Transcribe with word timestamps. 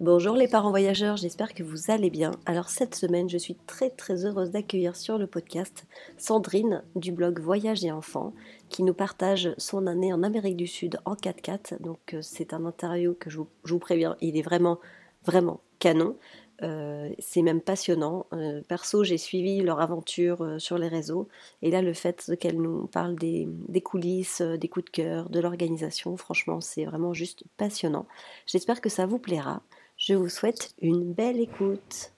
Bonjour 0.00 0.36
les 0.36 0.46
parents 0.46 0.70
voyageurs, 0.70 1.16
j'espère 1.16 1.54
que 1.54 1.64
vous 1.64 1.90
allez 1.90 2.08
bien. 2.08 2.30
Alors 2.46 2.68
cette 2.68 2.94
semaine, 2.94 3.28
je 3.28 3.36
suis 3.36 3.56
très 3.66 3.90
très 3.90 4.24
heureuse 4.24 4.52
d'accueillir 4.52 4.94
sur 4.94 5.18
le 5.18 5.26
podcast 5.26 5.86
Sandrine 6.16 6.84
du 6.94 7.10
blog 7.10 7.40
Voyage 7.40 7.84
et 7.84 7.90
Enfants 7.90 8.32
qui 8.68 8.84
nous 8.84 8.94
partage 8.94 9.50
son 9.58 9.88
année 9.88 10.12
en 10.12 10.22
Amérique 10.22 10.56
du 10.56 10.68
Sud 10.68 11.00
en 11.04 11.14
4x4. 11.14 11.82
Donc 11.82 12.14
euh, 12.14 12.20
c'est 12.22 12.54
un 12.54 12.64
interview 12.64 13.16
que 13.18 13.28
je 13.28 13.40
vous, 13.64 13.78
préviens, 13.80 14.16
il 14.20 14.36
est 14.36 14.42
vraiment 14.42 14.78
vraiment 15.24 15.60
canon. 15.80 16.16
Euh, 16.62 17.10
c'est 17.18 17.42
même 17.42 17.60
passionnant. 17.60 18.26
Euh, 18.32 18.62
perso, 18.68 19.02
j'ai 19.02 19.18
suivi 19.18 19.62
leur 19.62 19.80
aventure 19.80 20.60
sur 20.60 20.78
les 20.78 20.88
réseaux. 20.88 21.26
Et 21.60 21.72
là, 21.72 21.82
le 21.82 21.92
fait 21.92 22.36
qu'elle 22.38 22.60
nous 22.60 22.86
parle 22.86 23.16
des, 23.16 23.48
des 23.66 23.80
coulisses, 23.80 24.42
des 24.42 24.68
coups 24.68 24.84
de 24.84 24.90
cœur, 24.90 25.28
de 25.28 25.40
l'organisation, 25.40 26.16
franchement, 26.16 26.60
c'est 26.60 26.84
vraiment 26.84 27.14
juste 27.14 27.42
passionnant. 27.56 28.06
J'espère 28.46 28.80
que 28.80 28.88
ça 28.88 29.04
vous 29.04 29.18
plaira. 29.18 29.60
Je 29.98 30.14
vous 30.14 30.28
souhaite 30.28 30.74
une 30.80 31.12
belle 31.12 31.40
écoute. 31.40 32.12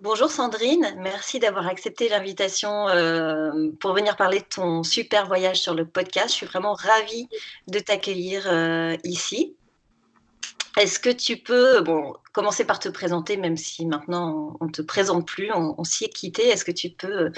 Bonjour 0.00 0.30
Sandrine, 0.30 0.94
merci 0.98 1.40
d'avoir 1.40 1.66
accepté 1.66 2.08
l'invitation 2.08 2.88
euh, 2.88 3.70
pour 3.80 3.92
venir 3.92 4.14
parler 4.14 4.38
de 4.38 4.44
ton 4.44 4.84
super 4.84 5.26
voyage 5.26 5.60
sur 5.60 5.74
le 5.74 5.84
podcast. 5.84 6.28
Je 6.28 6.34
suis 6.34 6.46
vraiment 6.46 6.74
ravie 6.74 7.28
de 7.66 7.80
t'accueillir 7.80 8.46
euh, 8.46 8.96
ici. 9.02 9.56
Est-ce 10.78 11.00
que 11.00 11.10
tu 11.10 11.38
peux 11.38 11.80
bon, 11.80 12.14
commencer 12.32 12.64
par 12.64 12.78
te 12.78 12.88
présenter, 12.88 13.36
même 13.36 13.56
si 13.56 13.84
maintenant 13.84 14.56
on 14.60 14.66
ne 14.66 14.70
te 14.70 14.80
présente 14.80 15.26
plus, 15.26 15.50
on, 15.52 15.82
s'y 15.82 16.04
est 16.04 16.08
quitté. 16.08 16.46
Est-ce 16.46 16.64
que 16.64 16.70
tu 16.70 16.90
peux 16.90 17.32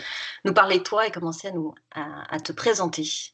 nous 0.44 0.52
parler 0.52 0.82
toi 0.82 1.06
et 1.06 1.10
commencer 1.10 1.48
à, 1.48 1.52
nous, 1.52 1.74
à 1.94 2.38
te 2.38 2.52
présenter? 2.52 3.32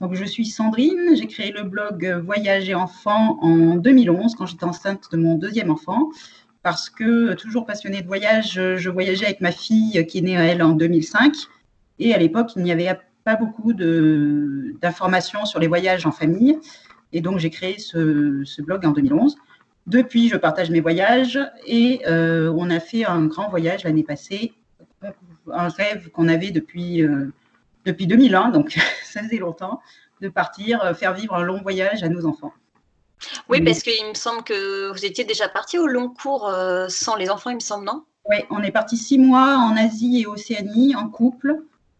Donc, 0.00 0.14
je 0.14 0.24
suis 0.24 0.46
Sandrine, 0.46 1.16
j'ai 1.16 1.26
créé 1.26 1.50
le 1.50 1.64
blog 1.64 2.22
Voyage 2.24 2.68
et 2.68 2.74
enfants 2.74 3.38
en 3.42 3.74
2011 3.74 4.36
quand 4.36 4.46
j'étais 4.46 4.64
enceinte 4.64 5.10
de 5.10 5.16
mon 5.16 5.34
deuxième 5.34 5.70
enfant. 5.70 6.10
Parce 6.62 6.88
que, 6.88 7.34
toujours 7.34 7.66
passionnée 7.66 8.02
de 8.02 8.06
voyage, 8.06 8.60
je 8.76 8.90
voyageais 8.90 9.24
avec 9.24 9.40
ma 9.40 9.52
fille 9.52 10.06
qui 10.06 10.18
est 10.18 10.22
née, 10.22 10.32
elle, 10.32 10.62
en 10.62 10.72
2005. 10.72 11.34
Et 11.98 12.14
à 12.14 12.18
l'époque, 12.18 12.50
il 12.54 12.62
n'y 12.62 12.70
avait 12.70 12.96
pas 13.24 13.36
beaucoup 13.36 13.72
d'informations 13.72 15.44
sur 15.44 15.58
les 15.58 15.66
voyages 15.66 16.06
en 16.06 16.12
famille. 16.12 16.58
Et 17.12 17.20
donc, 17.20 17.38
j'ai 17.38 17.50
créé 17.50 17.78
ce, 17.78 18.62
blog 18.62 18.86
en 18.86 18.92
2011. 18.92 19.36
Depuis, 19.86 20.28
je 20.28 20.36
partage 20.36 20.70
mes 20.70 20.80
voyages 20.80 21.40
et 21.66 22.02
euh, 22.06 22.52
on 22.56 22.70
a 22.70 22.78
fait 22.78 23.04
un 23.04 23.24
grand 23.26 23.48
voyage 23.48 23.84
l'année 23.84 24.02
passée, 24.04 24.52
un 25.50 25.68
rêve 25.68 26.10
qu'on 26.10 26.28
avait 26.28 26.50
depuis 26.50 27.02
euh, 27.02 27.32
depuis 27.88 28.06
2001, 28.06 28.50
donc 28.50 28.78
ça 29.04 29.22
faisait 29.22 29.38
longtemps, 29.38 29.80
de 30.20 30.28
partir 30.28 30.82
euh, 30.84 30.94
faire 30.94 31.14
vivre 31.14 31.34
un 31.34 31.42
long 31.42 31.60
voyage 31.60 32.02
à 32.02 32.08
nos 32.08 32.26
enfants. 32.26 32.52
Oui, 33.48 33.60
parce 33.60 33.82
qu'il 33.82 34.06
me 34.06 34.14
semble 34.14 34.44
que 34.44 34.92
vous 34.92 35.04
étiez 35.04 35.24
déjà 35.24 35.48
parti 35.48 35.76
au 35.76 35.88
long 35.88 36.08
cours 36.08 36.48
euh, 36.48 36.86
sans 36.88 37.16
les 37.16 37.30
enfants, 37.30 37.50
il 37.50 37.56
me 37.56 37.60
semble, 37.60 37.84
non? 37.84 38.04
Oui, 38.26 38.36
on 38.50 38.62
est 38.62 38.70
parti 38.70 38.96
six 38.96 39.18
mois 39.18 39.56
en 39.56 39.76
Asie 39.76 40.20
et 40.20 40.26
Océanie 40.26 40.94
en 40.94 41.08
couple. 41.08 41.56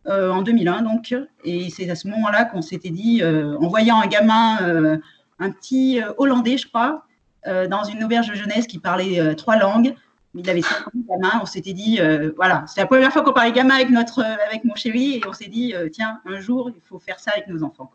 Euh, 0.06 0.30
en 0.30 0.40
2001 0.40 0.82
donc, 0.82 1.14
et 1.44 1.68
c'est 1.68 1.90
à 1.90 1.94
ce 1.94 2.08
moment-là 2.08 2.46
qu'on 2.46 2.62
s'était 2.62 2.90
dit, 2.90 3.22
en 3.22 3.68
voyant 3.68 4.00
un 4.00 4.06
gamin, 4.06 4.98
un 5.38 5.50
petit 5.50 6.00
Hollandais 6.16 6.56
je 6.56 6.66
crois, 6.68 7.04
dans 7.44 7.84
une 7.84 8.04
auberge 8.04 8.28
de 8.28 8.34
jeunesse 8.34 8.66
qui 8.66 8.78
parlait 8.78 9.34
trois 9.34 9.56
langues, 9.56 9.94
il 10.34 10.48
avait 10.48 10.62
5 10.62 10.88
ans 10.88 10.90
gamin. 11.08 11.40
On 11.42 11.46
s'était 11.46 11.72
dit, 11.72 12.00
euh, 12.00 12.32
voilà, 12.36 12.64
c'est 12.66 12.80
la 12.80 12.86
première 12.86 13.12
fois 13.12 13.22
qu'on 13.22 13.32
parlait 13.32 13.52
gamin 13.52 13.74
avec, 13.74 13.90
notre, 13.90 14.20
euh, 14.20 14.36
avec 14.46 14.64
mon 14.64 14.74
chéri 14.74 15.16
et 15.16 15.22
on 15.26 15.32
s'est 15.32 15.48
dit, 15.48 15.74
euh, 15.74 15.88
tiens, 15.90 16.20
un 16.26 16.40
jour, 16.40 16.70
il 16.74 16.80
faut 16.82 16.98
faire 16.98 17.18
ça 17.20 17.32
avec 17.32 17.48
nos 17.48 17.62
enfants. 17.62 17.90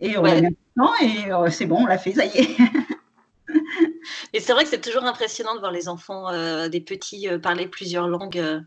Et 0.00 0.16
on 0.18 0.24
a 0.24 0.40
mis 0.40 0.56
temps 0.76 0.92
et 1.00 1.50
c'est 1.50 1.66
bon, 1.66 1.82
on 1.82 1.86
l'a 1.86 1.98
fait, 1.98 2.12
ça 2.12 2.24
y 2.24 2.36
est. 2.36 2.56
et 4.32 4.40
c'est 4.40 4.52
vrai 4.52 4.64
que 4.64 4.70
c'est 4.70 4.80
toujours 4.80 5.04
impressionnant 5.04 5.54
de 5.54 5.60
voir 5.60 5.70
les 5.70 5.88
enfants, 5.88 6.32
des 6.68 6.80
petits, 6.80 7.28
parler 7.40 7.68
plusieurs 7.68 8.08
langues. 8.08 8.64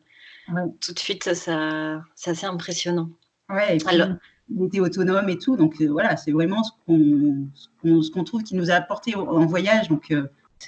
Tout 0.79 0.93
de 0.93 0.99
suite, 0.99 1.25
ça, 1.25 1.99
c'est 2.15 2.29
assez 2.29 2.45
impressionnant. 2.45 3.09
Ouais, 3.49 3.77
Alors, 3.85 4.09
il 4.49 4.63
était 4.63 4.79
autonome 4.79 5.27
et 5.27 5.37
tout. 5.37 5.57
Donc 5.57 5.81
voilà, 5.81 6.15
c'est 6.15 6.31
vraiment 6.31 6.63
ce 6.63 6.71
qu'on, 6.85 8.01
ce 8.01 8.11
qu'on 8.11 8.23
trouve 8.23 8.43
qui 8.43 8.55
nous 8.55 8.71
a 8.71 8.75
apporté 8.75 9.15
en 9.15 9.45
voyage. 9.45 9.89
Donc 9.89 10.13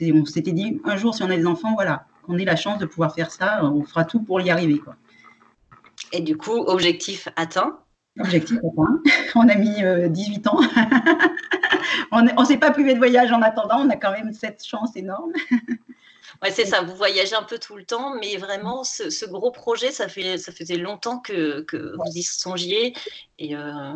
on 0.01 0.25
s'était 0.25 0.51
dit, 0.51 0.79
un 0.83 0.97
jour, 0.97 1.13
si 1.15 1.23
on 1.23 1.29
a 1.29 1.35
des 1.35 1.45
enfants, 1.45 1.73
voilà, 1.73 2.05
qu'on 2.23 2.37
ait 2.37 2.45
la 2.45 2.55
chance 2.55 2.79
de 2.79 2.85
pouvoir 2.85 3.13
faire 3.13 3.31
ça, 3.31 3.63
on 3.63 3.83
fera 3.83 4.05
tout 4.05 4.21
pour 4.21 4.41
y 4.41 4.49
arriver. 4.49 4.79
Quoi. 4.79 4.95
Et 6.11 6.21
du 6.21 6.37
coup, 6.37 6.57
objectif 6.57 7.27
atteint? 7.35 7.79
Objectif 8.19 8.57
atteint. 8.57 9.01
On 9.35 9.47
a 9.47 9.55
mis 9.55 10.09
18 10.09 10.47
euh, 10.47 10.49
ans. 10.49 10.59
on 12.11 12.21
ne 12.21 12.45
s'est 12.45 12.57
pas 12.57 12.71
privé 12.71 12.93
de 12.93 12.97
voyage 12.97 13.31
en 13.31 13.41
attendant, 13.41 13.81
on 13.81 13.89
a 13.89 13.95
quand 13.95 14.11
même 14.11 14.33
cette 14.33 14.65
chance 14.65 14.95
énorme. 14.95 15.31
Ouais, 16.43 16.51
c'est 16.51 16.65
ça, 16.65 16.81
vous 16.81 16.95
voyagez 16.95 17.35
un 17.35 17.43
peu 17.43 17.57
tout 17.57 17.75
le 17.77 17.83
temps, 17.83 18.13
mais 18.13 18.37
vraiment, 18.37 18.83
ce, 18.83 19.25
gros 19.25 19.49
projet, 19.49 19.91
ça, 19.91 20.07
fait, 20.07 20.37
ça 20.37 20.51
faisait 20.51 20.75
longtemps 20.75 21.17
que, 21.17 21.65
vous 21.71 22.11
y 22.13 22.21
songiez. 22.21 22.93
Et, 23.39 23.55
euh, 23.55 23.93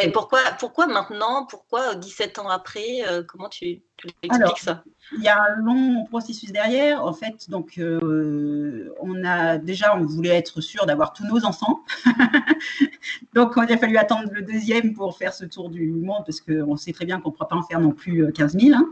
et 0.00 0.10
pourquoi, 0.12 0.40
pourquoi 0.58 0.86
maintenant 0.86 1.44
Pourquoi 1.44 1.94
17 1.94 2.38
ans 2.38 2.48
après 2.48 3.02
euh, 3.08 3.22
Comment 3.26 3.48
tu, 3.48 3.82
tu 3.96 4.08
expliques 4.22 4.58
ça? 4.58 4.84
Il 5.16 5.24
y 5.24 5.28
a 5.28 5.42
un 5.42 5.56
long 5.56 6.04
processus 6.06 6.52
derrière. 6.52 7.04
En 7.04 7.12
fait, 7.12 7.50
donc, 7.50 7.78
euh, 7.78 8.94
on 9.00 9.24
a 9.24 9.58
déjà, 9.58 9.96
on 9.96 10.04
voulait 10.04 10.36
être 10.36 10.60
sûr 10.60 10.86
d'avoir 10.86 11.12
tous 11.12 11.26
nos 11.26 11.44
enfants. 11.44 11.80
donc, 13.34 13.54
il 13.56 13.72
a 13.72 13.76
fallu 13.76 13.96
attendre 13.96 14.30
le 14.32 14.42
deuxième 14.42 14.94
pour 14.94 15.18
faire 15.18 15.34
ce 15.34 15.44
tour 15.44 15.68
du 15.68 15.90
monde 15.90 16.22
parce 16.24 16.40
qu'on 16.40 16.76
sait 16.76 16.92
très 16.92 17.04
bien 17.04 17.20
qu'on 17.20 17.30
ne 17.30 17.34
pourra 17.34 17.48
pas 17.48 17.56
en 17.56 17.62
faire 17.62 17.80
non 17.80 17.92
plus 17.92 18.32
15 18.32 18.54
euh, 18.54 18.60
000. 18.60 18.78
Hein. 18.78 18.88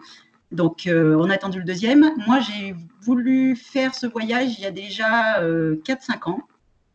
Donc, 0.51 0.89
on 0.91 1.31
a 1.31 1.35
attendu 1.35 1.59
le 1.59 1.65
deuxième. 1.65 2.11
Moi, 2.27 2.41
j'ai 2.41 2.75
voulu 3.03 3.55
faire 3.55 3.95
ce 3.95 4.07
voyage 4.07 4.59
il 4.59 4.63
y 4.63 4.67
a 4.67 4.71
déjà 4.71 5.43
4-5 5.43 6.31
ans. 6.31 6.41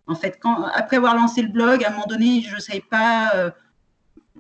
En 0.07 0.15
fait, 0.15 0.37
quand, 0.41 0.65
après 0.73 0.97
avoir 0.97 1.15
lancé 1.15 1.41
le 1.41 1.47
blog, 1.47 1.83
à 1.83 1.89
un 1.89 1.91
moment 1.91 2.07
donné, 2.07 2.41
je 2.41 2.55
ne 2.55 2.59
savais 2.59 2.83
pas 2.87 3.53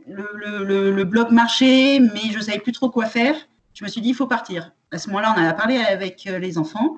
le, 0.07 1.03
blog 1.03 1.31
marchait, 1.31 1.99
mais 1.99 2.31
je 2.31 2.37
ne 2.37 2.43
savais 2.43 2.59
plus 2.59 2.71
trop 2.71 2.89
quoi 2.89 3.05
faire. 3.05 3.35
Je 3.73 3.83
me 3.83 3.89
suis 3.89 4.01
dit, 4.01 4.09
il 4.09 4.15
faut 4.15 4.27
partir. 4.27 4.71
À 4.91 4.97
ce 4.97 5.07
moment-là, 5.09 5.33
on 5.37 5.43
a 5.43 5.53
parlé 5.53 5.77
avec 5.77 6.27
euh, 6.27 6.37
les 6.37 6.57
enfants. 6.57 6.97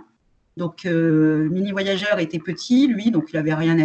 Donc, 0.57 0.85
euh, 0.85 1.49
Mini 1.49 1.71
Voyageur 1.71 2.19
était 2.19 2.39
petit, 2.39 2.87
lui, 2.87 3.11
donc 3.11 3.31
il 3.31 3.35
n'avait 3.35 3.53
rien 3.53 3.77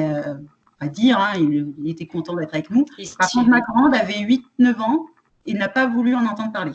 à, 0.81 0.89
dire. 0.89 1.19
Hein. 1.19 1.33
il, 1.37 1.89
était 1.89 2.07
content 2.07 2.35
d'être 2.35 2.55
avec 2.55 2.71
nous. 2.71 2.85
Par 3.19 3.29
contre, 3.31 3.49
ma 3.49 3.61
grande 3.61 3.95
avait 3.95 4.21
8-9 4.59 4.81
ans 4.81 5.07
et 5.47 5.55
n'a 5.55 5.69
pas 5.69 5.87
voulu 5.87 6.15
en 6.15 6.25
entendre 6.27 6.53
parler. 6.53 6.73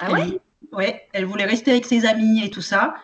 Ah 0.00 0.12
ouais? 0.12 0.40
Ouais, 0.72 1.06
elle 1.12 1.24
voulait 1.24 1.44
rester 1.44 1.70
avec 1.72 1.84
ses 1.86 2.06
amis 2.06 2.44
et 2.44 2.50
tout 2.50 2.60
ça. 2.60 2.94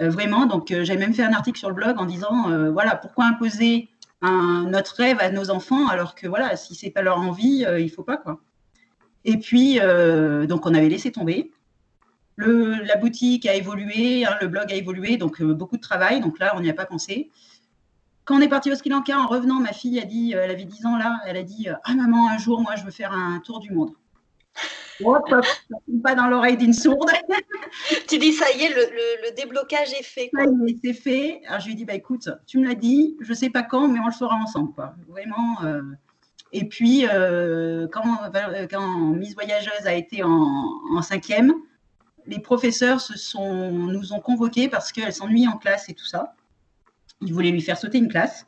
Euh, 0.00 0.10
vraiment, 0.10 0.46
donc 0.46 0.72
j'ai 0.82 0.96
même 0.96 1.12
fait 1.12 1.24
un 1.24 1.32
article 1.32 1.58
sur 1.58 1.68
le 1.68 1.74
blog 1.74 1.98
en 1.98 2.04
disant, 2.04 2.70
voilà, 2.72 2.96
pourquoi 2.96 3.24
imposer 3.26 3.88
notre 4.22 4.96
rêve 4.96 5.18
à 5.20 5.30
nos 5.30 5.50
enfants, 5.50 5.88
alors 5.88 6.14
que 6.14 6.26
voilà, 6.26 6.56
si 6.56 6.74
c'est 6.74 6.90
pas 6.90 7.02
leur 7.02 7.18
envie, 7.18 7.64
euh, 7.66 7.80
il 7.80 7.90
faut 7.90 8.02
pas 8.02 8.16
quoi. 8.16 8.40
Et 9.24 9.36
puis, 9.38 9.78
euh, 9.80 10.46
donc 10.46 10.66
on 10.66 10.74
avait 10.74 10.88
laissé 10.88 11.12
tomber. 11.12 11.52
La 12.36 12.96
boutique 12.96 13.46
a 13.46 13.54
évolué, 13.54 14.24
hein, 14.24 14.36
le 14.40 14.46
blog 14.46 14.72
a 14.72 14.76
évolué, 14.76 15.16
donc 15.16 15.40
euh, 15.40 15.54
beaucoup 15.54 15.76
de 15.76 15.82
travail. 15.82 16.20
Donc 16.20 16.38
là, 16.38 16.52
on 16.56 16.60
n'y 16.60 16.70
a 16.70 16.74
pas 16.74 16.86
pensé. 16.86 17.30
Quand 18.24 18.36
on 18.36 18.40
est 18.40 18.48
parti 18.48 18.70
au 18.70 18.76
Sri 18.76 18.90
Lanka, 18.90 19.18
en 19.18 19.26
revenant, 19.26 19.58
ma 19.58 19.72
fille 19.72 19.98
a 19.98 20.04
dit, 20.04 20.32
elle 20.32 20.50
avait 20.50 20.64
10 20.64 20.86
ans 20.86 20.96
là, 20.96 21.18
elle 21.26 21.36
a 21.36 21.42
dit 21.42 21.66
Ah 21.84 21.94
maman, 21.94 22.28
un 22.28 22.38
jour, 22.38 22.60
moi, 22.60 22.76
je 22.76 22.84
veux 22.84 22.90
faire 22.90 23.12
un 23.12 23.40
tour 23.40 23.58
du 23.58 23.72
monde 23.72 23.90
pas 26.02 26.14
dans 26.14 26.26
l'oreille 26.26 26.56
d'une 26.56 26.72
sourde. 26.72 27.10
tu 28.08 28.18
dis, 28.18 28.32
ça 28.32 28.46
y 28.52 28.62
est, 28.62 28.68
le, 28.70 29.34
déblocage 29.36 29.92
est 29.92 30.02
fait. 30.02 30.30
c'est 30.82 30.92
fait. 30.92 31.40
Alors, 31.46 31.60
je 31.60 31.66
lui 31.66 31.72
ai 31.72 31.76
dit, 31.76 31.84
bah, 31.84 31.94
écoute, 31.94 32.28
tu 32.46 32.58
me 32.58 32.66
l'as 32.66 32.74
dit, 32.74 33.16
je 33.20 33.30
ne 33.30 33.34
sais 33.34 33.50
pas 33.50 33.62
quand, 33.62 33.88
mais 33.88 34.00
on 34.00 34.06
le 34.06 34.12
fera 34.12 34.34
ensemble. 34.36 34.72
Quoi. 34.74 34.94
Vraiment. 35.08 35.62
Euh. 35.64 35.82
Et 36.52 36.64
puis, 36.64 37.06
euh, 37.06 37.86
quand, 37.92 38.30
quand, 38.70 39.10
Miss 39.14 39.34
Voyageuse 39.34 39.86
a 39.86 39.94
été 39.94 40.22
en, 40.22 41.02
cinquième, 41.02 41.52
les 42.26 42.40
professeurs 42.40 43.00
se 43.00 43.16
sont, 43.16 43.70
nous 43.70 44.12
ont 44.12 44.20
convoqués 44.20 44.68
parce 44.68 44.92
qu'elle 44.92 45.12
s'ennuie 45.12 45.46
en 45.46 45.58
classe 45.58 45.88
et 45.88 45.94
tout 45.94 46.06
ça. 46.06 46.34
Ils 47.20 47.34
voulaient 47.34 47.50
lui 47.50 47.60
faire 47.60 47.76
sauter 47.76 47.98
une 47.98 48.08
classe. 48.08 48.46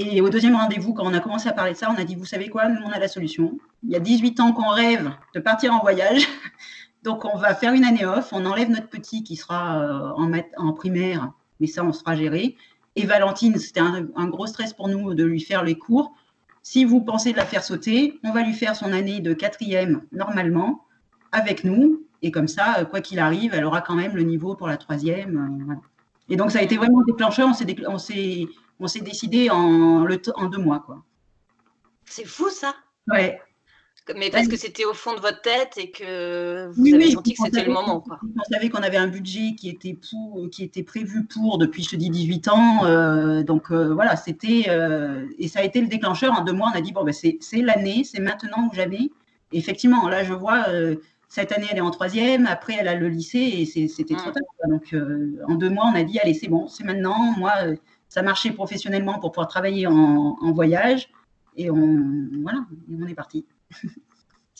Et 0.00 0.20
au 0.20 0.28
deuxième 0.28 0.54
rendez-vous, 0.54 0.94
quand 0.94 1.04
on 1.04 1.12
a 1.12 1.18
commencé 1.18 1.48
à 1.48 1.52
parler 1.52 1.72
de 1.72 1.76
ça, 1.76 1.90
on 1.90 2.00
a 2.00 2.04
dit, 2.04 2.14
vous 2.14 2.24
savez 2.24 2.48
quoi, 2.48 2.68
nous, 2.68 2.80
on 2.86 2.90
a 2.90 3.00
la 3.00 3.08
solution. 3.08 3.58
Il 3.82 3.90
y 3.90 3.96
a 3.96 4.00
18 4.00 4.38
ans 4.38 4.52
qu'on 4.52 4.68
rêve 4.68 5.10
de 5.34 5.40
partir 5.40 5.74
en 5.74 5.80
voyage. 5.80 6.22
Donc, 7.02 7.24
on 7.24 7.36
va 7.36 7.52
faire 7.56 7.72
une 7.72 7.84
année 7.84 8.06
off. 8.06 8.28
On 8.32 8.46
enlève 8.46 8.70
notre 8.70 8.88
petit 8.88 9.24
qui 9.24 9.34
sera 9.34 9.82
euh, 9.82 10.10
en, 10.16 10.32
en 10.56 10.72
primaire, 10.72 11.32
mais 11.58 11.66
ça, 11.66 11.84
on 11.84 11.92
sera 11.92 12.14
géré. 12.14 12.56
Et 12.94 13.06
Valentine, 13.06 13.58
c'était 13.58 13.80
un, 13.80 14.26
gros 14.28 14.46
stress 14.46 14.72
pour 14.72 14.86
nous 14.86 15.14
de 15.14 15.24
lui 15.24 15.40
faire 15.40 15.64
les 15.64 15.76
cours. 15.76 16.14
si 16.62 16.84
vous 16.84 17.00
pensez 17.00 17.32
de 17.32 17.36
la 17.36 17.44
faire 17.44 17.64
sauter, 17.64 18.20
on 18.22 18.32
va 18.32 18.42
lui 18.42 18.54
faire 18.54 18.76
son 18.76 18.92
année 18.92 19.18
de 19.18 19.32
quatrième 19.32 20.02
normalement 20.12 20.84
avec 21.32 21.64
nous. 21.64 22.04
Et 22.22 22.30
comme 22.30 22.48
ça, 22.48 22.84
quoi 22.84 23.00
qu'il 23.00 23.18
arrive, 23.18 23.52
elle 23.52 23.64
aura 23.64 23.80
quand 23.80 23.96
même 23.96 24.14
le 24.14 24.22
niveau 24.22 24.54
pour 24.54 24.68
la 24.68 24.76
troisième. 24.76 25.80
Et 26.28 26.36
donc, 26.36 26.52
ça 26.52 26.60
a 26.60 26.62
été 26.62 26.76
vraiment 26.76 27.02
déclencheur. 27.02 27.48
On 27.88 27.98
s'est, 27.98 28.46
décidé 29.00 29.50
en, 29.50 30.04
en 30.04 30.46
deux 30.46 30.58
mois. 30.58 30.80
quoi. 30.80 31.02
C'est 32.04 32.26
fou, 32.26 32.48
ça 32.50 32.74
Ouais. 33.08 33.40
Mais 34.16 34.30
parce 34.30 34.48
que 34.48 34.56
c'était 34.56 34.84
au 34.84 34.94
fond 34.94 35.14
de 35.14 35.20
votre 35.20 35.42
tête 35.42 35.74
et 35.76 35.90
que 35.90 36.70
vous 36.72 36.94
avez 36.94 37.10
senti 37.10 37.34
que 37.34 37.42
c'était 37.44 37.64
le 37.64 37.72
moment. 37.72 38.00
Quoi. 38.00 38.18
On 38.22 38.54
savait 38.54 38.70
qu'on 38.70 38.82
avait 38.82 38.96
un 38.96 39.08
budget 39.08 39.54
qui 39.54 39.68
était, 39.68 39.94
pour, 39.94 40.48
qui 40.50 40.64
était 40.64 40.82
prévu 40.82 41.26
pour 41.26 41.58
depuis, 41.58 41.82
je 41.82 41.90
te 41.90 41.96
dis, 41.96 42.10
18 42.10 42.48
ans. 42.48 42.84
Euh, 42.84 43.42
donc 43.42 43.70
euh, 43.70 43.92
voilà, 43.92 44.16
c'était. 44.16 44.64
Euh, 44.68 45.26
et 45.38 45.48
ça 45.48 45.60
a 45.60 45.62
été 45.62 45.80
le 45.80 45.88
déclencheur. 45.88 46.32
En 46.32 46.42
deux 46.42 46.52
mois, 46.52 46.70
on 46.72 46.78
a 46.78 46.80
dit 46.80 46.92
bon, 46.92 47.04
ben, 47.04 47.12
c'est 47.12 47.38
l'année, 47.56 48.04
c'est 48.04 48.20
maintenant 48.20 48.70
ou 48.70 48.74
jamais. 48.74 49.10
Et 49.52 49.58
effectivement, 49.58 50.08
là, 50.08 50.24
je 50.24 50.32
vois, 50.32 50.66
cette 51.28 51.52
année, 51.52 51.66
elle 51.70 51.78
est 51.78 51.82
en 51.82 51.90
troisième. 51.90 52.46
Après, 52.46 52.76
elle 52.78 52.88
a 52.88 52.94
le 52.94 53.08
lycée 53.08 53.38
et 53.38 53.66
c'était 53.66 54.14
trop 54.14 54.30
mmh. 54.30 54.32
tard. 54.32 54.68
Donc 54.68 54.94
en 55.48 55.54
deux 55.54 55.70
mois, 55.70 55.84
on 55.92 55.94
a 55.94 56.02
dit 56.02 56.18
allez, 56.18 56.34
c'est 56.34 56.48
bon, 56.48 56.66
c'est 56.68 56.84
maintenant. 56.84 57.34
Moi, 57.38 57.52
ça 58.08 58.22
marchait 58.22 58.52
professionnellement 58.52 59.18
pour 59.18 59.32
pouvoir 59.32 59.48
travailler 59.48 59.86
en, 59.86 60.36
en 60.40 60.52
voyage. 60.52 61.08
Et 61.56 61.70
on, 61.70 62.28
voilà, 62.42 62.60
on 62.90 63.06
est 63.06 63.14
parti. 63.14 63.46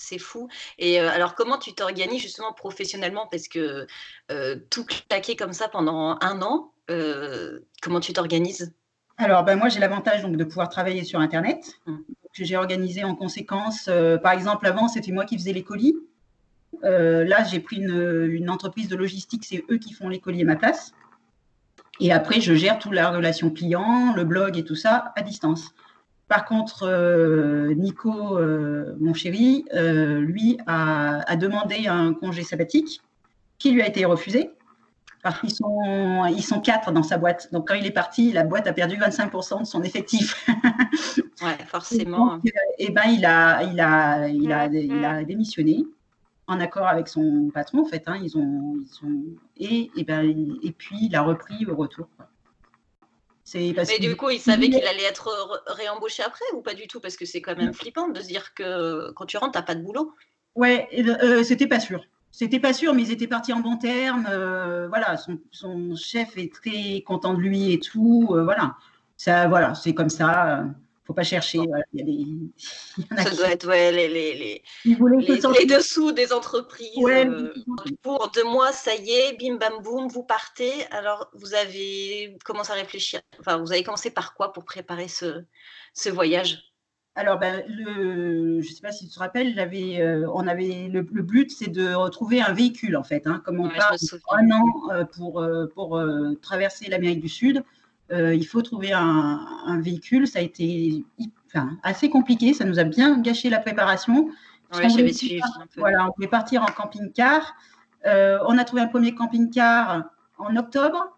C'est 0.01 0.19
fou. 0.19 0.49
Et 0.79 1.01
euh, 1.01 1.11
alors, 1.11 1.35
comment 1.35 1.59
tu 1.59 1.75
t'organises 1.75 2.23
justement 2.23 2.53
professionnellement? 2.53 3.27
Parce 3.29 3.49
que 3.49 3.89
euh, 4.31 4.57
tout 4.71 4.85
claquer 4.85 5.35
comme 5.35 5.53
ça 5.53 5.69
pendant 5.69 6.17
un 6.21 6.41
an, 6.41 6.73
euh, 6.89 7.59
comment 7.83 7.99
tu 7.99 8.13
t'organises? 8.13 8.73
Alors, 9.17 9.43
ben, 9.43 9.57
moi, 9.57 9.69
j'ai 9.69 9.81
l'avantage 9.81 10.23
donc 10.23 10.37
de 10.37 10.45
pouvoir 10.45 10.69
travailler 10.69 11.03
sur 11.03 11.19
Internet. 11.19 11.73
Mmh. 11.87 11.97
J'ai 12.35 12.57
organisé 12.57 13.03
en 13.03 13.17
conséquence, 13.17 13.91
par 14.23 14.33
exemple, 14.33 14.69
avant, 14.69 14.87
c'était 14.87 15.11
moi 15.11 15.25
qui 15.25 15.37
faisais 15.37 15.53
les 15.53 15.65
colis. 15.65 15.97
là, 16.83 17.43
j'ai 17.43 17.59
pris 17.59 17.79
une, 17.79 18.29
une, 18.31 18.49
entreprise 18.49 18.87
de 18.87 18.95
logistique, 18.95 19.45
c'est 19.45 19.65
eux 19.69 19.79
qui 19.79 19.93
font 19.93 20.09
les 20.09 20.21
colis 20.21 20.43
à 20.43 20.45
ma 20.45 20.55
place. 20.55 20.93
Et 22.01 22.13
après, 22.13 22.41
je 22.41 22.55
gère 22.55 22.79
toute 22.79 22.93
la 22.93 23.11
relation 23.11 23.51
client, 23.51 24.13
le 24.15 24.25
blog 24.25 24.57
et 24.57 24.65
tout 24.65 24.77
ça 24.77 25.13
à 25.17 25.23
distance. 25.23 25.75
Par 26.29 26.45
contre, 26.45 26.83
euh, 26.83 27.73
Nico, 27.75 28.37
euh, 28.37 28.95
mon 29.01 29.15
chéri, 29.15 29.65
euh, 29.75 30.21
lui 30.21 30.59
a, 30.67 31.37
demandé 31.37 31.87
un 31.89 32.13
congé 32.13 32.43
sabbatique 32.43 33.01
qui 33.59 33.71
lui 33.71 33.83
a 33.83 33.89
été 33.89 34.05
refusé 34.05 34.51
parce 35.23 35.41
qu'ils 35.41 35.53
sont, 35.53 36.27
ils 36.27 36.43
sont 36.43 36.61
quatre 36.61 36.93
dans 36.93 37.03
sa 37.03 37.19
boîte. 37.19 37.49
Donc, 37.53 37.67
quand 37.69 37.75
il 37.75 37.87
est 37.87 37.93
parti, 37.93 38.31
la 38.33 38.45
boîte 38.45 38.67
a 38.67 38.73
perdu 38.73 38.97
25% 38.97 39.61
de 39.61 39.65
son 39.65 39.83
effectif. 39.83 40.47
ouais, 41.43 41.59
forcément. 41.67 42.39
Et, 42.79 42.91
ben, 42.93 43.05
il 43.09 43.25
a, 43.25 43.63
il 43.65 43.81
a, 43.81 44.29
il 44.29 44.53
a, 44.53 44.67
il 44.67 45.05
a 45.05 45.25
démissionné 45.25 45.87
en 46.49 46.61
accord 46.61 46.89
avec 46.89 47.07
son 47.09 47.51
patron, 47.55 47.83
en 47.83 47.85
fait. 47.85 48.03
Hein, 48.07 48.19
ils 48.23 48.37
ont, 48.37 48.77
et, 49.57 49.91
et, 49.97 50.05
ben, 50.05 50.59
et 50.63 50.73
puis, 50.73 50.99
il 51.03 51.15
a 51.15 51.23
repris 51.23 51.65
au 51.67 51.77
retour. 51.77 52.09
Mais 53.55 53.99
du 53.99 54.17
coup, 54.17 54.31
il 54.31 54.41
savait 54.41 54.69
qu'il 54.69 54.85
allait 54.85 55.05
être 55.05 55.63
réembauché 55.67 56.23
après 56.23 56.45
ou 56.55 56.61
pas 56.61 56.75
du 56.75 56.87
tout? 56.87 57.01
Parce 57.01 57.17
que 57.17 57.25
c'est 57.25 57.41
quand 57.41 57.57
même 57.57 57.73
flippant 57.73 58.09
de 58.09 58.21
se 58.21 58.27
dire 58.27 58.55
que 58.55 59.11
quand 59.13 59.27
tu 59.27 59.37
rentres, 59.37 59.53
tu 59.53 59.59
n'as 59.59 59.63
pas 59.65 59.75
de 59.75 59.83
boulot. 59.83 60.13
Ouais, 60.55 60.89
euh, 60.99 61.43
c'était 61.43 61.67
pas 61.67 61.81
sûr. 61.81 62.05
C'était 62.31 62.61
pas 62.61 62.73
sûr, 62.73 62.95
mais 62.95 63.03
ils 63.03 63.13
étaient 63.13 63.27
partis 63.27 63.53
en 63.53 63.61
bons 63.61 63.79
termes. 63.79 64.27
Euh, 64.29 64.89
voilà, 64.89 65.17
son, 65.51 65.95
chef 65.97 66.37
est 66.37 66.53
très 66.53 67.03
content 67.07 67.35
de 67.35 67.41
lui 67.41 67.73
et 67.73 67.81
tout. 67.81 68.29
Euh, 68.33 68.45
voilà, 68.45 68.77
ça, 69.17 69.49
voilà, 69.49 69.75
c'est 69.75 69.95
comme 69.95 70.11
ça 70.11 70.65
faut 71.09 71.15
pas 71.15 71.23
chercher. 71.23 71.59
Il 71.95 71.99
y 71.99 72.03
a 72.03 72.05
des... 72.05 73.25
ça 73.25 73.35
doit 73.35 73.51
être 73.51 73.67
ouais, 73.67 73.91
les, 73.91 74.09
les, 74.09 74.35
les, 74.35 74.63
les, 74.85 75.67
dessous 75.67 76.13
des 76.13 76.35
entreprises. 76.35 76.91
Euh, 76.99 77.55
pour 78.03 78.31
deux 78.35 78.45
mois, 78.45 78.73
ça 78.73 78.95
y 78.95 79.11
est, 79.13 79.37
bim 79.41 79.57
bam 79.57 79.83
boum, 79.83 80.09
vous 80.09 80.23
partez. 80.23 80.71
Alors, 80.91 81.31
vous 81.33 81.55
avez 81.55 82.37
commencé 82.45 82.73
à 82.73 82.75
réfléchir. 82.75 83.21
Enfin, 83.41 83.57
vous 83.57 83.73
avez 83.73 83.83
commencé 83.83 84.11
par 84.11 84.35
quoi 84.35 84.53
pour 84.53 84.67
préparer 84.67 85.09
ce, 85.09 85.45
ce 85.95 86.11
voyage? 86.11 86.63
Alors, 87.15 87.39
ben, 87.39 87.65
le, 87.69 88.61
je 88.61 88.69
ne 88.69 88.75
sais 88.75 88.83
pas 88.83 88.93
si 88.93 89.09
tu 89.09 89.15
te 89.15 89.19
rappelles, 89.19 89.59
euh, 89.59 90.31
on 90.35 90.47
avait 90.47 90.89
le, 90.93 91.03
but, 91.03 91.51
c'est 91.51 91.71
de 91.71 91.95
retrouver 91.95 92.43
un 92.43 92.53
véhicule 92.53 92.99
en 92.99 93.03
fait. 93.03 93.27
Hein, 93.27 93.43
comme 93.47 93.61
on 93.61 93.71
part 93.71 93.95
un 94.33 94.51
an 94.51 94.65
euh, 94.93 95.05
pour, 95.05 95.43
pour 95.75 96.01
traverser 96.43 96.91
l'Amérique 96.91 97.23
du 97.23 97.31
Sud, 97.31 97.65
euh, 98.11 98.35
il 98.35 98.47
faut 98.47 98.63
trouver 98.63 98.93
un, 98.93 99.81
véhicule. 99.81 100.27
Ça 100.27 100.39
a 100.39 100.43
été 100.43 101.05
assez 101.83 102.11
compliqué. 102.11 102.55
Ça 102.55 102.65
nous 102.65 102.79
a 102.79 102.85
bien 102.85 103.19
gâché 103.21 103.51
la 103.51 103.59
préparation. 103.59 104.31
J'avais 104.73 105.13
suivi. 105.13 105.41
Voilà, 105.77 106.07
on 106.07 106.13
pouvait 106.13 106.29
partir 106.29 106.63
en 106.63 106.67
camping-car. 106.67 107.55
Euh, 108.07 108.39
on 108.47 108.59
a 108.59 108.65
trouvé 108.65 108.83
un 108.83 108.87
premier 108.87 109.15
camping-car 109.15 110.05
en 110.39 110.57
octobre. 110.57 111.17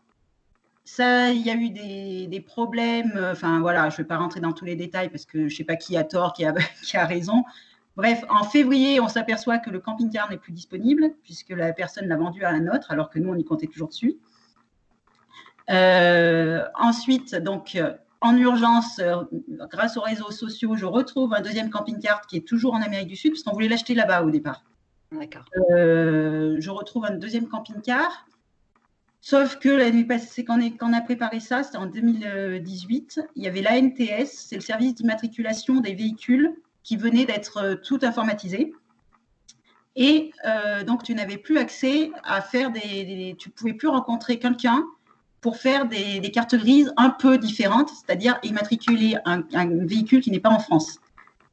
Ça, 0.85 1.31
il 1.31 1.43
y 1.43 1.51
a 1.51 1.55
eu 1.55 1.71
des, 1.71 2.41
problèmes. 2.41 3.13
Enfin, 3.31 3.61
voilà, 3.61 3.91
je 3.91 3.95
ne 3.95 3.99
vais 3.99 4.05
pas 4.05 4.17
rentrer 4.17 4.41
dans 4.41 4.53
tous 4.53 4.65
les 4.65 4.77
détails 4.77 5.09
parce 5.09 5.25
que 5.25 5.41
je 5.41 5.45
ne 5.45 5.57
sais 5.57 5.65
pas 5.65 5.77
qui 5.77 5.97
a 5.97 6.05
tort, 6.05 6.33
qui 6.33 6.45
a, 6.45 6.53
qui 6.83 6.97
a 6.97 7.07
raison. 7.07 7.45
Bref, 7.97 8.25
en 8.31 8.45
février, 8.45 9.01
on 9.01 9.09
s'aperçoit 9.09 9.59
que 9.59 9.71
le 9.71 9.79
camping-car 9.79 10.31
n'est 10.31 10.39
plus 10.39 10.53
disponible 10.53 11.11
puisque 11.23 11.51
la 11.51 11.73
personne 11.73 12.07
l'a 12.07 12.17
vendu 12.17 12.45
à 12.45 12.51
un 12.51 12.67
autre, 12.69 12.91
alors 12.91 13.11
que 13.11 13.19
nous, 13.19 13.31
on 13.31 13.37
y 13.37 13.45
comptait 13.45 13.67
toujours 13.67 13.89
dessus. 13.89 14.17
Euh, 15.71 16.65
ensuite, 16.75 17.35
donc, 17.37 17.77
euh, 17.77 17.93
en 18.21 18.37
urgence, 18.37 18.99
euh, 18.99 19.23
grâce 19.71 19.97
aux 19.97 20.03
réseaux 20.03 20.31
sociaux, 20.31 20.77
je 20.77 20.85
retrouve 20.85 21.33
un 21.33 21.41
deuxième 21.41 21.71
camping-car 21.71 22.27
qui 22.27 22.37
est 22.37 22.47
toujours 22.47 22.75
en 22.75 22.83
Amérique 22.83 23.09
du 23.09 23.17
Sud, 23.17 23.33
parce 23.33 23.43
qu'on 23.43 23.53
voulait 23.53 23.69
l'acheter 23.69 23.95
là-bas 23.95 24.23
au 24.23 24.31
départ. 24.31 24.65
D'accord. 25.13 25.45
je 25.55 26.71
retrouve 26.71 27.05
un 27.05 27.17
deuxième 27.17 27.49
camping-car. 27.49 28.27
Sauf 29.23 29.59
que 29.59 29.69
la 29.69 29.91
nuit 29.91 30.05
passée, 30.05 30.45
quand 30.45 30.59
on 30.81 30.93
a 30.93 31.01
préparé 31.01 31.41
ça, 31.41 31.63
c'était 31.63 31.79
en 31.79 31.87
2018, 31.87 33.21
il 33.37 33.43
y 33.43 33.49
avait 33.49 33.61
l'ANTS, 33.61 34.27
c'est 34.27 34.55
le 34.55 34.63
service 34.63 34.95
d'immatriculation 34.95 35.81
des 35.81 35.95
véhicules 35.95 36.55
qui 36.85 36.97
venait 36.97 37.27
d'être 37.27 37.81
tout 37.85 37.99
informatisé. 38.03 38.73
Et 39.97 40.31
donc, 40.87 41.03
tu 41.03 41.15
n'avais 41.15 41.37
plus 41.37 41.59
accès 41.59 42.13
à 42.23 42.41
faire 42.41 42.71
des, 42.71 43.05
des 43.05 43.37
tu 43.37 43.51
pouvais 43.51 43.75
plus 43.75 43.89
rencontrer 43.89 44.39
quelqu'un 44.39 44.87
pour 45.41 45.57
faire 45.57 45.87
des, 45.87 46.21
cartes 46.33 46.55
grises 46.55 46.93
un 46.97 47.11
peu 47.11 47.39
différentes, 47.39 47.91
c'est-à-dire 47.91 48.39
immatriculer 48.43 49.17
un, 49.25 49.43
véhicule 49.87 50.21
qui 50.21 50.31
n'est 50.31 50.41
pas 50.41 50.51
en 50.51 50.59
France. 50.59 50.99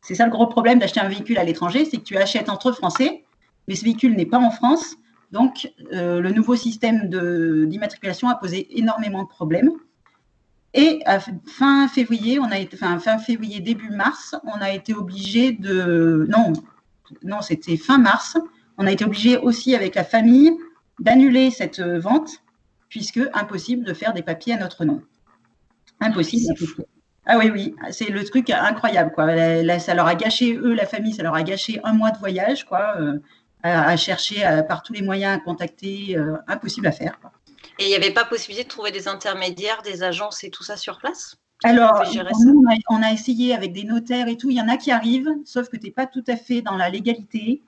C'est 0.02 0.16
ça 0.16 0.26
le 0.26 0.32
gros 0.32 0.48
problème 0.48 0.80
d'acheter 0.80 1.00
un 1.00 1.08
véhicule 1.08 1.38
à 1.38 1.44
l'étranger, 1.44 1.86
c'est 1.86 1.98
que 1.98 2.04
tu 2.04 2.18
achètes 2.18 2.50
entre 2.50 2.72
Français, 2.72 3.24
mais 3.68 3.76
ce 3.76 3.84
véhicule 3.84 4.16
n'est 4.16 4.26
pas 4.26 4.40
en 4.40 4.52
France. 4.52 4.96
Donc, 5.32 5.72
euh, 5.94 6.22
le 6.22 6.32
nouveau 6.32 6.56
système 6.56 7.10
d'immatriculation 7.68 8.30
a 8.30 8.36
posé 8.36 8.68
énormément 8.78 9.24
de 9.24 9.28
problèmes. 9.28 9.72
Et 10.74 11.00
fin 11.46 11.88
février, 11.88 12.40
on 12.40 12.52
a 12.52 12.60
été, 12.60 12.78
fin 12.78 13.18
février, 13.18 13.62
début 13.62 13.90
mars, 13.90 14.36
on 14.44 14.62
a 14.62 14.72
été 14.72 14.94
obligé 14.94 15.52
de. 15.54 16.28
Non, 16.30 16.54
non 17.24 17.42
c'était 17.42 17.78
fin 17.78 17.98
mars. 17.98 18.38
On 18.78 18.86
a 18.86 18.92
été 18.92 19.06
obligé 19.06 19.38
aussi 19.38 19.76
avec 19.76 19.96
la 19.96 20.04
famille 20.04 20.52
d'annuler 21.00 21.52
cette 21.52 21.82
vente 21.82 22.44
puisque 22.90 23.20
impossible 23.34 23.86
de 23.86 23.94
faire 23.94 24.14
des 24.14 24.24
papiers 24.24 24.54
à 24.54 24.58
notre 24.58 24.86
nom. 24.86 25.02
Impossible. 26.00 26.54
Ah 27.26 27.38
oui, 27.38 27.50
oui, 27.52 27.76
c'est 27.92 28.10
le 28.10 28.24
truc 28.24 28.50
incroyable. 28.50 29.12
Quoi. 29.14 29.28
ça 29.80 29.94
leur 29.94 30.08
a 30.08 30.16
gâché, 30.16 30.56
eux, 30.56 30.74
la 30.74 30.86
famille, 30.86 31.14
ça 31.14 31.24
leur 31.24 31.36
a 31.36 31.44
gâché 31.44 31.82
un 31.84 31.94
mois 31.94 32.12
de 32.12 32.18
voyage, 32.18 32.64
quoi, 32.64 32.96
euh, 33.00 33.20
à, 33.64 33.98
chercher 33.98 34.46
par 34.68 34.82
tous 34.82 34.94
les 34.94 35.02
moyens 35.02 35.36
à 35.36 35.40
contacter, 35.40 36.18
euh, 36.18 36.38
impossible 36.48 36.88
à 36.88 36.94
faire. 36.94 37.20
Et 37.80 37.86
il 37.86 37.90
n'y 37.90 37.96
avait 37.96 38.12
pas 38.12 38.24
possibilité 38.24 38.64
de 38.64 38.70
trouver 38.70 38.92
des 38.92 39.10
intermédiaires, 39.10 39.82
des 39.82 40.04
agences 40.04 40.44
et 40.46 40.50
tout 40.50 40.64
ça 40.64 40.78
sur 40.78 41.00
place? 41.00 41.36
Alors, 41.64 42.04
nous, 42.40 42.64
on 42.90 43.02
a, 43.02 43.12
essayé 43.12 43.54
avec 43.54 43.74
des 43.74 43.84
notaires 43.84 44.28
et 44.28 44.38
tout. 44.38 44.50
Il 44.50 44.58
y 44.58 44.62
en 44.62 44.70
a 44.70 44.78
qui 44.78 44.92
arrivent, 44.92 45.34
sauf 45.44 45.70
que 45.70 45.76
tu 45.76 45.88
n'es 45.88 45.92
pas 45.92 46.06
tout 46.06 46.24
à 46.28 46.38
fait 46.38 46.62
dans 46.62 46.78
la 46.78 46.90
légalité 46.90 47.62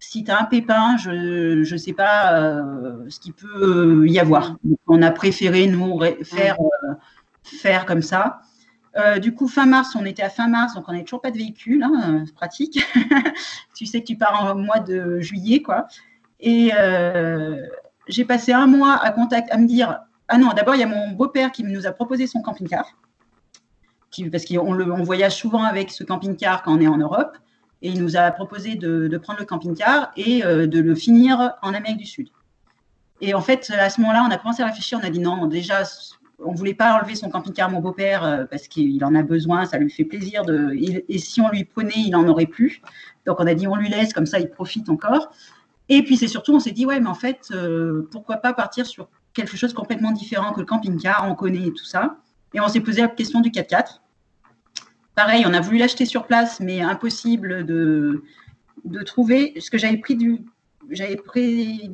si 0.00 0.24
tu 0.24 0.30
as 0.30 0.40
un 0.40 0.44
pépin, 0.44 0.96
je 0.96 1.70
ne 1.70 1.76
sais 1.76 1.92
pas 1.92 2.32
euh, 2.40 3.04
ce 3.08 3.20
qu'il 3.20 3.34
peut 3.34 4.06
y 4.08 4.18
avoir. 4.18 4.56
on 4.88 5.02
a 5.02 5.10
préféré, 5.10 5.66
nous, 5.66 6.00
faire, 6.24 6.56
euh, 6.58 6.94
faire 7.44 7.84
comme 7.84 8.02
ça. 8.02 8.40
Euh, 8.96 9.18
du 9.18 9.34
coup, 9.34 9.46
fin 9.46 9.66
mars, 9.66 9.94
on 9.94 10.04
était 10.04 10.22
à 10.22 10.30
fin 10.30 10.48
mars, 10.48 10.74
donc 10.74 10.84
on 10.88 10.92
n'avait 10.92 11.04
toujours 11.04 11.20
pas 11.20 11.30
de 11.30 11.36
véhicule, 11.36 11.82
hein, 11.82 12.24
pratique. 12.34 12.82
tu 13.76 13.86
sais 13.86 14.00
que 14.00 14.06
tu 14.06 14.16
pars 14.16 14.42
en 14.42 14.56
mois 14.56 14.80
de 14.80 15.20
juillet, 15.20 15.62
quoi. 15.62 15.86
Et 16.40 16.72
j'ai 18.08 18.24
passé 18.24 18.52
un 18.52 18.66
mois 18.66 18.96
à 18.96 19.12
contact, 19.12 19.52
à 19.52 19.58
me 19.58 19.66
dire, 19.66 20.00
ah 20.28 20.38
non, 20.38 20.52
d'abord, 20.54 20.74
il 20.74 20.80
y 20.80 20.84
a 20.84 20.88
mon 20.88 21.10
beau-père 21.10 21.52
qui 21.52 21.62
nous 21.62 21.86
a 21.86 21.92
proposé 21.92 22.26
son 22.26 22.40
camping-car, 22.40 22.96
parce 24.32 24.46
qu'on 24.46 24.80
on 24.80 25.02
voyage 25.02 25.36
souvent 25.36 25.62
avec 25.62 25.90
ce 25.90 26.02
camping-car 26.04 26.62
quand 26.62 26.76
on 26.76 26.80
est 26.80 26.88
en 26.88 26.96
Europe 26.96 27.36
et 27.82 27.88
il 27.88 28.02
nous 28.02 28.16
a 28.16 28.30
proposé 28.30 28.74
de, 28.74 29.16
prendre 29.18 29.40
le 29.40 29.46
camping-car 29.46 30.10
et 30.16 30.44
euh, 30.44 30.66
de 30.66 30.80
le 30.80 30.94
finir 30.94 31.54
en 31.62 31.74
Amérique 31.74 31.98
du 31.98 32.06
Sud. 32.06 32.28
Et 33.20 33.34
en 33.34 33.40
fait, 33.40 33.70
à 33.70 33.90
ce 33.90 34.00
moment-là, 34.00 34.24
on 34.26 34.30
a 34.30 34.36
commencé 34.38 34.62
à 34.62 34.66
réfléchir, 34.66 34.98
on 35.02 35.06
a 35.06 35.10
dit 35.10 35.18
non, 35.18 35.46
déjà, 35.46 35.82
on 36.42 36.52
voulait 36.52 36.74
pas 36.74 36.94
enlever 36.94 37.14
son 37.14 37.28
camping-car 37.28 37.68
à 37.68 37.70
mon 37.70 37.80
beau-père 37.80 38.46
parce 38.50 38.66
qu'il 38.66 39.04
en 39.04 39.14
a 39.14 39.22
besoin, 39.22 39.66
ça 39.66 39.76
lui 39.78 39.90
fait 39.90 40.04
plaisir. 40.04 40.42
Et 40.72 41.18
si 41.18 41.40
on 41.40 41.50
lui 41.50 41.64
prenait, 41.64 41.92
il 41.96 42.10
n'en 42.10 42.26
aurait 42.28 42.46
plus. 42.46 42.80
Donc 43.26 43.38
on 43.38 43.46
a 43.46 43.52
dit 43.52 43.66
on 43.66 43.76
lui 43.76 43.90
laisse, 43.90 44.14
comme 44.14 44.24
ça 44.24 44.40
il 44.40 44.48
profite 44.48 44.88
encore. 44.88 45.32
Et 45.90 46.02
puis 46.02 46.16
c'est 46.16 46.28
surtout, 46.28 46.54
on 46.54 46.60
s'est 46.60 46.70
dit, 46.70 46.86
ouais, 46.86 46.98
mais 46.98 47.10
en 47.10 47.14
fait, 47.14 47.52
pourquoi 48.10 48.38
pas 48.38 48.54
partir 48.54 48.86
sur 48.86 49.10
quelque 49.34 49.56
chose 49.56 49.72
complètement 49.72 50.12
différent 50.12 50.52
que 50.52 50.60
le 50.60 50.66
camping-car, 50.66 51.26
on 51.28 51.34
connaît 51.34 51.70
tout 51.70 51.84
ça. 51.84 52.16
Et 52.54 52.60
on 52.60 52.68
s'est 52.68 52.80
posé 52.80 53.02
la 53.02 53.08
question 53.08 53.40
du 53.40 53.50
4x4. 53.50 54.00
Pareil, 55.14 55.44
on 55.46 55.52
a 55.52 55.60
voulu 55.60 55.78
l'acheter 55.78 56.06
sur 56.06 56.26
place, 56.26 56.60
mais 56.60 56.80
impossible 56.80 57.66
de, 57.66 58.22
trouver. 59.04 59.54
Ce 59.60 59.70
que 59.70 59.78
j'avais 59.78 59.98
pris 59.98 60.16
du. 60.16 60.44
J'avais 60.90 61.16
pris. 61.16 61.90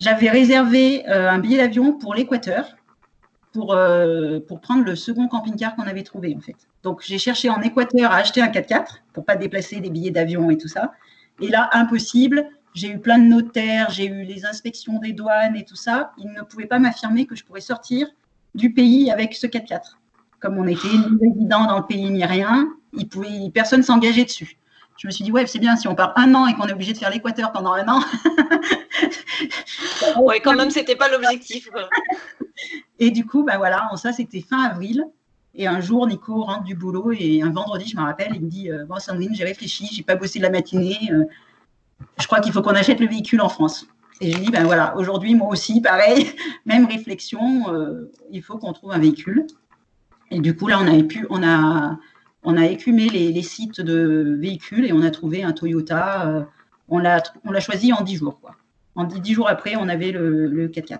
Réservé 0.00 1.08
euh, 1.08 1.28
un 1.30 1.38
billet 1.40 1.56
d'avion 1.56 1.92
pour 1.92 2.14
l'Équateur 2.14 2.76
pour, 3.52 3.72
euh, 3.72 4.38
pour 4.40 4.60
prendre 4.60 4.84
le 4.84 4.94
second 4.94 5.26
camping-car 5.26 5.74
qu'on 5.74 5.82
avait 5.82 6.04
trouvé, 6.04 6.34
en 6.36 6.40
fait. 6.40 6.56
Donc, 6.82 7.02
j'ai 7.04 7.18
cherché 7.18 7.50
en 7.50 7.60
Équateur 7.60 8.12
à 8.12 8.16
acheter 8.16 8.40
un 8.40 8.48
4x4 8.48 9.02
pour 9.12 9.24
pas 9.24 9.34
déplacer 9.34 9.80
des 9.80 9.90
billets 9.90 10.10
d'avion 10.10 10.50
et 10.50 10.56
tout 10.56 10.68
ça. 10.68 10.92
Et 11.40 11.48
là, 11.48 11.68
impossible. 11.72 12.48
J'ai 12.74 12.90
eu 12.90 13.00
plein 13.00 13.18
de 13.18 13.24
notaires, 13.24 13.90
j'ai 13.90 14.06
eu 14.06 14.22
les 14.22 14.44
inspections 14.44 14.98
des 15.00 15.12
douanes 15.12 15.56
et 15.56 15.64
tout 15.64 15.74
ça. 15.74 16.12
Ils 16.18 16.30
ne 16.30 16.42
pouvaient 16.42 16.66
pas 16.66 16.78
m'affirmer 16.78 17.26
que 17.26 17.34
je 17.34 17.44
pourrais 17.44 17.60
sortir 17.60 18.08
du 18.54 18.72
pays 18.72 19.10
avec 19.10 19.34
ce 19.34 19.46
4x4. 19.46 19.96
Comme 20.40 20.58
on 20.58 20.66
était 20.66 20.88
résident 21.20 21.66
dans 21.66 21.78
le 21.78 21.86
pays 21.86 22.10
ni 22.10 22.24
rien, 22.24 22.68
il 22.92 23.08
pouvait, 23.08 23.50
personne 23.52 23.82
s'engageait 23.82 24.24
dessus. 24.24 24.56
Je 24.96 25.06
me 25.06 25.12
suis 25.12 25.24
dit, 25.24 25.30
ouais, 25.30 25.46
c'est 25.46 25.60
bien, 25.60 25.76
si 25.76 25.86
on 25.86 25.94
part 25.94 26.12
un 26.16 26.34
an 26.34 26.46
et 26.48 26.54
qu'on 26.54 26.66
est 26.66 26.72
obligé 26.72 26.92
de 26.92 26.98
faire 26.98 27.10
l'Équateur 27.10 27.52
pendant 27.52 27.72
un 27.72 27.86
an. 27.86 28.00
ouais, 30.22 30.40
quand 30.40 30.54
même, 30.54 30.70
c'était 30.70 30.96
pas 30.96 31.08
l'objectif. 31.08 31.68
et 32.98 33.10
du 33.12 33.24
coup, 33.24 33.44
ben 33.44 33.58
voilà, 33.58 33.88
ça, 33.96 34.12
c'était 34.12 34.40
fin 34.40 34.60
avril. 34.62 35.04
Et 35.54 35.66
un 35.66 35.80
jour, 35.80 36.06
Nico 36.06 36.42
rentre 36.42 36.64
du 36.64 36.74
boulot 36.74 37.12
et 37.12 37.42
un 37.42 37.50
vendredi, 37.50 37.88
je 37.88 37.96
me 37.96 38.02
rappelle, 38.02 38.32
il 38.34 38.42
me 38.42 38.48
dit 38.48 38.70
euh, 38.70 38.84
Bon, 38.86 38.98
Sandrine, 38.98 39.34
j'ai 39.34 39.44
réfléchi, 39.44 39.88
j'ai 39.92 40.02
pas 40.02 40.16
bossé 40.16 40.40
de 40.40 40.44
la 40.44 40.50
matinée. 40.50 40.98
Euh, 41.12 41.24
je 42.20 42.26
crois 42.26 42.40
qu'il 42.40 42.52
faut 42.52 42.62
qu'on 42.62 42.74
achète 42.74 43.00
le 43.00 43.06
véhicule 43.06 43.40
en 43.40 43.48
France. 43.48 43.86
Et 44.20 44.32
j'ai 44.32 44.38
dit, 44.38 44.50
ben 44.50 44.64
voilà, 44.64 44.96
aujourd'hui, 44.96 45.34
moi 45.34 45.48
aussi, 45.48 45.80
pareil, 45.80 46.32
même 46.66 46.86
réflexion, 46.86 47.72
euh, 47.72 48.10
il 48.30 48.42
faut 48.42 48.58
qu'on 48.58 48.72
trouve 48.72 48.92
un 48.92 48.98
véhicule. 48.98 49.46
Et 50.30 50.40
du 50.40 50.54
coup, 50.56 50.68
là, 50.68 50.78
on 50.80 50.86
a, 50.86 51.02
pu, 51.02 51.26
on 51.30 51.42
a, 51.42 51.98
on 52.42 52.56
a 52.56 52.66
écumé 52.66 53.08
les, 53.08 53.42
sites 53.42 53.80
de 53.80 54.36
véhicules 54.38 54.86
et 54.86 54.92
on 54.92 55.02
a 55.02 55.10
trouvé 55.10 55.42
un 55.42 55.52
Toyota. 55.52 56.28
Euh, 56.28 56.42
on 56.88 56.98
l'a 56.98 57.60
choisi 57.60 57.92
en 57.92 58.02
10 58.02 58.16
jours. 58.16 58.40
Quoi. 58.40 58.56
En 58.94 59.04
10 59.04 59.32
jours 59.32 59.48
après, 59.48 59.76
on 59.76 59.88
avait 59.88 60.10
le, 60.10 60.68
4x4. 60.68 60.98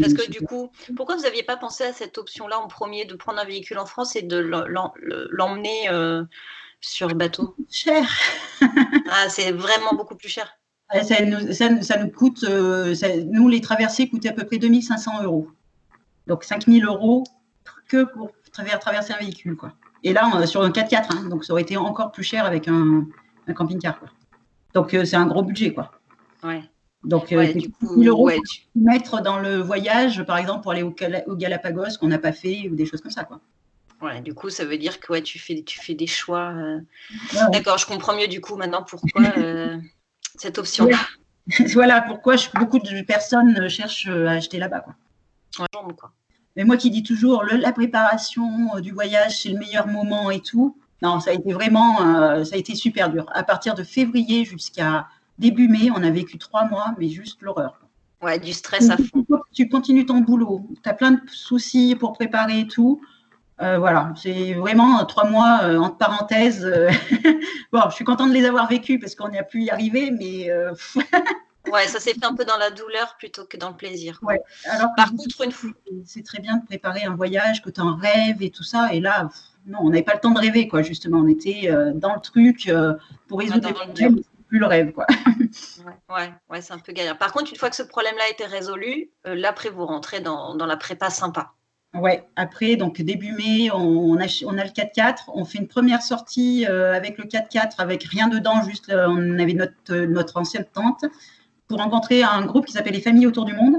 Parce 0.00 0.14
que 0.14 0.30
du 0.30 0.40
coup, 0.40 0.70
pourquoi 0.96 1.16
vous 1.16 1.22
n'aviez 1.22 1.42
pas 1.42 1.56
pensé 1.56 1.84
à 1.84 1.92
cette 1.92 2.16
option-là 2.16 2.58
en 2.58 2.68
premier, 2.68 3.04
de 3.04 3.14
prendre 3.14 3.38
un 3.38 3.44
véhicule 3.44 3.78
en 3.78 3.86
France 3.86 4.16
et 4.16 4.22
de 4.22 4.38
l'emmener 4.38 5.90
euh, 5.90 6.24
sur 6.80 7.08
bateau? 7.14 7.54
Cher. 7.70 8.08
ah, 8.60 9.28
c'est 9.28 9.52
vraiment 9.52 9.94
beaucoup 9.94 10.14
plus 10.14 10.28
cher. 10.28 10.58
Ça 11.02 11.22
nous, 11.22 11.52
ça, 11.52 11.98
nous 11.98 12.10
coûte, 12.10 12.44
euh, 12.44 12.94
nous 13.26 13.48
les 13.48 13.60
traversées 13.60 14.08
coûtaient 14.08 14.30
à 14.30 14.32
peu 14.32 14.44
près 14.44 14.56
2500 14.56 15.22
euros. 15.22 15.48
Donc 16.26 16.44
5000 16.44 16.86
euros 16.86 17.24
que 17.88 18.04
pour 18.04 18.30
traverser 18.52 19.12
un 19.12 19.18
véhicule. 19.18 19.56
Quoi. 19.56 19.72
Et 20.04 20.12
là, 20.12 20.30
on, 20.32 20.46
sur 20.46 20.62
un 20.62 20.70
4x4, 20.70 21.06
hein, 21.10 21.28
donc 21.28 21.44
ça 21.44 21.52
aurait 21.52 21.62
été 21.62 21.76
encore 21.76 22.12
plus 22.12 22.22
cher 22.22 22.44
avec 22.44 22.68
un, 22.68 23.06
camping-car. 23.54 23.98
Donc 24.74 24.94
euh, 24.94 25.04
c'est 25.04 25.16
un 25.16 25.26
gros 25.26 25.42
budget. 25.42 25.72
Quoi. 25.72 25.90
Ouais. 26.42 26.62
Donc, 27.04 27.32
euh, 27.32 27.46
1000 27.96 28.08
euros 28.08 28.26
ouais, 28.26 28.38
mettre 28.74 29.22
dans 29.22 29.38
le 29.38 29.58
voyage, 29.58 30.24
par 30.24 30.36
exemple, 30.36 30.62
pour 30.62 30.72
aller 30.72 30.82
au, 30.82 30.94
au 31.26 31.36
Galapagos 31.36 31.96
qu'on 32.00 32.08
n'a 32.08 32.18
pas 32.18 32.32
fait 32.32 32.68
ou 32.68 32.74
des 32.74 32.86
choses 32.86 33.00
comme 33.00 33.12
ça. 33.12 33.24
Quoi. 33.24 33.40
Ouais, 34.00 34.20
du 34.20 34.34
coup, 34.34 34.50
ça 34.50 34.64
veut 34.64 34.78
dire 34.78 35.00
que 35.00 35.12
ouais, 35.12 35.22
tu, 35.22 35.38
fais, 35.38 35.62
tu 35.62 35.80
fais 35.80 35.94
des 35.94 36.06
choix. 36.06 36.52
Euh. 36.52 36.80
D'accord, 37.50 37.78
je 37.78 37.86
comprends 37.86 38.16
mieux 38.16 38.28
du 38.28 38.40
coup 38.40 38.56
maintenant 38.56 38.82
pourquoi 38.82 39.22
euh, 39.38 39.78
cette 40.36 40.58
option. 40.58 40.88
voilà 41.72 42.00
pourquoi 42.06 42.36
beaucoup 42.54 42.78
de 42.78 43.02
personnes 43.02 43.68
cherchent 43.68 44.08
à 44.08 44.32
acheter 44.32 44.58
là-bas. 44.58 44.80
Quoi. 44.80 45.66
quoi. 45.94 46.12
Mais 46.58 46.64
moi 46.64 46.76
qui 46.76 46.90
dis 46.90 47.02
toujours 47.02 47.42
la 47.44 47.72
préparation 47.72 48.76
euh, 48.76 48.80
du 48.80 48.92
voyage, 48.92 49.40
c'est 49.40 49.48
le 49.48 49.58
meilleur 49.58 49.86
moment 49.86 50.30
et 50.30 50.40
tout. 50.40 50.76
Non, 51.00 51.20
ça 51.20 51.30
a 51.30 51.32
été 51.32 51.52
vraiment, 51.52 51.98
ça 52.44 52.56
a 52.56 52.58
été 52.58 52.74
super 52.74 53.08
dur. 53.08 53.24
À 53.32 53.44
partir 53.44 53.76
de 53.76 53.84
février 53.84 54.44
jusqu'à 54.44 55.06
début 55.38 55.68
mai, 55.68 55.90
on 55.94 56.02
a 56.02 56.10
vécu 56.10 56.38
trois 56.38 56.64
mois, 56.64 56.92
mais 56.98 57.08
juste 57.08 57.40
l'horreur. 57.40 57.78
Ouais, 58.20 58.40
du 58.40 58.52
stress 58.52 58.90
à 58.90 58.96
fond. 58.96 59.24
Tu 59.52 59.68
continues 59.68 60.06
ton 60.06 60.18
boulot, 60.18 60.66
tu 60.82 60.88
as 60.88 60.94
plein 60.94 61.12
de 61.12 61.20
soucis 61.28 61.94
pour 61.94 62.14
préparer 62.14 62.60
et 62.60 62.66
tout. 62.66 63.00
Euh, 63.60 63.78
voilà, 63.78 64.12
c'est 64.16 64.54
vraiment 64.54 65.04
trois 65.04 65.28
mois 65.28 65.60
euh, 65.62 65.78
entre 65.78 65.96
parenthèses. 65.96 66.64
Euh, 66.64 66.90
bon, 67.72 67.82
je 67.90 67.94
suis 67.94 68.04
contente 68.04 68.28
de 68.28 68.34
les 68.34 68.44
avoir 68.44 68.68
vécus 68.68 69.00
parce 69.00 69.16
qu'on 69.16 69.36
a 69.36 69.42
pu 69.42 69.62
y 69.62 69.70
arriver, 69.70 70.10
mais. 70.10 70.48
ouais, 71.72 71.86
ça 71.86 72.00
s'est 72.00 72.14
fait 72.14 72.24
un 72.24 72.34
peu 72.34 72.44
dans 72.44 72.56
la 72.56 72.70
douleur 72.70 73.16
plutôt 73.18 73.44
que 73.44 73.56
dans 73.56 73.70
le 73.70 73.76
plaisir. 73.76 74.18
Ouais. 74.22 74.40
Alors, 74.64 74.90
par 74.96 75.10
contre, 75.10 75.42
une 75.44 75.52
fois, 75.52 75.72
c'est 76.04 76.24
très 76.24 76.40
bien 76.40 76.56
de 76.56 76.66
préparer 76.66 77.04
un 77.04 77.14
voyage, 77.14 77.62
que 77.62 77.70
tu 77.70 77.80
en 77.80 77.96
rêves 77.96 78.42
et 78.42 78.50
tout 78.50 78.62
ça. 78.62 78.92
Et 78.92 79.00
là, 79.00 79.28
non, 79.66 79.78
on 79.82 79.90
n'avait 79.90 80.02
pas 80.02 80.14
le 80.14 80.20
temps 80.20 80.30
de 80.30 80.40
rêver, 80.40 80.68
quoi. 80.68 80.82
Justement, 80.82 81.18
on 81.18 81.28
était 81.28 81.70
dans 81.94 82.14
le 82.14 82.20
truc 82.20 82.70
pour 83.28 83.38
résoudre 83.40 83.68
les 83.68 83.74
problèmes. 83.74 84.20
Plus 84.48 84.58
le 84.58 84.66
rêve, 84.66 84.92
quoi. 84.92 85.06
ouais, 86.08 86.32
ouais, 86.48 86.60
c'est 86.62 86.72
un 86.72 86.78
peu 86.78 86.92
galère. 86.92 87.18
Par 87.18 87.32
contre, 87.32 87.50
une 87.50 87.58
fois 87.58 87.68
que 87.68 87.76
ce 87.76 87.82
problème-là 87.82 88.24
a 88.28 88.30
été 88.30 88.46
résolu, 88.46 89.10
après, 89.44 89.68
vous 89.68 89.84
rentrez 89.84 90.20
dans, 90.20 90.54
dans 90.54 90.66
la 90.66 90.78
prépa 90.78 91.10
sympa. 91.10 91.52
Ouais, 91.94 92.28
après, 92.36 92.76
donc 92.76 93.00
début 93.00 93.32
mai, 93.32 93.70
on, 93.72 94.18
a, 94.20 94.26
on 94.44 94.58
a 94.58 94.64
le 94.64 94.70
4x4. 94.70 95.24
On 95.28 95.44
fait 95.46 95.58
une 95.58 95.68
première 95.68 96.02
sortie 96.02 96.66
euh, 96.68 96.94
avec 96.94 97.16
le 97.16 97.24
4x4, 97.24 97.76
avec 97.78 98.04
rien 98.04 98.28
dedans, 98.28 98.62
juste 98.62 98.90
euh, 98.90 99.06
on 99.08 99.38
avait 99.38 99.54
notre, 99.54 99.72
euh, 99.90 100.06
notre 100.06 100.36
ancienne 100.36 100.66
tente, 100.72 101.06
pour 101.68 101.78
rencontrer 101.78 102.22
un 102.22 102.44
groupe 102.44 102.66
qui 102.66 102.72
s'appelle 102.72 102.94
Les 102.94 103.00
Familles 103.00 103.26
Autour 103.26 103.44
du 103.44 103.54
Monde. 103.54 103.76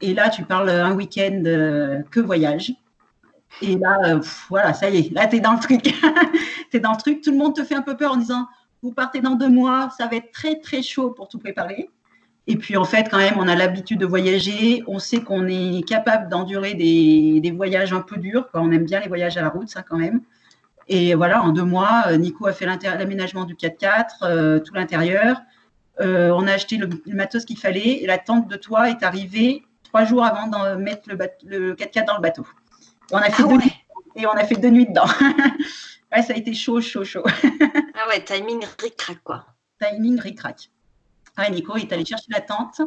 Et 0.00 0.14
là, 0.14 0.28
tu 0.30 0.44
parles 0.44 0.70
un 0.70 0.92
week-end 0.92 1.42
que 2.10 2.20
voyage. 2.20 2.72
Et 3.62 3.76
là, 3.76 4.20
voilà, 4.48 4.74
ça 4.74 4.90
y 4.90 4.98
est, 4.98 5.12
là, 5.12 5.26
tu 5.26 5.36
es 5.36 5.40
dans 5.40 5.54
le 5.54 5.60
truc. 5.60 5.82
truc. 6.98 7.22
Tout 7.22 7.30
le 7.30 7.38
monde 7.38 7.54
te 7.54 7.64
fait 7.64 7.74
un 7.74 7.82
peu 7.82 7.96
peur 7.96 8.12
en 8.12 8.16
disant, 8.16 8.46
vous 8.82 8.92
partez 8.92 9.20
dans 9.20 9.34
deux 9.34 9.48
mois, 9.48 9.90
ça 9.96 10.06
va 10.06 10.16
être 10.16 10.30
très, 10.32 10.60
très 10.60 10.82
chaud 10.82 11.10
pour 11.10 11.28
tout 11.28 11.38
préparer. 11.38 11.90
Et 12.48 12.56
puis 12.56 12.76
en 12.76 12.84
fait, 12.84 13.08
quand 13.10 13.18
même, 13.18 13.34
on 13.38 13.48
a 13.48 13.56
l'habitude 13.56 13.98
de 13.98 14.06
voyager. 14.06 14.84
On 14.86 14.98
sait 14.98 15.20
qu'on 15.20 15.48
est 15.48 15.82
capable 15.86 16.28
d'endurer 16.28 16.74
des, 16.74 17.50
voyages 17.50 17.92
un 17.92 18.02
peu 18.02 18.16
durs. 18.18 18.46
On 18.54 18.70
aime 18.70 18.84
bien 18.84 19.00
les 19.00 19.08
voyages 19.08 19.36
à 19.36 19.42
la 19.42 19.48
route, 19.48 19.68
ça 19.68 19.82
quand 19.82 19.96
même. 19.96 20.20
Et 20.88 21.16
voilà, 21.16 21.42
en 21.42 21.48
deux 21.48 21.64
mois, 21.64 22.04
euh, 22.08 22.16
Nico 22.16 22.46
a 22.46 22.52
fait 22.52 22.64
l'aménagement 22.64 23.44
du 23.44 23.56
4x4, 23.56 24.04
euh, 24.22 24.60
tout 24.60 24.72
l'intérieur. 24.74 25.40
Euh, 26.00 26.30
on 26.30 26.46
a 26.46 26.52
acheté 26.52 26.76
le, 26.76 26.88
matos 27.06 27.44
qu'il 27.44 27.58
fallait. 27.58 28.02
Et 28.02 28.06
la 28.06 28.18
tente 28.18 28.48
de 28.48 28.56
toit 28.56 28.90
est 28.90 29.02
arrivée 29.02 29.64
trois 29.84 30.04
jours 30.04 30.24
avant 30.24 30.46
de 30.46 30.76
mettre 30.76 31.08
le, 31.08 31.74
4x4 31.74 32.06
dans 32.06 32.16
le 32.16 32.22
bateau. 32.22 32.46
On 33.12 33.18
a 33.18 33.30
fait 33.30 33.44
ah 33.44 33.48
deux, 33.48 33.58
et 34.16 34.26
on 34.26 34.32
a 34.32 34.44
fait 34.44 34.56
deux 34.56 34.70
nuits 34.70 34.86
dedans. 34.86 35.06
ouais, 36.12 36.22
ça 36.22 36.32
a 36.32 36.36
été 36.36 36.54
chaud, 36.54 36.80
chaud, 36.80 37.04
chaud. 37.04 37.24
ah 37.44 38.08
ouais, 38.08 38.22
timing 38.24 38.64
ric-rac, 38.80 39.18
quoi. 39.22 39.46
Timing 39.80 40.18
ric-rac. 40.20 40.70
Ah, 41.36 41.50
Nico 41.50 41.76
est 41.76 41.92
allé 41.92 42.04
chercher 42.04 42.26
la 42.30 42.40
tente. 42.40 42.80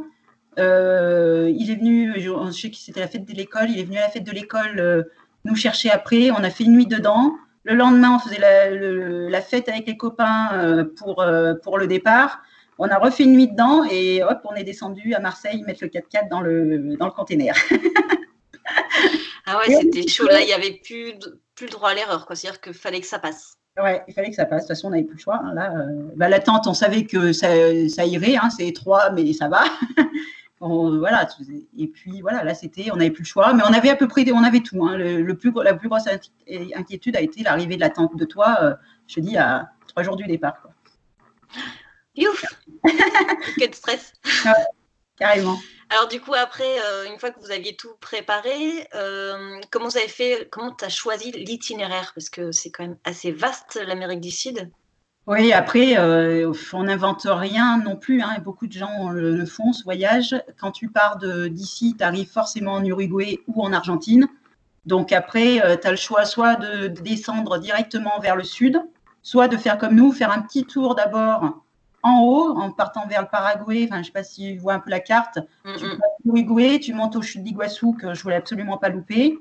Euh, 0.58 1.52
il 1.56 1.70
est 1.72 1.76
venu, 1.76 2.14
je, 2.18 2.52
sais 2.52 2.72
que 2.72 2.78
c'était 2.78 3.00
la 3.00 3.08
fête 3.08 3.26
de 3.26 3.34
l'école, 3.34 3.70
il 3.70 3.80
est 3.80 3.84
venu 3.84 3.98
à 3.98 4.02
la 4.02 4.10
fête 4.10 4.24
de 4.24 4.32
l'école 4.32 4.80
euh, 4.80 5.04
nous 5.46 5.56
chercher 5.56 5.92
après. 5.92 6.32
On 6.32 6.44
a 6.44 6.50
fait 6.50 6.64
une 6.64 6.74
nuit 6.74 6.88
dedans. 6.88 7.36
Le 7.64 7.76
lendemain, 7.76 8.16
on 8.16 8.20
faisait 8.20 8.40
la, 8.40 9.42
fête 9.42 9.70
avec 9.70 9.86
les 9.86 9.98
copains 9.98 10.50
euh, 10.54 10.86
pour, 10.98 11.24
pour 11.64 11.78
le 11.78 11.88
départ. 11.88 12.42
On 12.80 12.88
a 12.88 12.98
refait 12.98 13.26
une 13.26 13.34
nuit 13.34 13.50
dedans 13.50 13.84
et 13.84 14.24
hop, 14.24 14.40
on 14.46 14.56
est 14.56 14.64
descendu 14.64 15.14
à 15.14 15.20
Marseille 15.20 15.62
mettre 15.64 15.84
le 15.84 15.90
4x4 15.90 16.30
dans 16.30 16.40
le, 16.40 16.96
dans 16.96 17.08
le 17.08 17.12
container. 17.12 17.54
ah 19.46 19.60
ouais, 19.60 19.76
c'était 19.82 20.08
chaud. 20.08 20.26
Là, 20.28 20.40
il 20.40 20.46
n'y 20.46 20.54
avait 20.54 20.80
plus, 20.82 21.14
plus 21.56 21.66
le 21.66 21.72
droit 21.72 21.90
à 21.90 21.94
l'erreur. 21.94 22.26
C'est-à-dire 22.26 22.62
qu'il 22.62 22.74
fallait 22.74 23.02
que 23.02 23.08
ça 23.08 23.20
passe. 23.20 23.58
Ouais, 23.78 24.02
il 24.08 24.14
fallait 24.14 24.30
que 24.30 24.36
ça 24.36 24.46
passe. 24.46 24.64
De 24.64 24.68
toute 24.68 24.78
façon, 24.78 24.88
on 24.88 24.92
n'avait 24.92 25.04
plus 25.04 25.18
le 25.18 25.22
choix. 25.22 25.42
Hein. 25.44 25.54
Là, 25.54 25.74
euh, 25.76 26.10
bah, 26.16 26.30
la 26.30 26.40
tente, 26.40 26.68
on 26.68 26.74
savait 26.74 27.04
que 27.04 27.34
ça, 27.34 27.50
ça 27.90 28.06
irait. 28.06 28.38
Hein. 28.38 28.50
c'est 28.50 28.66
étroit, 28.66 29.10
mais 29.12 29.34
ça 29.34 29.50
va. 29.50 29.64
voilà. 30.62 31.28
Et 31.78 31.88
puis 31.88 32.22
voilà, 32.22 32.46
là, 32.46 32.54
c'était, 32.54 32.92
on 32.94 32.96
n'avait 32.96 33.12
plus 33.12 33.24
le 33.24 33.28
choix, 33.28 33.54
mais 33.54 33.64
on 33.64 33.74
avait 33.74 33.90
à 33.90 33.98
peu 33.98 34.08
près, 34.08 34.26
on 34.32 34.44
avait 34.44 34.62
tout. 34.62 34.86
Hein. 34.86 34.98
Le, 34.98 35.34
plus, 35.34 35.52
la 35.64 35.74
plus 35.74 35.90
grosse 35.90 36.08
inquiétude 36.76 37.18
a 37.18 37.22
été 37.22 37.44
l'arrivée 37.44 37.76
de 37.76 37.82
la 37.82 37.90
tente 37.90 38.16
de 38.16 38.26
toi. 38.26 38.58
Euh, 38.62 38.74
je 39.08 39.16
te 39.16 39.20
dis 39.20 39.36
à 39.36 39.70
trois 39.88 40.04
jours 40.04 40.16
du 40.16 40.26
départ. 40.26 40.62
Quoi. 40.62 40.72
Youf 42.16 42.44
Quel 43.58 43.74
stress. 43.74 44.14
carrément. 45.18 45.58
Alors 45.90 46.08
du 46.08 46.22
coup, 46.22 46.36
après, 46.36 46.80
euh, 46.86 47.12
une 47.12 47.18
fois 47.20 47.32
que 47.32 47.40
vous 47.40 47.52
aviez 47.52 47.76
tout 47.76 47.96
préparé, 48.00 48.88
euh, 48.94 49.60
comment 49.72 49.88
vous 49.88 49.98
avez 49.98 50.08
fait, 50.08 50.48
comment 50.52 50.72
tu 50.72 50.86
as 50.86 50.90
choisi 50.90 51.32
l'itinéraire? 51.32 52.12
Parce 52.14 52.30
que 52.30 52.52
c'est 52.52 52.70
quand 52.70 52.84
même 52.84 52.98
assez 53.06 53.32
vaste 53.32 53.80
l'Amérique 53.88 54.22
du 54.22 54.30
Sud. 54.30 54.70
Oui, 55.26 55.52
après, 55.52 55.98
euh, 55.98 56.52
on 56.74 56.84
n'invente 56.84 57.26
rien 57.26 57.80
non 57.80 57.96
plus. 57.96 58.22
Hein. 58.22 58.38
Beaucoup 58.44 58.68
de 58.68 58.74
gens 58.74 59.10
le, 59.10 59.46
font, 59.46 59.74
ce 59.74 59.84
voyage. 59.84 60.36
Quand 60.60 60.72
tu 60.72 60.90
pars 60.90 61.18
d'ici, 61.18 61.96
tu 61.98 62.04
arrives 62.04 62.30
forcément 62.32 62.74
en 62.74 62.86
Uruguay 62.86 63.40
ou 63.48 63.64
en 63.64 63.74
Argentine. 63.74 64.28
Donc 64.86 65.12
après, 65.12 65.60
tu 65.80 65.88
as 65.88 65.92
le 65.92 65.98
choix 65.98 66.26
soit 66.26 66.56
de, 66.56 66.88
descendre 66.88 67.58
directement 67.60 68.20
vers 68.20 68.36
le 68.36 68.44
sud, 68.44 68.82
soit 69.22 69.48
de 69.48 69.58
faire 69.58 69.78
comme 69.78 69.96
nous, 69.96 70.12
faire 70.12 70.32
un 70.32 70.42
petit 70.42 70.66
tour 70.66 70.96
d'abord 70.96 71.64
en 72.04 72.22
haut, 72.22 72.58
en 72.58 72.72
partant 72.72 73.08
vers 73.08 73.22
le 73.22 73.28
Paraguay. 73.28 73.86
Enfin, 73.86 73.96
je 73.96 74.00
ne 74.00 74.04
sais 74.06 74.12
pas 74.12 74.24
si 74.24 74.54
tu 74.54 74.58
vois 74.58 74.74
un 74.74 74.80
peu 74.80 74.90
la 74.90 75.00
carte. 75.00 75.40
Tu 75.66 76.80
tu 76.80 76.94
montes 76.94 77.16
au 77.16 77.22
chute 77.22 77.44
d'Iguassou, 77.44 77.94
que 77.94 78.14
je 78.14 78.24
voulais 78.24 78.36
absolument 78.36 78.78
pas 78.78 78.90
louper. 78.90 79.38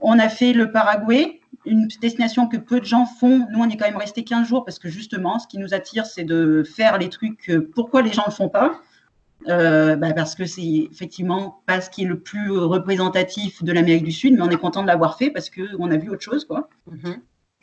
On 0.00 0.18
a 0.18 0.28
fait 0.28 0.52
le 0.52 0.72
Paraguay, 0.72 1.40
une 1.64 1.88
destination 2.00 2.48
que 2.48 2.56
peu 2.56 2.80
de 2.80 2.84
gens 2.84 3.06
font. 3.06 3.46
Nous, 3.50 3.60
on 3.60 3.68
est 3.68 3.76
quand 3.76 3.86
même 3.86 3.96
resté 3.96 4.24
15 4.24 4.48
jours 4.48 4.64
parce 4.64 4.78
que 4.78 4.88
justement, 4.88 5.38
ce 5.38 5.46
qui 5.46 5.58
nous 5.58 5.74
attire, 5.74 6.06
c'est 6.06 6.24
de 6.24 6.64
faire 6.64 6.98
les 6.98 7.08
trucs. 7.08 7.50
Pourquoi 7.74 8.02
les 8.02 8.12
gens 8.12 8.22
ne 8.22 8.30
le 8.30 8.36
font 8.36 8.48
pas 8.48 8.80
euh, 9.48 9.94
bah, 9.96 10.12
Parce 10.12 10.34
que 10.34 10.44
c'est 10.44 10.88
effectivement 10.90 11.62
pas 11.66 11.80
ce 11.80 11.88
qui 11.88 12.02
est 12.02 12.06
le 12.06 12.18
plus 12.18 12.50
représentatif 12.50 13.62
de 13.62 13.72
l'Amérique 13.72 14.04
du 14.04 14.12
Sud, 14.12 14.34
mais 14.34 14.42
on 14.42 14.50
est 14.50 14.56
content 14.56 14.82
de 14.82 14.88
l'avoir 14.88 15.16
fait 15.16 15.30
parce 15.30 15.50
qu'on 15.50 15.90
a 15.90 15.96
vu 15.96 16.10
autre 16.10 16.22
chose. 16.22 16.44
Quoi. 16.44 16.68
Mhm. 16.90 17.20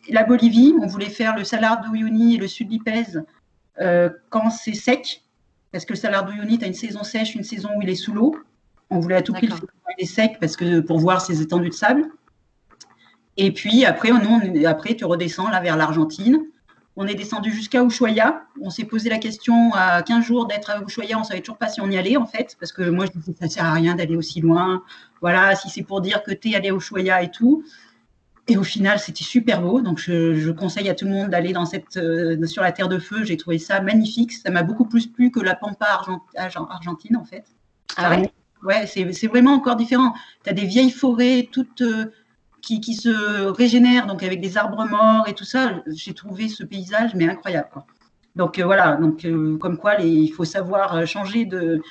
La 0.10 0.24
Bolivie, 0.24 0.74
on 0.82 0.88
voulait 0.88 1.10
faire 1.10 1.36
le 1.36 1.44
Salar 1.44 1.82
de 1.82 1.94
Uyuni 1.94 2.36
et 2.36 2.38
le 2.38 2.48
Sud 2.48 2.72
Lipez 2.72 3.18
euh, 3.18 3.22
quand 4.30 4.50
c'est 4.50 4.74
sec, 4.74 5.24
parce 5.72 5.86
que 5.86 5.94
le 5.94 6.34
Uyuni, 6.34 6.58
tu 6.58 6.66
as 6.66 6.68
une 6.68 6.74
saison 6.74 7.04
sèche, 7.04 7.36
une 7.36 7.44
saison 7.44 7.70
où 7.78 7.82
il 7.82 7.90
est 7.90 7.96
sous 7.96 8.14
l'eau. 8.14 8.36
On 8.90 9.00
voulait 9.00 9.16
à 9.16 9.22
tout 9.22 9.34
prix 9.34 9.48
le 9.48 9.56
il 9.98 10.04
est 10.04 10.08
sec 10.08 10.38
parce 10.40 10.56
que 10.56 10.80
pour 10.80 11.00
voir 11.00 11.22
ces 11.22 11.42
étendues 11.42 11.70
de 11.70 11.74
sable. 11.74 12.06
Et 13.38 13.52
puis 13.54 13.86
après, 13.86 14.12
on, 14.12 14.66
après 14.66 14.96
tu 14.96 15.06
redescends 15.06 15.50
là 15.50 15.62
vers 15.62 15.78
l'Argentine. 15.78 16.40
On 16.96 17.08
est 17.08 17.16
descendu 17.16 17.52
jusqu'à 17.52 17.82
Ushuaia. 17.82 18.44
On 18.62 18.70
s'est 18.70 18.84
posé 18.84 19.10
la 19.10 19.20
question 19.20 19.74
à 19.74 20.02
15 20.02 20.26
jours 20.26 20.48
d'être 20.48 20.70
à 20.70 20.82
Ushuaia. 20.82 21.16
On 21.18 21.22
ne 21.22 21.26
savait 21.26 21.40
toujours 21.40 21.58
pas 21.58 21.70
si 21.70 21.80
on 21.80 21.90
y 21.90 21.98
allait, 21.98 22.18
en 22.18 22.26
fait, 22.26 22.58
parce 22.60 22.74
que 22.74 22.90
moi, 22.90 23.06
je 23.06 23.18
disais, 23.18 23.34
ça 23.40 23.46
ne 23.46 23.50
sert 23.50 23.66
à 23.66 23.72
rien 23.72 23.96
d'aller 23.96 24.18
aussi 24.18 24.42
loin. 24.42 24.84
Voilà, 25.22 25.56
si 25.56 25.70
c'est 25.70 25.84
pour 25.84 26.02
dire 26.02 26.24
que 26.24 26.32
tu 26.32 26.50
es 26.50 26.56
allé 26.56 26.70
à 26.70 26.74
Ushuaia 26.74 27.24
et 27.24 27.32
tout. 27.32 27.64
Et 28.50 28.58
au 28.58 28.64
final, 28.64 28.98
c'était 28.98 29.24
super 29.24 29.62
beau. 29.62 29.80
Donc, 29.80 30.00
je, 30.00 30.50
conseille 30.50 30.90
à 30.90 30.96
tout 30.96 31.06
le 31.06 31.12
monde 31.12 31.30
d'aller 31.30 31.54
dans 31.54 31.66
cette, 31.66 31.98
euh, 31.98 32.44
sur 32.48 32.64
la 32.64 32.72
Terre 32.72 32.90
de 32.90 32.98
Feu. 32.98 33.24
J'ai 33.24 33.38
trouvé 33.38 33.60
ça 33.60 33.80
magnifique. 33.80 34.34
Ça 34.34 34.50
m'a 34.50 34.64
beaucoup 34.64 34.86
plus 34.86 35.06
plu 35.06 35.30
que 35.30 35.40
la 35.40 35.56
Pampa 35.56 36.02
argentine, 36.36 37.16
en 37.16 37.24
fait. 37.24 37.46
Ah 37.96 38.10
ouais, 38.10 38.32
ouais 38.64 38.88
c'est 38.88 39.28
vraiment 39.28 39.54
encore 39.54 39.76
différent. 39.76 40.16
Tu 40.44 40.50
as 40.50 40.54
des 40.54 40.66
vieilles 40.66 40.92
forêts 40.92 41.48
toutes. 41.52 41.82
Euh, 41.82 42.12
qui, 42.62 42.94
se 42.94 43.46
régénère, 43.48 44.06
donc 44.06 44.22
avec 44.22 44.42
des 44.42 44.58
arbres 44.58 44.86
morts 44.86 45.28
et 45.28 45.34
tout 45.34 45.46
ça. 45.46 45.82
J'ai 45.88 46.14
trouvé 46.14 46.50
ce 46.50 46.64
paysage, 46.64 47.16
mais 47.16 47.28
incroyable. 47.28 47.70
Donc 48.36 48.60
euh, 48.60 48.66
voilà, 48.66 48.98
donc, 48.98 49.26
comme 49.60 49.78
quoi 49.78 49.96
il 49.96 50.32
faut 50.32 50.46
savoir 50.46 51.08
changer 51.08 51.46
de, 51.46 51.82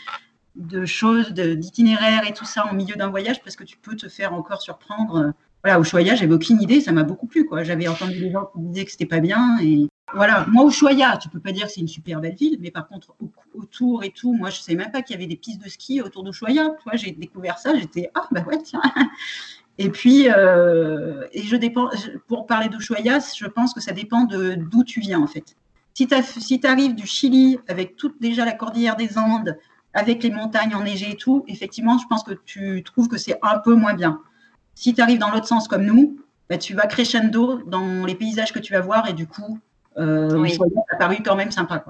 de 0.54 0.84
choses, 0.84 1.32
d'itinéraire 1.32 2.28
et 2.28 2.32
tout 2.32 2.44
ça 2.44 2.66
en 2.66 2.74
milieu 2.74 2.94
d'un 2.94 3.08
voyage 3.08 3.42
parce 3.42 3.56
que 3.56 3.64
tu 3.64 3.76
peux 3.78 3.96
te 3.96 4.08
faire 4.08 4.34
encore 4.34 4.60
surprendre. 4.60 5.32
Voilà, 5.64 5.80
au 5.80 5.82
Ushuaia, 5.82 6.14
j'avais 6.14 6.32
aucune 6.32 6.62
idée, 6.62 6.80
ça 6.80 6.92
m'a 6.92 7.02
beaucoup 7.02 7.26
plu. 7.26 7.48
J'avais 7.62 7.88
entendu 7.88 8.20
des 8.20 8.30
gens 8.30 8.46
qui 8.46 8.60
disaient 8.60 8.84
que 8.84 8.90
c'était 8.92 9.06
pas 9.06 9.20
bien. 9.20 9.58
Et 9.60 9.88
voilà, 10.14 10.46
moi, 10.48 10.64
au 10.64 10.68
Ushuaia, 10.68 11.16
tu 11.16 11.28
peux 11.28 11.40
pas 11.40 11.52
dire 11.52 11.66
que 11.66 11.72
c'est 11.72 11.80
une 11.80 11.88
super 11.88 12.20
belle 12.20 12.36
ville, 12.36 12.58
mais 12.60 12.70
par 12.70 12.86
contre, 12.86 13.14
autour 13.54 14.04
et 14.04 14.10
tout, 14.10 14.32
moi, 14.32 14.50
je 14.50 14.60
savais 14.60 14.78
même 14.78 14.92
pas 14.92 15.02
qu'il 15.02 15.14
y 15.14 15.18
avait 15.18 15.26
des 15.26 15.36
pistes 15.36 15.62
de 15.62 15.68
ski 15.68 16.00
autour 16.00 16.22
d'Ushuaia. 16.22 16.70
Tu 16.78 16.84
vois, 16.84 16.96
j'ai 16.96 17.10
découvert 17.10 17.58
ça, 17.58 17.76
j'étais, 17.76 18.10
ah, 18.14 18.26
bah 18.30 18.44
ouais, 18.46 18.58
tiens. 18.62 18.82
Et 19.78 19.90
puis, 19.90 20.28
euh, 20.28 21.24
et 21.32 21.42
je 21.42 21.54
dépends, 21.54 21.88
pour 22.26 22.46
parler 22.46 22.68
d'Ushuaia, 22.68 23.20
je 23.20 23.46
pense 23.46 23.72
que 23.72 23.80
ça 23.80 23.92
dépend 23.92 24.24
de 24.24 24.56
d'où 24.56 24.82
tu 24.82 24.98
viens 24.98 25.20
en 25.20 25.28
fait. 25.28 25.56
Si 25.94 26.06
tu 26.60 26.66
arrives 26.66 26.94
du 26.96 27.06
Chili 27.06 27.58
avec 27.68 27.96
toute 27.96 28.20
déjà 28.20 28.44
la 28.44 28.52
cordillère 28.52 28.96
des 28.96 29.18
Andes, 29.18 29.56
avec 29.94 30.22
les 30.22 30.30
montagnes 30.30 30.74
enneigées 30.74 31.12
et 31.12 31.16
tout, 31.16 31.44
effectivement, 31.46 31.96
je 31.98 32.06
pense 32.08 32.24
que 32.24 32.34
tu 32.44 32.82
trouves 32.82 33.08
que 33.08 33.18
c'est 33.18 33.38
un 33.42 33.58
peu 33.58 33.74
moins 33.74 33.94
bien. 33.94 34.20
Si 34.78 34.94
tu 34.94 35.00
arrives 35.00 35.18
dans 35.18 35.30
l'autre 35.30 35.48
sens 35.48 35.66
comme 35.66 35.84
nous, 35.84 36.20
bah, 36.48 36.56
tu 36.56 36.72
vas 36.72 36.86
crescendo 36.86 37.60
dans 37.66 38.06
les 38.06 38.14
paysages 38.14 38.52
que 38.52 38.60
tu 38.60 38.72
vas 38.74 38.80
voir 38.80 39.08
et 39.08 39.12
du 39.12 39.26
coup, 39.26 39.58
euh, 39.96 40.38
oui. 40.38 40.52
ça 40.52 40.62
a 40.92 40.96
paru 40.96 41.16
quand 41.24 41.34
même 41.34 41.50
sympa. 41.50 41.84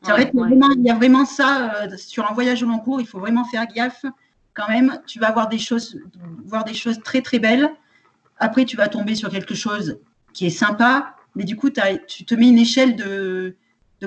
C'est 0.00 0.12
vrai 0.12 0.30
qu'il 0.30 0.84
y 0.86 0.90
a 0.90 0.94
vraiment 0.94 1.26
ça 1.26 1.82
euh, 1.82 1.96
sur 1.98 2.28
un 2.30 2.32
voyage 2.32 2.62
au 2.62 2.66
long 2.66 2.78
cours, 2.78 3.02
il 3.02 3.06
faut 3.06 3.18
vraiment 3.18 3.44
faire 3.44 3.66
gaffe 3.66 4.06
quand 4.54 4.66
même, 4.66 4.98
tu 5.06 5.18
vas 5.18 5.30
voir 5.30 5.50
des 5.50 5.58
choses, 5.58 5.98
voir 6.46 6.64
des 6.64 6.72
choses 6.72 7.00
très 7.00 7.20
très 7.20 7.38
belles. 7.38 7.68
Après, 8.38 8.64
tu 8.64 8.78
vas 8.78 8.88
tomber 8.88 9.14
sur 9.14 9.28
quelque 9.28 9.54
chose 9.54 9.98
qui 10.32 10.46
est 10.46 10.50
sympa, 10.50 11.14
mais 11.34 11.44
du 11.44 11.54
coup, 11.54 11.68
tu 12.08 12.24
te 12.24 12.34
mets 12.34 12.48
une 12.48 12.58
échelle 12.58 12.96
de, 12.96 13.56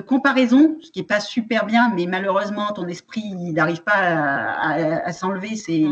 comparaison, 0.04 0.76
ce 0.82 0.90
qui 0.90 0.98
n'est 0.98 1.06
pas 1.06 1.20
super 1.20 1.64
bien, 1.64 1.92
mais 1.94 2.06
malheureusement, 2.06 2.72
ton 2.72 2.88
esprit 2.88 3.34
n'arrive 3.52 3.84
pas 3.84 3.94
à, 3.94 5.12
s'enlever 5.12 5.54
ces, 5.54 5.86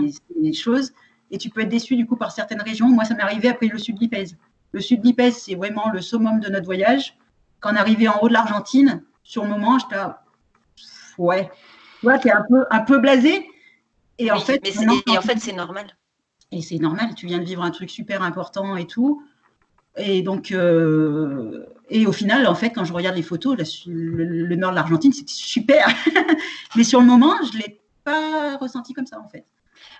choses. 0.52 0.92
Et 1.30 1.38
tu 1.38 1.50
peux 1.50 1.62
être 1.62 1.68
déçu 1.68 1.96
du 1.96 2.06
coup 2.06 2.16
par 2.16 2.32
certaines 2.32 2.62
régions. 2.62 2.88
Moi, 2.88 3.04
ça 3.04 3.14
m'est 3.14 3.22
arrivé 3.22 3.48
après 3.48 3.68
le 3.68 3.78
sud 3.78 4.00
Lipèze. 4.00 4.36
Le 4.72 4.80
sud 4.80 5.04
Lipèze, 5.04 5.36
c'est 5.36 5.54
vraiment 5.54 5.90
le 5.90 6.00
summum 6.00 6.40
de 6.40 6.48
notre 6.48 6.66
voyage. 6.66 7.16
Quand 7.60 7.72
on 7.72 7.76
arrivait 7.76 8.08
en 8.08 8.18
haut 8.20 8.28
de 8.28 8.32
l'Argentine, 8.32 9.02
sur 9.22 9.42
le 9.44 9.48
moment, 9.48 9.78
j'étais 9.78 9.96
ouais, 11.18 11.50
tu 12.00 12.06
vois, 12.06 12.18
tu 12.18 12.28
es 12.28 12.32
un 12.32 12.44
peu, 12.48 12.64
un 12.70 12.80
peu 12.80 12.98
blasé, 12.98 13.48
et 14.18 14.30
en 14.30 14.38
fait, 14.38 14.62
en 15.08 15.22
fait, 15.22 15.38
c'est 15.38 15.52
normal. 15.52 15.86
Et 16.52 16.62
c'est 16.62 16.78
normal, 16.78 17.14
tu 17.16 17.26
viens 17.26 17.38
de 17.38 17.44
vivre 17.44 17.62
un 17.62 17.70
truc 17.70 17.90
super 17.90 18.22
important 18.22 18.76
et 18.76 18.86
tout. 18.86 19.22
Et 19.96 20.22
donc, 20.22 20.52
euh, 20.52 21.66
et 21.88 22.06
au 22.06 22.12
final, 22.12 22.46
en 22.46 22.54
fait, 22.54 22.70
quand 22.70 22.84
je 22.84 22.92
regarde 22.92 23.16
les 23.16 23.22
photos, 23.22 23.56
le, 23.86 24.54
nord 24.56 24.70
de 24.70 24.76
l'Argentine, 24.76 25.12
c'était 25.12 25.32
super. 25.32 25.88
Mais 26.76 26.84
sur 26.84 27.00
le 27.00 27.06
moment, 27.06 27.34
je 27.42 27.56
ne 27.56 27.62
l'ai 27.62 27.80
pas 28.04 28.56
ressenti 28.56 28.92
comme 28.92 29.06
ça, 29.06 29.20
en 29.20 29.28
fait. 29.28 29.44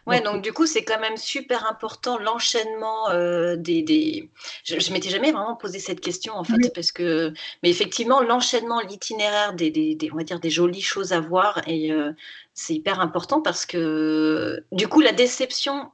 Ouais, 0.07 0.21
donc, 0.21 0.43
du 0.43 0.53
coup, 0.53 0.67
c'est 0.67 0.85
quand 0.85 1.01
même 1.01 1.17
super 1.17 1.67
important 1.67 2.19
l'enchaînement 2.19 3.11
euh, 3.11 3.57
des, 3.57 3.83
des, 3.83 4.31
Je, 4.65 4.75
ne 4.75 4.93
m'étais 4.93 5.09
jamais 5.09 5.33
vraiment 5.33 5.57
posé 5.57 5.79
cette 5.79 6.01
question 6.01 6.35
en 6.35 6.45
fait, 6.45 6.73
parce 6.75 6.93
que, 6.93 7.33
mais 7.63 7.71
effectivement, 7.71 8.21
l'enchaînement, 8.21 8.81
l'itinéraire 8.81 9.55
des, 9.55 9.71
des, 9.71 9.97
on 10.13 10.17
va 10.17 10.25
dire 10.25 10.41
des 10.41 10.51
jolies 10.51 10.83
choses 10.83 11.13
à 11.13 11.21
voir 11.21 11.63
et 11.67 11.91
euh, 11.91 12.13
c'est 12.53 12.75
hyper 12.75 13.01
important 13.01 13.41
parce 13.41 13.65
que 13.65 14.63
du 14.73 14.89
coup, 14.89 15.01
la 15.01 15.13
déception 15.13 15.91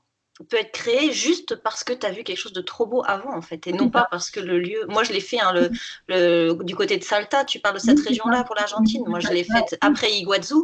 peut 0.49 0.57
être 0.57 0.73
créée 0.73 1.13
juste 1.13 1.55
parce 1.57 1.85
que 1.85 1.93
tu 1.93 2.07
as 2.07 2.11
vu 2.11 2.25
quelque 2.25 2.39
chose 2.39 2.53
de 2.53 2.63
trop 2.63 2.87
beau 2.87 3.03
avant 3.07 3.37
en 3.37 3.43
fait 3.43 3.67
et 3.67 3.73
non 3.73 3.91
pas 3.91 4.09
parce 4.11 4.31
que 4.31 4.41
le 4.41 4.59
lieu 4.59 4.87
moi 4.89 5.05
je 5.05 5.13
l'ai 5.13 5.21
fait 5.21 5.39
hein, 5.39 5.53
le, 5.53 5.71
le, 6.09 6.65
du 6.65 6.75
côté 6.75 6.97
de 6.97 7.05
Salta 7.05 7.45
tu 7.45 7.61
parles 7.61 7.75
de 7.75 7.81
cette 7.81 8.01
région 8.01 8.27
là 8.27 8.43
pour 8.45 8.55
l'Argentine 8.55 9.05
moi 9.07 9.21
je 9.21 9.29
l'ai 9.29 9.45
faite 9.45 9.77
après 9.83 10.11
Iguazu 10.13 10.55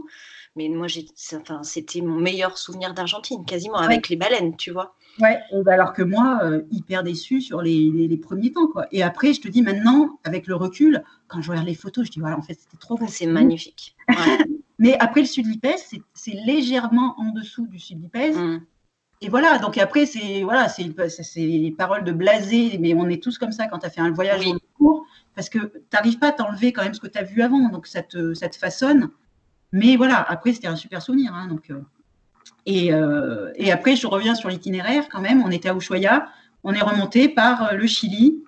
mais 0.57 0.69
moi, 0.69 0.87
enfin, 1.35 1.62
c'était 1.62 2.01
mon 2.01 2.16
meilleur 2.16 2.57
souvenir 2.57 2.95
d'Argentine, 2.95 3.45
quasiment, 3.45 3.77
avec 3.77 4.09
les 4.09 4.16
baleines, 4.16 4.57
tu 4.57 4.71
vois. 4.71 4.95
Ouais, 5.21 5.38
bah, 5.64 5.75
alors 5.75 5.92
que 5.92 6.03
moi, 6.03 6.40
euh, 6.42 6.62
hyper 6.71 7.03
déçu 7.03 7.40
sur 7.40 7.62
les, 7.62 7.90
les, 7.90 8.16
premiers 8.16 8.53
temps, 8.53 8.66
quoi. 8.66 8.87
Et 8.92 9.03
après, 9.03 9.33
je 9.33 9.40
te 9.40 9.49
dis 9.49 9.62
maintenant, 9.62 10.19
avec 10.25 10.47
le 10.47 10.55
recul, 10.55 11.03
quand 11.29 11.40
je 11.42 11.51
regarde 11.51 11.66
les 11.66 11.75
photos, 11.75 12.07
je 12.07 12.11
dis, 12.11 12.21
voilà, 12.21 12.38
en 12.38 12.42
fait, 12.42 12.55
c'était 12.55 12.79
trop 12.79 12.97
beau. 12.97 13.07
C'est 13.09 13.27
magnifique. 13.27 13.97
mais 14.79 14.97
après, 14.99 15.21
le 15.21 15.27
sud 15.27 15.47
Lipès, 15.47 15.95
c'est 16.14 16.35
légèrement 16.47 17.14
en 17.19 17.33
dessous 17.33 17.66
du 17.66 17.79
sud 17.79 18.03
Lipès. 18.03 18.37
Mmh. 18.37 18.61
Et 19.23 19.29
voilà, 19.29 19.59
donc 19.59 19.79
après, 19.79 20.05
c'est 20.05 20.42
voilà, 20.42 20.69
c'est 20.69 20.92
les 21.37 21.71
paroles 21.71 22.05
de 22.05 22.12
blasé, 22.12 22.77
mais 22.79 22.95
on 22.95 23.09
est 23.09 23.23
tous 23.23 23.38
comme 23.38 23.53
ça 23.53 23.66
quand 23.66 23.79
tu 23.79 23.87
as 23.87 23.90
fait 23.90 24.03
un 24.03 24.11
voyage 24.11 24.45
court, 24.75 25.07
parce 25.35 25.49
que 25.49 25.59
tu 25.59 25.81
n'arrives 25.95 26.19
pas 26.19 26.29
à 26.29 26.33
t'enlever 26.33 26.73
quand 26.73 26.83
même 26.83 26.92
ce 26.92 27.01
que 27.01 27.07
tu 27.07 27.16
as 27.16 27.23
vu 27.23 27.40
avant, 27.40 27.71
donc 27.71 27.87
ça 27.87 28.03
te, 28.03 28.35
ça 28.35 28.51
te 28.51 28.57
façonne. 28.57 29.11
Mais 29.72 29.96
voilà, 29.96 30.22
après, 30.22 30.52
c'était 30.52 30.68
un 30.68 30.76
super 30.76 31.02
souvenir. 31.02 31.35
Hein, 31.35 31.48
donc, 31.48 31.70
euh, 31.70 31.81
euh, 32.68 33.52
et, 33.57 33.72
après, 33.72 33.96
je 33.96 34.07
reviens 34.07 34.35
sur 34.35 34.48
l'itinéraire 34.48 35.09
quand 35.11 35.20
même. 35.20 35.42
On 35.42 35.50
était 35.50 35.68
à 35.68 35.74
Ushuaia. 35.74 36.29
On 36.64 36.72
est 36.72 36.83
remonté 36.83 37.29
par 37.29 37.72
euh, 37.72 37.76
le 37.76 37.87
Chili, 37.87 38.44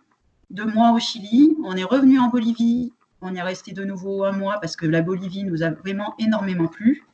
deux 0.51 0.67
mois 0.67 0.93
au 0.93 0.99
Chili. 0.99 1.57
On 1.65 1.77
est 1.77 1.85
revenu 1.85 2.19
en 2.19 2.29
Bolivie. 2.29 2.93
On 3.21 3.35
est 3.35 3.43
resté 3.43 3.73
de 3.73 3.85
nouveau 3.85 4.25
un 4.25 4.33
mois 4.33 4.59
parce 4.61 4.77
que 4.77 4.87
la 4.87 5.03
Bolivie 5.03 5.45
nous 5.45 5.63
a 5.63 5.71
vraiment 5.71 6.15
énormément 6.19 6.69
plu. 6.69 7.05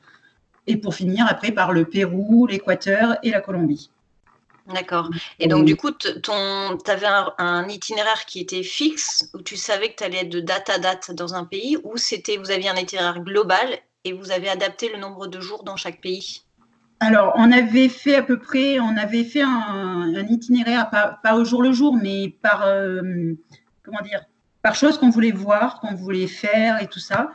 Et 0.66 0.76
pour 0.76 0.94
finir, 0.94 1.26
après, 1.28 1.52
par 1.52 1.72
le 1.72 1.84
Pérou, 1.84 2.46
l'Équateur 2.46 3.16
et 3.22 3.30
la 3.30 3.40
Colombie. 3.40 3.90
D'accord. 4.72 5.10
Et 5.38 5.46
donc, 5.46 5.66
du 5.66 5.76
coup, 5.76 5.90
tu 5.90 6.30
avais 6.86 7.06
un, 7.38 7.68
itinéraire 7.68 8.24
qui 8.24 8.40
était 8.40 8.62
fixe, 8.62 9.30
où 9.34 9.42
tu 9.42 9.56
savais 9.56 9.90
que 9.90 9.96
tu 9.96 10.04
allais 10.04 10.20
être 10.20 10.30
de 10.30 10.40
date 10.40 10.70
à 10.70 10.78
date 10.78 11.10
dans 11.12 11.34
un 11.34 11.44
pays, 11.44 11.76
ou 11.84 11.98
c'était 11.98 12.38
vous 12.38 12.50
aviez 12.50 12.70
un 12.70 12.76
itinéraire 12.76 13.20
global 13.20 13.78
et 14.04 14.12
vous 14.12 14.30
avez 14.30 14.48
adapté 14.48 14.90
le 14.92 14.98
nombre 14.98 15.26
de 15.26 15.40
jours 15.40 15.64
dans 15.64 15.76
chaque 15.76 16.00
pays? 16.00 16.42
Alors, 17.00 17.32
on 17.36 17.50
avait 17.52 17.88
fait 17.88 18.16
à 18.16 18.22
peu 18.22 18.38
près, 18.38 18.78
on 18.80 18.96
avait 18.96 19.24
fait 19.24 19.42
un, 19.42 20.10
itinéraire, 20.28 20.90
pas, 20.90 21.34
au 21.34 21.44
jour 21.44 21.62
le 21.62 21.72
jour, 21.72 21.96
mais 21.96 22.34
par, 22.40 22.62
euh, 22.62 23.02
comment 23.82 24.00
dire, 24.02 24.22
par 24.62 24.74
chose 24.74 24.98
qu'on 24.98 25.10
voulait 25.10 25.32
voir, 25.32 25.80
qu'on 25.80 25.94
voulait 25.94 26.26
faire 26.26 26.80
et 26.80 26.86
tout 26.86 27.00
ça. 27.00 27.32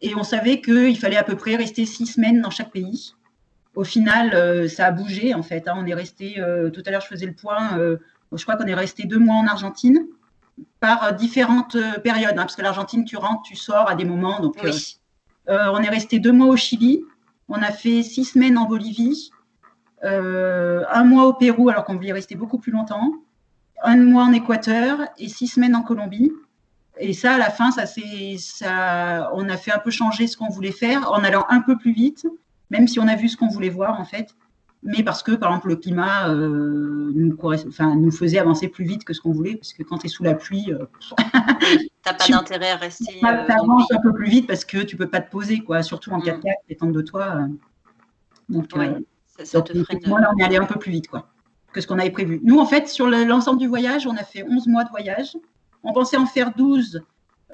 Et 0.00 0.14
on 0.16 0.24
savait 0.24 0.60
qu'il 0.60 0.98
fallait 0.98 1.16
à 1.16 1.22
peu 1.22 1.36
près 1.36 1.56
rester 1.56 1.86
six 1.86 2.06
semaines 2.06 2.40
dans 2.40 2.50
chaque 2.50 2.72
pays. 2.72 3.14
Au 3.74 3.84
final, 3.84 4.34
euh, 4.34 4.68
ça 4.68 4.86
a 4.86 4.90
bougé 4.90 5.34
en 5.34 5.42
fait. 5.42 5.68
Hein. 5.68 5.74
On 5.76 5.86
est 5.86 5.94
resté, 5.94 6.40
euh, 6.40 6.70
tout 6.70 6.82
à 6.86 6.90
l'heure 6.90 7.00
je 7.00 7.06
faisais 7.06 7.26
le 7.26 7.34
point, 7.34 7.78
je 8.32 8.42
crois 8.42 8.56
qu'on 8.56 8.66
est 8.66 8.74
resté 8.74 9.04
deux 9.04 9.18
mois 9.18 9.36
en 9.36 9.46
Argentine. 9.46 10.06
par 10.80 11.14
différentes 11.14 11.76
périodes, 12.02 12.32
hein, 12.32 12.42
parce 12.42 12.56
que 12.56 12.62
l'Argentine, 12.62 13.04
tu 13.04 13.16
rentres, 13.16 13.42
tu 13.42 13.56
sors 13.56 13.88
à 13.88 13.94
des 13.94 14.04
moments. 14.04 14.40
Donc, 14.40 14.56
on 15.48 15.82
est 15.82 15.88
resté 15.88 16.18
deux 16.18 16.32
mois 16.32 16.48
au 16.48 16.56
Chili, 16.56 17.02
on 17.48 17.60
a 17.62 17.70
fait 17.70 18.02
six 18.02 18.24
semaines 18.24 18.58
en 18.58 18.66
Bolivie, 18.66 19.30
un 20.02 21.04
mois 21.04 21.26
au 21.26 21.34
Pérou, 21.34 21.68
alors 21.68 21.84
qu'on 21.84 21.96
voulait 21.96 22.12
rester 22.12 22.34
beaucoup 22.34 22.58
plus 22.58 22.72
longtemps, 22.72 23.12
un 23.82 23.96
mois 23.96 24.24
en 24.24 24.32
Équateur 24.32 25.00
et 25.18 25.28
six 25.28 25.48
semaines 25.48 25.76
en 25.76 25.82
Colombie. 25.82 26.32
Et 26.98 27.12
ça, 27.12 27.34
à 27.34 27.38
la 27.38 27.50
fin, 27.50 27.70
ça, 27.70 27.86
ça, 27.86 29.30
on 29.34 29.48
a 29.48 29.56
fait 29.56 29.72
un 29.72 29.78
peu 29.78 29.90
changer 29.90 30.26
ce 30.26 30.36
qu'on 30.36 30.48
voulait 30.48 30.72
faire 30.72 31.10
en 31.12 31.24
allant 31.24 31.44
un 31.48 31.60
peu 31.60 31.76
plus 31.76 31.92
vite, 31.92 32.26
même 32.70 32.86
si 32.86 33.00
on 33.00 33.08
a 33.08 33.16
vu 33.16 33.28
ce 33.28 33.36
qu'on 33.36 33.48
voulait 33.48 33.68
voir 33.68 34.00
en 34.00 34.04
fait. 34.04 34.34
Mais 34.84 35.02
parce 35.02 35.22
que, 35.22 35.32
par 35.32 35.50
exemple, 35.50 35.68
le 35.68 35.76
climat 35.76 36.28
euh, 36.28 37.10
nous, 37.14 38.10
faisait 38.12 38.38
avancer 38.38 38.68
plus 38.68 38.84
vite 38.84 39.04
que 39.04 39.14
ce 39.14 39.20
qu'on 39.20 39.32
voulait, 39.32 39.56
parce 39.56 39.72
que 39.72 39.82
quand 39.82 39.98
tu 39.98 40.06
es 40.06 40.08
sous 40.10 40.22
la 40.22 40.34
pluie, 40.34 40.72
euh, 40.72 40.84
tu 42.04 42.10
n'as 42.10 42.14
pas 42.14 42.26
d'intérêt 42.28 42.70
à 42.70 42.76
rester. 42.76 43.18
Tu 43.18 43.26
euh, 43.26 43.46
avances 43.48 43.90
un 43.90 44.00
peu 44.00 44.12
plus 44.12 44.28
vite 44.28 44.46
parce 44.46 44.64
que 44.64 44.78
tu 44.78 44.96
peux 44.96 45.08
pas 45.08 45.20
te 45.20 45.30
poser, 45.30 45.60
quoi, 45.60 45.82
surtout 45.82 46.10
en 46.10 46.18
4x4, 46.18 46.88
mm. 46.88 46.92
de 46.92 47.02
toi. 47.02 47.36
Euh. 47.36 47.48
donc, 48.48 48.72
ça, 49.42 49.62
te 49.62 49.82
freine. 49.82 50.00
Moi, 50.06 50.20
là, 50.20 50.30
on 50.34 50.38
est 50.38 50.44
allé 50.44 50.56
un 50.56 50.66
peu 50.66 50.78
plus 50.78 50.92
vite 50.92 51.08
quoi, 51.08 51.28
que 51.72 51.80
ce 51.80 51.86
qu'on 51.86 51.98
avait 51.98 52.10
prévu. 52.10 52.40
Nous, 52.44 52.58
en 52.58 52.66
fait, 52.66 52.88
sur 52.88 53.08
l'ensemble 53.08 53.58
du 53.58 53.66
voyage, 53.66 54.06
on 54.06 54.16
a 54.16 54.22
fait 54.22 54.44
11 54.48 54.66
mois 54.68 54.84
de 54.84 54.90
voyage. 54.90 55.36
On 55.82 55.92
pensait 55.92 56.16
en 56.16 56.26
faire 56.26 56.54
12, 56.54 57.02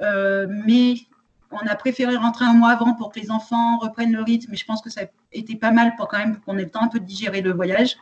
euh, 0.02 0.46
mais 0.66 0.96
on 1.50 1.66
a 1.66 1.74
préféré 1.74 2.16
rentrer 2.16 2.44
un 2.44 2.52
mois 2.52 2.70
avant 2.70 2.94
pour 2.94 3.10
que 3.12 3.18
les 3.18 3.30
enfants 3.30 3.78
reprennent 3.78 4.12
le 4.12 4.22
rythme. 4.22 4.50
Mais 4.50 4.56
je 4.56 4.64
pense 4.64 4.82
que 4.82 4.90
ça 4.90 5.02
a 5.02 5.04
été 5.32 5.56
pas 5.56 5.70
mal 5.70 5.94
pour 5.96 6.08
quand 6.08 6.18
même 6.18 6.38
qu'on 6.40 6.58
ait 6.58 6.64
le 6.64 6.70
temps 6.70 6.82
un 6.82 6.88
peu 6.88 7.00
de 7.00 7.06
digérer 7.06 7.40
le 7.40 7.52
voyage. 7.52 7.96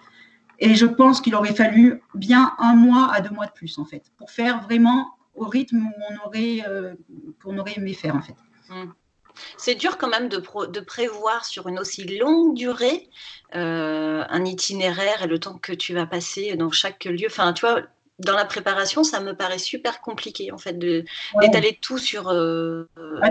Et 0.59 0.75
je 0.75 0.87
pense 0.87 1.21
qu'il 1.21 1.35
aurait 1.35 1.55
fallu 1.55 2.03
bien 2.15 2.53
un 2.59 2.75
mois 2.75 3.13
à 3.13 3.21
deux 3.21 3.31
mois 3.31 3.47
de 3.47 3.53
plus, 3.53 3.79
en 3.79 3.85
fait, 3.85 4.11
pour 4.17 4.31
faire 4.31 4.61
vraiment 4.63 5.07
au 5.39 5.47
rythme 5.47 5.79
où 5.79 5.93
on 6.11 6.27
aurait, 6.27 6.63
euh, 6.67 6.95
qu'on 7.43 7.59
aurait 7.59 7.75
aimé 7.77 7.95
faire, 7.95 8.17
en 8.17 8.23
fait. 8.23 8.37
Mmh. 8.71 8.93
C'est 9.57 9.75
dur 9.75 9.99
quand 9.99 10.09
même 10.09 10.29
de, 10.29 10.43
de, 10.67 10.81
prévoir 10.81 11.45
sur 11.45 11.69
une 11.69 11.79
aussi 11.79 12.05
longue 12.19 12.55
durée 12.55 13.09
euh, 13.55 14.25
un 14.29 14.45
itinéraire 14.45 15.23
et 15.23 15.27
le 15.27 15.39
temps 15.39 15.59
que 15.59 15.73
tu 15.73 15.95
vas 15.95 16.07
passer 16.07 16.57
dans 16.57 16.71
chaque 16.71 17.05
lieu. 17.05 17.27
Enfin, 17.27 17.53
tu 17.53 17.65
vois, 17.65 17.83
dans 18.19 18.35
la 18.35 18.45
préparation, 18.45 19.05
ça 19.05 19.21
me 19.21 19.35
paraît 19.35 19.59
super 19.59 20.01
compliqué 20.01 20.51
en 20.51 20.59
fait 20.59 20.79
d'étaler 20.79 21.79
tout 21.81 21.99
sur, 21.99 22.29
euh, 22.31 22.89
ah 23.23 23.29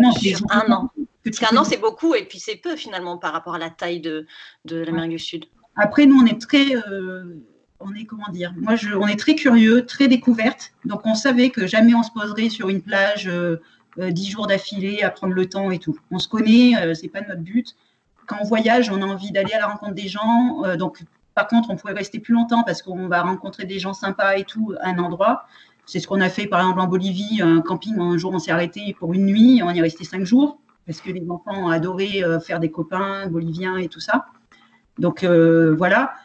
un 0.50 0.72
an. 0.72 0.90
Parce 1.24 1.40
qu'un 1.40 1.58
an 1.58 1.66
c'est 1.66 1.78
beaucoup 1.78 2.16
et 2.16 2.24
puis 2.24 2.40
c'est 2.40 2.56
peu 2.56 2.76
finalement 2.78 3.18
par 3.18 3.34
rapport 3.34 3.56
à 3.56 3.60
la 3.60 3.70
taille 3.70 4.00
de, 4.00 4.26
de 4.64 4.78
l'Amérique 4.78 5.12
du 5.12 5.20
Sud. 5.20 5.46
Après, 5.76 6.06
nous 6.06 6.18
on 6.22 6.26
est 6.26 6.40
très, 6.40 6.76
euh, 6.76 7.36
on 7.80 7.94
est 7.94 8.06
comment 8.06 8.30
dire, 8.32 8.54
moi 8.58 8.76
je, 8.76 8.90
on 8.90 9.08
est 9.08 9.20
très 9.20 9.36
curieux, 9.36 9.86
très 9.86 10.08
découverte. 10.08 10.74
Donc 10.86 11.02
on 11.06 11.16
savait 11.16 11.50
que 11.50 11.68
jamais 11.68 11.94
on 11.94 12.04
se 12.04 12.12
poserait 12.12 12.50
sur 12.50 12.70
une 12.70 12.82
plage 12.82 13.28
euh, 13.28 13.58
dix 14.10 14.30
jours 14.30 14.48
d'affilée 14.48 15.04
à 15.04 15.10
prendre 15.10 15.34
le 15.34 15.48
temps 15.48 15.72
et 15.72 15.80
tout. 15.80 15.98
On 16.12 16.20
se 16.20 16.28
connaît, 16.28 16.74
c'est 16.96 17.08
pas 17.08 17.22
notre 17.22 17.42
but. 17.42 17.76
Quand 18.28 18.38
on 18.42 18.46
voyage, 18.46 18.92
on 18.92 19.02
a 19.02 19.06
envie 19.06 19.32
d'aller 19.32 19.54
à 19.54 19.60
la 19.60 19.68
rencontre 19.68 19.94
des 19.94 20.08
gens. 20.08 20.76
donc 20.78 21.04
par 21.38 21.48
contre, 21.48 21.70
on 21.70 21.76
pourrait 21.76 21.94
rester 21.94 22.20
plus 22.20 22.34
longtemps 22.34 22.64
parce 22.64 22.82
qu'on 22.82 23.08
va 23.08 23.22
rencontrer 23.22 23.66
des 23.66 23.78
gens 23.78 23.94
sympas 23.94 24.38
et 24.38 24.44
tout 24.44 24.74
à 24.82 24.90
un 24.90 24.98
endroit. 24.98 25.46
C'est 25.86 26.00
ce 26.00 26.08
qu'on 26.08 26.20
a 26.20 26.30
fait 26.30 26.48
par 26.48 26.62
exemple 26.62 26.80
en 26.80 26.88
Bolivie, 26.88 27.44
un 27.44 27.62
camping. 27.62 28.00
Un 28.00 28.18
jour, 28.18 28.34
on 28.34 28.40
s'est 28.40 28.50
arrêté 28.50 28.96
pour 28.98 29.14
une 29.14 29.28
nuit, 29.28 29.62
on 29.64 29.70
y 29.70 29.78
est 29.78 29.82
resté 29.82 30.04
cinq 30.04 30.26
jours 30.26 30.60
parce 30.88 31.00
que 31.00 31.12
les 31.12 31.30
enfants 31.30 31.66
ont 31.66 31.70
adoré 31.70 32.24
euh, 32.24 32.40
faire 32.40 32.60
des 32.60 32.72
copains 32.72 33.28
boliviens 33.28 33.78
et 33.78 33.88
tout 33.88 34.00
ça. 34.00 34.26
Donc 34.98 35.24
euh, 35.24 35.76
voilà. 35.76 36.16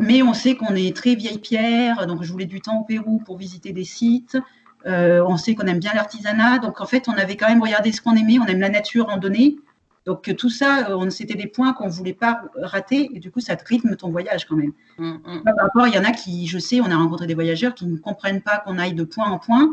Mais 0.00 0.22
on 0.22 0.32
sait 0.32 0.56
qu'on 0.56 0.74
est 0.74 0.96
très 0.96 1.14
vieille 1.14 1.38
pierre, 1.38 2.06
donc 2.06 2.22
je 2.22 2.32
voulais 2.32 2.46
du 2.46 2.60
temps 2.60 2.80
au 2.80 2.84
Pérou 2.84 3.18
pour 3.18 3.36
visiter 3.36 3.72
des 3.72 3.84
sites. 3.84 4.38
Euh, 4.86 5.24
on 5.26 5.36
sait 5.36 5.54
qu'on 5.54 5.66
aime 5.66 5.78
bien 5.78 5.92
l'artisanat, 5.94 6.58
donc 6.58 6.80
en 6.80 6.86
fait, 6.86 7.08
on 7.08 7.12
avait 7.12 7.36
quand 7.36 7.48
même 7.48 7.62
regardé 7.62 7.92
ce 7.92 8.00
qu'on 8.00 8.16
aimait. 8.16 8.38
On 8.38 8.46
aime 8.46 8.60
la 8.60 8.70
nature 8.70 9.06
randonnée, 9.06 9.56
donc 10.04 10.34
tout 10.36 10.50
ça, 10.50 10.90
euh, 10.90 11.10
c'était 11.10 11.34
des 11.34 11.46
points 11.46 11.72
qu'on 11.74 11.86
ne 11.86 11.92
voulait 11.92 12.12
pas 12.12 12.42
rater 12.56 13.10
et 13.14 13.20
du 13.20 13.30
coup, 13.30 13.40
ça 13.40 13.54
te 13.54 13.64
rythme 13.64 13.94
ton 13.96 14.10
voyage 14.10 14.46
quand 14.46 14.56
même. 14.56 14.72
Mm, 14.98 15.10
mm. 15.10 15.42
Par 15.44 15.54
rapport, 15.60 15.86
il 15.86 15.94
y 15.94 15.98
en 15.98 16.04
a 16.04 16.10
qui, 16.10 16.46
je 16.46 16.58
sais, 16.58 16.80
on 16.80 16.90
a 16.90 16.96
rencontré 16.96 17.26
des 17.26 17.34
voyageurs 17.34 17.74
qui 17.74 17.86
ne 17.86 17.96
comprennent 17.96 18.42
pas 18.42 18.58
qu'on 18.58 18.78
aille 18.78 18.94
de 18.94 19.04
point 19.04 19.26
en 19.26 19.38
point 19.38 19.70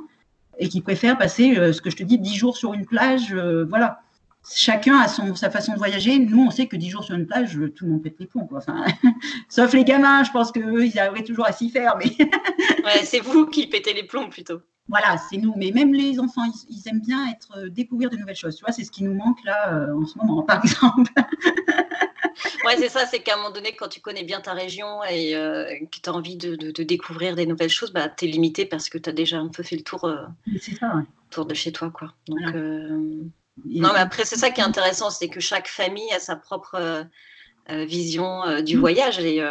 et 0.59 0.69
qui 0.69 0.81
préfèrent 0.81 1.17
passer, 1.17 1.57
euh, 1.57 1.73
ce 1.73 1.81
que 1.81 1.89
je 1.89 1.95
te 1.95 2.03
dis, 2.03 2.19
dix 2.19 2.35
jours 2.35 2.57
sur 2.57 2.73
une 2.73 2.85
plage. 2.85 3.33
Euh, 3.33 3.65
voilà. 3.67 4.01
Chacun 4.55 4.97
a 4.99 5.07
son, 5.07 5.35
sa 5.35 5.49
façon 5.49 5.73
de 5.73 5.77
voyager. 5.77 6.17
Nous, 6.17 6.41
on 6.41 6.49
sait 6.49 6.67
que 6.67 6.75
dix 6.75 6.89
jours 6.89 7.03
sur 7.03 7.15
une 7.15 7.27
plage, 7.27 7.59
tout 7.75 7.85
le 7.85 7.91
monde 7.91 8.03
pète 8.03 8.15
les 8.19 8.25
plombs. 8.25 8.47
Quoi. 8.47 8.59
Enfin, 8.59 8.85
sauf 9.49 9.73
les 9.73 9.83
gamins, 9.83 10.23
je 10.23 10.31
pense 10.31 10.51
qu'eux, 10.51 10.85
ils 10.85 10.97
arriveraient 10.97 11.23
toujours 11.23 11.45
à 11.45 11.51
s'y 11.51 11.69
faire. 11.69 11.97
Mais 11.97 12.11
ouais, 12.85 13.03
c'est 13.03 13.19
vous 13.19 13.45
qui 13.45 13.67
pétez 13.67 13.93
les 13.93 14.03
plombs 14.03 14.29
plutôt. 14.29 14.61
Voilà, 14.87 15.17
c'est 15.17 15.37
nous. 15.37 15.53
Mais 15.55 15.71
même 15.71 15.93
les 15.93 16.19
enfants, 16.19 16.41
ils, 16.67 16.89
aiment 16.89 17.01
bien 17.01 17.29
être 17.29 17.57
euh, 17.57 17.69
découvrir 17.69 18.09
de 18.09 18.17
nouvelles 18.17 18.35
choses. 18.35 18.55
Tu 18.55 18.63
vois, 18.63 18.73
c'est 18.73 18.83
ce 18.83 18.89
qui 18.89 19.03
nous 19.03 19.13
manque 19.13 19.43
là 19.43 19.73
euh, 19.73 19.95
en 19.95 20.05
ce 20.05 20.17
moment, 20.17 20.41
par 20.41 20.63
exemple. 20.63 21.11
ouais, 22.65 22.77
c'est 22.77 22.89
ça. 22.89 23.05
C'est 23.05 23.19
qu'à 23.19 23.35
un 23.35 23.37
moment 23.37 23.51
donné, 23.51 23.75
quand 23.75 23.87
tu 23.87 24.01
connais 24.01 24.23
bien 24.23 24.41
ta 24.41 24.53
région 24.53 25.03
et 25.03 25.35
euh, 25.35 25.65
que 25.91 25.99
tu 26.01 26.09
as 26.09 26.13
envie 26.13 26.37
de, 26.37 26.55
découvrir 26.81 27.35
des 27.35 27.45
nouvelles 27.45 27.69
choses, 27.69 27.91
bah, 27.91 28.09
tu 28.09 28.25
es 28.25 28.27
limité 28.29 28.65
parce 28.65 28.89
que 28.89 28.97
tu 28.97 29.09
as 29.09 29.13
déjà 29.13 29.37
un 29.37 29.49
peu 29.49 29.61
fait 29.61 29.75
le 29.75 29.83
tour, 29.83 30.11
tour 31.29 31.45
de 31.45 31.53
chez 31.53 31.71
toi. 31.71 31.91
Quoi. 31.91 32.13
Donc, 32.27 32.55
Non, 33.65 33.89
mais 33.93 33.99
après, 33.99 34.25
c'est 34.25 34.37
ça 34.37 34.49
qui 34.49 34.61
est 34.61 34.63
intéressant, 34.63 35.09
c'est 35.09 35.29
que 35.29 35.39
chaque 35.39 35.67
famille 35.67 36.11
a 36.11 36.19
sa 36.19 36.35
propre 36.35 37.05
vision 37.69 38.61
du 38.61 38.77
mmh. 38.77 38.79
voyage 38.79 39.19
et 39.19 39.43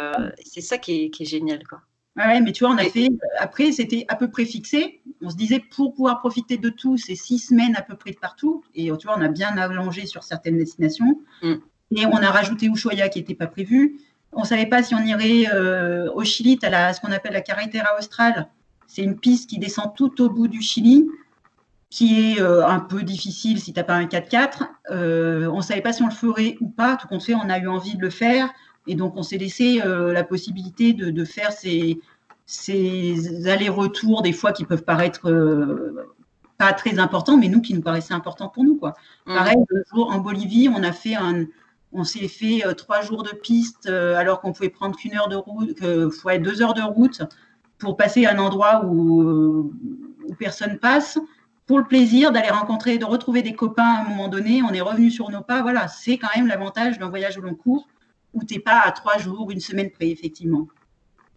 c'est 0.43 0.61
ça 0.61 0.77
qui 0.77 1.05
est, 1.05 1.09
qui 1.09 1.23
est 1.23 1.25
génial. 1.25 1.65
Quoi. 1.67 1.81
Ouais, 2.17 2.41
mais 2.41 2.51
tu 2.51 2.65
vois, 2.65 2.73
on 2.73 2.77
a 2.77 2.83
fait. 2.83 3.07
Après, 3.37 3.71
c'était 3.71 4.05
à 4.09 4.15
peu 4.15 4.29
près 4.29 4.45
fixé. 4.45 5.01
On 5.21 5.29
se 5.29 5.37
disait 5.37 5.59
pour 5.59 5.93
pouvoir 5.93 6.19
profiter 6.19 6.57
de 6.57 6.69
tout, 6.69 6.97
c'est 6.97 7.15
six 7.15 7.39
semaines 7.39 7.75
à 7.77 7.81
peu 7.81 7.95
près 7.95 8.11
de 8.11 8.17
partout. 8.17 8.63
Et 8.75 8.91
tu 8.97 9.07
vois, 9.07 9.17
on 9.17 9.21
a 9.21 9.29
bien 9.29 9.57
allongé 9.57 10.05
sur 10.05 10.23
certaines 10.23 10.57
destinations. 10.57 11.21
Mm. 11.41 11.55
Et 11.95 12.05
on 12.05 12.17
a 12.17 12.29
rajouté 12.29 12.67
Ushuaia 12.67 13.09
qui 13.09 13.19
n'était 13.19 13.35
pas 13.35 13.47
prévu. 13.47 13.99
On 14.31 14.41
ne 14.41 14.45
savait 14.45 14.65
pas 14.67 14.83
si 14.83 14.93
on 14.93 15.03
irait 15.03 15.51
euh, 15.53 16.11
au 16.13 16.23
Chili, 16.23 16.59
tu 16.59 16.65
as 16.65 16.93
ce 16.93 17.01
qu'on 17.01 17.11
appelle 17.11 17.33
la 17.33 17.41
carretera 17.41 17.97
austral. 17.97 18.47
C'est 18.85 19.01
une 19.01 19.17
piste 19.17 19.49
qui 19.49 19.57
descend 19.57 19.95
tout 19.95 20.21
au 20.21 20.29
bout 20.29 20.47
du 20.47 20.61
Chili, 20.61 21.07
qui 21.89 22.33
est 22.33 22.41
euh, 22.41 22.65
un 22.65 22.79
peu 22.79 23.03
difficile 23.03 23.59
si 23.59 23.73
tu 23.73 23.79
n'as 23.79 23.83
pas 23.83 23.95
un 23.95 24.05
4x4. 24.05 24.67
Euh, 24.91 25.47
on 25.47 25.57
ne 25.57 25.61
savait 25.61 25.81
pas 25.81 25.93
si 25.93 26.03
on 26.03 26.07
le 26.07 26.13
ferait 26.13 26.55
ou 26.61 26.69
pas. 26.69 26.95
Tout 26.97 27.07
compte 27.07 27.23
fait, 27.23 27.33
on 27.33 27.49
a 27.49 27.57
eu 27.57 27.67
envie 27.67 27.95
de 27.95 28.01
le 28.01 28.11
faire. 28.11 28.49
Et 28.87 28.95
donc, 28.95 29.17
on 29.17 29.23
s'est 29.23 29.37
laissé 29.37 29.81
euh, 29.83 30.13
la 30.13 30.23
possibilité 30.23 30.93
de, 30.93 31.25
faire 31.25 31.51
ces, 31.51 31.99
allers-retours, 33.47 34.21
des 34.21 34.33
fois 34.33 34.51
qui 34.51 34.65
peuvent 34.65 34.83
paraître 34.83 35.31
pas 36.57 36.73
très 36.73 36.99
importants, 36.99 37.37
mais 37.37 37.47
nous 37.47 37.61
qui 37.61 37.73
nous 37.73 37.81
paraissaient 37.81 38.13
importants 38.13 38.49
pour 38.49 38.63
nous. 38.63 38.75
Quoi. 38.75 38.93
Mmh. 39.25 39.35
Pareil, 39.35 39.57
le 39.69 39.83
jour 39.91 40.11
en 40.11 40.19
Bolivie, 40.19 40.69
on 40.69 40.83
a 40.83 40.91
fait 40.91 41.15
un, 41.15 41.45
on 41.91 42.03
s'est 42.03 42.27
fait 42.27 42.63
trois 42.75 43.01
jours 43.01 43.23
de 43.23 43.29
piste 43.29 43.87
alors 43.87 44.41
qu'on 44.41 44.53
pouvait 44.53 44.69
prendre 44.69 44.95
qu'une 44.95 45.15
heure 45.15 45.29
de 45.29 45.35
route, 45.35 45.75
que, 45.75 46.37
deux 46.37 46.61
heures 46.61 46.73
de 46.73 46.81
route 46.81 47.21
pour 47.77 47.95
passer 47.95 48.25
à 48.25 48.33
un 48.33 48.39
endroit 48.39 48.83
où, 48.85 49.71
où 50.27 50.35
personne 50.37 50.79
passe. 50.79 51.19
Pour 51.69 51.77
le 51.77 51.85
plaisir 51.85 52.31
d'aller 52.31 52.49
rencontrer, 52.49 52.97
de 52.97 53.05
retrouver 53.05 53.43
des 53.43 53.53
copains 53.53 53.83
à 53.83 54.01
un 54.01 54.03
moment 54.05 54.27
donné, 54.27 54.63
on 54.63 54.73
est 54.73 54.81
revenu 54.81 55.11
sur 55.11 55.29
nos 55.29 55.41
pas. 55.41 55.61
Voilà, 55.61 55.87
c'est 55.87 56.17
quand 56.17 56.29
même 56.35 56.47
l'avantage 56.47 56.97
d'un 56.97 57.09
voyage 57.09 57.37
au 57.37 57.41
long 57.41 57.53
cours 57.53 57.87
où 58.33 58.43
tu 58.43 58.55
n'es 58.55 58.59
pas 58.59 58.81
à 58.83 58.91
trois 58.91 59.19
jours, 59.19 59.51
une 59.51 59.59
semaine 59.59 59.91
près, 59.91 60.07
effectivement. 60.07 60.67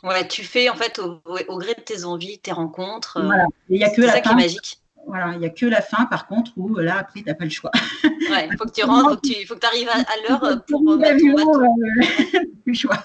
Ouais, 0.02 0.26
tu 0.26 0.42
fais 0.42 0.70
en 0.70 0.74
fait 0.74 0.98
au, 0.98 1.20
gré 1.58 1.74
de 1.74 1.82
tes 1.82 2.04
envies, 2.04 2.38
tes 2.38 2.50
rencontres. 2.50 3.18
Euh, 3.18 3.26
voilà. 3.26 3.44
Il 3.68 3.78
y 3.78 3.84
a 3.84 3.90
que 3.90 4.00
la 4.00 4.06
ça 4.06 4.14
fin. 4.14 4.20
qui 4.22 4.28
est 4.30 4.34
magique. 4.34 4.80
Voilà, 5.06 5.34
il 5.34 5.40
n'y 5.40 5.44
a 5.44 5.50
que 5.50 5.66
la 5.66 5.82
fin, 5.82 6.06
par 6.06 6.26
contre, 6.26 6.52
où 6.56 6.78
là, 6.78 7.00
après, 7.00 7.20
tu 7.20 7.26
n'as 7.26 7.34
pas 7.34 7.44
le 7.44 7.50
choix. 7.50 7.70
Ouais, 8.02 8.48
il 8.50 8.56
faut 8.56 8.64
que 8.64 8.72
tu 8.72 8.84
rentres, 8.84 9.20
faut 9.46 9.54
que 9.54 9.60
tu 9.60 9.66
arrives 9.66 9.90
à, 9.90 10.02
l'heure 10.26 10.64
pour 10.66 10.96
mettre 10.96 11.18
ton 11.18 11.60
euh, 11.60 12.40
plus 12.64 12.74
choix. 12.74 13.04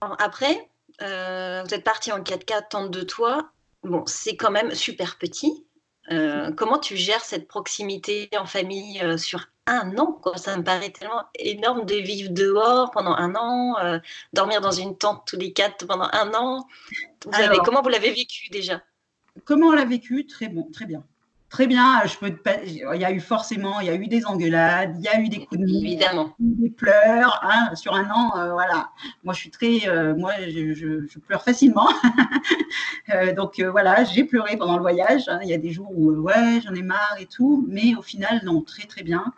Après, 0.00 0.70
euh, 1.02 1.62
vous 1.66 1.74
êtes 1.74 1.84
parti 1.84 2.12
en 2.12 2.20
4x4, 2.20 2.68
tente 2.70 2.90
de 2.90 3.02
toi. 3.02 3.50
Bon, 3.82 4.04
c'est 4.06 4.36
quand 4.36 4.50
même 4.50 4.74
super 4.74 5.18
petit. 5.18 5.65
Comment 6.56 6.78
tu 6.78 6.96
gères 6.96 7.24
cette 7.24 7.48
proximité 7.48 8.28
en 8.38 8.46
famille 8.46 9.18
sur 9.18 9.46
un 9.66 9.96
an. 9.98 10.12
Quoi? 10.12 10.36
Ça 10.36 10.56
me 10.56 10.62
paraît 10.62 10.90
tellement 10.90 11.24
énorme 11.38 11.84
de 11.84 11.96
vivre 11.96 12.30
dehors 12.32 12.90
pendant 12.92 13.14
un 13.14 13.34
an, 13.34 13.76
euh, 13.78 13.98
dormir 14.32 14.60
dans 14.60 14.70
une 14.70 14.96
tente 14.96 15.26
tous 15.26 15.36
les 15.36 15.52
quatre 15.52 15.86
pendant 15.86 16.08
un 16.12 16.32
an. 16.34 16.66
comment 17.64 17.82
vous 17.82 17.88
l'avez 17.88 18.12
vécu 18.12 18.48
déjà? 18.50 18.82
Comment 19.44 19.68
on 19.68 19.72
l'a 19.72 19.84
vécu? 19.84 20.26
Très 20.26 20.48
bon, 20.48 20.70
très 20.72 20.86
bien. 20.86 21.04
Très 21.56 21.66
bien, 21.66 22.02
je 22.04 22.18
peux 22.18 22.36
il 22.66 23.00
y 23.00 23.04
a 23.06 23.10
eu 23.10 23.18
forcément, 23.18 23.80
il 23.80 23.86
y 23.86 23.88
a 23.88 23.94
eu 23.94 24.08
des 24.08 24.26
engueulades, 24.26 24.94
il 24.98 25.02
y 25.02 25.08
a 25.08 25.18
eu 25.18 25.30
des 25.30 25.46
coups 25.46 25.58
de 25.58 25.66
Évidemment. 25.66 26.34
des 26.38 26.68
pleurs, 26.68 27.40
hein, 27.42 27.74
sur 27.74 27.94
un 27.94 28.10
an, 28.10 28.36
euh, 28.36 28.52
voilà. 28.52 28.90
Moi, 29.24 29.32
je 29.32 29.40
suis 29.40 29.50
très, 29.50 29.88
euh, 29.88 30.14
moi, 30.14 30.32
je, 30.38 31.18
pleure 31.18 31.42
facilement, 31.42 31.88
donc 33.36 33.58
voilà, 33.58 34.04
j'ai 34.04 34.24
pleuré 34.24 34.58
pendant 34.58 34.76
le 34.76 34.82
voyage. 34.82 35.22
Hein. 35.28 35.38
Il 35.44 35.48
y 35.48 35.54
a 35.54 35.56
des 35.56 35.70
jours 35.70 35.90
où 35.96 36.10
ouais, 36.10 36.60
j'en 36.62 36.74
ai 36.74 36.82
marre 36.82 37.16
et 37.18 37.24
tout, 37.24 37.64
mais 37.70 37.94
au 37.94 38.02
final, 38.02 38.42
non, 38.44 38.60
très 38.60 38.86
très 38.86 39.02
bien 39.02 39.32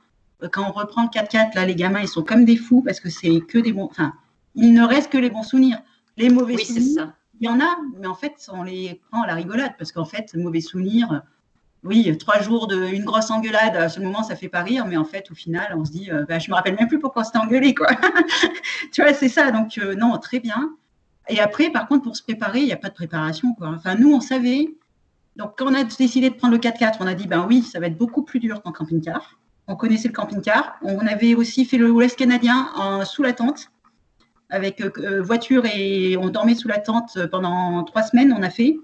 quand 0.50 0.68
on 0.68 0.72
reprend 0.72 1.04
le 1.04 1.08
4x4, 1.08 1.54
là, 1.54 1.66
les 1.66 1.76
gamins, 1.76 2.00
ils 2.00 2.08
sont 2.08 2.24
comme 2.24 2.44
des 2.44 2.56
fous 2.56 2.82
parce 2.82 2.98
que 2.98 3.10
c'est 3.10 3.40
que 3.42 3.58
des 3.58 3.72
bons. 3.72 3.84
Enfin, 3.90 4.12
il 4.56 4.72
ne 4.74 4.84
reste 4.84 5.12
que 5.12 5.18
les 5.18 5.30
bons 5.30 5.44
souvenirs. 5.44 5.78
Les 6.16 6.30
mauvais 6.30 6.56
souvenirs, 6.58 7.12
il 7.40 7.46
y 7.46 7.48
en 7.48 7.60
a, 7.60 7.78
mais 7.96 8.08
en 8.08 8.16
fait, 8.16 8.34
on 8.52 8.64
les 8.64 9.00
prend 9.08 9.22
à 9.22 9.28
la 9.28 9.34
rigolade 9.34 9.74
parce 9.78 9.92
qu'en 9.92 10.04
fait, 10.04 10.34
mauvais 10.34 10.60
souvenir. 10.60 11.22
Oui, 11.84 12.16
trois 12.18 12.40
jours 12.40 12.66
de 12.66 12.88
une 12.88 13.04
grosse 13.04 13.30
engueulade, 13.30 13.76
à 13.76 13.88
ce 13.88 14.00
moment, 14.00 14.24
ça 14.24 14.34
fait 14.34 14.48
pas 14.48 14.62
rire, 14.62 14.84
mais 14.86 14.96
en 14.96 15.04
fait, 15.04 15.30
au 15.30 15.34
final, 15.34 15.74
on 15.76 15.84
se 15.84 15.92
dit, 15.92 16.10
euh, 16.10 16.24
bah, 16.28 16.38
je 16.40 16.50
me 16.50 16.56
rappelle 16.56 16.74
même 16.74 16.88
plus 16.88 16.98
pourquoi 16.98 17.22
on 17.22 17.24
s'était 17.24 17.38
engueulé, 17.38 17.74
quoi. 17.74 17.86
tu 18.92 19.02
vois, 19.02 19.14
c'est 19.14 19.28
ça. 19.28 19.52
Donc, 19.52 19.78
euh, 19.78 19.94
non, 19.94 20.18
très 20.18 20.40
bien. 20.40 20.74
Et 21.28 21.38
après, 21.40 21.70
par 21.70 21.86
contre, 21.86 22.02
pour 22.02 22.16
se 22.16 22.22
préparer, 22.22 22.60
il 22.60 22.66
n'y 22.66 22.72
a 22.72 22.76
pas 22.76 22.88
de 22.88 22.94
préparation. 22.94 23.54
Enfin, 23.60 23.94
nous, 23.94 24.12
on 24.12 24.20
savait. 24.20 24.74
Donc, 25.36 25.52
quand 25.56 25.66
on 25.68 25.74
a 25.74 25.84
décidé 25.84 26.30
de 26.30 26.34
prendre 26.34 26.54
le 26.54 26.58
4x4, 26.58 26.96
on 26.98 27.06
a 27.06 27.14
dit, 27.14 27.28
ben 27.28 27.46
oui, 27.48 27.62
ça 27.62 27.78
va 27.78 27.86
être 27.86 27.96
beaucoup 27.96 28.22
plus 28.22 28.40
dur 28.40 28.60
qu'en 28.62 28.72
camping-car. 28.72 29.38
On 29.68 29.76
connaissait 29.76 30.08
le 30.08 30.14
camping-car. 30.14 30.78
On 30.82 31.06
avait 31.06 31.36
aussi 31.36 31.64
fait 31.64 31.76
le 31.76 31.92
Ouest 31.92 32.18
canadien 32.18 32.70
en, 32.74 33.04
sous 33.04 33.22
la 33.22 33.34
tente 33.34 33.70
avec 34.50 34.80
euh, 34.80 35.22
voiture 35.22 35.64
et 35.66 36.16
on 36.16 36.30
dormait 36.30 36.54
sous 36.54 36.68
la 36.68 36.78
tente 36.78 37.18
pendant 37.26 37.84
trois 37.84 38.02
semaines, 38.02 38.34
on 38.36 38.42
a 38.42 38.50
fait. 38.50 38.78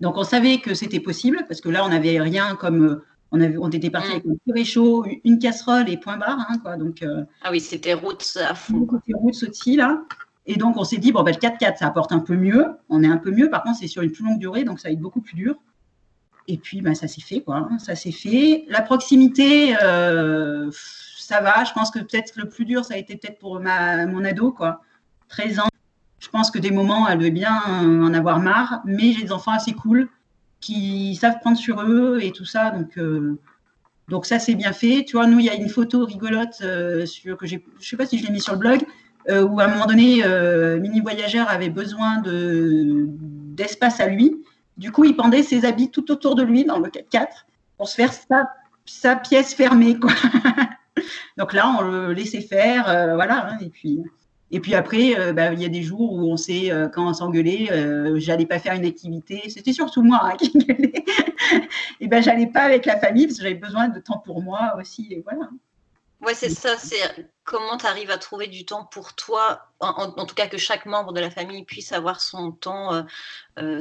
Donc 0.00 0.16
on 0.16 0.24
savait 0.24 0.58
que 0.58 0.74
c'était 0.74 1.00
possible 1.00 1.44
parce 1.48 1.60
que 1.60 1.68
là 1.68 1.84
on 1.84 1.88
n'avait 1.88 2.20
rien 2.20 2.56
comme 2.56 2.84
euh, 2.84 3.04
on, 3.30 3.40
avait, 3.40 3.56
on 3.58 3.70
était 3.70 3.90
parti 3.90 4.08
mm. 4.08 4.12
avec 4.12 4.26
un 4.26 4.34
purée 4.44 4.64
chaud, 4.64 5.06
une 5.24 5.38
casserole 5.38 5.88
et 5.88 5.96
point 5.96 6.16
barre. 6.16 6.46
Hein, 6.48 6.58
quoi, 6.62 6.76
donc, 6.76 7.04
ah 7.42 7.50
oui, 7.50 7.60
c'était 7.60 7.94
route 7.94 8.24
à 8.40 8.54
fond. 8.54 8.86
C'était 8.92 9.18
route 9.18 9.34
aussi 9.48 9.76
là. 9.76 10.02
Et 10.46 10.56
donc 10.56 10.76
on 10.76 10.84
s'est 10.84 10.98
dit, 10.98 11.10
bon, 11.10 11.22
ben, 11.22 11.32
le 11.32 11.38
4x4 11.38 11.78
ça 11.78 11.86
apporte 11.86 12.12
un 12.12 12.18
peu 12.18 12.36
mieux, 12.36 12.66
on 12.90 13.02
est 13.02 13.08
un 13.08 13.16
peu 13.16 13.30
mieux, 13.30 13.48
par 13.48 13.62
contre 13.62 13.78
c'est 13.78 13.86
sur 13.86 14.02
une 14.02 14.12
plus 14.12 14.24
longue 14.24 14.38
durée 14.38 14.64
donc 14.64 14.78
ça 14.78 14.88
va 14.88 14.92
être 14.92 15.00
beaucoup 15.00 15.20
plus 15.20 15.36
dur. 15.36 15.56
Et 16.46 16.58
puis 16.58 16.82
ben, 16.82 16.94
ça 16.94 17.08
s'est 17.08 17.22
fait 17.22 17.40
quoi, 17.40 17.68
hein, 17.70 17.78
ça 17.78 17.94
s'est 17.94 18.12
fait. 18.12 18.64
La 18.68 18.82
proximité, 18.82 19.74
ça 21.24 21.40
va. 21.40 21.64
Je 21.64 21.72
pense 21.72 21.90
que 21.90 22.00
peut-être 22.00 22.32
le 22.36 22.48
plus 22.48 22.64
dur, 22.64 22.84
ça 22.84 22.94
a 22.94 22.96
été 22.98 23.16
peut-être 23.16 23.38
pour 23.38 23.58
ma, 23.60 24.06
mon 24.06 24.24
ado, 24.24 24.52
quoi. 24.52 24.82
13 25.28 25.60
ans. 25.60 25.68
Je 26.24 26.30
pense 26.30 26.50
que 26.50 26.58
des 26.58 26.70
moments, 26.70 27.06
elle 27.06 27.20
veut 27.20 27.28
bien 27.28 27.60
en 27.68 28.14
avoir 28.14 28.40
marre, 28.40 28.80
mais 28.86 29.12
j'ai 29.12 29.24
des 29.24 29.32
enfants 29.32 29.52
assez 29.52 29.74
cool 29.74 30.08
qui 30.58 31.14
savent 31.16 31.38
prendre 31.40 31.58
sur 31.58 31.82
eux 31.82 32.18
et 32.22 32.32
tout 32.32 32.46
ça. 32.46 32.70
Donc, 32.70 32.96
euh, 32.96 33.38
donc 34.08 34.24
ça, 34.24 34.38
c'est 34.38 34.54
bien 34.54 34.72
fait. 34.72 35.04
Tu 35.06 35.16
vois, 35.16 35.26
nous, 35.26 35.38
il 35.38 35.44
y 35.44 35.50
a 35.50 35.54
une 35.54 35.68
photo 35.68 36.06
rigolote 36.06 36.62
euh, 36.62 37.04
sur, 37.04 37.36
que 37.36 37.46
je 37.46 37.58
sais 37.78 37.96
pas 37.98 38.06
si 38.06 38.18
je 38.18 38.24
l'ai 38.24 38.32
mis 38.32 38.40
sur 38.40 38.54
le 38.54 38.58
blog, 38.58 38.80
euh, 39.28 39.42
où 39.42 39.60
à 39.60 39.64
un 39.64 39.68
moment 39.68 39.84
donné, 39.84 40.22
Mini 40.80 41.02
Voyageur 41.02 41.50
avait 41.50 41.68
besoin 41.68 42.22
de, 42.22 43.04
d'espace 43.54 44.00
à 44.00 44.06
lui. 44.06 44.34
Du 44.78 44.92
coup, 44.92 45.04
il 45.04 45.14
pendait 45.14 45.42
ses 45.42 45.66
habits 45.66 45.90
tout 45.90 46.10
autour 46.10 46.36
de 46.36 46.42
lui 46.42 46.64
dans 46.64 46.78
le 46.78 46.88
4x4 46.88 47.26
pour 47.76 47.86
se 47.86 47.96
faire 47.96 48.12
sa, 48.86 49.16
pièce 49.16 49.52
fermée. 49.52 49.98
Donc 51.36 51.52
là, 51.52 51.76
on 51.78 51.82
le 51.82 52.12
laissait 52.14 52.40
faire, 52.40 52.88
euh, 52.88 53.14
voilà. 53.14 53.50
Hein, 53.50 53.58
et 53.60 53.68
puis, 53.68 54.00
et 54.50 54.60
puis 54.60 54.74
après, 54.74 55.18
euh, 55.18 55.32
bah, 55.32 55.52
il 55.52 55.60
y 55.60 55.64
a 55.64 55.68
des 55.68 55.82
jours 55.82 56.12
où 56.12 56.30
on 56.30 56.36
sait 56.36 56.70
euh, 56.70 56.88
quand 56.88 57.08
on 57.08 57.14
s'engueulait, 57.14 57.68
j'allais 58.20 58.46
pas 58.46 58.58
faire 58.58 58.74
une 58.74 58.84
activité. 58.84 59.42
C'était 59.48 59.72
surtout 59.72 60.02
moi 60.02 60.20
hein, 60.22 60.36
qui 60.38 60.50
gueulais. 60.50 61.04
et 62.00 62.08
ben 62.08 62.22
j'allais 62.22 62.46
pas 62.46 62.62
avec 62.62 62.86
la 62.86 62.98
famille 62.98 63.26
parce 63.26 63.38
que 63.38 63.42
j'avais 63.42 63.54
besoin 63.54 63.88
de 63.88 63.98
temps 64.00 64.22
pour 64.24 64.42
moi 64.42 64.74
aussi. 64.78 65.08
Et 65.10 65.22
voilà. 65.22 65.48
Ouais, 66.20 66.34
c'est 66.34 66.50
ça. 66.50 66.76
C'est 66.78 67.28
comment 67.42 67.76
tu 67.76 67.86
arrives 67.86 68.10
à 68.10 68.16
trouver 68.16 68.46
du 68.46 68.64
temps 68.64 68.84
pour 68.84 69.14
toi, 69.14 69.66
en, 69.80 70.24
tout 70.24 70.34
cas 70.34 70.46
que 70.46 70.56
chaque 70.56 70.86
membre 70.86 71.12
de 71.12 71.20
la 71.20 71.30
famille 71.30 71.64
puisse 71.64 71.92
avoir 71.92 72.20
son 72.20 72.52
temps 72.52 73.04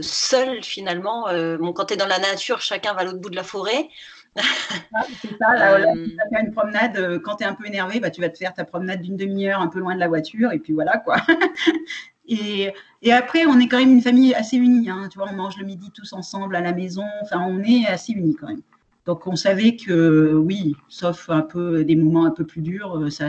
seul 0.01 0.61
finalement. 0.63 1.25
quand 1.73 1.85
tu 1.85 1.93
es 1.93 1.97
dans 1.97 2.07
la 2.07 2.19
nature, 2.19 2.59
chacun 2.59 2.93
va 2.93 3.01
à 3.01 3.03
l'autre 3.05 3.19
bout 3.19 3.29
de 3.29 3.37
la 3.37 3.43
forêt. 3.43 3.87
Ah, 4.35 5.03
c'est 5.21 5.37
ça, 5.37 5.53
là, 5.55 5.93
tu 5.93 6.15
vas 6.15 6.29
faire 6.29 6.45
une 6.45 6.51
promenade, 6.51 6.97
euh, 6.97 7.19
quand 7.19 7.37
tu 7.37 7.43
es 7.43 7.47
un 7.47 7.53
peu 7.53 7.65
énervé, 7.65 7.99
bah, 7.99 8.09
tu 8.09 8.21
vas 8.21 8.29
te 8.29 8.37
faire 8.37 8.53
ta 8.53 8.65
promenade 8.65 9.01
d'une 9.01 9.17
demi-heure 9.17 9.61
un 9.61 9.67
peu 9.67 9.79
loin 9.79 9.95
de 9.95 9.99
la 9.99 10.07
voiture, 10.07 10.51
et 10.51 10.59
puis 10.59 10.73
voilà 10.73 10.97
quoi. 10.97 11.17
et, 12.27 12.73
et, 13.01 13.13
après, 13.13 13.45
on 13.45 13.59
est 13.59 13.67
quand 13.67 13.79
même 13.79 13.93
une 13.93 14.01
famille 14.01 14.33
assez 14.33 14.57
unie, 14.57 14.89
hein, 14.89 15.07
tu 15.11 15.19
vois, 15.19 15.29
on 15.31 15.35
mange 15.35 15.57
le 15.57 15.65
midi 15.65 15.91
tous 15.93 16.13
ensemble 16.13 16.55
à 16.55 16.61
la 16.61 16.73
maison, 16.73 17.05
enfin, 17.21 17.45
on 17.47 17.59
est 17.63 17.85
assez 17.87 18.13
unis 18.13 18.35
quand 18.39 18.47
même. 18.47 18.61
Donc 19.05 19.27
on 19.27 19.35
savait 19.35 19.75
que 19.75 20.33
oui, 20.33 20.75
sauf 20.87 21.29
un 21.29 21.41
peu 21.41 21.83
des 21.83 21.95
moments 21.95 22.25
un 22.25 22.31
peu 22.31 22.45
plus 22.45 22.61
durs, 22.61 22.97
euh, 22.97 23.09
ça, 23.09 23.27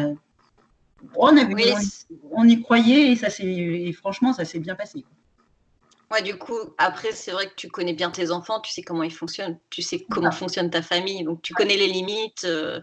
on, 1.17 1.37
avait, 1.37 1.75
on, 2.31 2.49
y 2.49 2.61
croyait 2.62 3.12
et, 3.12 3.17
ça 3.17 3.29
et 3.40 3.93
franchement, 3.93 4.33
ça 4.33 4.45
s'est 4.45 4.61
bien 4.61 4.75
passé. 4.75 5.05
Ouais, 6.14 6.22
du 6.22 6.37
coup, 6.37 6.59
après, 6.79 7.11
c'est 7.11 7.33
vrai 7.33 7.46
que 7.46 7.55
tu 7.57 7.68
connais 7.68 7.92
bien 7.92 8.09
tes 8.11 8.31
enfants, 8.31 8.61
tu 8.61 8.70
sais 8.70 8.83
comment 8.83 9.03
ils 9.03 9.12
fonctionnent, 9.12 9.59
tu 9.68 9.83
sais 9.83 10.07
comment 10.09 10.31
fonctionne 10.31 10.70
ta 10.70 10.81
famille, 10.81 11.24
donc 11.24 11.42
tu 11.42 11.55
connais 11.55 11.77
les 11.77 11.88
limites. 11.88 12.44
Euh, 12.44 12.79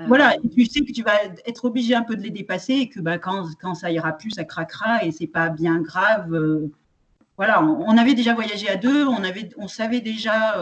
euh, 0.00 0.04
voilà, 0.06 0.34
et 0.34 0.48
tu 0.50 0.66
sais 0.66 0.82
que 0.82 0.92
tu 0.92 1.02
vas 1.02 1.24
être 1.46 1.64
obligé 1.64 1.94
un 1.94 2.02
peu 2.02 2.14
de 2.14 2.20
les 2.20 2.30
dépasser 2.30 2.74
et 2.74 2.88
que 2.90 3.00
bah, 3.00 3.16
quand, 3.16 3.46
quand 3.62 3.74
ça 3.74 3.90
ira 3.90 4.12
plus, 4.12 4.32
ça 4.32 4.44
craquera 4.44 5.02
et 5.02 5.12
c'est 5.12 5.26
pas 5.26 5.48
bien 5.48 5.80
grave. 5.80 6.34
Euh, 6.34 6.70
voilà, 7.38 7.62
on, 7.62 7.96
avait 7.96 8.14
déjà 8.14 8.34
voyagé 8.34 8.68
à 8.68 8.76
deux, 8.76 9.06
on, 9.06 9.24
avait, 9.24 9.48
on 9.56 9.68
savait 9.68 10.00
déjà 10.00 10.54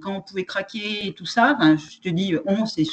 quand 0.00 0.16
on 0.16 0.22
pouvait 0.22 0.46
craquer 0.46 1.08
et 1.08 1.12
tout 1.12 1.26
ça. 1.26 1.58
je 1.60 2.00
te 2.00 2.08
dis, 2.08 2.34
on, 2.46 2.64
c'est 2.64 2.86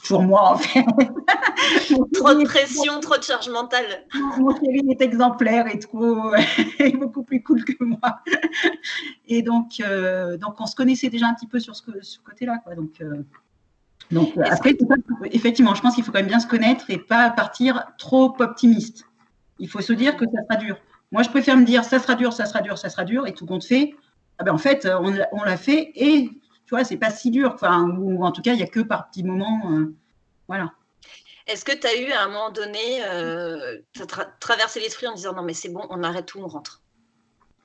toujours 0.00 0.22
moi 0.22 0.52
en 0.52 0.56
fait. 0.56 0.84
trop 2.12 2.34
de 2.34 2.44
pression, 2.44 3.00
trop 3.00 3.16
de 3.16 3.22
charge 3.22 3.48
mentale. 3.48 4.06
Mon 4.38 4.54
chéri 4.54 4.82
est 4.90 5.00
exemplaire 5.00 5.66
et 5.72 5.78
trop, 5.78 6.32
beaucoup 6.94 7.22
plus 7.22 7.42
cool 7.42 7.64
que 7.64 7.82
moi. 7.84 8.20
Et 9.28 9.42
donc, 9.42 9.80
euh, 9.80 10.36
donc 10.36 10.60
on 10.60 10.66
se 10.66 10.74
connaissait 10.74 11.08
déjà 11.08 11.26
un 11.26 11.34
petit 11.34 11.46
peu 11.46 11.60
sur 11.60 11.76
ce, 11.76 11.82
ce 12.00 12.18
côté-là. 12.20 12.58
Quoi. 12.64 12.74
Donc, 12.74 13.00
euh, 13.00 13.22
donc 14.10 14.36
après, 14.38 14.76
effectivement, 15.32 15.74
je 15.74 15.82
pense 15.82 15.94
qu'il 15.94 16.04
faut 16.04 16.12
quand 16.12 16.18
même 16.18 16.28
bien 16.28 16.40
se 16.40 16.46
connaître 16.46 16.90
et 16.90 16.98
pas 16.98 17.30
partir 17.30 17.86
trop 17.98 18.34
optimiste. 18.38 19.04
Il 19.58 19.68
faut 19.68 19.80
se 19.80 19.92
dire 19.92 20.16
que 20.16 20.24
ça 20.26 20.42
sera 20.48 20.56
dur. 20.62 20.76
Moi, 21.12 21.22
je 21.22 21.28
préfère 21.28 21.56
me 21.56 21.64
dire 21.64 21.84
ça 21.84 21.98
sera 21.98 22.14
dur, 22.14 22.32
ça 22.32 22.46
sera 22.46 22.60
dur, 22.60 22.78
ça 22.78 22.88
sera 22.88 23.04
dur, 23.04 23.26
et 23.26 23.32
tout 23.32 23.46
compte 23.46 23.64
fait. 23.64 23.94
Ah 24.38 24.44
ben, 24.44 24.52
en 24.52 24.58
fait, 24.58 24.86
on, 24.86 25.14
on 25.32 25.44
l'a 25.44 25.56
fait 25.56 25.92
et 25.94 26.30
tu 26.66 26.70
vois, 26.70 26.84
c'est 26.84 26.96
pas 26.96 27.10
si 27.10 27.30
dur. 27.30 27.52
Enfin, 27.54 27.88
ou 27.88 28.24
en 28.24 28.32
tout 28.32 28.42
cas, 28.42 28.52
il 28.52 28.56
n'y 28.56 28.62
a 28.62 28.66
que 28.66 28.80
par 28.80 29.08
petits 29.08 29.22
moments. 29.22 29.70
Euh, 29.70 29.94
voilà. 30.48 30.72
Est-ce 31.46 31.64
que 31.64 31.72
tu 31.72 31.86
as 31.86 32.00
eu 32.00 32.10
à 32.10 32.24
un 32.24 32.26
moment 32.26 32.50
donné, 32.50 33.04
euh, 33.04 33.78
traversé 34.40 34.80
l'esprit 34.80 35.06
en 35.06 35.14
disant 35.14 35.32
non, 35.32 35.42
mais 35.42 35.54
c'est 35.54 35.68
bon, 35.68 35.86
on 35.90 36.02
arrête 36.02 36.26
tout, 36.26 36.40
on 36.40 36.48
rentre? 36.48 36.82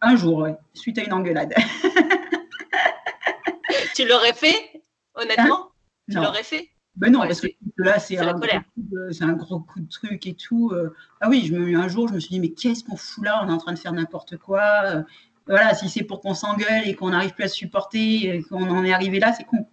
Un 0.02 0.16
jour, 0.16 0.40
oui, 0.40 0.52
suite 0.74 1.00
à 1.00 1.04
une 1.04 1.14
engueulade. 1.14 1.54
tu 3.96 4.08
l'aurais 4.08 4.34
fait, 4.34 4.84
honnêtement? 5.16 5.66
Hein 5.66 6.12
Tu 6.12 6.18
l'aurais 6.18 6.44
fait? 6.44 6.70
Ben 6.96 7.12
non, 7.12 7.22
parce 7.22 7.42
que 7.42 7.48
là, 7.78 8.00
c'est 8.00 8.18
un, 8.18 8.28
un, 8.28 9.34
gros 9.34 9.62
coup 9.62 9.80
de 9.80 9.90
truc 9.90 10.28
et 10.28 10.36
tout. 10.36 10.72
Euh. 10.74 10.94
Ah 11.22 11.30
oui, 11.30 11.46
je 11.48 11.56
me, 11.56 11.76
un 11.76 11.88
jour, 11.88 12.08
je 12.08 12.14
me 12.14 12.20
suis 12.20 12.30
dit, 12.30 12.40
mais 12.40 12.52
qu'est-ce 12.52 12.84
qu'on 12.84 12.98
fout 12.98 13.24
là? 13.24 13.42
On 13.44 13.50
est 13.50 13.52
en 13.52 13.58
train 13.58 13.74
de 13.74 13.80
faire 13.80 13.94
n'importe 13.94 14.38
quoi 14.38 15.04
voilà, 15.52 15.76
si 15.76 15.90
c'est 15.90 16.04
pour 16.04 16.22
qu'on 16.22 16.34
s'engueule 16.34 16.88
et 16.88 16.96
qu'on 16.96 17.10
n'arrive 17.10 17.34
plus 17.34 17.44
à 17.44 17.48
se 17.50 17.56
supporter, 17.56 18.26
et 18.26 18.44
qu'on 18.44 18.70
en 18.70 18.86
est 18.86 18.94
arrivé 18.94 19.20
là, 19.20 19.34
c'est 19.34 19.44
con. 19.44 19.68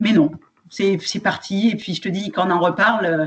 Mais 0.00 0.12
non, 0.12 0.30
c'est 0.70 1.20
parti. 1.22 1.68
Et 1.68 1.76
puis 1.76 1.94
je 1.94 2.00
te 2.00 2.08
dis, 2.08 2.30
quand 2.30 2.46
on 2.48 2.50
en 2.50 2.58
reparle, 2.58 3.04
euh, 3.06 3.26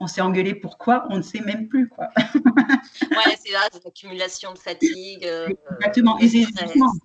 on 0.00 0.06
s'est 0.06 0.22
engueulé 0.22 0.54
pourquoi? 0.54 1.06
On 1.10 1.18
ne 1.18 1.22
sait 1.22 1.40
même 1.40 1.68
plus. 1.68 1.88
Quoi. 1.88 2.08
ouais, 2.16 3.36
c'est 3.44 3.52
là, 3.52 3.60
c'est 3.70 3.84
l'accumulation 3.84 4.54
de 4.54 4.58
fatigue. 4.58 5.26
Euh, 5.26 5.48
Exactement. 5.76 6.18
Et 6.18 6.28
les 6.28 6.46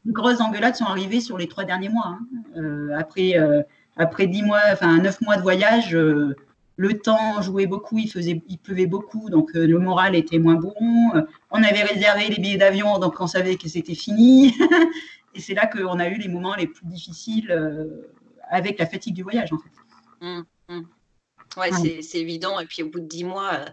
grosses 0.07 0.39
engueulades 0.39 0.75
sont 0.75 0.85
arrivées 0.85 1.21
sur 1.21 1.37
les 1.37 1.49
trois 1.49 1.65
derniers 1.65 1.89
mois. 1.89 2.17
Hein. 2.17 2.19
Euh, 2.55 2.97
après, 2.97 3.33
après 3.97 4.27
dix 4.27 4.41
mois, 4.41 4.61
enfin 4.71 4.99
neuf 4.99 5.19
mois 5.19 5.35
de 5.35 5.41
voyage, 5.41 5.97
le 6.77 6.99
temps 6.99 7.41
jouait 7.41 7.65
beaucoup, 7.65 7.97
il, 7.97 8.09
faisait, 8.09 8.41
il 8.47 8.59
pleuvait 8.59 8.85
beaucoup, 8.85 9.29
donc 9.29 9.55
euh, 9.55 9.65
le 9.65 9.79
moral 9.79 10.15
était 10.15 10.37
moins 10.37 10.55
bon. 10.55 10.75
Euh, 11.15 11.23
on 11.49 11.61
avait 11.63 11.81
réservé 11.81 12.29
les 12.29 12.37
billets 12.37 12.57
d'avion, 12.57 12.99
donc 12.99 13.19
on 13.19 13.25
savait 13.25 13.57
que 13.57 13.67
c'était 13.67 13.95
fini. 13.95 14.55
et 15.35 15.41
c'est 15.41 15.55
là 15.55 15.65
qu'on 15.65 15.99
a 15.99 16.07
eu 16.07 16.17
les 16.17 16.27
moments 16.27 16.55
les 16.55 16.67
plus 16.67 16.85
difficiles 16.85 17.51
euh, 17.51 18.13
avec 18.49 18.77
la 18.77 18.85
fatigue 18.85 19.15
du 19.15 19.23
voyage, 19.23 19.51
en 19.51 19.57
fait. 19.57 19.71
Mmh, 20.21 20.41
mmh. 20.69 20.81
Ouais, 21.57 21.71
c'est 22.01 22.19
évident. 22.19 22.59
Et 22.59 22.67
puis 22.67 22.83
au 22.83 22.89
bout 22.89 22.99
de 22.99 23.07
dix 23.07 23.23
mois, 23.23 23.65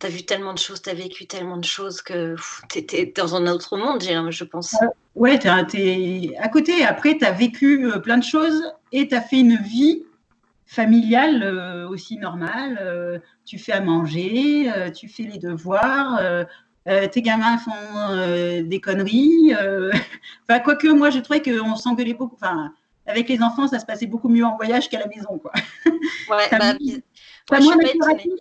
tu 0.00 0.06
as 0.06 0.10
vu 0.10 0.24
tellement 0.24 0.52
de 0.52 0.58
choses, 0.58 0.82
tu 0.82 0.90
as 0.90 0.94
vécu 0.94 1.26
tellement 1.28 1.56
de 1.56 1.64
choses 1.64 2.02
que 2.02 2.34
tu 2.68 2.78
étais 2.78 3.12
dans 3.16 3.36
un 3.36 3.46
autre 3.46 3.76
monde, 3.76 4.02
je 4.02 4.44
pense. 4.44 4.74
ouais, 5.14 5.38
tu 5.38 5.46
es, 5.78 6.36
à 6.38 6.48
côté. 6.48 6.84
Après, 6.84 7.16
tu 7.16 7.24
as 7.24 7.30
vécu 7.30 7.88
plein 8.02 8.18
de 8.18 8.24
choses 8.24 8.60
et 8.90 9.06
tu 9.06 9.14
as 9.14 9.20
fait 9.20 9.38
une 9.38 9.56
vie 9.56 10.02
familiale 10.70 11.42
euh, 11.42 11.88
aussi 11.88 12.16
normale. 12.16 12.78
Euh, 12.80 13.18
tu 13.44 13.58
fais 13.58 13.72
à 13.72 13.80
manger, 13.80 14.70
euh, 14.72 14.90
tu 14.90 15.08
fais 15.08 15.24
les 15.24 15.38
devoirs, 15.38 16.20
tes 17.12 17.22
gamins 17.22 17.58
font 17.58 18.62
des 18.62 18.80
conneries. 18.80 19.52
enfin, 20.48 20.60
quoique, 20.60 20.88
moi, 20.88 21.10
je 21.10 21.18
trouvais 21.18 21.42
qu'on 21.42 21.76
s'engueulait 21.76 22.14
beaucoup. 22.14 22.36
Enfin, 22.36 22.72
avec 23.06 23.28
les 23.28 23.42
enfants, 23.42 23.66
ça 23.66 23.80
se 23.80 23.86
passait 23.86 24.06
beaucoup 24.06 24.28
mieux 24.28 24.44
en 24.44 24.56
voyage 24.56 24.88
qu'à 24.88 25.00
la 25.00 25.06
maison. 25.08 25.38
Quoi. 25.38 25.52
Ouais, 26.30 26.48
bah, 27.50 27.60
moins 27.60 27.76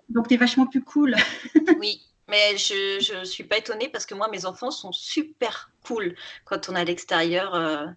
donc 0.09 0.27
tu 0.27 0.33
es 0.35 0.37
vachement 0.37 0.67
plus 0.67 0.83
cool. 0.83 1.15
oui, 1.79 2.01
mais 2.27 2.57
je 2.57 3.19
ne 3.19 3.25
suis 3.25 3.43
pas 3.43 3.57
étonnée 3.57 3.89
parce 3.89 4.05
que 4.05 4.13
moi, 4.13 4.29
mes 4.31 4.45
enfants 4.45 4.71
sont 4.71 4.91
super 4.91 5.71
cool 5.83 6.15
quand 6.45 6.69
on 6.69 6.75
est 6.75 6.79
à 6.81 6.85
l'extérieur 6.85 7.95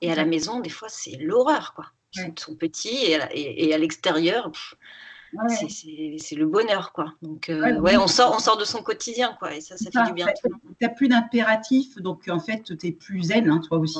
et 0.00 0.10
à 0.10 0.14
la 0.14 0.24
maison. 0.24 0.60
Des 0.60 0.70
fois, 0.70 0.88
c'est 0.90 1.16
l'horreur, 1.20 1.74
quoi 1.74 1.86
sont 2.36 2.54
petits 2.54 3.12
et, 3.32 3.74
à 3.74 3.78
l'extérieur, 3.78 4.50
c'est 5.48 6.36
le 6.36 6.46
bonheur, 6.46 6.92
quoi. 6.92 7.14
Donc, 7.22 7.50
ouais, 7.50 7.96
on, 7.96 8.06
sort, 8.06 8.34
on 8.36 8.38
sort 8.38 8.56
de 8.56 8.64
son 8.64 8.82
quotidien, 8.82 9.36
quoi, 9.38 9.54
et 9.54 9.60
ça, 9.60 9.76
ça 9.76 9.90
fait 9.90 10.06
du 10.08 10.14
bien. 10.14 10.26
Tu 10.42 10.48
n'as 10.80 10.88
plus 10.88 11.08
d'impératif, 11.08 11.96
donc 11.98 12.28
en 12.28 12.40
fait, 12.40 12.62
tu 12.78 12.86
es 12.86 12.92
plus 12.92 13.24
zen, 13.24 13.48
hein, 13.48 13.60
toi 13.66 13.78
aussi. 13.78 13.98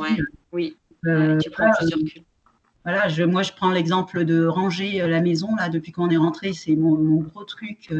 oui, 0.52 0.76
tu 1.04 1.50
prends 1.50 1.70
plus 1.78 1.90
de 1.90 1.96
recul. 1.96 2.22
Voilà, 2.84 3.08
je, 3.08 3.24
moi, 3.24 3.42
je 3.42 3.52
prends 3.52 3.72
l'exemple 3.72 4.24
de 4.24 4.46
ranger 4.46 5.00
la 5.08 5.20
maison, 5.20 5.56
là, 5.56 5.68
depuis 5.68 5.90
qu'on 5.90 6.08
est 6.08 6.16
rentré, 6.16 6.52
c'est 6.52 6.76
mon, 6.76 6.96
mon, 6.96 7.20
gros 7.20 7.42
truc. 7.42 7.92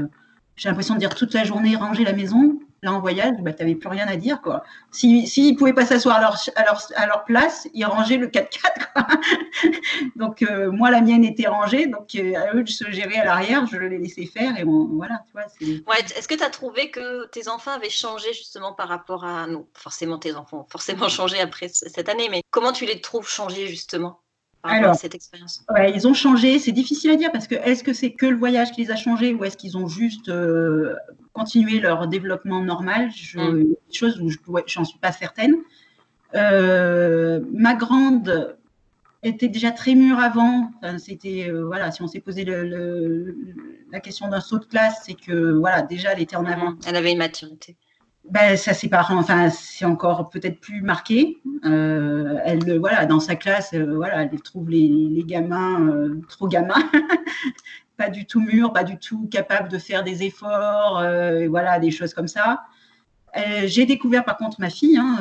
J'ai 0.54 0.68
l'impression 0.68 0.94
de 0.94 1.00
dire 1.00 1.14
toute 1.14 1.34
la 1.34 1.42
journée 1.42 1.74
ranger 1.74 2.04
la 2.04 2.12
maison 2.12 2.55
là 2.86 2.92
en 2.92 3.00
voyage, 3.00 3.36
bah, 3.40 3.52
tu 3.52 3.62
n'avais 3.62 3.74
plus 3.74 3.88
rien 3.88 4.06
à 4.08 4.16
dire. 4.16 4.40
Quoi. 4.40 4.64
S'ils 4.90 5.28
si, 5.28 5.52
ne 5.52 5.56
pouvaient 5.58 5.74
pas 5.74 5.84
s'asseoir 5.84 6.16
à 6.16 6.20
leur, 6.20 6.36
à, 6.56 6.64
leur, 6.64 6.82
à 6.96 7.06
leur, 7.06 7.24
place, 7.24 7.68
ils 7.74 7.84
rangeaient 7.84 8.16
le 8.16 8.28
4x4. 8.28 9.76
donc, 10.16 10.42
euh, 10.42 10.70
moi, 10.70 10.90
la 10.90 11.00
mienne 11.00 11.24
était 11.24 11.48
rangée. 11.48 11.86
Donc, 11.86 12.14
euh, 12.14 12.34
à 12.34 12.54
eux 12.54 12.62
de 12.62 12.70
se 12.70 12.90
gérer 12.90 13.16
à 13.16 13.24
l'arrière, 13.24 13.66
je 13.66 13.76
les 13.76 13.98
laissais 13.98 14.26
faire. 14.26 14.58
Et 14.58 14.64
voilà, 14.64 15.22
tu 15.26 15.82
vois, 15.84 15.98
Est-ce 15.98 16.28
que 16.28 16.34
tu 16.34 16.42
as 16.44 16.50
trouvé 16.50 16.90
que 16.90 17.26
tes 17.26 17.48
enfants 17.48 17.72
avaient 17.72 17.90
changé 17.90 18.32
justement 18.32 18.72
par 18.72 18.88
rapport 18.88 19.24
à 19.24 19.46
nous 19.46 19.68
Forcément, 19.74 20.18
tes 20.18 20.34
enfants 20.34 20.60
ont 20.60 20.70
forcément 20.70 21.08
changé 21.10 21.40
après 21.40 21.68
cette 21.68 22.08
année, 22.08 22.28
mais 22.30 22.42
comment 22.50 22.72
tu 22.72 22.86
les 22.86 23.00
trouves 23.00 23.28
changés 23.28 23.66
justement? 23.66 24.20
Alors, 24.66 24.94
cette 24.94 25.14
expérience 25.14 25.64
ouais, 25.70 25.92
Ils 25.94 26.06
ont 26.06 26.14
changé, 26.14 26.58
c'est 26.58 26.72
difficile 26.72 27.10
à 27.10 27.16
dire 27.16 27.32
parce 27.32 27.46
que 27.46 27.54
est-ce 27.54 27.84
que 27.84 27.92
c'est 27.92 28.12
que 28.12 28.26
le 28.26 28.36
voyage 28.36 28.72
qui 28.72 28.82
les 28.84 28.90
a 28.90 28.96
changés 28.96 29.34
ou 29.34 29.44
est-ce 29.44 29.56
qu'ils 29.56 29.76
ont 29.76 29.88
juste 29.88 30.28
euh, 30.28 30.94
continué 31.32 31.80
leur 31.80 32.06
développement 32.08 32.62
normal? 32.62 33.10
Je, 33.14 33.38
mm. 33.38 33.74
Chose 33.92 34.20
où 34.20 34.30
je 34.30 34.38
n'en 34.78 34.84
suis 34.84 34.98
pas 34.98 35.12
certaine. 35.12 35.56
Euh, 36.34 37.40
ma 37.52 37.74
grande 37.74 38.56
était 39.22 39.48
déjà 39.48 39.70
très 39.70 39.94
mûre 39.94 40.18
avant. 40.18 40.70
c'était 40.98 41.48
euh, 41.48 41.64
voilà, 41.64 41.90
si 41.90 42.02
on 42.02 42.06
s'est 42.06 42.20
posé 42.20 42.44
le, 42.44 43.36
la 43.90 44.00
question 44.00 44.28
d'un 44.28 44.40
saut 44.40 44.58
de 44.58 44.64
classe, 44.64 45.02
c'est 45.04 45.14
que 45.14 45.52
voilà, 45.52 45.82
déjà 45.82 46.12
elle 46.12 46.20
était 46.20 46.36
en 46.36 46.44
avant. 46.44 46.74
Elle 46.86 46.96
avait 46.96 47.12
une 47.12 47.18
maturité 47.18 47.76
ben, 48.30 48.56
ça 48.56 48.74
c'est 48.74 48.90
enfin 48.92 49.50
c'est 49.50 49.84
encore 49.84 50.30
peut-être 50.30 50.60
plus 50.60 50.82
marqué. 50.82 51.38
Euh, 51.64 52.38
elle, 52.44 52.78
voilà, 52.78 53.06
dans 53.06 53.20
sa 53.20 53.36
classe, 53.36 53.72
euh, 53.74 53.94
voilà, 53.94 54.22
elle 54.22 54.40
trouve 54.40 54.68
les, 54.68 55.22
gamins 55.24 55.80
euh, 55.88 56.20
trop 56.28 56.48
gamins, 56.48 56.74
pas 57.96 58.10
du 58.10 58.26
tout 58.26 58.40
mûrs, 58.40 58.72
pas 58.72 58.84
du 58.84 58.98
tout 58.98 59.28
capables 59.30 59.68
de 59.68 59.78
faire 59.78 60.02
des 60.02 60.24
efforts, 60.24 61.04
voilà, 61.48 61.78
des 61.78 61.90
choses 61.90 62.14
comme 62.14 62.28
ça. 62.28 62.64
J'ai 63.66 63.84
découvert 63.84 64.24
par 64.24 64.38
contre 64.38 64.60
ma 64.60 64.70
fille, 64.70 64.96
hein, 64.96 65.18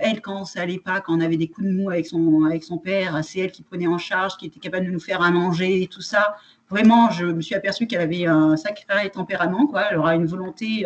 elle 0.00 0.20
quand 0.20 0.44
ça 0.44 0.60
allait 0.60 0.78
pas, 0.78 1.00
quand 1.00 1.16
on 1.16 1.20
avait 1.20 1.38
des 1.38 1.48
coups 1.48 1.66
de 1.66 1.72
mou 1.72 1.90
avec 1.90 2.06
son, 2.06 2.44
avec 2.44 2.62
son 2.62 2.76
père, 2.78 3.24
c'est 3.24 3.40
elle 3.40 3.52
qui 3.52 3.62
prenait 3.62 3.86
en 3.86 3.96
charge, 3.98 4.36
qui 4.36 4.46
était 4.46 4.60
capable 4.60 4.86
de 4.86 4.90
nous 4.90 5.00
faire 5.00 5.22
à 5.22 5.30
manger 5.30 5.82
et 5.82 5.86
tout 5.86 6.02
ça. 6.02 6.36
Vraiment, 6.68 7.10
je 7.10 7.24
me 7.24 7.40
suis 7.40 7.54
aperçue 7.54 7.86
qu'elle 7.86 8.02
avait 8.02 8.26
un 8.26 8.56
sacré 8.56 9.08
tempérament, 9.10 9.66
quoi. 9.66 9.84
Elle 9.90 9.96
aura 9.96 10.14
une 10.14 10.26
volonté 10.26 10.84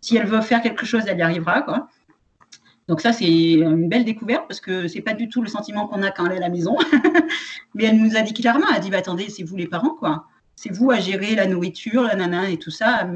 si 0.00 0.16
elle 0.16 0.26
veut 0.26 0.40
faire 0.40 0.62
quelque 0.62 0.86
chose, 0.86 1.02
elle 1.06 1.18
y 1.18 1.22
arrivera. 1.22 1.62
Quoi. 1.62 1.88
Donc 2.88 3.00
ça, 3.00 3.12
c'est 3.12 3.52
une 3.52 3.88
belle 3.88 4.04
découverte 4.04 4.48
parce 4.48 4.60
que 4.60 4.88
c'est 4.88 5.00
pas 5.00 5.14
du 5.14 5.28
tout 5.28 5.42
le 5.42 5.48
sentiment 5.48 5.86
qu'on 5.86 6.02
a 6.02 6.10
quand 6.10 6.26
elle 6.26 6.32
est 6.32 6.36
à 6.36 6.40
la 6.40 6.48
maison. 6.48 6.76
Mais 7.74 7.84
elle 7.84 8.02
nous 8.02 8.16
a 8.16 8.22
dit 8.22 8.34
clairement, 8.34 8.66
elle 8.70 8.76
a 8.76 8.80
dit, 8.80 8.90
bah, 8.90 8.98
attendez, 8.98 9.28
c'est 9.28 9.42
vous 9.42 9.56
les 9.56 9.68
parents, 9.68 9.94
quoi. 9.94 10.26
C'est 10.56 10.72
vous 10.72 10.90
à 10.90 10.98
gérer 10.98 11.34
la 11.34 11.46
nourriture, 11.46 12.02
la 12.02 12.16
nana 12.16 12.50
et 12.50 12.58
tout 12.58 12.70
ça, 12.70 13.08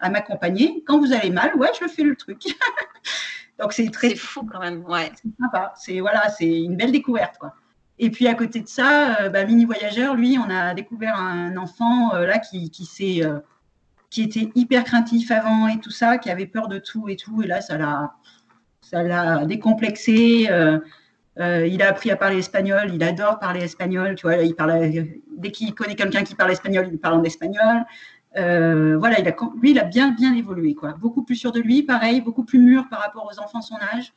à 0.00 0.10
m'accompagner. 0.10 0.84
Quand 0.86 0.98
vous 0.98 1.12
allez 1.12 1.30
mal, 1.30 1.56
ouais, 1.56 1.70
je 1.80 1.88
fais 1.88 2.02
le 2.02 2.14
truc. 2.14 2.42
Donc 3.58 3.72
c'est 3.72 3.88
très. 3.90 4.10
C'est 4.10 4.16
fou 4.16 4.46
quand 4.50 4.60
même, 4.60 4.84
ouais. 4.84 5.10
C'est 5.14 5.30
sympa. 5.40 5.72
C'est 5.76 6.00
voilà, 6.00 6.28
c'est 6.28 6.62
une 6.62 6.76
belle 6.76 6.92
découverte, 6.92 7.38
quoi. 7.38 7.54
Et 7.98 8.10
puis 8.10 8.26
à 8.26 8.34
côté 8.34 8.60
de 8.60 8.68
ça, 8.68 9.20
euh, 9.20 9.28
bah, 9.28 9.44
mini 9.44 9.64
voyageur, 9.64 10.14
lui, 10.14 10.36
on 10.38 10.50
a 10.50 10.74
découvert 10.74 11.16
un 11.16 11.56
enfant 11.56 12.14
euh, 12.14 12.26
là 12.26 12.38
qui, 12.38 12.70
qui 12.70 12.84
s'est 12.84 13.24
euh, 13.24 13.38
qui 14.14 14.22
était 14.22 14.48
hyper 14.54 14.84
craintif 14.84 15.32
avant 15.32 15.66
et 15.66 15.80
tout 15.80 15.90
ça, 15.90 16.18
qui 16.18 16.30
avait 16.30 16.46
peur 16.46 16.68
de 16.68 16.78
tout 16.78 17.08
et 17.08 17.16
tout. 17.16 17.42
Et 17.42 17.48
là, 17.48 17.60
ça 17.60 17.76
l'a, 17.76 18.14
ça 18.80 19.02
l'a 19.02 19.44
décomplexé. 19.44 20.46
Euh, 20.48 20.78
euh, 21.40 21.66
il 21.66 21.82
a 21.82 21.88
appris 21.88 22.12
à 22.12 22.16
parler 22.16 22.38
espagnol. 22.38 22.92
Il 22.94 23.02
adore 23.02 23.40
parler 23.40 23.62
espagnol. 23.64 24.14
Tu 24.14 24.22
vois, 24.22 24.36
il 24.36 24.54
parle, 24.54 24.88
dès 25.36 25.50
qu'il 25.50 25.74
connaît 25.74 25.96
quelqu'un 25.96 26.22
qui 26.22 26.36
parle 26.36 26.52
espagnol, 26.52 26.88
il 26.92 26.98
parle 27.00 27.14
en 27.14 27.24
espagnol. 27.24 27.84
Euh, 28.36 28.96
voilà, 28.98 29.18
il 29.18 29.26
a, 29.26 29.34
lui, 29.60 29.72
il 29.72 29.80
a 29.80 29.84
bien, 29.84 30.12
bien 30.12 30.32
évolué. 30.32 30.74
Quoi. 30.74 30.92
Beaucoup 30.92 31.24
plus 31.24 31.34
sûr 31.34 31.50
de 31.50 31.60
lui, 31.60 31.82
pareil, 31.82 32.20
beaucoup 32.20 32.44
plus 32.44 32.60
mûr 32.60 32.88
par 32.88 33.00
rapport 33.00 33.28
aux 33.28 33.40
enfants 33.40 33.62
son 33.62 33.78
âge. 33.94 34.12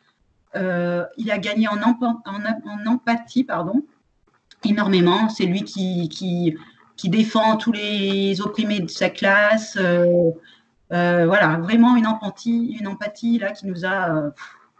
il 1.17 1.31
a 1.31 1.39
gagné 1.39 1.67
en, 1.67 1.81
en, 1.81 2.86
empathie, 2.86 3.43
pardon, 3.43 3.83
énormément. 4.63 5.27
C'est 5.29 5.47
lui 5.47 5.63
qui, 5.63 6.07
qui 6.10 6.55
qui 6.97 7.10
défend 7.10 7.55
tous 7.57 7.71
les 7.71 8.41
opprimés 8.41 8.79
de 8.79 8.89
sa 8.89 9.10
classe. 9.10 9.77
Euh, 9.79 10.31
euh, 10.91 11.25
voilà, 11.25 11.57
vraiment 11.57 11.95
une 11.95 12.07
empathie, 12.07 12.75
une 12.79 12.88
empathie 12.88 13.38
là 13.38 13.51
qui 13.51 13.67
nous 13.67 13.86
a, 13.86 14.15
euh, 14.15 14.29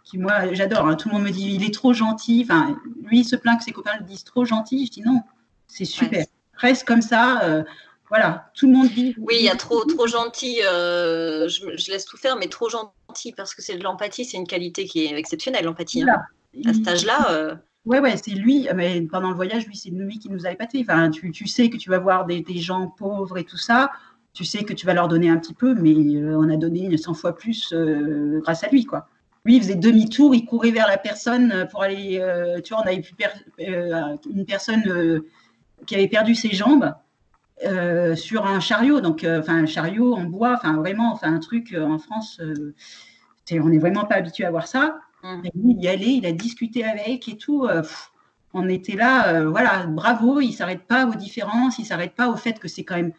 qui 0.04 0.18
moi 0.18 0.52
j'adore. 0.52 0.86
Hein. 0.88 0.96
Tout 0.96 1.08
le 1.08 1.14
monde 1.14 1.24
me 1.24 1.30
dit 1.30 1.54
il 1.54 1.64
est 1.64 1.72
trop 1.72 1.92
gentil. 1.92 2.44
Enfin, 2.44 2.76
lui 3.04 3.20
il 3.20 3.24
se 3.24 3.36
plaint 3.36 3.58
que 3.58 3.64
ses 3.64 3.72
copains 3.72 3.96
le 4.00 4.04
disent 4.04 4.24
trop 4.24 4.44
gentil. 4.44 4.86
Je 4.86 4.90
dis 4.90 5.02
non, 5.02 5.22
c'est 5.68 5.84
super. 5.84 6.26
Reste 6.54 6.84
comme 6.84 7.02
ça. 7.02 7.64
voilà, 8.08 8.50
tout 8.54 8.66
le 8.66 8.72
monde 8.72 8.88
dit. 8.88 9.14
Oui, 9.18 9.36
il 9.38 9.44
y 9.44 9.48
a 9.48 9.54
trop, 9.54 9.84
trop 9.84 10.08
gentil. 10.08 10.56
Je, 10.60 11.90
laisse 11.90 12.04
tout 12.04 12.16
faire, 12.16 12.36
mais 12.36 12.48
trop 12.48 12.68
gentil 12.68 13.32
parce 13.32 13.54
que 13.54 13.62
c'est 13.62 13.76
de 13.76 13.84
l'empathie. 13.84 14.24
C'est 14.24 14.38
une 14.38 14.46
qualité 14.46 14.86
qui 14.86 15.04
est 15.04 15.16
exceptionnelle, 15.16 15.66
l'empathie. 15.66 16.02
Hein. 16.02 16.16
À 16.66 16.74
cet 16.74 16.88
âge-là. 16.88 17.60
Ouais, 17.88 18.00
ouais, 18.00 18.18
c'est 18.22 18.32
lui, 18.32 18.68
mais 18.76 19.00
pendant 19.00 19.30
le 19.30 19.34
voyage, 19.34 19.66
lui, 19.66 19.74
c'est 19.74 19.88
lui 19.88 20.18
qui 20.18 20.28
nous 20.28 20.46
a 20.46 20.50
épatés. 20.50 20.84
Enfin, 20.86 21.08
tu, 21.08 21.30
tu, 21.32 21.46
sais 21.46 21.70
que 21.70 21.78
tu 21.78 21.88
vas 21.88 21.98
voir 21.98 22.26
des, 22.26 22.42
des, 22.42 22.58
gens 22.58 22.88
pauvres 22.88 23.38
et 23.38 23.44
tout 23.44 23.56
ça, 23.56 23.90
tu 24.34 24.44
sais 24.44 24.62
que 24.62 24.74
tu 24.74 24.84
vas 24.84 24.92
leur 24.92 25.08
donner 25.08 25.30
un 25.30 25.38
petit 25.38 25.54
peu, 25.54 25.74
mais 25.74 25.94
euh, 25.94 26.36
on 26.38 26.50
a 26.50 26.58
donné 26.58 26.94
100 26.94 27.14
fois 27.14 27.34
plus 27.34 27.72
euh, 27.72 28.40
grâce 28.42 28.62
à 28.62 28.68
lui, 28.68 28.84
quoi. 28.84 29.08
Lui, 29.46 29.56
il 29.56 29.62
faisait 29.62 29.74
demi-tour, 29.74 30.34
il 30.34 30.44
courait 30.44 30.70
vers 30.70 30.86
la 30.86 30.98
personne 30.98 31.66
pour 31.70 31.82
aller. 31.82 32.18
Euh, 32.20 32.60
tu 32.60 32.74
vois, 32.74 32.82
on 32.82 32.86
avait 32.86 33.00
pu 33.00 33.14
une 33.58 34.44
personne 34.44 35.22
qui 35.86 35.94
avait 35.94 36.08
perdu 36.08 36.34
ses 36.34 36.50
jambes 36.50 36.92
sur 38.16 38.44
un 38.44 38.60
chariot, 38.60 39.00
donc, 39.00 39.24
enfin, 39.26 39.62
un 39.62 39.66
chariot 39.66 40.14
en 40.14 40.24
bois, 40.24 40.52
enfin, 40.58 40.76
vraiment, 40.76 41.14
enfin, 41.14 41.32
un 41.32 41.38
truc 41.38 41.74
en 41.74 41.98
France, 41.98 42.38
on 43.50 43.68
n'est 43.70 43.78
vraiment 43.78 44.04
pas 44.04 44.16
habitué 44.16 44.44
à 44.44 44.50
voir 44.50 44.66
ça. 44.66 44.98
Mmh. 45.22 45.42
il 45.54 45.82
y 45.82 45.88
allait, 45.88 46.14
il 46.14 46.26
a 46.26 46.32
discuté 46.32 46.84
avec 46.84 47.28
et 47.28 47.36
tout. 47.36 47.64
Euh, 47.64 47.82
on 48.54 48.68
était 48.68 48.96
là, 48.96 49.34
euh, 49.34 49.50
voilà, 49.50 49.86
bravo, 49.86 50.40
il 50.40 50.48
ne 50.48 50.52
s'arrête 50.52 50.84
pas 50.84 51.06
aux 51.06 51.14
différences, 51.14 51.78
il 51.78 51.82
ne 51.82 51.86
s'arrête 51.86 52.14
pas 52.14 52.28
au 52.28 52.36
fait 52.36 52.58
que 52.58 52.68
c'est 52.68 52.84
quand 52.84 52.96
même 52.96 53.12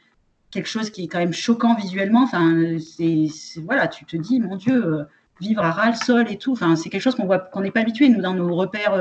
quelque 0.51 0.67
chose 0.67 0.89
qui 0.89 1.03
est 1.03 1.07
quand 1.07 1.19
même 1.19 1.33
choquant 1.33 1.75
visuellement. 1.75 2.23
Enfin, 2.23 2.77
c'est, 2.79 3.27
voilà, 3.63 3.87
tu 3.87 4.05
te 4.05 4.17
dis, 4.17 4.39
mon 4.39 4.55
Dieu, 4.55 4.85
euh, 4.85 5.03
vivre 5.39 5.63
à 5.63 5.71
ras 5.71 5.91
le 5.91 5.95
sol 5.95 6.31
et 6.31 6.37
tout. 6.37 6.53
Enfin, 6.53 6.75
c'est 6.75 6.89
quelque 6.89 7.01
chose 7.01 7.15
qu'on 7.15 7.25
voit, 7.25 7.39
qu'on 7.39 7.61
n'est 7.61 7.71
pas 7.71 7.81
habitué 7.81 8.09
nous 8.09 8.21
dans 8.21 8.33
nos 8.33 8.55
repères 8.55 8.93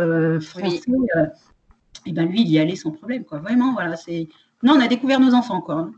français. 0.43 0.81
et 2.07 2.13
ben 2.13 2.29
lui, 2.29 2.43
il 2.43 2.49
y 2.49 2.59
allait 2.59 2.77
sans 2.77 2.91
problème, 2.91 3.25
quoi. 3.25 3.39
Vraiment, 3.39 3.73
voilà, 3.73 3.97
c'est. 3.97 4.29
Non, 4.63 4.75
on 4.75 4.81
a 4.81 4.89
découvert 4.89 5.21
nos 5.21 5.35
enfants, 5.35 5.61
quoi. 5.61 5.91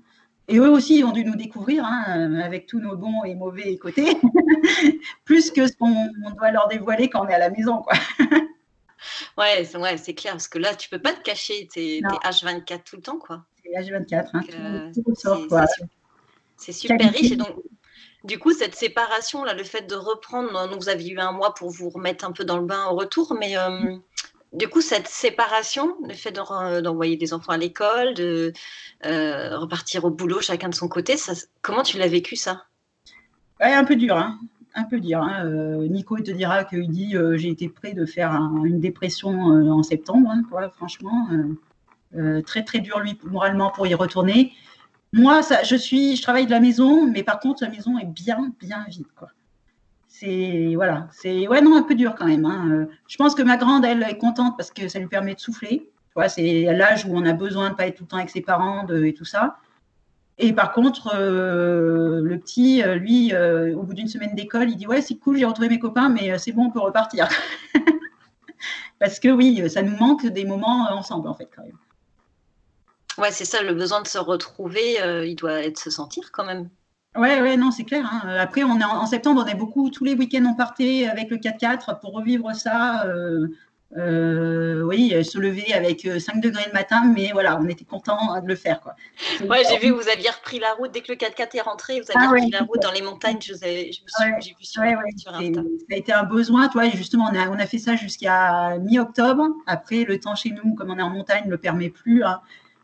Et 0.51 0.59
eux 0.59 0.69
aussi 0.69 1.05
ont 1.05 1.13
dû 1.13 1.25
nous 1.25 1.37
découvrir 1.37 1.85
hein, 1.85 2.35
avec 2.41 2.67
tous 2.67 2.81
nos 2.81 2.97
bons 2.97 3.23
et 3.23 3.37
mauvais 3.37 3.77
côtés, 3.77 4.17
plus 5.25 5.53
que 5.53 5.69
ce 5.69 5.73
qu'on 5.77 6.09
doit 6.37 6.51
leur 6.51 6.67
dévoiler 6.67 7.09
quand 7.09 7.25
on 7.25 7.29
est 7.29 7.35
à 7.35 7.39
la 7.39 7.51
maison. 7.51 7.79
Quoi. 7.79 7.95
ouais, 9.39 9.65
c'est 9.97 10.15
clair, 10.15 10.33
parce 10.33 10.49
que 10.49 10.59
là, 10.59 10.75
tu 10.75 10.89
peux 10.89 10.99
pas 10.99 11.13
te 11.13 11.23
cacher, 11.23 11.69
tu 11.73 11.79
es, 11.79 12.01
H24 12.01 12.83
tout 12.83 12.97
le 12.97 13.03
temps. 13.03 13.19
quoi. 13.19 13.45
C'est 13.63 13.71
H24, 13.71 14.31
hein, 14.33 14.41
euh, 14.55 14.91
C'est 16.57 16.73
super 16.73 17.13
riche. 17.13 17.31
Et 17.31 17.37
donc, 17.37 17.55
du 18.25 18.41
coup, 18.41 18.53
cette 18.53 18.75
séparation, 18.75 19.45
là, 19.45 19.55
le 19.55 19.63
fait 19.63 19.89
de 19.89 19.95
reprendre, 19.95 20.77
vous 20.77 20.89
aviez 20.89 21.13
eu 21.13 21.21
un 21.21 21.31
mois 21.31 21.55
pour 21.55 21.71
vous 21.71 21.91
remettre 21.91 22.25
un 22.25 22.33
peu 22.33 22.45
dans 22.45 22.59
le 22.59 22.67
bain 22.67 22.87
au 22.91 22.97
retour, 22.97 23.37
mais 23.39 23.57
euh, 23.57 23.97
du 24.53 24.69
coup, 24.69 24.81
cette 24.81 25.07
séparation, 25.07 25.97
le 26.07 26.15
fait 26.15 26.33
d'envoyer 26.33 27.17
des 27.17 27.33
enfants 27.33 27.53
à 27.53 27.57
l'école, 27.57 28.15
de 28.15 28.53
euh, 29.07 29.57
repartir 29.59 30.05
au 30.05 30.11
boulot 30.11 30.41
chacun 30.41 30.69
de 30.69 30.75
son 30.75 30.89
côté, 30.89 31.17
comment 31.63 31.83
tu 31.83 31.99
l'as 31.99 32.09
vécu 32.09 32.37
ça? 32.37 32.65
Un 33.61 33.85
peu 33.85 33.97
dur, 33.97 34.17
hein 34.17 34.39
un 34.77 34.85
peu 34.85 35.01
dur. 35.01 35.21
Hein. 35.21 35.45
Euh, 35.47 35.89
Nico 35.89 36.17
te 36.21 36.31
dira 36.31 36.63
qu'il 36.63 36.89
dit 36.89 37.17
euh, 37.17 37.37
j'ai 37.37 37.49
été 37.49 37.69
prêt 37.69 37.93
de 37.93 38.07
faire 38.07 38.31
une 38.65 38.79
dépression 38.79 39.31
en 39.31 39.83
septembre, 39.83 40.31
hein, 40.31 40.71
franchement. 40.77 41.29
très 42.47 42.63
très 42.63 42.79
dur 42.79 43.01
lui 43.01 43.19
moralement 43.25 43.71
pour 43.71 43.89
y 43.89 43.95
retourner. 43.95 44.53
Moi, 45.13 45.43
ça, 45.43 45.65
je 45.65 45.75
suis, 45.75 46.15
je 46.15 46.23
travaille 46.23 46.47
de 46.47 46.53
la 46.53 46.61
maison, 46.61 47.05
mais 47.05 47.25
par 47.25 47.41
contre 47.41 47.65
la 47.65 47.71
maison 47.71 47.99
est 47.99 48.07
bien 48.07 48.53
bien 48.61 48.85
vide. 48.89 49.07
C'est 50.21 50.75
voilà, 50.75 51.09
c'est 51.13 51.47
un 51.47 51.83
peu 51.83 51.95
dur 51.95 52.15
quand 52.15 52.27
même. 52.27 52.45
Hein. 52.45 52.87
Je 53.09 53.17
pense 53.17 53.35
que 53.35 53.43
ma 53.43 53.57
grande 53.57 53.85
elle 53.85 54.03
est 54.03 54.19
contente 54.19 54.55
parce 54.57 54.71
que 54.71 54.89
ça 54.89 54.99
lui 54.99 55.07
permet 55.07 55.35
de 55.35 55.41
souffler. 55.41 55.91
c'est 56.29 56.65
l'âge 56.65 57.07
où 57.07 57.11
on 57.15 57.25
a 57.25 57.33
besoin 57.33 57.71
de 57.71 57.75
pas 57.75 57.87
être 57.87 57.97
tout 57.97 58.05
le 58.05 58.09
temps 58.09 58.19
avec 58.19 58.31
ses 58.31 58.43
parents 58.43 58.87
et 58.89 59.15
tout 59.15 59.25
ça. 59.25 59.57
Et 60.43 60.55
par 60.55 60.73
contre, 60.73 61.15
euh, 61.15 62.23
le 62.23 62.39
petit, 62.39 62.83
euh, 62.83 62.95
lui, 62.95 63.35
euh, 63.35 63.75
au 63.77 63.83
bout 63.83 63.93
d'une 63.93 64.09
semaine 64.09 64.35
d'école, 64.35 64.71
il 64.71 64.77
dit 64.77 64.87
ouais 64.87 65.03
c'est 65.03 65.17
cool, 65.17 65.37
j'ai 65.37 65.45
retrouvé 65.45 65.69
mes 65.69 65.79
copains, 65.79 66.09
mais 66.09 66.39
c'est 66.39 66.53
bon, 66.53 66.67
on 66.67 66.71
peut 66.71 66.81
repartir. 66.81 67.29
parce 68.99 69.21
que 69.21 69.29
oui, 69.29 69.69
ça 69.71 69.83
nous 69.83 69.97
manque 69.97 70.27
des 70.27 70.45
moments 70.45 70.91
ensemble 70.93 71.29
en 71.29 71.35
fait 71.35 71.49
quand 71.55 71.63
même. 71.63 71.79
Ouais, 73.19 73.33
c'est 73.33 73.45
ça, 73.45 73.63
le 73.63 73.75
besoin 73.75 74.01
de 74.01 74.07
se 74.07 74.19
retrouver, 74.19 74.99
il 75.27 75.35
doit 75.37 75.63
être 75.63 75.79
se 75.79 75.91
sentir 75.91 76.31
quand 76.33 76.45
même. 76.45 76.69
Ouais, 77.17 77.41
ouais, 77.41 77.57
non, 77.57 77.73
c'est 77.73 77.85
clair. 77.85 78.09
Hein. 78.11 78.37
Après, 78.39 78.63
on 78.63 78.79
est 78.79 78.85
en, 78.85 79.07
septembre, 79.07 79.43
on 79.45 79.49
est 79.49 79.57
beaucoup, 79.57 79.91
tous 79.91 80.05
les 80.05 80.15
week-ends, 80.15 80.45
on 80.49 80.55
partait 80.55 81.09
avec 81.09 81.31
le 81.31 81.39
4x4 81.39 81.99
pour 82.01 82.13
revivre 82.13 82.55
ça. 82.55 83.05
Euh, 83.07 83.49
euh, 83.97 84.83
oui, 84.83 85.13
se 85.25 85.37
lever 85.37 85.75
avec 85.75 86.03
5 86.03 86.37
euh, 86.37 86.41
degrés 86.41 86.63
le 86.69 86.73
matin, 86.73 87.13
mais 87.13 87.31
voilà, 87.33 87.59
on 87.61 87.67
était 87.67 87.85
content 87.85 88.41
de 88.41 88.47
le 88.47 88.55
faire. 88.55 88.81
Quoi. 88.81 88.95
Ouais, 89.49 89.65
j'ai 89.69 89.79
vu, 89.79 89.91
vous 89.91 90.09
aviez 90.09 90.31
repris 90.31 90.61
la 90.61 90.75
route 90.75 90.93
dès 90.93 91.01
que 91.01 91.11
le 91.11 91.19
4x4 91.19 91.57
est 91.57 91.61
rentré, 91.63 92.01
vous 92.01 92.09
avez 92.15 92.25
ah 92.25 92.31
repris 92.31 92.51
la 92.51 92.61
route 92.61 92.81
dans 92.81 92.93
les 92.93 93.03
montagnes. 93.03 93.39
Je, 93.43 93.55
vous 93.55 93.65
ai, 93.65 93.91
je 93.91 94.03
me 94.03 94.41
j'ai 94.41 94.51
vu 94.51 94.65
sur, 94.65 94.81
sur 95.17 95.35
Insta. 95.35 95.63
Ça 95.63 95.95
a 95.95 95.97
été 95.97 96.13
un 96.13 96.23
besoin, 96.23 96.69
toi, 96.69 96.89
justement, 96.91 97.29
on 97.33 97.37
a, 97.37 97.49
on 97.49 97.59
a 97.59 97.67
fait 97.67 97.79
ça 97.79 97.97
jusqu'à 97.97 98.79
mi-octobre. 98.79 99.49
Après, 99.67 100.05
le 100.05 100.21
temps 100.21 100.37
chez 100.37 100.51
nous, 100.51 100.77
comme 100.77 100.91
on 100.91 100.99
est 100.99 101.03
en 101.03 101.11
montagne, 101.11 101.47
ne 101.47 101.51
le 101.51 101.59
permet 101.59 101.91
plus. 101.91 102.23
Hein. 102.23 102.41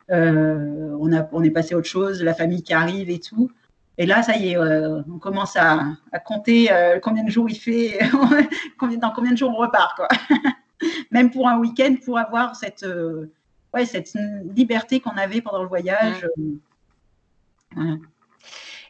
on, 0.09 1.13
a, 1.13 1.29
on 1.31 1.45
est 1.45 1.51
passé 1.51 1.75
à 1.75 1.79
autre 1.79 1.89
chose, 1.89 2.21
la 2.25 2.35
famille 2.35 2.65
qui 2.65 2.75
arrive 2.75 3.09
et 3.09 3.21
tout. 3.21 3.53
Et 3.99 4.05
là, 4.05 4.23
ça 4.23 4.37
y 4.37 4.51
est, 4.51 4.59
euh, 4.59 5.01
on 5.11 5.19
commence 5.19 5.57
à, 5.57 5.81
compter 6.25 6.71
euh, 6.71 7.01
combien 7.01 7.25
de 7.25 7.31
jours 7.31 7.49
il 7.49 7.57
fait, 7.57 7.99
dans 9.01 9.11
combien 9.11 9.33
de 9.33 9.37
jours 9.37 9.51
on 9.51 9.57
repart. 9.57 9.97
Quoi. 9.97 10.09
Même 11.11 11.31
pour 11.31 11.49
un 11.49 11.59
week-end, 11.59 11.97
pour 12.05 12.19
avoir 12.19 12.57
cette, 12.57 12.83
euh, 12.83 13.33
ouais, 13.73 13.87
cette 13.87 14.13
liberté 14.55 15.01
qu'on 15.01 15.17
avait 15.17 15.41
pendant 15.41 15.63
le 15.63 15.69
voyage. 15.69 16.29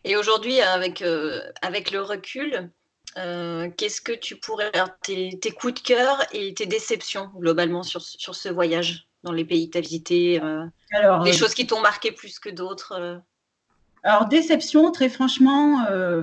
Et 0.03 0.17
aujourd'hui, 0.17 0.61
avec, 0.61 1.05
avec 1.63 1.93
le 1.93 2.01
recul, 2.01 2.71
qu'est-ce 3.15 4.01
que 4.01 4.13
tu 4.13 4.37
pourrais. 4.37 4.73
Tes, 5.03 5.39
tes, 5.41 5.53
coups 5.53 5.75
de 5.75 5.81
cœur 5.81 6.21
et 6.33 6.53
tes 6.55 6.67
déceptions 6.67 7.31
globalement 7.37 7.85
sur, 7.85 8.03
sur 8.03 8.35
ce 8.35 8.49
voyage 8.49 9.07
dans 9.23 9.33
les 9.33 9.45
pays 9.45 9.69
que 9.69 9.73
tu 9.73 9.79
as 9.79 9.83
visités 9.83 10.41
Alors, 10.93 11.23
Des 11.23 11.33
choses 11.33 11.55
qui 11.55 11.67
t'ont 11.67 11.81
marqué 11.81 12.11
plus 12.11 12.41
que 12.41 12.51
d'autres 12.51 13.21
alors, 14.07 14.29
déception, 14.29 14.93
très 14.93 15.09
franchement, 15.09 15.85
euh, 15.91 16.23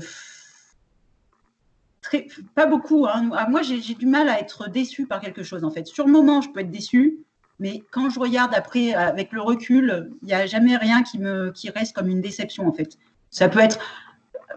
pas 2.55 2.65
beaucoup. 2.65 3.05
Hein. 3.07 3.29
Ah, 3.33 3.49
moi, 3.49 3.61
j'ai 3.61 3.77
du 3.93 4.05
mal 4.05 4.29
à 4.29 4.39
être 4.39 4.69
déçue 4.69 5.05
par 5.05 5.19
quelque 5.19 5.43
chose, 5.43 5.65
en 5.65 5.69
fait. 5.69 5.85
Sur 5.87 6.05
le 6.05 6.13
moment, 6.13 6.39
je 6.39 6.49
peux 6.49 6.61
être 6.61 6.71
déçue, 6.71 7.17
mais 7.59 7.83
quand 7.91 8.09
je 8.09 8.21
regarde 8.21 8.53
après, 8.55 8.93
avec 8.93 9.33
le 9.33 9.41
recul, 9.41 10.11
il 10.21 10.27
n'y 10.27 10.33
a 10.33 10.45
jamais 10.45 10.77
rien 10.77 11.03
qui, 11.03 11.19
me, 11.19 11.51
reste 11.75 11.93
comme 11.93 12.07
une 12.07 12.21
déception, 12.21 12.65
en 12.69 12.71
fait. 12.71 12.97
Ça 13.31 13.49
peut 13.49 13.59
être. 13.59 13.79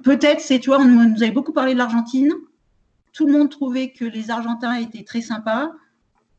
Peut-être, 0.05 0.41
c'est, 0.41 0.61
tu 0.61 0.71
vois, 0.71 0.79
on 0.79 0.85
nous 0.85 1.23
avait 1.23 1.33
beaucoup 1.33 1.53
parlé 1.53 1.73
de 1.73 1.79
l'Argentine. 1.79 2.33
Tout 3.13 3.27
le 3.27 3.33
monde 3.33 3.51
trouvait 3.51 3.91
que 3.91 4.05
les 4.05 4.31
Argentins 4.31 4.75
étaient 4.75 5.03
très 5.03 5.23
sympas. 5.23 5.73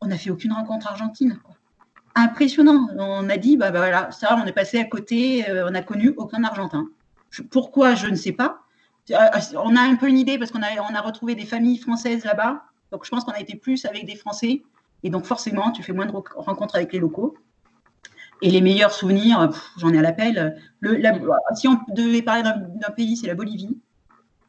On 0.00 0.06
n'a 0.06 0.16
fait 0.16 0.30
aucune 0.30 0.54
rencontre 0.54 0.86
argentine. 0.86 1.38
Impressionnant. 2.18 2.88
On 2.98 3.28
a 3.28 3.36
dit, 3.36 3.56
bah, 3.56 3.70
bah, 3.70 3.78
voilà, 3.78 4.10
ça, 4.10 4.38
on 4.42 4.46
est 4.46 4.52
passé 4.52 4.78
à 4.78 4.84
côté, 4.84 5.48
euh, 5.48 5.68
on 5.68 5.70
n'a 5.70 5.82
connu 5.82 6.14
aucun 6.16 6.44
Argentin. 6.44 6.88
pourquoi, 7.50 7.94
je 7.94 8.06
ne 8.06 8.16
sais 8.16 8.32
pas. 8.32 8.60
Euh, 9.10 9.16
on 9.56 9.74
a 9.76 9.80
un 9.80 9.96
peu 9.96 10.08
une 10.08 10.18
idée 10.18 10.38
parce 10.38 10.50
qu'on 10.50 10.62
a, 10.62 11.00
retrouvé 11.00 11.34
des 11.34 11.46
familles 11.46 11.78
françaises 11.78 12.24
là-bas. 12.24 12.62
Donc, 12.92 13.04
je 13.04 13.10
pense 13.10 13.24
qu'on 13.24 13.32
a 13.32 13.40
été 13.40 13.56
plus 13.56 13.84
avec 13.84 14.06
des 14.06 14.16
Français. 14.16 14.62
Et 15.02 15.10
donc, 15.10 15.24
forcément, 15.24 15.70
tu 15.70 15.82
fais 15.82 15.92
moins 15.92 16.06
de 16.06 16.12
rencontres 16.12 16.76
avec 16.76 16.92
les 16.92 16.98
locaux. 16.98 17.36
Et 18.40 18.50
les 18.50 18.60
meilleurs 18.60 18.92
souvenirs, 18.92 19.50
j'en 19.78 19.92
ai 19.92 19.98
à 19.98 20.02
l'appel. 20.02 20.60
si 21.54 21.68
on 21.68 21.78
devait 21.92 22.22
parler 22.22 22.42
d'un 22.42 22.90
pays, 22.90 23.16
c'est 23.16 23.26
la 23.26 23.34
Bolivie. 23.34 23.76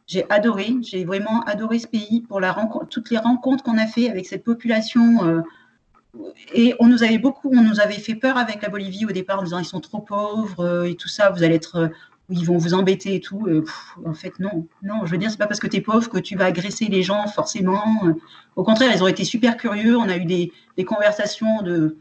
J'ai 0.09 0.26
adoré, 0.32 0.76
j'ai 0.82 1.05
vraiment 1.05 1.41
adoré 1.41 1.78
ce 1.78 1.88
pays 1.88 2.22
pour 2.22 2.39
la 2.39 2.55
toutes 2.89 3.11
les 3.11 3.20
rencontres 3.20 3.63
qu'on 3.63 3.78
a 3.78 3.86
fait 3.86 4.09
avec 4.09 4.26
cette 4.26 4.43
population. 4.43 5.24
Euh, 5.24 5.41
et 6.53 6.76
on 6.80 6.88
nous 6.88 7.03
avait 7.03 7.18
beaucoup, 7.18 7.51
on 7.53 7.62
nous 7.62 7.80
avait 7.80 7.99
fait 7.99 8.16
peur 8.16 8.38
avec 8.38 8.62
la 8.62 8.70
Bolivie 8.70 9.05
au 9.05 9.12
départ 9.12 9.39
en 9.39 9.43
disant 9.43 9.60
ils 9.60 9.66
sont 9.66 9.80
trop 9.80 9.99
pauvres 9.99 10.62
euh, 10.62 10.89
et 10.89 10.95
tout 10.95 11.07
ça, 11.07 11.30
vous 11.30 11.43
allez 11.43 11.55
être, 11.55 11.76
euh, 11.76 11.88
ils 12.30 12.45
vont 12.45 12.57
vous 12.57 12.74
embêter 12.74 13.16
et 13.16 13.20
tout. 13.20 13.47
en 14.05 14.14
fait, 14.14 14.39
non, 14.39 14.68
non, 14.84 15.05
je 15.05 15.12
veux 15.12 15.18
dire, 15.18 15.32
c'est 15.32 15.38
pas 15.38 15.47
parce 15.47 15.60
que 15.60 15.68
tu 15.68 15.78
es 15.78 15.82
pauvre 15.82 16.10
que 16.10 16.20
tu 16.20 16.36
vas 16.36 16.45
agresser 16.45 16.86
les 16.86 17.01
gens 17.01 17.28
forcément. 17.28 17.84
Au 18.55 18.64
contraire, 18.64 18.91
ils 18.93 19.03
ont 19.03 19.07
été 19.07 19.24
super 19.24 19.57
curieux. 19.57 19.97
On 19.97 20.07
a 20.10 20.18
eu 20.18 20.26
des, 20.26 20.51
conversations 20.86 21.64
de, 21.64 21.97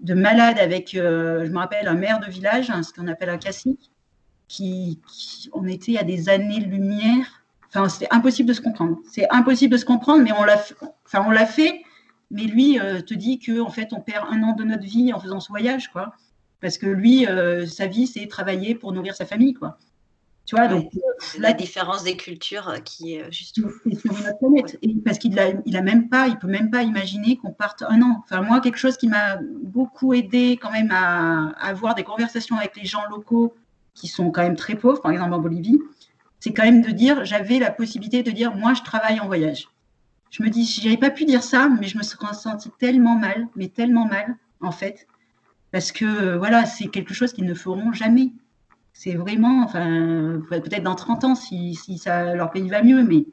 de 0.00 0.14
malades 0.14 0.58
avec, 0.58 0.94
euh, 0.94 1.44
je 1.46 1.50
me 1.50 1.58
rappelle, 1.58 1.88
un 1.88 1.94
maire 1.94 2.20
de 2.20 2.30
village, 2.30 2.70
hein, 2.70 2.82
ce 2.82 2.92
qu'on 2.92 3.08
appelle 3.08 3.28
un 3.28 3.38
cacique, 3.38 3.90
qui, 4.48 5.00
on 5.52 5.66
était 5.66 5.98
à 5.98 6.02
des 6.02 6.28
années-lumière. 6.28 7.42
Enfin, 7.68 7.88
c'était 7.88 8.08
impossible 8.10 8.48
de 8.48 8.54
se 8.54 8.60
comprendre. 8.60 8.98
C'est 9.10 9.26
impossible 9.30 9.72
de 9.72 9.78
se 9.78 9.84
comprendre, 9.84 10.22
mais 10.22 10.32
on 10.32 10.44
l'a, 10.44 10.62
enfin, 11.04 11.24
on 11.26 11.30
l'a 11.30 11.46
fait 11.46 11.82
mais 12.30 12.44
lui 12.44 12.78
euh, 12.78 13.00
te 13.00 13.14
dit 13.14 13.38
que 13.38 13.60
en 13.60 13.70
fait 13.70 13.92
on 13.92 14.00
perd 14.00 14.26
un 14.30 14.42
an 14.42 14.54
de 14.54 14.64
notre 14.64 14.84
vie 14.84 15.12
en 15.12 15.20
faisant 15.20 15.40
ce 15.40 15.48
voyage, 15.48 15.90
quoi. 15.90 16.12
Parce 16.60 16.76
que 16.76 16.86
lui, 16.86 17.26
euh, 17.26 17.66
sa 17.66 17.86
vie, 17.86 18.06
c'est 18.06 18.26
travailler 18.26 18.74
pour 18.74 18.92
nourrir 18.92 19.14
sa 19.14 19.24
famille, 19.24 19.54
quoi. 19.54 19.78
Tu 20.46 20.56
vois, 20.56 20.68
donc 20.68 20.90
la 21.38 21.52
différence 21.52 22.02
des 22.02 22.16
cultures 22.16 22.82
qui 22.84 23.14
est 23.14 23.30
juste 23.30 23.54
sur 23.54 24.12
notre 24.12 24.38
planète. 24.38 24.80
parce 25.04 25.18
qu'il 25.18 25.38
a, 25.38 25.52
il 25.64 25.76
a 25.76 25.82
même 25.82 26.08
pas, 26.08 26.26
il 26.26 26.38
peut 26.38 26.48
même 26.48 26.70
pas 26.70 26.82
imaginer 26.82 27.36
qu'on 27.36 27.52
parte 27.52 27.82
un 27.82 28.02
an. 28.02 28.22
Enfin 28.24 28.42
moi, 28.42 28.60
quelque 28.60 28.78
chose 28.78 28.96
qui 28.96 29.06
m'a 29.06 29.38
beaucoup 29.62 30.12
aidé 30.12 30.58
quand 30.60 30.72
même 30.72 30.90
à, 30.90 31.50
à, 31.50 31.68
avoir 31.68 31.94
des 31.94 32.02
conversations 32.02 32.56
avec 32.56 32.76
les 32.76 32.84
gens 32.84 33.04
locaux 33.10 33.54
qui 33.94 34.08
sont 34.08 34.30
quand 34.30 34.42
même 34.42 34.56
très 34.56 34.74
pauvres, 34.74 35.00
par 35.00 35.12
exemple 35.12 35.34
en 35.34 35.38
Bolivie, 35.38 35.78
c'est 36.40 36.52
quand 36.52 36.64
même 36.64 36.82
de 36.82 36.90
dire, 36.90 37.24
j'avais 37.24 37.58
la 37.58 37.70
possibilité 37.70 38.22
de 38.22 38.30
dire, 38.30 38.54
moi, 38.54 38.74
je 38.74 38.82
travaille 38.82 39.20
en 39.20 39.26
voyage 39.26 39.68
je 40.30 40.42
me 40.42 40.48
dis, 40.48 40.64
je 40.64 40.84
n'avais 40.84 40.96
pas 40.96 41.10
pu 41.10 41.24
dire 41.24 41.42
ça, 41.42 41.68
mais 41.68 41.86
je 41.86 41.98
me 41.98 42.02
suis 42.02 42.16
sentie 42.32 42.70
tellement 42.78 43.16
mal, 43.16 43.48
mais 43.56 43.68
tellement 43.68 44.06
mal, 44.06 44.36
en 44.60 44.70
fait, 44.70 45.06
parce 45.72 45.92
que 45.92 46.04
euh, 46.04 46.38
voilà, 46.38 46.66
c'est 46.66 46.86
quelque 46.86 47.14
chose 47.14 47.32
qu'ils 47.32 47.46
ne 47.46 47.54
feront 47.54 47.92
jamais. 47.92 48.32
C'est 48.92 49.14
vraiment, 49.14 49.62
enfin, 49.64 50.40
peut-être 50.48 50.82
dans 50.82 50.94
30 50.94 51.24
ans 51.24 51.34
si, 51.34 51.74
si, 51.74 51.98
ça, 51.98 52.34
leur 52.34 52.50
pays 52.50 52.68
va 52.68 52.82
mieux, 52.82 53.02
mais. 53.02 53.26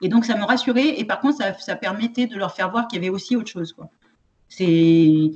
Et 0.00 0.08
donc, 0.08 0.24
ça 0.24 0.36
me 0.36 0.44
rassurait, 0.44 0.98
et 0.98 1.04
par 1.04 1.20
contre, 1.20 1.38
ça, 1.38 1.54
ça 1.54 1.76
permettait 1.76 2.26
de 2.26 2.36
leur 2.36 2.54
faire 2.54 2.70
voir 2.70 2.88
qu'il 2.88 3.00
y 3.00 3.04
avait 3.04 3.14
aussi 3.14 3.36
autre 3.36 3.50
chose, 3.50 3.72
quoi. 3.72 3.88
C'est. 4.48 5.30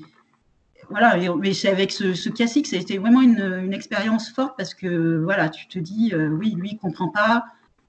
Voilà, 0.89 1.17
mais 1.37 1.53
c'est 1.53 1.69
avec 1.69 1.91
ce, 1.91 2.15
ce 2.15 2.29
classique, 2.29 2.69
c'était 2.69 2.99
vraiment 2.99 3.21
une, 3.21 3.61
une, 3.65 3.73
expérience 3.73 4.31
forte 4.31 4.57
parce 4.57 4.73
que, 4.73 5.21
voilà, 5.23 5.49
tu 5.49 5.67
te 5.67 5.81
dis, 5.81 6.13
euh, 6.15 6.29
oui, 6.29 6.55
lui, 6.57 6.71
il 6.73 6.79
comprend 6.79 7.09
pas, 7.09 7.45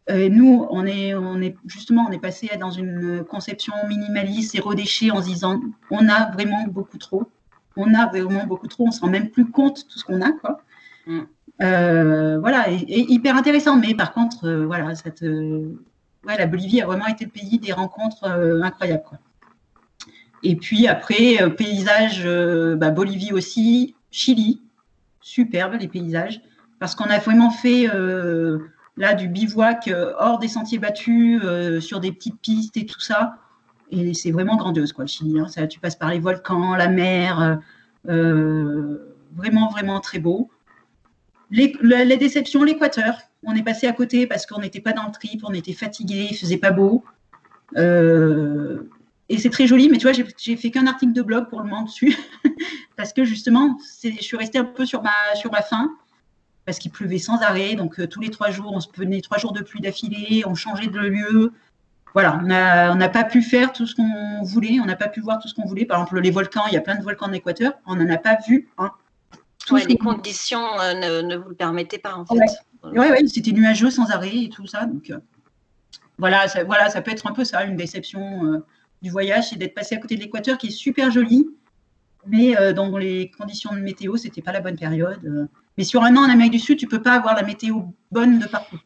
euh, 0.10 0.30
nous, 0.30 0.66
on 0.70 0.86
est, 0.86 1.14
on 1.14 1.42
est 1.42 1.56
justement, 1.66 2.06
on 2.08 2.12
est 2.12 2.20
passé 2.20 2.50
dans 2.60 2.72
une 2.72 3.26
conception 3.26 3.74
minimaliste, 3.90 4.54
zéro 4.54 4.74
déchet, 4.74 5.12
en 5.12 5.22
se 5.22 5.28
disant, 5.28 5.60
on 5.92 6.08
a 6.08 6.32
vraiment 6.32 6.66
beaucoup 6.68 6.98
trop. 6.98 7.30
On 7.76 7.94
a 7.94 8.08
vraiment 8.08 8.46
beaucoup 8.46 8.68
trop. 8.68 8.88
On 8.88 8.92
se 8.92 9.02
rend 9.02 9.10
même 9.10 9.30
plus 9.30 9.50
compte 9.50 9.84
de 9.84 9.92
tout 9.92 10.00
ce 10.00 10.06
qu'on 10.06 10.22
a, 10.22 10.32
quoi. 10.32 10.62
Mm. 11.08 11.20
Euh, 11.62 12.40
voilà, 12.40 12.70
et, 12.70 13.12
hyper 13.12 13.36
intéressant. 13.36 13.78
Mais 13.78 13.96
par 13.96 14.14
contre, 14.14 14.46
euh, 14.46 14.66
voilà, 14.66 14.96
cette, 14.96 15.22
ouais, 15.22 16.38
la 16.38 16.46
Bolivie 16.46 16.82
a 16.82 16.86
vraiment 16.86 17.08
été 17.08 17.26
le 17.26 17.32
pays 17.32 17.60
des 17.60 17.74
rencontres 17.74 18.26
incroyables, 18.64 19.04
quoi. 19.08 19.20
Et 20.44 20.56
puis 20.56 20.88
après, 20.88 21.50
paysage, 21.58 22.24
bah, 22.78 22.92
Bolivie 22.92 23.34
aussi, 23.34 23.96
Chili, 24.12 24.62
superbe 25.20 25.74
les 25.80 25.88
paysages, 25.88 26.42
parce 26.80 26.94
qu'on 26.94 27.10
a 27.10 27.18
vraiment 27.18 27.50
fait 27.50 27.90
là 28.98 29.14
du 29.14 29.28
bivouac 29.28 29.88
euh, 29.88 30.14
hors 30.20 30.40
des 30.40 30.48
sentiers 30.48 30.80
battus, 30.80 31.40
euh, 31.44 31.80
sur 31.80 32.00
des 32.00 32.12
petites 32.12 32.40
pistes 32.40 32.76
et 32.78 32.86
tout 32.86 33.00
ça. 33.00 33.38
Et 33.90 34.14
c'est 34.14 34.32
vraiment 34.32 34.58
grandiose, 34.58 34.92
quoi, 34.92 35.06
le 35.06 35.08
Chili. 35.08 35.40
Hein. 35.40 35.68
Tu 35.68 35.80
passes 35.80 35.96
par 35.96 36.10
les 36.10 36.20
volcans, 36.20 36.76
la 36.76 36.90
mer, 36.90 37.60
euh, 38.10 38.98
vraiment, 39.34 39.70
vraiment 39.70 40.02
très 40.02 40.20
beau. 40.20 40.50
Les, 41.50 41.72
déceptions, 42.18 42.64
l'Équateur. 42.64 43.20
On 43.44 43.56
est 43.56 43.64
passé 43.64 43.88
à 43.88 43.94
côté 43.94 44.28
parce 44.28 44.46
qu'on 44.46 44.60
n'était 44.60 44.82
pas 44.82 44.92
dans 44.92 45.06
le 45.06 45.12
trip, 45.12 45.42
on 45.46 45.54
était 45.54 45.72
fatigué, 45.74 46.28
il 46.32 46.36
faisait 46.36 46.58
pas 46.58 46.72
beau. 46.72 47.06
et 47.78 49.38
c'est 49.38 49.50
très 49.50 49.68
joli, 49.68 49.88
mais 49.90 50.00
tu 50.00 50.08
vois, 50.10 50.26
j'ai 50.38 50.58
fait 50.58 50.72
qu'un 50.72 50.88
article 50.88 51.14
de 51.14 51.22
blog 51.22 51.48
pour 51.48 51.62
le 51.62 51.70
moment 51.70 51.84
dessus, 51.84 52.18
parce 52.98 53.14
que 53.14 53.24
justement, 53.24 53.78
je 54.04 54.22
suis 54.22 54.36
restée 54.36 54.58
un 54.58 54.66
peu 54.66 54.86
sur 54.86 55.02
ma, 55.02 55.36
sur 55.36 55.52
ma 55.52 55.62
faim 55.62 55.96
parce 56.68 56.80
qu'il 56.80 56.92
pleuvait 56.92 57.18
sans 57.18 57.42
arrêt. 57.42 57.76
Donc, 57.76 57.98
euh, 58.00 58.08
tous 58.08 58.20
les 58.20 58.30
trois 58.30 58.52
jours, 58.52 58.74
on 58.74 58.82
se 58.82 58.90
prenait 58.90 59.22
trois 59.22 59.38
jours 59.38 59.54
de 59.54 59.62
pluie 59.62 59.80
d'affilée, 59.80 60.44
on 60.46 60.54
changeait 60.54 60.88
de 60.88 61.00
lieu. 61.00 61.54
Voilà, 62.14 62.40
on 62.42 62.96
n'a 62.96 63.10
pas 63.10 63.24
pu 63.24 63.42
faire 63.42 63.72
tout 63.72 63.88
ce 63.88 63.96
qu'on 63.96 64.44
voulait, 64.44 64.80
on 64.82 64.86
n'a 64.86 64.98
pas 64.98 65.08
pu 65.08 65.22
voir 65.22 65.40
tout 65.40 65.48
ce 65.48 65.54
qu'on 65.54 65.66
voulait. 65.66 65.86
Par 65.86 65.98
exemple, 65.98 66.20
les 66.20 66.32
volcans, 66.32 66.64
il 66.68 66.74
y 66.74 66.78
a 66.78 66.82
plein 66.82 66.96
de 66.96 67.04
volcans 67.04 67.28
en 67.28 67.32
Équateur, 67.32 67.74
on 67.86 67.96
n'en 67.96 68.10
a 68.10 68.18
pas 68.18 68.38
vu 68.48 68.70
un. 68.78 68.92
les 69.88 69.98
conditions 69.98 70.80
euh, 70.82 71.22
ne, 71.22 71.36
vous 71.38 71.50
le 71.50 71.56
permettaient 71.56 72.00
pas, 72.00 72.16
en 72.16 72.26
fait. 72.26 72.36
Oui, 72.84 73.00
ouais, 73.00 73.26
c'était 73.28 73.52
nuageux 73.52 73.90
sans 73.90 74.10
arrêt 74.12 74.36
et 74.36 74.50
tout 74.50 74.68
ça. 74.68 74.86
Donc, 74.88 75.10
euh, 75.10 75.20
voilà, 76.18 76.50
ça, 76.50 76.66
voilà, 76.66 76.90
ça 76.90 77.02
peut 77.02 77.12
être 77.12 77.28
un 77.28 77.34
peu 77.34 77.46
ça, 77.46 77.64
une 77.64 77.78
déception 77.78 78.62
du 79.02 79.10
voyage, 79.10 79.50
c'est 79.50 79.56
d'être 79.56 79.76
passé 79.76 79.96
à 79.96 80.00
côté 80.00 80.16
de 80.16 80.22
l'Équateur, 80.22 80.58
qui 80.58 80.68
est 80.68 80.72
super 80.72 81.12
joli, 81.12 81.48
mais 82.26 82.74
dans 82.74 82.98
les 82.98 83.32
conditions 83.38 83.74
de 83.74 83.80
météo, 83.80 84.18
c'était 84.18 84.42
pas 84.42 84.52
la 84.52 84.60
bonne 84.60 84.78
période. 84.78 85.48
Mais 85.78 85.84
sur 85.84 86.04
un 86.04 86.16
an 86.16 86.22
en 86.22 86.30
Amérique 86.30 86.54
du 86.54 86.60
Sud, 86.60 86.78
tu 86.78 86.86
ne 86.86 86.90
peux 86.90 87.02
pas 87.02 87.14
avoir 87.14 87.36
la 87.36 87.44
météo 87.44 87.82
bonne 88.12 88.40
de 88.40 88.48
partout. 88.48 88.80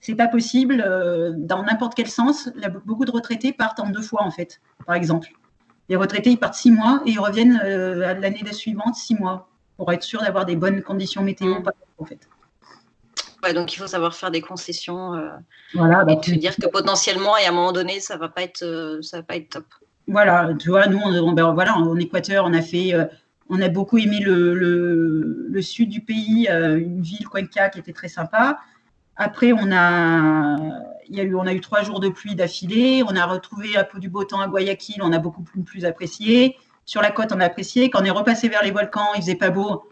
C'est 0.00 0.14
pas 0.14 0.28
possible 0.28 0.82
euh, 0.84 1.32
dans 1.36 1.62
n'importe 1.62 1.94
quel 1.94 2.08
sens. 2.08 2.48
beaucoup 2.84 3.04
de 3.04 3.10
retraités 3.10 3.52
partent 3.52 3.80
en 3.80 3.90
deux 3.90 4.02
fois, 4.02 4.22
en 4.22 4.30
fait, 4.30 4.60
par 4.86 4.96
exemple. 4.96 5.28
Les 5.88 5.96
retraités, 5.96 6.30
ils 6.30 6.38
partent 6.38 6.54
six 6.54 6.70
mois 6.70 7.02
et 7.06 7.10
ils 7.10 7.20
reviennent 7.20 7.60
euh, 7.64 8.14
l'année 8.14 8.52
suivante 8.52 8.94
six 8.94 9.14
mois. 9.14 9.48
pour 9.76 9.92
être 9.92 10.02
sûr 10.02 10.22
d'avoir 10.22 10.46
des 10.46 10.56
bonnes 10.56 10.82
conditions 10.82 11.22
météo. 11.22 11.60
Mm. 11.60 11.64
En 11.98 12.04
fait. 12.04 12.28
Ouais, 13.42 13.54
donc 13.54 13.74
il 13.74 13.76
faut 13.76 13.86
savoir 13.88 14.14
faire 14.14 14.30
des 14.30 14.40
concessions 14.40 15.14
euh, 15.14 15.30
voilà, 15.74 16.04
bah, 16.04 16.12
et 16.12 16.20
te 16.20 16.30
dire 16.30 16.54
que 16.54 16.66
potentiellement 16.66 17.36
et 17.36 17.44
à 17.44 17.48
un 17.48 17.52
moment 17.52 17.72
donné 17.72 17.98
ça 17.98 18.16
va 18.16 18.28
pas 18.28 18.42
être 18.42 18.62
euh, 18.62 19.02
ça 19.02 19.18
va 19.18 19.22
pas 19.24 19.36
être 19.36 19.50
top. 19.50 19.64
Voilà, 20.06 20.50
tu 20.58 20.68
vois, 20.68 20.86
nous 20.86 21.00
on, 21.00 21.32
ben, 21.32 21.52
voilà 21.52 21.76
en 21.76 21.96
Équateur 21.96 22.44
on 22.44 22.54
a 22.54 22.62
fait 22.62 22.92
on 23.48 23.60
a 23.60 23.68
beaucoup 23.68 23.98
aimé 23.98 24.20
le, 24.20 25.60
sud 25.60 25.88
du 25.88 26.00
pays, 26.00 26.48
une 26.48 27.02
ville 27.02 27.26
Cuenca 27.28 27.68
qui 27.68 27.78
était 27.78 27.92
très 27.92 28.08
sympa. 28.08 28.58
Après 29.16 29.52
on 29.52 29.70
a 29.72 30.56
y 31.08 31.20
a 31.20 31.22
eu 31.22 31.34
on 31.34 31.46
a 31.46 31.52
eu 31.52 31.60
trois 31.60 31.82
jours 31.82 32.00
de 32.00 32.08
pluie 32.08 32.34
d'affilée. 32.34 33.02
On 33.06 33.14
a 33.14 33.26
retrouvé 33.26 33.76
un 33.76 33.84
peu 33.84 33.98
du 33.98 34.08
beau 34.08 34.24
temps 34.24 34.40
à 34.40 34.48
Guayaquil, 34.48 35.02
on 35.02 35.12
a 35.12 35.18
beaucoup 35.18 35.42
plus, 35.42 35.62
plus 35.62 35.84
apprécié. 35.84 36.56
Sur 36.84 37.02
la 37.02 37.10
côte 37.10 37.32
on 37.32 37.40
a 37.40 37.44
apprécié. 37.44 37.90
Quand 37.90 38.00
on 38.00 38.04
est 38.04 38.10
repassé 38.10 38.48
vers 38.48 38.62
les 38.62 38.70
volcans, 38.70 39.12
il 39.14 39.20
faisait 39.20 39.34
pas 39.34 39.50
beau 39.50 39.82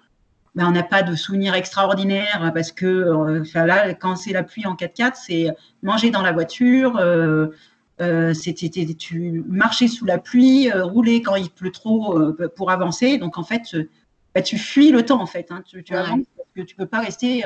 ben, 0.56 0.66
on 0.66 0.72
n'a 0.72 0.82
pas 0.82 1.02
de 1.02 1.14
souvenirs 1.14 1.54
extraordinaires 1.54 2.50
parce 2.52 2.72
que 2.72 2.86
euh, 2.86 3.44
là, 3.66 3.94
quand 3.94 4.16
c'est 4.16 4.32
la 4.32 4.42
pluie 4.42 4.66
en 4.66 4.74
4x4, 4.74 5.12
c'est 5.14 5.46
manger 5.82 6.10
dans 6.10 6.22
la 6.22 6.32
voiture, 6.32 6.96
euh, 6.96 7.48
euh, 8.00 8.34
c'était 8.34 8.70
tu 8.94 9.44
marcher 9.46 9.88
sous 9.88 10.04
la 10.04 10.18
pluie, 10.18 10.70
rouler 10.72 11.22
quand 11.22 11.36
il 11.36 11.50
pleut 11.50 11.72
trop 11.72 12.18
pour 12.56 12.70
avancer. 12.70 13.18
Donc 13.18 13.38
en 13.38 13.44
fait, 13.44 13.76
ben, 14.34 14.42
tu 14.42 14.58
fuis 14.58 14.90
le 14.90 15.04
temps 15.04 15.20
en 15.20 15.26
fait. 15.26 15.50
Hein. 15.50 15.62
tu, 15.66 15.82
tu 15.82 15.94
avances 15.94 16.26
parce 16.36 16.48
que 16.54 16.62
tu 16.62 16.74
peux 16.76 16.86
pas 16.86 17.00
rester. 17.00 17.44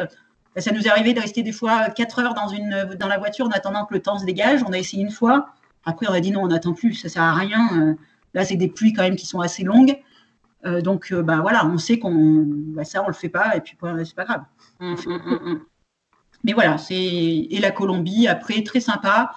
Ben, 0.55 0.61
ça 0.61 0.73
nous 0.73 0.83
est 0.83 0.91
arrivé 0.91 1.13
de 1.13 1.21
rester 1.21 1.43
des 1.43 1.53
fois 1.53 1.91
4 1.91 2.19
heures 2.21 2.35
dans, 2.35 2.49
une, 2.49 2.97
dans 2.99 3.09
la 3.09 3.19
voiture 3.19 3.47
en 3.47 3.51
attendant 3.51 3.85
que 3.85 3.95
le 3.95 4.01
temps 4.01 4.19
se 4.19 4.25
dégage. 4.25 4.63
On 4.67 4.73
a 4.73 4.79
essayé 4.79 5.03
une 5.03 5.11
fois. 5.11 5.49
Après, 5.85 6.07
on 6.09 6.13
a 6.13 6.21
dit 6.21 6.31
non, 6.31 6.43
on 6.43 6.49
n'attend 6.49 6.73
plus, 6.73 6.95
ça 6.95 7.09
sert 7.09 7.23
à 7.23 7.35
rien. 7.35 7.97
Là, 8.35 8.45
c'est 8.45 8.57
des 8.57 8.69
pluies 8.69 8.93
quand 8.93 9.03
même 9.03 9.17
qui 9.17 9.27
sont 9.27 9.41
assez 9.41 9.65
longues. 9.65 9.97
Euh, 10.67 10.81
donc, 10.81 11.13
euh, 11.13 11.23
bah, 11.23 11.41
voilà, 11.41 11.67
on 11.67 11.79
sait 11.79 11.99
qu'on 11.99 12.45
bah, 12.47 12.85
ça, 12.85 13.03
on 13.03 13.07
le 13.07 13.13
fait 13.13 13.29
pas, 13.29 13.57
et 13.57 13.61
puis 13.61 13.77
c'est 14.05 14.15
pas 14.15 14.25
grave. 14.25 14.43
Mmh, 14.81 14.95
mmh, 15.07 15.17
mmh, 15.17 15.61
Mais 16.45 16.53
voilà, 16.53 16.79
c'est 16.79 16.95
et 16.95 17.59
la 17.61 17.71
Colombie 17.71 18.29
après 18.29 18.63
très 18.63 18.81
sympa. 18.81 19.33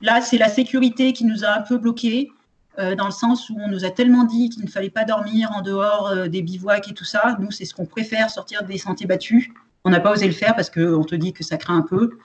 Là, 0.00 0.20
c'est 0.20 0.38
la 0.38 0.48
sécurité 0.48 1.12
qui 1.12 1.24
nous 1.24 1.44
a 1.44 1.50
un 1.50 1.62
peu 1.62 1.78
bloqués. 1.78 2.30
Euh, 2.78 2.94
dans 2.94 3.06
le 3.06 3.10
sens 3.10 3.50
où 3.50 3.56
on 3.58 3.68
nous 3.68 3.84
a 3.84 3.90
tellement 3.90 4.22
dit 4.22 4.48
qu'il 4.48 4.64
ne 4.64 4.70
fallait 4.70 4.90
pas 4.90 5.04
dormir 5.04 5.50
en 5.54 5.60
dehors 5.60 6.14
des 6.28 6.40
bivouacs 6.40 6.88
et 6.88 6.94
tout 6.94 7.04
ça. 7.04 7.36
Nous, 7.40 7.50
c'est 7.50 7.64
ce 7.64 7.74
qu'on 7.74 7.84
préfère, 7.84 8.30
sortir 8.30 8.62
des 8.62 8.78
sentiers 8.78 9.06
battus. 9.06 9.50
On 9.84 9.90
n'a 9.90 10.00
pas 10.00 10.12
osé 10.12 10.26
le 10.26 10.32
faire 10.32 10.54
parce 10.54 10.70
qu'on 10.70 11.02
te 11.04 11.14
dit 11.16 11.32
que 11.32 11.42
ça 11.42 11.56
craint 11.56 11.76
un 11.76 11.82
peu 11.82 12.16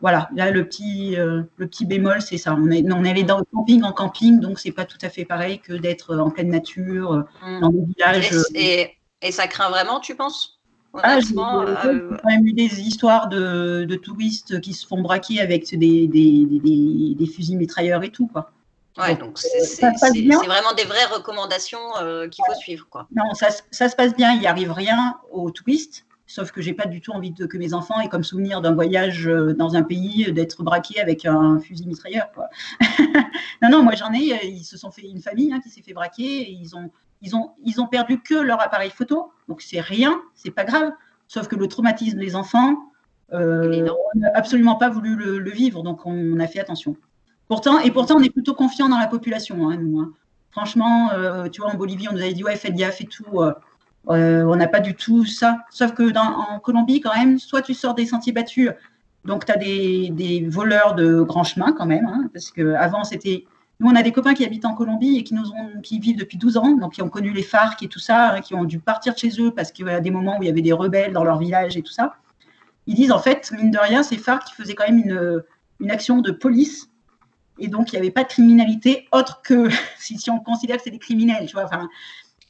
voilà, 0.00 0.28
là 0.34 0.50
le 0.50 0.66
petit, 0.66 1.16
euh, 1.16 1.42
le 1.56 1.66
petit 1.66 1.86
bémol, 1.86 2.20
c'est 2.20 2.38
ça. 2.38 2.54
On 2.54 2.70
est, 2.70 2.84
on 2.92 3.04
est 3.04 3.10
allé 3.10 3.22
dans 3.22 3.38
le 3.38 3.44
camping 3.52 3.82
en 3.82 3.92
camping, 3.92 4.40
donc 4.40 4.58
c'est 4.58 4.72
pas 4.72 4.84
tout 4.84 4.98
à 5.02 5.08
fait 5.08 5.24
pareil 5.24 5.58
que 5.58 5.72
d'être 5.72 6.16
en 6.16 6.30
pleine 6.30 6.50
nature, 6.50 7.12
euh, 7.12 7.22
mm. 7.42 7.60
dans 7.60 7.70
des 7.70 7.84
villages. 7.86 8.30
Et, 8.54 8.84
euh, 8.84 8.88
et, 9.22 9.32
ça 9.32 9.46
craint 9.46 9.70
vraiment, 9.70 10.00
tu 10.00 10.14
penses? 10.14 10.55
Ah, 11.02 11.20
j'ai 11.20 11.34
quand 11.34 12.28
même 12.28 12.46
eu 12.46 12.52
des 12.52 12.80
histoires 12.80 13.28
de, 13.28 13.84
de, 13.84 13.96
touristes 13.96 14.60
qui 14.60 14.72
se 14.72 14.86
font 14.86 15.02
braquer 15.02 15.40
avec 15.40 15.68
des, 15.70 16.06
des, 16.06 16.46
des, 16.46 17.14
des 17.14 17.26
fusils 17.26 17.56
mitrailleurs 17.56 18.02
et 18.02 18.10
tout, 18.10 18.26
quoi. 18.26 18.50
Ouais, 18.98 19.14
donc 19.14 19.38
c'est 19.38 19.82
vraiment 19.82 20.72
des 20.74 20.84
vraies 20.84 21.04
recommandations 21.04 21.78
qu'il 22.30 22.44
faut 22.46 22.58
suivre, 22.58 22.86
quoi. 22.88 23.06
Non, 23.14 23.34
ça, 23.34 23.48
ça, 23.70 23.88
se 23.88 23.96
passe 23.96 24.14
bien, 24.16 24.32
il 24.32 24.40
n'y 24.40 24.46
arrive 24.46 24.72
rien 24.72 25.16
aux 25.30 25.50
touristes. 25.50 26.05
Sauf 26.28 26.50
que 26.50 26.60
j'ai 26.60 26.74
pas 26.74 26.86
du 26.86 27.00
tout 27.00 27.12
envie 27.12 27.30
de, 27.30 27.46
que 27.46 27.56
mes 27.56 27.72
enfants 27.72 28.00
aient 28.00 28.08
comme 28.08 28.24
souvenir 28.24 28.60
d'un 28.60 28.74
voyage 28.74 29.28
euh, 29.28 29.54
dans 29.54 29.76
un 29.76 29.84
pays 29.84 30.32
d'être 30.32 30.64
braqués 30.64 31.00
avec 31.00 31.24
un 31.24 31.60
fusil 31.60 31.86
mitrailleur. 31.86 32.32
Quoi. 32.32 32.48
non, 33.62 33.70
non, 33.70 33.82
moi 33.84 33.94
j'en 33.94 34.12
ai. 34.12 34.32
Euh, 34.32 34.38
ils 34.42 34.64
se 34.64 34.76
sont 34.76 34.90
fait 34.90 35.08
une 35.08 35.20
famille 35.20 35.52
hein, 35.52 35.60
qui 35.60 35.70
s'est 35.70 35.82
fait 35.82 35.92
braquer. 35.92 36.42
Et 36.42 36.50
ils 36.50 36.74
ont, 36.74 36.90
ils 37.22 37.36
ont, 37.36 37.52
ils 37.64 37.80
ont 37.80 37.86
perdu 37.86 38.20
que 38.20 38.34
leur 38.34 38.60
appareil 38.60 38.90
photo. 38.90 39.30
Donc 39.48 39.62
c'est 39.62 39.80
rien, 39.80 40.20
c'est 40.34 40.50
pas 40.50 40.64
grave. 40.64 40.90
Sauf 41.28 41.46
que 41.46 41.54
le 41.54 41.68
traumatisme 41.68 42.18
des 42.18 42.34
enfants, 42.34 42.90
euh, 43.32 43.88
on 44.14 44.18
n'a 44.18 44.30
absolument 44.34 44.74
pas 44.74 44.90
voulu 44.90 45.14
le, 45.14 45.50
vivre. 45.50 45.84
Donc 45.84 46.06
on, 46.06 46.40
a 46.40 46.48
fait 46.48 46.58
attention. 46.58 46.96
Pourtant, 47.46 47.78
et 47.78 47.92
pourtant, 47.92 48.16
on 48.16 48.22
est 48.22 48.30
plutôt 48.30 48.54
confiant 48.54 48.88
dans 48.88 48.98
la 48.98 49.06
population, 49.06 49.68
hein, 49.70 49.76
nous. 49.76 50.00
Hein. 50.00 50.12
Franchement, 50.50 51.10
tu 51.52 51.60
vois, 51.60 51.70
en 51.70 51.76
Bolivie, 51.76 52.08
on 52.08 52.12
nous 52.12 52.22
avait 52.22 52.32
dit 52.32 52.42
ouais, 52.42 52.56
faites 52.56 52.74
gaffe 52.74 53.00
et 53.00 53.06
tout. 53.06 53.42
Euh, 53.42 53.52
on 54.06 54.56
n'a 54.56 54.68
pas 54.68 54.80
du 54.80 54.94
tout 54.94 55.24
ça. 55.24 55.64
Sauf 55.70 55.92
que 55.92 56.10
dans, 56.10 56.22
en 56.22 56.60
Colombie, 56.60 57.00
quand 57.00 57.14
même, 57.14 57.38
soit 57.38 57.62
tu 57.62 57.74
sors 57.74 57.94
des 57.94 58.06
sentiers 58.06 58.32
battus, 58.32 58.70
donc 59.24 59.44
tu 59.44 59.52
as 59.52 59.56
des, 59.56 60.46
voleurs 60.48 60.94
de 60.94 61.20
grands 61.22 61.44
chemins 61.44 61.72
quand 61.72 61.86
même, 61.86 62.06
hein, 62.06 62.30
parce 62.32 62.50
qu'avant, 62.50 63.04
c'était. 63.04 63.44
Nous, 63.78 63.90
on 63.90 63.94
a 63.94 64.02
des 64.02 64.12
copains 64.12 64.32
qui 64.32 64.42
habitent 64.42 64.64
en 64.64 64.74
Colombie 64.74 65.18
et 65.18 65.22
qui, 65.22 65.34
nous 65.34 65.50
ont, 65.50 65.82
qui 65.82 65.98
vivent 65.98 66.16
depuis 66.16 66.38
12 66.38 66.56
ans, 66.56 66.76
donc 66.76 66.94
qui 66.94 67.02
ont 67.02 67.10
connu 67.10 67.32
les 67.32 67.42
FARC 67.42 67.82
et 67.82 67.88
tout 67.88 67.98
ça, 67.98 68.32
hein, 68.32 68.40
qui 68.40 68.54
ont 68.54 68.64
dû 68.64 68.78
partir 68.78 69.12
de 69.12 69.18
chez 69.18 69.30
eux 69.38 69.50
parce 69.50 69.70
qu'il 69.70 69.86
y 69.86 69.90
a 69.90 70.00
des 70.00 70.10
moments 70.10 70.38
où 70.38 70.42
il 70.42 70.46
y 70.46 70.48
avait 70.50 70.62
des 70.62 70.72
rebelles 70.72 71.12
dans 71.12 71.24
leur 71.24 71.38
village 71.38 71.76
et 71.76 71.82
tout 71.82 71.92
ça. 71.92 72.14
Ils 72.86 72.94
disent 72.94 73.12
en 73.12 73.18
fait, 73.18 73.52
mine 73.52 73.70
de 73.70 73.78
rien, 73.78 74.02
ces 74.02 74.16
FARC 74.16 74.46
qui 74.46 74.54
faisaient 74.54 74.74
quand 74.74 74.86
même 74.86 75.00
une, 75.04 75.42
une 75.80 75.90
action 75.90 76.22
de 76.22 76.30
police 76.30 76.88
et 77.58 77.68
donc 77.68 77.92
il 77.92 77.96
n'y 77.96 78.00
avait 78.00 78.10
pas 78.10 78.22
de 78.22 78.28
criminalité 78.28 79.08
autre 79.12 79.42
que 79.42 79.68
si, 79.98 80.18
si 80.18 80.30
on 80.30 80.38
considère 80.38 80.76
que 80.76 80.82
c'est 80.82 80.90
des 80.90 80.98
criminels, 80.98 81.46
tu 81.46 81.52
vois. 81.52 81.64
Enfin, 81.64 81.88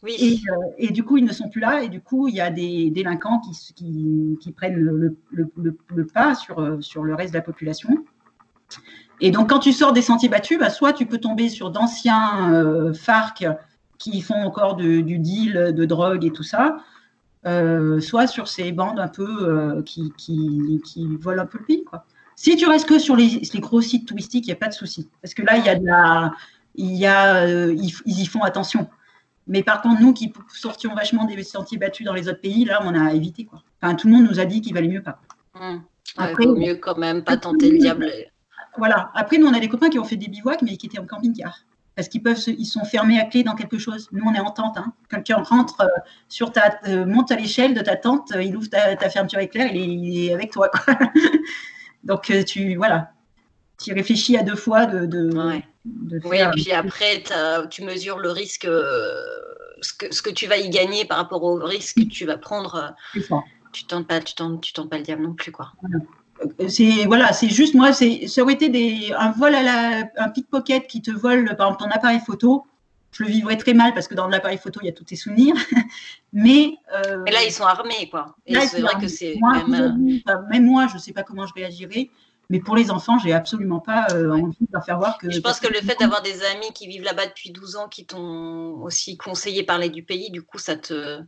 euh, 0.08 0.66
et, 0.78 0.90
du 0.90 1.04
coup, 1.04 1.16
ils 1.16 1.24
ne 1.24 1.32
sont 1.32 1.48
plus 1.48 1.60
là, 1.60 1.82
et 1.82 1.88
du 1.88 2.00
coup, 2.00 2.28
il 2.28 2.34
y 2.34 2.40
a 2.40 2.50
des 2.50 2.90
délinquants 2.90 3.40
qui, 3.40 4.52
prennent 4.52 4.76
le, 4.76 6.06
pas 6.12 6.34
sur, 6.34 6.58
euh, 6.60 6.80
sur 6.80 7.02
le 7.02 7.14
reste 7.14 7.32
de 7.32 7.38
la 7.38 7.42
population. 7.42 8.04
Et 9.20 9.30
donc, 9.30 9.48
quand 9.48 9.58
tu 9.58 9.72
sors 9.72 9.92
des 9.92 10.02
sentiers 10.02 10.28
battus, 10.28 10.58
bah, 10.58 10.70
soit 10.70 10.92
tu 10.92 11.06
peux 11.06 11.18
tomber 11.18 11.48
sur 11.48 11.70
d'anciens 11.70 12.52
euh, 12.52 12.92
FARC 12.92 13.46
qui 13.98 14.20
font 14.20 14.42
encore 14.42 14.76
du 14.76 15.18
deal 15.18 15.72
de 15.74 15.84
drogue 15.86 16.24
et 16.24 16.30
tout 16.30 16.42
ça, 16.42 16.76
soit 18.00 18.26
sur 18.26 18.46
ces 18.46 18.72
bandes 18.72 19.00
un 19.00 19.08
peu 19.08 19.82
qui, 19.84 20.12
volent 21.18 21.42
un 21.42 21.46
peu 21.46 21.58
le 21.58 21.64
pays. 21.64 21.84
Si 22.34 22.54
tu 22.56 22.66
restes 22.66 22.86
que 22.86 22.98
sur 22.98 23.16
les, 23.16 23.40
gros 23.54 23.80
sites 23.80 24.06
touristiques, 24.06 24.44
il 24.44 24.48
n'y 24.48 24.52
a 24.52 24.56
pas 24.56 24.68
de 24.68 24.74
souci. 24.74 25.08
Parce 25.22 25.32
que 25.32 25.40
là, 25.40 25.56
ils, 26.76 27.00
y 28.04 28.26
font 28.26 28.42
attention. 28.42 28.86
Mais 29.46 29.62
par 29.62 29.80
contre, 29.80 30.00
nous 30.00 30.12
qui 30.12 30.32
sortions 30.48 30.94
vachement 30.94 31.24
des 31.24 31.42
sentiers 31.44 31.78
battus 31.78 32.04
dans 32.04 32.14
les 32.14 32.28
autres 32.28 32.40
pays, 32.40 32.64
là, 32.64 32.80
on 32.84 32.94
a 32.94 33.12
évité. 33.14 33.44
Quoi. 33.44 33.62
Enfin, 33.80 33.94
tout 33.94 34.08
le 34.08 34.14
monde 34.14 34.28
nous 34.28 34.40
a 34.40 34.44
dit 34.44 34.60
qu'il 34.60 34.74
valait 34.74 34.88
mieux 34.88 35.02
pas. 35.02 35.20
Mmh. 35.54 35.78
Après, 36.16 36.46
vaut 36.46 36.56
mieux 36.56 36.76
quand 36.76 36.98
même 36.98 37.22
pas 37.22 37.36
tenter 37.36 37.70
le 37.70 37.78
diable. 37.78 38.10
Voilà. 38.76 39.10
Après, 39.14 39.38
nous, 39.38 39.46
on 39.46 39.54
a 39.54 39.60
des 39.60 39.68
copains 39.68 39.88
qui 39.88 39.98
ont 39.98 40.04
fait 40.04 40.16
des 40.16 40.28
bivouacs, 40.28 40.62
mais 40.62 40.76
qui 40.76 40.86
étaient 40.86 40.98
en 40.98 41.06
camping-car. 41.06 41.64
Parce 41.94 42.08
qu'ils 42.08 42.22
peuvent, 42.22 42.38
ils 42.46 42.66
sont 42.66 42.84
fermés 42.84 43.18
à 43.18 43.24
clé 43.24 43.42
dans 43.42 43.54
quelque 43.54 43.78
chose. 43.78 44.08
Nous, 44.12 44.24
on 44.26 44.34
est 44.34 44.40
en 44.40 44.50
tente. 44.50 44.76
Hein. 44.76 44.92
Quelqu'un 45.08 45.36
rentre 45.36 45.80
euh, 45.80 45.86
sur 46.28 46.52
ta, 46.52 46.78
euh, 46.86 47.06
monte 47.06 47.32
à 47.32 47.36
l'échelle 47.36 47.72
de 47.72 47.80
ta 47.80 47.96
tente, 47.96 48.32
euh, 48.32 48.42
il 48.42 48.54
ouvre 48.54 48.68
ta, 48.68 48.96
fermeture 49.08 49.38
éclair, 49.38 49.68
il 49.72 49.76
est, 49.80 49.86
il 49.86 50.26
est 50.26 50.34
avec 50.34 50.52
toi. 50.52 50.70
Donc, 52.04 52.30
tu, 52.46 52.76
voilà, 52.76 53.12
tu 53.86 53.92
réfléchis 53.92 54.36
à 54.36 54.42
deux 54.42 54.56
fois 54.56 54.86
de, 54.86 55.06
de, 55.06 55.30
oui, 56.24 56.38
et 56.38 56.50
puis 56.54 56.72
après, 56.72 57.22
tu 57.70 57.84
mesures 57.84 58.18
le 58.18 58.30
risque, 58.30 58.64
euh, 58.64 59.22
ce, 59.80 59.92
que, 59.92 60.12
ce 60.12 60.22
que 60.22 60.30
tu 60.30 60.48
vas 60.48 60.56
y 60.56 60.68
gagner 60.70 61.04
par 61.04 61.18
rapport 61.18 61.44
au 61.44 61.54
risque 61.54 61.96
que 61.96 62.08
tu 62.08 62.26
vas 62.26 62.36
prendre. 62.36 62.96
Tu 63.12 63.84
ne 63.84 63.88
tentes, 63.88 64.08
pas, 64.08 64.18
tu 64.20 64.34
tentes, 64.34 64.60
tu 64.60 64.72
tentes 64.72 64.90
pas 64.90 64.96
le 64.96 65.04
diable 65.04 65.22
non 65.22 65.34
plus. 65.34 65.52
Quoi. 65.52 65.72
Euh, 66.42 66.68
c'est 66.68 67.04
voilà, 67.06 67.32
c'est 67.32 67.48
juste 67.48 67.74
moi, 67.74 67.92
ça 67.92 68.06
aurait 68.42 68.54
été 68.54 68.68
des, 68.70 69.12
un 69.16 69.30
vol 69.30 69.54
à 69.54 69.62
la, 69.62 70.10
un 70.16 70.30
pickpocket 70.30 70.88
qui 70.88 71.00
te 71.00 71.12
vole 71.12 71.54
par 71.56 71.68
exemple 71.68 71.84
ton 71.84 71.90
appareil 71.96 72.20
photo. 72.26 72.66
Je 73.12 73.22
le 73.22 73.30
vivrais 73.30 73.56
très 73.56 73.72
mal 73.72 73.94
parce 73.94 74.08
que 74.08 74.14
dans 74.14 74.26
l'appareil 74.26 74.58
photo 74.58 74.80
il 74.82 74.86
y 74.86 74.88
a 74.88 74.92
tous 74.92 75.04
tes 75.04 75.16
souvenirs. 75.16 75.54
Mais, 76.32 76.76
euh, 76.92 77.24
là 77.26 77.44
ils 77.46 77.52
sont 77.52 77.64
armés 77.64 78.08
quoi. 78.10 78.34
c'est 78.46 78.80
vrai 78.80 79.00
que 79.00 79.06
c'est 79.06 79.38
même, 79.62 80.20
même 80.50 80.66
moi 80.66 80.88
je 80.92 80.98
sais 80.98 81.12
pas 81.12 81.22
comment 81.22 81.46
je 81.46 81.54
réagirais. 81.54 82.10
Mais 82.48 82.60
pour 82.60 82.76
les 82.76 82.90
enfants, 82.90 83.18
j'ai 83.18 83.32
absolument 83.32 83.80
pas 83.80 84.06
euh, 84.12 84.30
envie 84.30 84.56
de 84.60 84.68
leur 84.72 84.84
faire 84.84 84.98
voir 84.98 85.18
que. 85.18 85.30
Je 85.30 85.40
pense 85.40 85.58
que 85.58 85.66
le 85.66 85.80
fait 85.80 85.98
d'avoir 85.98 86.22
des 86.22 86.44
amis 86.44 86.72
qui 86.74 86.86
vivent 86.86 87.02
là-bas 87.02 87.26
depuis 87.26 87.50
12 87.50 87.76
ans, 87.76 87.88
qui 87.88 88.06
t'ont 88.06 88.80
aussi 88.82 89.16
conseillé 89.16 89.64
parler 89.64 89.88
du 89.88 90.04
pays, 90.04 90.30
du 90.30 90.42
coup, 90.42 90.58
ça 90.58 90.76
te, 90.76 91.20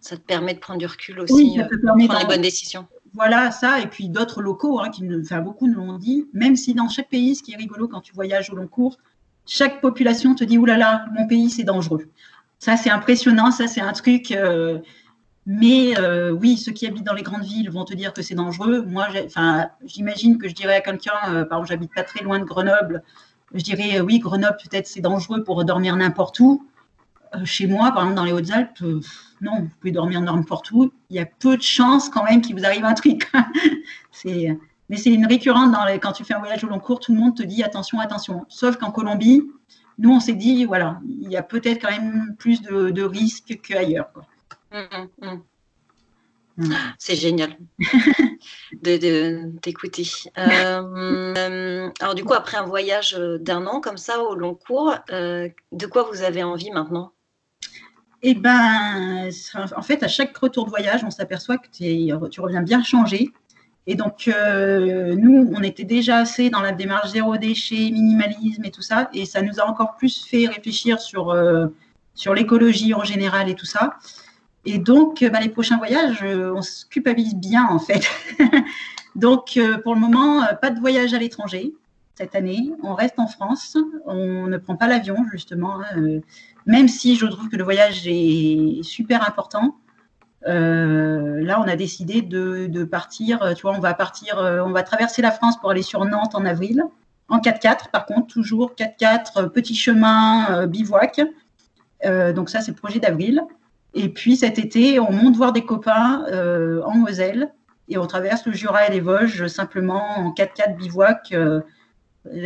ça 0.00 0.16
te 0.16 0.22
permet 0.22 0.54
de 0.54 0.58
prendre 0.58 0.78
du 0.78 0.86
recul 0.86 1.20
aussi, 1.20 1.60
euh, 1.60 1.64
prendre 1.84 2.18
les 2.18 2.26
bonnes 2.26 2.40
décisions. 2.40 2.86
Voilà, 3.12 3.50
ça, 3.50 3.80
et 3.80 3.86
puis 3.86 4.08
d'autres 4.08 4.40
locaux, 4.40 4.80
hein, 4.80 4.90
qui 4.90 5.02
enfin, 5.20 5.40
beaucoup 5.40 5.66
nous 5.66 5.84
l'ont 5.84 5.98
dit, 5.98 6.28
même 6.32 6.56
si 6.56 6.74
dans 6.74 6.88
chaque 6.88 7.10
pays, 7.10 7.34
ce 7.34 7.42
qui 7.42 7.52
est 7.52 7.56
rigolo 7.56 7.88
quand 7.88 8.00
tu 8.00 8.12
voyages 8.12 8.50
au 8.50 8.56
long 8.56 8.68
cours, 8.68 8.98
chaque 9.46 9.80
population 9.80 10.34
te 10.34 10.44
dit, 10.44 10.58
oulala, 10.58 10.78
là 10.78 10.92
là, 10.92 11.06
mon 11.12 11.26
pays, 11.26 11.50
c'est 11.50 11.64
dangereux. 11.64 12.08
Ça, 12.58 12.76
c'est 12.76 12.90
impressionnant, 12.90 13.50
ça, 13.50 13.66
c'est 13.66 13.80
un 13.80 13.92
truc. 13.92 14.30
Euh, 14.32 14.78
mais 15.52 15.98
euh, 15.98 16.30
oui, 16.30 16.56
ceux 16.56 16.70
qui 16.70 16.86
habitent 16.86 17.04
dans 17.04 17.12
les 17.12 17.24
grandes 17.24 17.42
villes 17.42 17.70
vont 17.70 17.84
te 17.84 17.92
dire 17.92 18.12
que 18.12 18.22
c'est 18.22 18.36
dangereux. 18.36 18.82
Moi, 18.86 19.08
j'imagine 19.84 20.38
que 20.38 20.48
je 20.48 20.54
dirais 20.54 20.76
à 20.76 20.80
quelqu'un, 20.80 21.12
euh, 21.26 21.44
par 21.44 21.58
exemple, 21.58 21.66
j'habite 21.70 21.92
pas 21.92 22.04
très 22.04 22.22
loin 22.22 22.38
de 22.38 22.44
Grenoble, 22.44 23.02
je 23.52 23.64
dirais 23.64 23.98
euh, 23.98 24.02
oui, 24.02 24.20
Grenoble, 24.20 24.56
peut-être 24.62 24.86
c'est 24.86 25.00
dangereux 25.00 25.42
pour 25.42 25.64
dormir 25.64 25.96
n'importe 25.96 26.38
où. 26.38 26.64
chez 27.42 27.66
moi, 27.66 27.90
par 27.90 28.02
exemple, 28.04 28.14
dans 28.14 28.24
les 28.26 28.32
Hautes-Alpes, 28.32 28.80
non, 29.40 29.62
vous 29.62 29.70
pouvez 29.80 29.90
dormir 29.90 30.20
n'importe 30.20 30.70
où. 30.70 30.92
Il 31.10 31.16
y 31.16 31.18
a 31.18 31.26
peu 31.26 31.56
de 31.56 31.62
chances 31.62 32.08
quand 32.08 32.22
même 32.22 32.42
qu'il 32.42 32.54
vous 32.54 32.64
arrive 32.64 32.84
un 32.84 32.94
truc. 32.94 33.28
mais 34.24 34.96
c'est 34.96 35.12
une 35.12 35.26
récurrente 35.26 35.74
quand 36.00 36.12
tu 36.12 36.22
fais 36.22 36.34
un 36.34 36.38
voyage 36.38 36.62
au 36.62 36.68
long 36.68 36.78
cours, 36.78 37.00
tout 37.00 37.12
le 37.12 37.18
monde 37.18 37.36
te 37.36 37.42
dit 37.42 37.64
attention, 37.64 37.98
attention. 37.98 38.46
Sauf 38.48 38.76
qu'en 38.76 38.92
Colombie, 38.92 39.42
nous, 39.98 40.12
on 40.12 40.20
s'est 40.20 40.34
dit, 40.34 40.64
voilà, 40.64 41.00
il 41.08 41.28
y 41.28 41.36
a 41.36 41.42
peut-être 41.42 41.82
quand 41.82 41.90
même 41.90 42.36
plus 42.38 42.62
de 42.62 43.02
risques 43.02 43.58
qu'ailleurs. 43.64 44.12
Mmh, 44.72 45.08
mmh. 45.22 45.40
C'est 46.98 47.16
génial 47.16 47.56
de, 48.82 49.58
t'écouter. 49.60 50.06
Euh, 50.38 51.90
alors 52.00 52.14
du 52.14 52.24
coup, 52.24 52.34
après 52.34 52.56
un 52.56 52.64
voyage 52.64 53.16
d'un 53.40 53.66
an 53.66 53.80
comme 53.80 53.96
ça 53.96 54.22
au 54.22 54.34
long 54.34 54.54
cours, 54.54 54.94
euh, 55.10 55.48
de 55.72 55.86
quoi 55.86 56.04
vous 56.04 56.22
avez 56.22 56.42
envie 56.42 56.70
maintenant? 56.70 57.12
Eh 58.22 58.34
ben, 58.34 59.30
en 59.76 59.82
fait, 59.82 60.02
à 60.02 60.08
chaque 60.08 60.36
retour 60.36 60.66
de 60.66 60.70
voyage, 60.70 61.02
on 61.04 61.10
s'aperçoit 61.10 61.56
que 61.56 61.68
tu 61.70 62.40
reviens 62.40 62.62
bien 62.62 62.82
changé. 62.82 63.30
Et 63.86 63.94
donc, 63.94 64.28
euh, 64.28 65.14
nous, 65.16 65.50
on 65.56 65.62
était 65.62 65.84
déjà 65.84 66.18
assez 66.18 66.50
dans 66.50 66.60
la 66.60 66.72
démarche 66.72 67.12
zéro 67.12 67.38
déchet, 67.38 67.90
minimalisme 67.90 68.62
et 68.66 68.70
tout 68.70 68.82
ça. 68.82 69.08
Et 69.14 69.24
ça 69.24 69.40
nous 69.40 69.58
a 69.58 69.64
encore 69.64 69.96
plus 69.96 70.22
fait 70.22 70.46
réfléchir 70.46 71.00
sur, 71.00 71.34
sur 72.14 72.34
l'écologie 72.34 72.92
en 72.92 73.04
général 73.04 73.48
et 73.48 73.54
tout 73.54 73.64
ça. 73.64 73.96
Et 74.64 74.78
donc, 74.78 75.24
bah, 75.32 75.40
les 75.40 75.48
prochains 75.48 75.78
voyages, 75.78 76.22
euh, 76.22 76.52
on 76.54 76.62
se 76.62 76.84
culpabilise 76.84 77.34
bien 77.34 77.66
en 77.66 77.78
fait. 77.78 78.06
donc, 79.16 79.56
euh, 79.56 79.78
pour 79.78 79.94
le 79.94 80.00
moment, 80.00 80.42
euh, 80.42 80.54
pas 80.54 80.70
de 80.70 80.78
voyage 80.78 81.14
à 81.14 81.18
l'étranger 81.18 81.72
cette 82.14 82.34
année. 82.34 82.70
On 82.82 82.94
reste 82.94 83.18
en 83.18 83.26
France. 83.26 83.78
On 84.06 84.46
ne 84.46 84.58
prend 84.58 84.76
pas 84.76 84.86
l'avion 84.86 85.16
justement, 85.32 85.80
hein, 85.80 86.20
même 86.66 86.88
si 86.88 87.16
je 87.16 87.24
trouve 87.26 87.48
que 87.48 87.56
le 87.56 87.64
voyage 87.64 88.06
est 88.06 88.82
super 88.82 89.26
important. 89.26 89.76
là, 90.44 91.60
on 91.60 91.68
a 91.68 91.76
décidé 91.76 92.20
de, 92.20 92.84
partir. 92.84 93.54
Tu 93.56 93.62
vois, 93.62 93.72
on 93.72 93.80
va 93.80 93.94
partir, 93.94 94.36
on 94.66 94.70
va 94.70 94.82
traverser 94.82 95.22
la 95.22 95.30
France 95.30 95.58
pour 95.58 95.70
aller 95.70 95.82
sur 95.82 96.04
Nantes 96.04 96.34
en 96.34 96.44
avril, 96.44 96.84
en 97.30 97.38
4x4. 97.38 97.90
Par 97.90 98.04
contre, 98.04 98.26
toujours 98.26 98.74
4x4, 98.74 99.48
petit 99.48 99.74
chemin, 99.74 100.66
bivouac. 100.66 101.22
donc 102.34 102.50
ça, 102.50 102.60
c'est 102.60 102.72
le 102.72 102.76
projet 102.76 103.00
d'avril. 103.00 103.42
Et 103.94 104.08
puis 104.08 104.36
cet 104.36 104.58
été, 104.58 105.00
on 105.00 105.10
monte 105.10 105.36
voir 105.36 105.52
des 105.52 105.64
copains 105.64 106.24
euh, 106.28 106.82
en 106.82 106.94
Moselle 106.94 107.52
et 107.88 107.98
on 107.98 108.06
traverse 108.06 108.46
le 108.46 108.52
Jura 108.52 108.86
et 108.86 108.90
les 108.90 109.00
Vosges 109.00 109.46
simplement 109.48 110.18
en 110.18 110.32
4x4 110.32 110.76
bivouac 110.76 111.32
euh, 111.32 111.60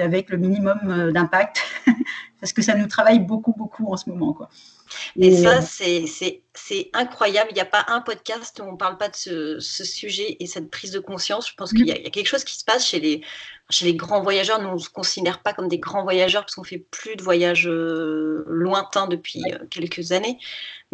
avec 0.00 0.30
le 0.30 0.38
minimum 0.38 0.78
euh, 0.86 1.12
d'impact 1.12 1.60
parce 2.40 2.52
que 2.52 2.62
ça 2.62 2.74
nous 2.74 2.86
travaille 2.86 3.18
beaucoup, 3.18 3.52
beaucoup 3.56 3.92
en 3.92 3.96
ce 3.96 4.08
moment. 4.08 4.32
Quoi. 4.32 4.48
Et, 5.16 5.36
ça, 5.36 5.60
c'est 5.60 6.90
incroyable. 6.92 7.48
Il 7.50 7.54
n'y 7.54 7.60
a 7.60 7.66
pas 7.66 7.84
un 7.88 8.00
podcast 8.00 8.60
où 8.60 8.68
on 8.68 8.72
ne 8.72 8.76
parle 8.76 8.96
pas 8.96 9.08
de 9.08 9.16
ce, 9.16 9.58
sujet 9.60 10.36
et 10.40 10.46
cette 10.46 10.70
prise 10.70 10.92
de 10.92 10.98
conscience. 10.98 11.48
Je 11.48 11.54
pense 11.54 11.72
qu'il 11.72 11.86
y, 11.86 11.92
a 11.92 12.10
quelque 12.10 12.26
chose 12.26 12.44
qui 12.44 12.56
se 12.56 12.64
passe 12.64 12.86
chez 12.86 13.00
les, 13.00 13.22
chez 13.70 13.86
les 13.86 13.94
grands 13.94 14.22
voyageurs. 14.22 14.60
Nous, 14.60 14.68
on 14.68 14.74
ne 14.74 14.78
se 14.78 14.90
considère 14.90 15.42
pas 15.42 15.52
comme 15.52 15.68
des 15.68 15.78
grands 15.78 16.02
voyageurs 16.02 16.42
parce 16.42 16.54
qu'on 16.54 16.64
fait 16.64 16.86
plus 16.90 17.16
de 17.16 17.22
voyages 17.22 17.68
lointains 17.68 19.06
depuis 19.06 19.42
quelques 19.70 20.12
années. 20.12 20.38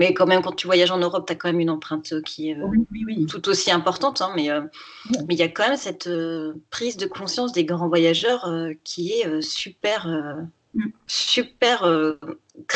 Mais 0.01 0.15
quand 0.15 0.27
même, 0.27 0.41
quand 0.41 0.53
tu 0.53 0.67
voyages 0.67 0.91
en 0.91 0.97
Europe, 0.97 1.27
tu 1.27 1.35
as 1.35 1.37
quand 1.37 1.49
même 1.49 1.61
une 1.61 1.69
empreinte 1.69 2.23
qui 2.23 2.49
est 2.49 2.57
euh, 2.57 3.27
tout 3.29 3.47
aussi 3.51 3.71
importante. 3.71 4.23
Hein, 4.23 4.33
mais 4.35 4.51
euh, 4.51 4.63
mais 5.29 5.35
il 5.35 5.39
y 5.39 5.43
a 5.43 5.49
quand 5.49 5.69
même 5.69 5.77
cette 5.77 6.07
euh, 6.07 6.55
prise 6.71 6.97
de 6.97 7.05
conscience 7.05 7.53
des 7.53 7.67
grands 7.67 7.87
voyageurs 7.87 8.51
qui 8.83 9.13
est 9.13 9.43
super, 9.43 10.07
mm. 10.73 10.87
super. 11.07 11.85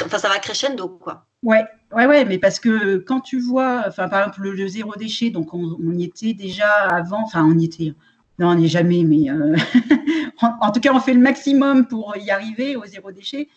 Enfin, 0.04 0.18
ça 0.18 0.28
va 0.28 0.38
crescendo, 0.38 0.86
quoi. 0.86 1.24
Ouais, 1.42 1.64
ouais, 1.92 2.06
ouais, 2.06 2.26
mais 2.26 2.36
parce 2.36 2.60
que 2.60 2.98
quand 2.98 3.22
tu 3.22 3.38
vois, 3.40 3.84
enfin, 3.86 4.06
par 4.10 4.20
exemple, 4.20 4.42
le, 4.42 4.68
zéro 4.68 4.94
déchet, 4.94 5.30
donc 5.30 5.54
on, 5.54 5.78
y 5.92 6.04
était 6.04 6.34
déjà 6.34 6.68
avant, 6.68 7.22
enfin, 7.24 7.42
on 7.42 7.58
y 7.58 7.64
était. 7.64 7.94
Non, 8.38 8.48
on 8.48 8.54
n'y 8.56 8.64
est 8.64 8.68
jamais, 8.68 9.04
mais 9.04 9.30
en, 10.40 10.72
tout 10.72 10.80
cas, 10.80 10.92
on 10.92 11.00
fait 11.00 11.14
le 11.14 11.20
maximum 11.20 11.86
pour 11.86 12.16
y 12.16 12.30
arriver 12.30 12.76
au 12.76 12.84
zéro 12.84 13.12
déchet. 13.12 13.48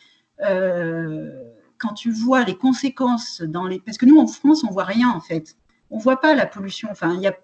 Euh, 0.46 1.32
quand 1.78 1.94
tu 1.94 2.12
vois 2.12 2.44
les 2.44 2.56
conséquences 2.56 3.42
dans 3.42 3.68
les. 3.68 3.80
Parce 3.80 3.98
que 3.98 4.06
nous, 4.06 4.20
en 4.20 4.28
France, 4.28 4.64
on 4.64 4.72
voit 4.72 4.84
rien, 4.84 5.10
en 5.10 5.20
fait. 5.20 5.56
On 5.90 5.98
voit 5.98 6.20
pas 6.20 6.36
la 6.36 6.46
pollution. 6.46 6.90
Enfin, 6.92 7.16
il 7.16 7.22
y 7.22 7.28
a, 7.28 7.36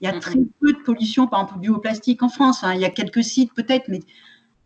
y 0.00 0.06
a 0.06 0.18
très 0.18 0.38
peu 0.60 0.72
de 0.72 0.78
pollution, 0.84 1.26
par 1.26 1.42
exemple, 1.42 1.60
bioplastique 1.60 2.22
en 2.22 2.28
France. 2.28 2.64
Hein. 2.64 2.74
Il 2.74 2.80
y 2.80 2.84
a 2.84 2.90
quelques 2.90 3.22
sites, 3.22 3.52
peut-être, 3.54 3.88
mais 3.88 4.00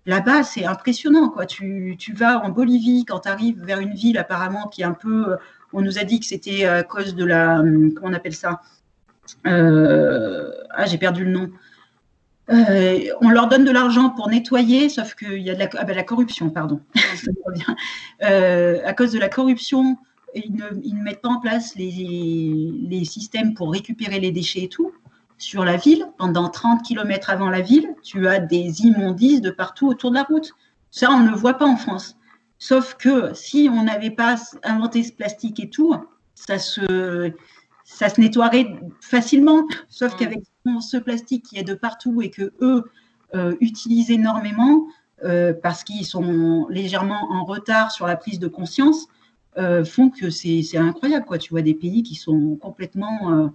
là-bas, 0.07 0.43
c'est 0.45 0.65
impressionnant. 0.65 1.29
Quoi. 1.31 1.47
Tu, 1.47 1.97
tu, 1.99 2.13
vas 2.13 2.43
en 2.45 2.51
Bolivie, 2.51 3.05
quand 3.05 3.21
tu 3.21 3.29
arrives 3.29 3.63
vers 3.63 3.81
une 3.81 3.95
ville, 3.95 4.19
apparemment, 4.19 4.69
qui 4.69 4.83
est 4.83 4.87
un 4.87 4.93
peu. 4.93 5.37
On 5.73 5.83
nous 5.83 5.99
a 5.99 6.05
dit 6.05 6.21
que 6.21 6.27
c'était 6.27 6.65
à 6.65 6.83
cause 6.83 7.15
de 7.15 7.25
la. 7.25 7.59
Comment 7.95 8.09
on 8.09 8.13
appelle 8.13 8.35
ça? 8.35 8.61
Euh, 9.47 10.51
Ah, 10.71 10.87
j'ai 10.87 10.99
perdu 10.99 11.25
le 11.25 11.31
nom. 11.31 11.51
Euh, 12.51 13.01
on 13.21 13.31
leur 13.31 13.49
donne 13.49 13.65
de 13.65 13.71
l'argent 13.71 14.11
pour 14.11 14.29
nettoyer, 14.29 14.89
sauf 14.89 15.15
qu'il 15.15 15.41
y 15.41 15.51
a 15.51 15.55
de 15.55 15.61
la, 15.61 15.69
ah 15.79 15.85
ben, 15.85 16.05
corruption, 16.05 16.51
pardon. 16.51 16.81
euh, 18.23 18.81
à 18.85 18.93
cause 18.93 19.13
de 19.13 19.19
la 19.19 19.29
corruption, 19.29 19.97
ils 20.35 20.53
ne, 20.55 21.03
mettent 21.03 21.23
pas 21.23 21.31
en 21.31 21.41
place 21.41 21.75
les, 21.77 22.71
les, 22.83 23.05
systèmes 23.05 23.55
pour 23.55 23.73
récupérer 23.73 24.21
les 24.21 24.31
déchets 24.31 24.65
et 24.65 24.69
tout. 24.69 24.93
Sur 25.39 25.65
la 25.65 25.77
ville, 25.77 26.07
pendant 26.19 26.49
30 26.49 26.83
km 26.83 27.31
avant 27.31 27.51
la 27.51 27.61
ville, 27.61 27.89
tu 28.03 28.29
as 28.29 28.39
des 28.39 28.83
immondices 28.83 29.41
de 29.41 29.51
partout 29.51 29.89
autour 29.89 30.11
de 30.11 30.17
la 30.17 30.23
route. 30.23 30.53
Ça, 30.91 31.11
on 31.11 31.21
ne 31.21 31.31
le 31.31 31.37
voit 31.37 31.55
pas 31.55 31.67
en 31.67 31.77
France. 31.77 32.17
Sauf 32.59 32.95
que 32.95 33.35
si 33.35 33.69
on 33.71 33.85
n'avait 33.85 34.11
pas 34.11 34.37
inventé 34.63 35.03
ce 35.03 35.13
plastique 35.13 35.61
et 35.61 35.71
tout, 35.71 35.95
ça 36.35 36.59
se, 36.59 37.33
ça 37.85 38.09
se 38.09 38.21
nettoierait 38.21 38.67
facilement. 39.01 39.67
Sauf 39.89 40.17
qu'avec 40.17 40.41
ce 40.81 40.97
plastique 40.97 41.45
qui 41.45 41.59
est 41.59 41.65
de 41.65 41.75
partout 41.75 42.23
et 42.23 42.31
que 42.31 42.53
eux 42.61 42.91
euh, 43.35 43.55
utilisent 43.61 44.11
énormément 44.11 44.87
euh, 45.23 45.53
parce 45.53 45.85
qu'ils 45.85 46.07
sont 46.07 46.67
légèrement 46.69 47.31
en 47.31 47.45
retard 47.45 47.93
sur 47.93 48.07
la 48.07 48.17
prise 48.17 48.39
de 48.39 48.49
conscience, 48.49 49.07
euh, 49.59 49.85
font 49.85 50.11
que 50.11 50.31
c'est 50.31 50.77
incroyable. 50.77 51.27
Quoi. 51.27 51.39
Tu 51.39 51.51
vois 51.51 51.63
des 51.63 51.75
pays 51.75 52.03
qui 52.03 52.15
sont 52.15 52.57
complètement 52.57 53.53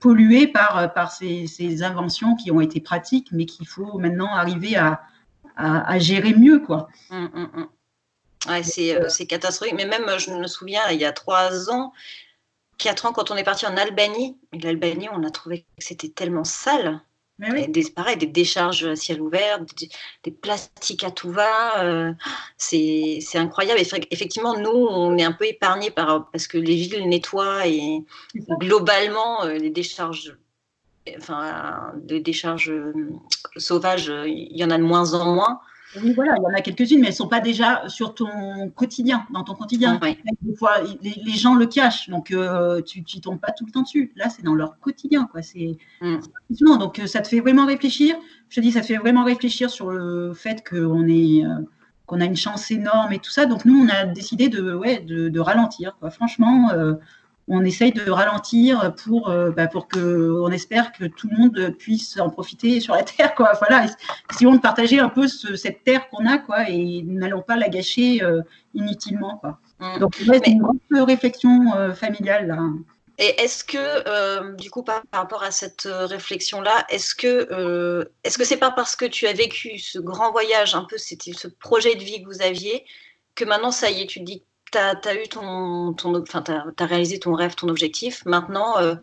pollués 0.00 0.46
par, 0.46 0.92
par 0.92 1.10
ces, 1.10 1.46
ces, 1.46 1.82
inventions 1.82 2.36
qui 2.36 2.50
ont 2.50 2.60
été 2.60 2.80
pratiques, 2.80 3.28
mais 3.32 3.46
qu'il 3.46 3.66
faut 3.66 3.98
maintenant 3.98 4.28
arriver 4.28 4.76
à, 4.76 5.00
à, 5.56 5.98
gérer 5.98 6.34
mieux. 6.34 6.58
Quoi. 6.58 6.88
Hum. 7.10 7.68
Ouais, 8.48 8.62
c'est 8.62 9.26
catastrophique. 9.26 9.74
Mais 9.76 9.86
même, 9.86 10.06
je 10.18 10.30
me 10.30 10.46
souviens, 10.46 10.82
il 10.90 11.00
y 11.00 11.04
a 11.04 11.12
trois 11.12 11.70
ans, 11.70 11.92
quatre 12.78 13.06
ans, 13.06 13.12
quand 13.12 13.30
on 13.30 13.36
est 13.36 13.44
parti 13.44 13.66
en 13.66 13.76
Albanie, 13.76 14.36
l'Albanie, 14.52 15.08
on 15.12 15.24
a 15.24 15.30
trouvé 15.30 15.60
que 15.60 15.84
c'était 15.84 16.08
tellement 16.08 16.44
sale. 16.44 17.00
Des, 17.40 17.90
pareil, 17.90 18.16
des 18.16 18.28
décharges 18.28 18.84
à 18.84 18.94
ciel 18.94 19.20
ouvert, 19.20 19.58
des, 20.22 20.30
plastiques 20.30 21.02
à 21.02 21.10
tout 21.10 21.32
va. 21.32 21.82
Euh, 21.84 22.12
c'est 22.56 23.18
incroyable. 23.34 23.80
effectivement, 24.12 24.56
nous, 24.56 24.70
on 24.70 25.18
est 25.18 25.24
un 25.24 25.32
peu 25.32 25.46
épargnés 25.46 25.90
par, 25.90 26.30
parce 26.30 26.46
que 26.46 26.58
les 26.58 26.76
villes 26.76 27.08
nettoient 27.08 27.66
et 27.66 28.04
globalement, 28.60 29.44
euh, 29.44 29.54
les 29.54 29.70
décharges, 29.70 30.36
enfin, 31.18 31.92
des 31.96 32.20
décharges 32.20 32.70
euh, 32.70 32.92
sauvages, 33.56 34.12
il 34.26 34.56
y 34.56 34.64
en 34.64 34.70
a 34.70 34.78
de 34.78 34.84
moins 34.84 35.14
en 35.14 35.34
moins. 35.34 35.60
Oui, 36.02 36.12
voilà, 36.14 36.34
il 36.36 36.42
y 36.42 36.46
en 36.46 36.56
a 36.56 36.60
quelques-unes, 36.60 37.00
mais 37.00 37.06
elles 37.06 37.12
ne 37.12 37.16
sont 37.16 37.28
pas 37.28 37.40
déjà 37.40 37.88
sur 37.88 38.14
ton 38.14 38.70
quotidien, 38.70 39.26
dans 39.32 39.44
ton 39.44 39.54
quotidien. 39.54 40.00
Des 40.42 40.56
fois, 40.56 40.76
les, 41.02 41.32
gens 41.32 41.54
le 41.54 41.66
cachent, 41.66 42.08
donc 42.08 42.30
euh, 42.30 42.80
tu 42.82 43.00
ne 43.00 43.20
tombes 43.20 43.40
pas 43.40 43.52
tout 43.52 43.64
le 43.66 43.72
temps 43.72 43.82
dessus. 43.82 44.12
Là, 44.16 44.28
c'est 44.28 44.42
dans 44.42 44.54
leur 44.54 44.78
quotidien. 44.80 45.28
Quoi. 45.30 45.42
C'est, 45.42 45.76
mm. 46.00 46.18
Donc, 46.78 46.98
euh, 46.98 47.06
ça 47.06 47.20
te 47.20 47.28
fait 47.28 47.40
vraiment 47.40 47.66
réfléchir. 47.66 48.16
Je 48.48 48.56
te 48.56 48.60
dis, 48.60 48.72
ça 48.72 48.80
te 48.80 48.86
fait 48.86 48.96
vraiment 48.96 49.24
réfléchir 49.24 49.70
sur 49.70 49.90
le 49.90 50.32
fait 50.34 50.66
qu'on 50.68 51.06
est. 51.08 51.44
Euh, 51.44 51.60
qu'on 52.06 52.20
a 52.20 52.26
une 52.26 52.36
chance 52.36 52.70
énorme 52.70 53.14
et 53.14 53.18
tout 53.18 53.30
ça. 53.30 53.46
Donc 53.46 53.64
nous, 53.64 53.82
on 53.82 53.88
a 53.88 54.04
décidé 54.04 54.50
de, 54.50 54.74
ouais, 54.74 55.00
de, 55.00 55.40
ralentir. 55.40 55.96
Quoi. 55.98 56.10
Franchement, 56.10 56.68
on 57.48 57.64
essaye 57.64 57.92
de 57.92 58.10
ralentir 58.10 58.94
pour, 59.04 59.28
euh, 59.28 59.50
bah, 59.50 59.66
pour 59.66 59.88
que 59.88 60.40
on 60.40 60.50
espère 60.50 60.92
que 60.92 61.04
tout 61.04 61.28
le 61.30 61.36
monde 61.36 61.76
puisse 61.78 62.18
en 62.18 62.30
profiter 62.30 62.80
sur 62.80 62.94
la 62.94 63.02
terre 63.02 63.34
quoi. 63.34 63.52
Voilà. 63.58 63.86
Essayons 64.30 64.54
de 64.54 64.60
partager 64.60 64.98
un 64.98 65.08
peu 65.08 65.28
cette 65.28 65.84
terre 65.84 66.08
qu'on 66.08 66.26
a 66.26 66.38
quoi 66.38 66.68
et 66.70 67.02
n'allons 67.02 67.42
pas 67.42 67.56
la 67.56 67.68
gâcher 67.68 68.22
euh, 68.22 68.42
inutilement 68.74 69.38
quoi. 69.38 69.58
Mmh. 69.80 69.98
donc 69.98 70.14
c'est 70.16 70.46
une 70.46 70.62
grande 70.62 70.78
réflexion 70.92 71.74
euh, 71.76 71.92
familiale 71.92 72.48
là. 72.48 72.58
Et 73.16 73.42
est-ce 73.42 73.62
que, 73.62 74.56
du 74.56 74.72
coup, 74.72 74.82
par, 74.82 75.04
rapport 75.12 75.44
à 75.44 75.52
cette 75.52 75.86
réflexion-là, 75.88 76.84
est-ce 76.88 77.14
que 77.14 78.10
est-ce 78.24 78.36
que 78.36 78.42
c'est 78.42 78.56
pas 78.56 78.72
parce 78.72 78.96
que 78.96 79.04
tu 79.04 79.28
as 79.28 79.32
vécu 79.32 79.78
ce 79.78 80.00
grand 80.00 80.32
voyage, 80.32 80.74
un 80.74 80.82
peu, 80.82 80.98
c'était 80.98 81.32
ce 81.32 81.46
projet 81.46 81.94
de 81.94 82.02
vie 82.02 82.24
que 82.24 82.26
vous 82.26 82.42
aviez, 82.42 82.84
que 83.36 83.44
maintenant, 83.44 83.70
ça 83.70 83.88
y 83.88 84.02
est, 84.02 84.06
tu 84.06 84.18
te 84.18 84.24
dis 84.24 84.42
tu 84.74 85.08
as, 85.08 85.22
eu 85.22 85.28
ton, 85.28 85.92
ton 85.94 86.20
enfin, 86.20 86.44
as, 86.48 86.86
réalisé 86.86 87.18
ton 87.18 87.34
rêve, 87.34 87.54
ton 87.54 87.68
objectif. 87.68 88.24
Maintenant, 88.26 88.78
euh, 88.78 88.94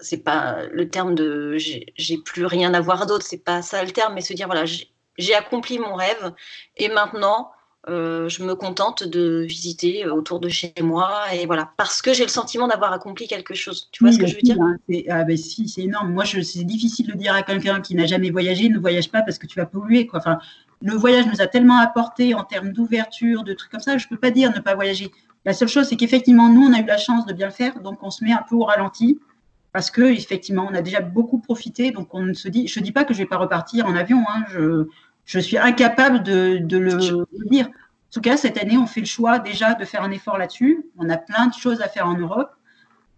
c'est 0.00 0.22
pas 0.24 0.64
le 0.72 0.88
terme 0.88 1.14
de 1.14 1.56
j'ai 1.58 2.18
plus 2.24 2.46
rien 2.46 2.74
à 2.74 2.80
voir 2.80 3.06
d'autre, 3.06 3.24
c'est 3.26 3.44
pas 3.44 3.62
ça 3.62 3.82
le 3.84 3.90
terme, 3.90 4.14
mais 4.14 4.20
se 4.20 4.32
dire 4.32 4.46
voilà, 4.46 4.64
j'ai 4.64 5.34
accompli 5.34 5.78
mon 5.78 5.94
rêve 5.94 6.32
et 6.76 6.88
maintenant 6.88 7.50
euh, 7.88 8.28
je 8.28 8.42
me 8.42 8.54
contente 8.54 9.02
de 9.02 9.44
visiter 9.48 10.06
autour 10.06 10.40
de 10.40 10.48
chez 10.48 10.74
moi 10.82 11.32
et 11.32 11.46
voilà 11.46 11.72
parce 11.76 12.02
que 12.02 12.12
j'ai 12.12 12.24
le 12.24 12.28
sentiment 12.28 12.68
d'avoir 12.68 12.92
accompli 12.92 13.26
quelque 13.26 13.54
chose. 13.54 13.88
Tu 13.92 14.04
vois 14.04 14.12
ce 14.12 14.18
que 14.18 14.26
je 14.26 14.34
veux 14.34 14.42
dire? 14.42 14.60
hein, 14.60 14.76
Ah 15.08 15.24
ben 15.24 15.36
si, 15.36 15.68
c'est 15.68 15.82
énorme. 15.82 16.12
Moi, 16.12 16.24
c'est 16.26 16.64
difficile 16.64 17.06
de 17.06 17.14
dire 17.14 17.34
à 17.34 17.42
quelqu'un 17.42 17.80
qui 17.80 17.94
n'a 17.94 18.06
jamais 18.06 18.30
voyagé 18.30 18.68
ne 18.68 18.78
voyage 18.78 19.10
pas 19.10 19.22
parce 19.22 19.38
que 19.38 19.46
tu 19.46 19.58
vas 19.58 19.66
polluer. 19.66 20.06
Quoi. 20.06 20.18
Enfin, 20.18 20.38
le 20.80 20.94
voyage 20.94 21.26
nous 21.26 21.40
a 21.40 21.46
tellement 21.46 21.78
apporté 21.78 22.34
en 22.34 22.44
termes 22.44 22.72
d'ouverture, 22.72 23.44
de 23.44 23.52
trucs 23.52 23.70
comme 23.70 23.80
ça, 23.80 23.98
je 23.98 24.06
ne 24.06 24.08
peux 24.10 24.16
pas 24.16 24.30
dire 24.30 24.52
ne 24.54 24.60
pas 24.60 24.74
voyager. 24.74 25.10
La 25.44 25.52
seule 25.52 25.68
chose, 25.68 25.88
c'est 25.88 25.96
qu'effectivement, 25.96 26.48
nous, 26.48 26.66
on 26.66 26.72
a 26.72 26.80
eu 26.80 26.84
la 26.84 26.98
chance 26.98 27.26
de 27.26 27.32
bien 27.32 27.46
le 27.46 27.52
faire, 27.52 27.80
donc 27.80 28.02
on 28.02 28.10
se 28.10 28.24
met 28.24 28.32
un 28.32 28.44
peu 28.48 28.54
au 28.54 28.64
ralenti 28.64 29.18
parce 29.72 29.90
que 29.90 30.02
effectivement, 30.02 30.66
on 30.70 30.74
a 30.74 30.82
déjà 30.82 31.00
beaucoup 31.00 31.38
profité, 31.38 31.90
donc 31.90 32.08
on 32.14 32.32
se 32.34 32.48
dit, 32.48 32.66
je 32.66 32.80
dis 32.80 32.92
pas 32.92 33.04
que 33.04 33.12
je 33.12 33.18
vais 33.18 33.26
pas 33.26 33.36
repartir 33.36 33.86
en 33.86 33.94
avion, 33.94 34.24
hein, 34.28 34.44
je, 35.24 35.38
suis 35.38 35.58
incapable 35.58 36.22
de, 36.22 36.58
de 36.58 36.78
le 36.78 37.48
dire. 37.48 37.66
En 37.66 38.10
tout 38.10 38.20
cas, 38.20 38.36
cette 38.38 38.56
année, 38.56 38.78
on 38.78 38.86
fait 38.86 39.00
le 39.00 39.06
choix 39.06 39.38
déjà 39.38 39.74
de 39.74 39.84
faire 39.84 40.02
un 40.02 40.10
effort 40.10 40.38
là-dessus. 40.38 40.86
On 40.96 41.10
a 41.10 41.18
plein 41.18 41.46
de 41.46 41.52
choses 41.52 41.82
à 41.82 41.88
faire 41.88 42.06
en 42.06 42.16
Europe, 42.16 42.50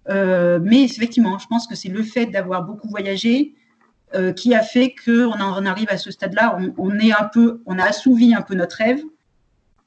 euh, 0.09 0.59
mais 0.61 0.83
effectivement, 0.83 1.39
je 1.39 1.47
pense 1.47 1.69
que 1.69 1.77
c'est 1.77 1.89
le 1.89 2.03
fait 2.03 2.27
d'avoir 2.27 2.65
beaucoup 2.65 2.89
voyagé 2.89 3.55
euh, 4.15 4.33
qui 4.33 4.57
a 4.57 4.63
fait 4.63 4.93
qu'on 5.05 5.31
en 5.31 5.65
arrive 5.67 5.89
à 5.89 5.97
ce 5.97 6.11
stade-là. 6.11 6.59
On, 6.59 6.75
on, 6.79 6.99
est 6.99 7.13
un 7.13 7.31
peu, 7.33 7.63
on 7.65 7.79
a 7.79 7.85
assouvi 7.85 8.35
un 8.35 8.43
peu 8.43 8.57
notre 8.57 8.77
rêve. 8.77 9.01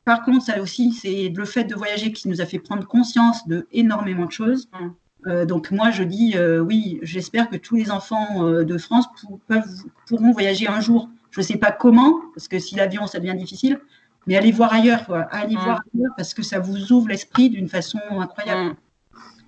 Par 0.05 0.23
contre, 0.23 0.45
ça 0.45 0.61
aussi, 0.61 0.93
c'est 0.93 1.33
le 1.35 1.45
fait 1.45 1.65
de 1.65 1.75
voyager 1.75 2.13
qui 2.13 2.29
nous 2.29 2.39
a 2.39 2.45
fait 2.45 2.59
prendre 2.59 2.87
conscience 2.87 3.45
de 3.49 3.67
énormément 3.73 4.25
de 4.25 4.31
choses. 4.31 4.69
Mmh. 4.71 4.87
Euh, 5.27 5.45
donc 5.45 5.71
moi, 5.71 5.91
je 5.91 6.03
dis 6.03 6.37
euh, 6.37 6.59
oui, 6.59 6.99
j'espère 7.01 7.49
que 7.49 7.57
tous 7.57 7.75
les 7.75 7.91
enfants 7.91 8.43
de 8.43 8.77
France 8.77 9.07
peuvent, 9.47 9.83
pourront 10.07 10.31
voyager 10.31 10.67
un 10.67 10.79
jour. 10.79 11.09
Je 11.31 11.41
ne 11.41 11.45
sais 11.45 11.57
pas 11.57 11.71
comment, 11.71 12.21
parce 12.33 12.47
que 12.47 12.59
si 12.59 12.75
l'avion, 12.75 13.07
ça 13.07 13.19
devient 13.19 13.35
difficile, 13.35 13.81
mais 14.25 14.37
allez 14.37 14.53
voir 14.53 14.71
ailleurs, 14.71 15.05
quoi. 15.05 15.21
allez 15.31 15.55
voir 15.55 15.81
ailleurs, 15.93 16.13
parce 16.15 16.33
que 16.33 16.43
ça 16.43 16.59
vous 16.59 16.93
ouvre 16.93 17.09
l'esprit 17.09 17.49
d'une 17.49 17.67
façon 17.67 17.99
incroyable. 18.11 18.75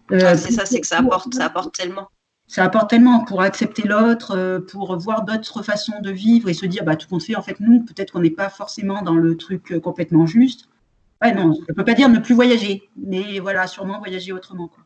Mm. 0.09 0.17
c'est 0.35 0.51
ça, 0.51 0.65
c'est 0.65 0.81
que 0.81 0.87
ça 0.87 0.99
apporte, 0.99 1.33
ça 1.33 1.45
apporte 1.45 1.73
tellement. 1.75 2.09
Ça 2.47 2.63
apporte 2.63 2.91
tellement 2.91 3.23
pour 3.25 3.41
accepter 3.41 3.87
l'autre, 3.87 4.59
pour 4.71 4.95
voir 4.97 5.23
d'autres 5.23 5.63
façons 5.63 5.99
de 6.01 6.11
vivre 6.11 6.47
et 6.47 6.53
se 6.53 6.65
dire, 6.65 6.83
bah, 6.83 6.95
tout 6.95 7.07
compte 7.07 7.23
fait, 7.23 7.35
en 7.35 7.41
fait, 7.41 7.59
nous, 7.59 7.83
peut-être 7.83 8.11
qu'on 8.11 8.19
n'est 8.19 8.29
pas 8.29 8.49
forcément 8.49 9.01
dans 9.01 9.15
le 9.15 9.35
truc 9.35 9.79
complètement 9.81 10.27
juste. 10.27 10.69
Ouais, 11.21 11.33
non, 11.33 11.53
je 11.53 11.61
ne 11.61 11.75
peux 11.75 11.85
pas 11.85 11.93
dire 11.93 12.09
ne 12.09 12.19
plus 12.19 12.35
voyager, 12.35 12.89
mais 12.97 13.39
voilà, 13.39 13.67
sûrement 13.67 13.99
voyager 13.99 14.31
autrement. 14.31 14.67
Quoi. 14.67 14.83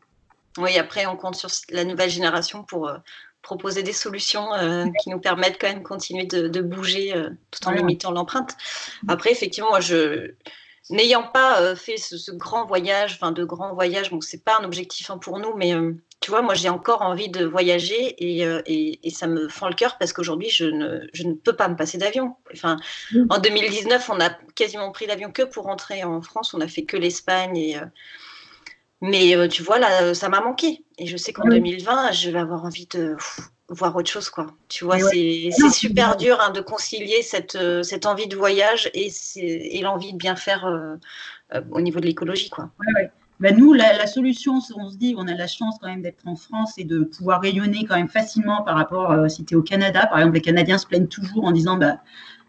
Oui, 0.58 0.76
après, 0.78 1.06
on 1.06 1.16
compte 1.16 1.36
sur 1.36 1.48
la 1.70 1.84
nouvelle 1.84 2.10
génération 2.10 2.64
pour 2.64 2.88
euh, 2.88 2.98
proposer 3.42 3.82
des 3.82 3.92
solutions 3.92 4.52
euh, 4.54 4.86
qui 5.02 5.10
nous 5.10 5.20
permettent 5.20 5.60
quand 5.60 5.68
même 5.68 5.80
de 5.80 5.84
continuer 5.84 6.26
de, 6.26 6.60
bouger 6.60 7.14
euh, 7.14 7.30
tout 7.50 7.66
en 7.68 7.72
limitant 7.72 8.10
l'empreinte. 8.10 8.56
Après, 9.08 9.30
effectivement, 9.30 9.70
moi, 9.70 9.80
je. 9.80 10.32
N'ayant 10.88 11.22
pas 11.22 11.76
fait 11.76 11.98
ce, 11.98 12.32
grand 12.32 12.66
voyage, 12.66 13.12
enfin 13.12 13.30
de 13.30 13.44
grands 13.44 13.74
voyages, 13.74 14.10
bon, 14.10 14.20
c'est 14.20 14.42
pas 14.42 14.58
un 14.58 14.64
objectif 14.64 15.08
hein, 15.08 15.18
pour 15.18 15.38
nous, 15.38 15.54
mais 15.54 15.72
tu 16.20 16.30
vois, 16.30 16.42
moi 16.42 16.54
j'ai 16.54 16.68
encore 16.68 17.02
envie 17.02 17.30
de 17.30 17.44
voyager 17.44 18.14
et, 18.18 18.42
et, 19.02 19.10
ça 19.10 19.26
me 19.26 19.48
fend 19.48 19.68
le 19.68 19.74
cœur 19.74 19.96
parce 19.98 20.12
qu'aujourd'hui 20.12 20.50
je 20.50 20.66
ne, 20.66 21.08
je 21.14 21.22
ne, 21.22 21.32
peux 21.32 21.54
pas 21.54 21.68
me 21.68 21.76
passer 21.76 21.96
d'avion. 21.96 22.36
Enfin, 22.52 22.76
en 23.30 23.38
2019, 23.38 24.10
on 24.10 24.20
a 24.20 24.30
quasiment 24.54 24.92
pris 24.92 25.06
l'avion 25.06 25.32
que 25.32 25.42
pour 25.42 25.64
rentrer 25.64 26.04
en 26.04 26.20
France, 26.20 26.52
on 26.52 26.60
a 26.60 26.68
fait 26.68 26.84
que 26.84 26.98
l'Espagne 26.98 27.56
et 27.56 27.80
mais 29.00 29.34
euh, 29.34 29.48
tu 29.48 29.62
vois, 29.62 29.78
là, 29.78 30.14
ça 30.14 30.28
m'a 30.28 30.40
manqué. 30.40 30.84
Et 30.98 31.06
je 31.06 31.16
sais 31.16 31.32
qu'en 31.32 31.48
2020, 31.48 32.12
je 32.12 32.30
vais 32.30 32.38
avoir 32.38 32.64
envie 32.64 32.86
de 32.86 33.16
voir 33.68 33.94
autre 33.96 34.10
chose, 34.10 34.28
quoi. 34.28 34.48
Tu 34.68 34.84
vois, 34.84 34.98
c'est 34.98 35.50
super 35.72 36.16
dur 36.16 36.38
hein, 36.40 36.50
de 36.50 36.60
concilier 36.60 37.22
cette, 37.22 37.54
euh, 37.54 37.82
cette 37.82 38.04
envie 38.04 38.26
de 38.26 38.36
voyage 38.36 38.90
et, 38.92 39.10
et 39.36 39.80
l'envie 39.80 40.12
de 40.12 40.18
bien 40.18 40.36
faire 40.36 40.66
euh, 40.66 40.96
au 41.70 41.80
niveau 41.80 42.00
de 42.00 42.06
l'écologie, 42.06 42.50
quoi. 42.50 42.70
Ben 43.40 43.56
nous, 43.56 43.72
la, 43.72 44.06
solution, 44.06 44.60
on 44.76 44.90
se 44.90 44.96
dit, 44.96 45.14
on 45.16 45.26
a 45.26 45.34
la 45.34 45.46
chance 45.46 45.76
quand 45.80 45.88
même 45.88 46.02
d'être 46.02 46.26
en 46.26 46.36
France 46.36 46.74
et 46.76 46.84
de 46.84 47.00
pouvoir 47.04 47.40
rayonner 47.40 47.84
quand 47.86 47.96
même 47.96 48.08
facilement 48.08 48.62
par 48.62 48.76
rapport, 48.76 49.30
si 49.30 49.44
tu 49.44 49.54
es 49.54 49.56
au 49.56 49.62
Canada, 49.62 50.06
par 50.06 50.18
exemple, 50.18 50.34
les 50.34 50.42
Canadiens 50.42 50.76
se 50.76 50.86
plaignent 50.86 51.08
toujours 51.08 51.44
en 51.44 51.52
disant, 51.52 51.76
bah, 51.76 51.98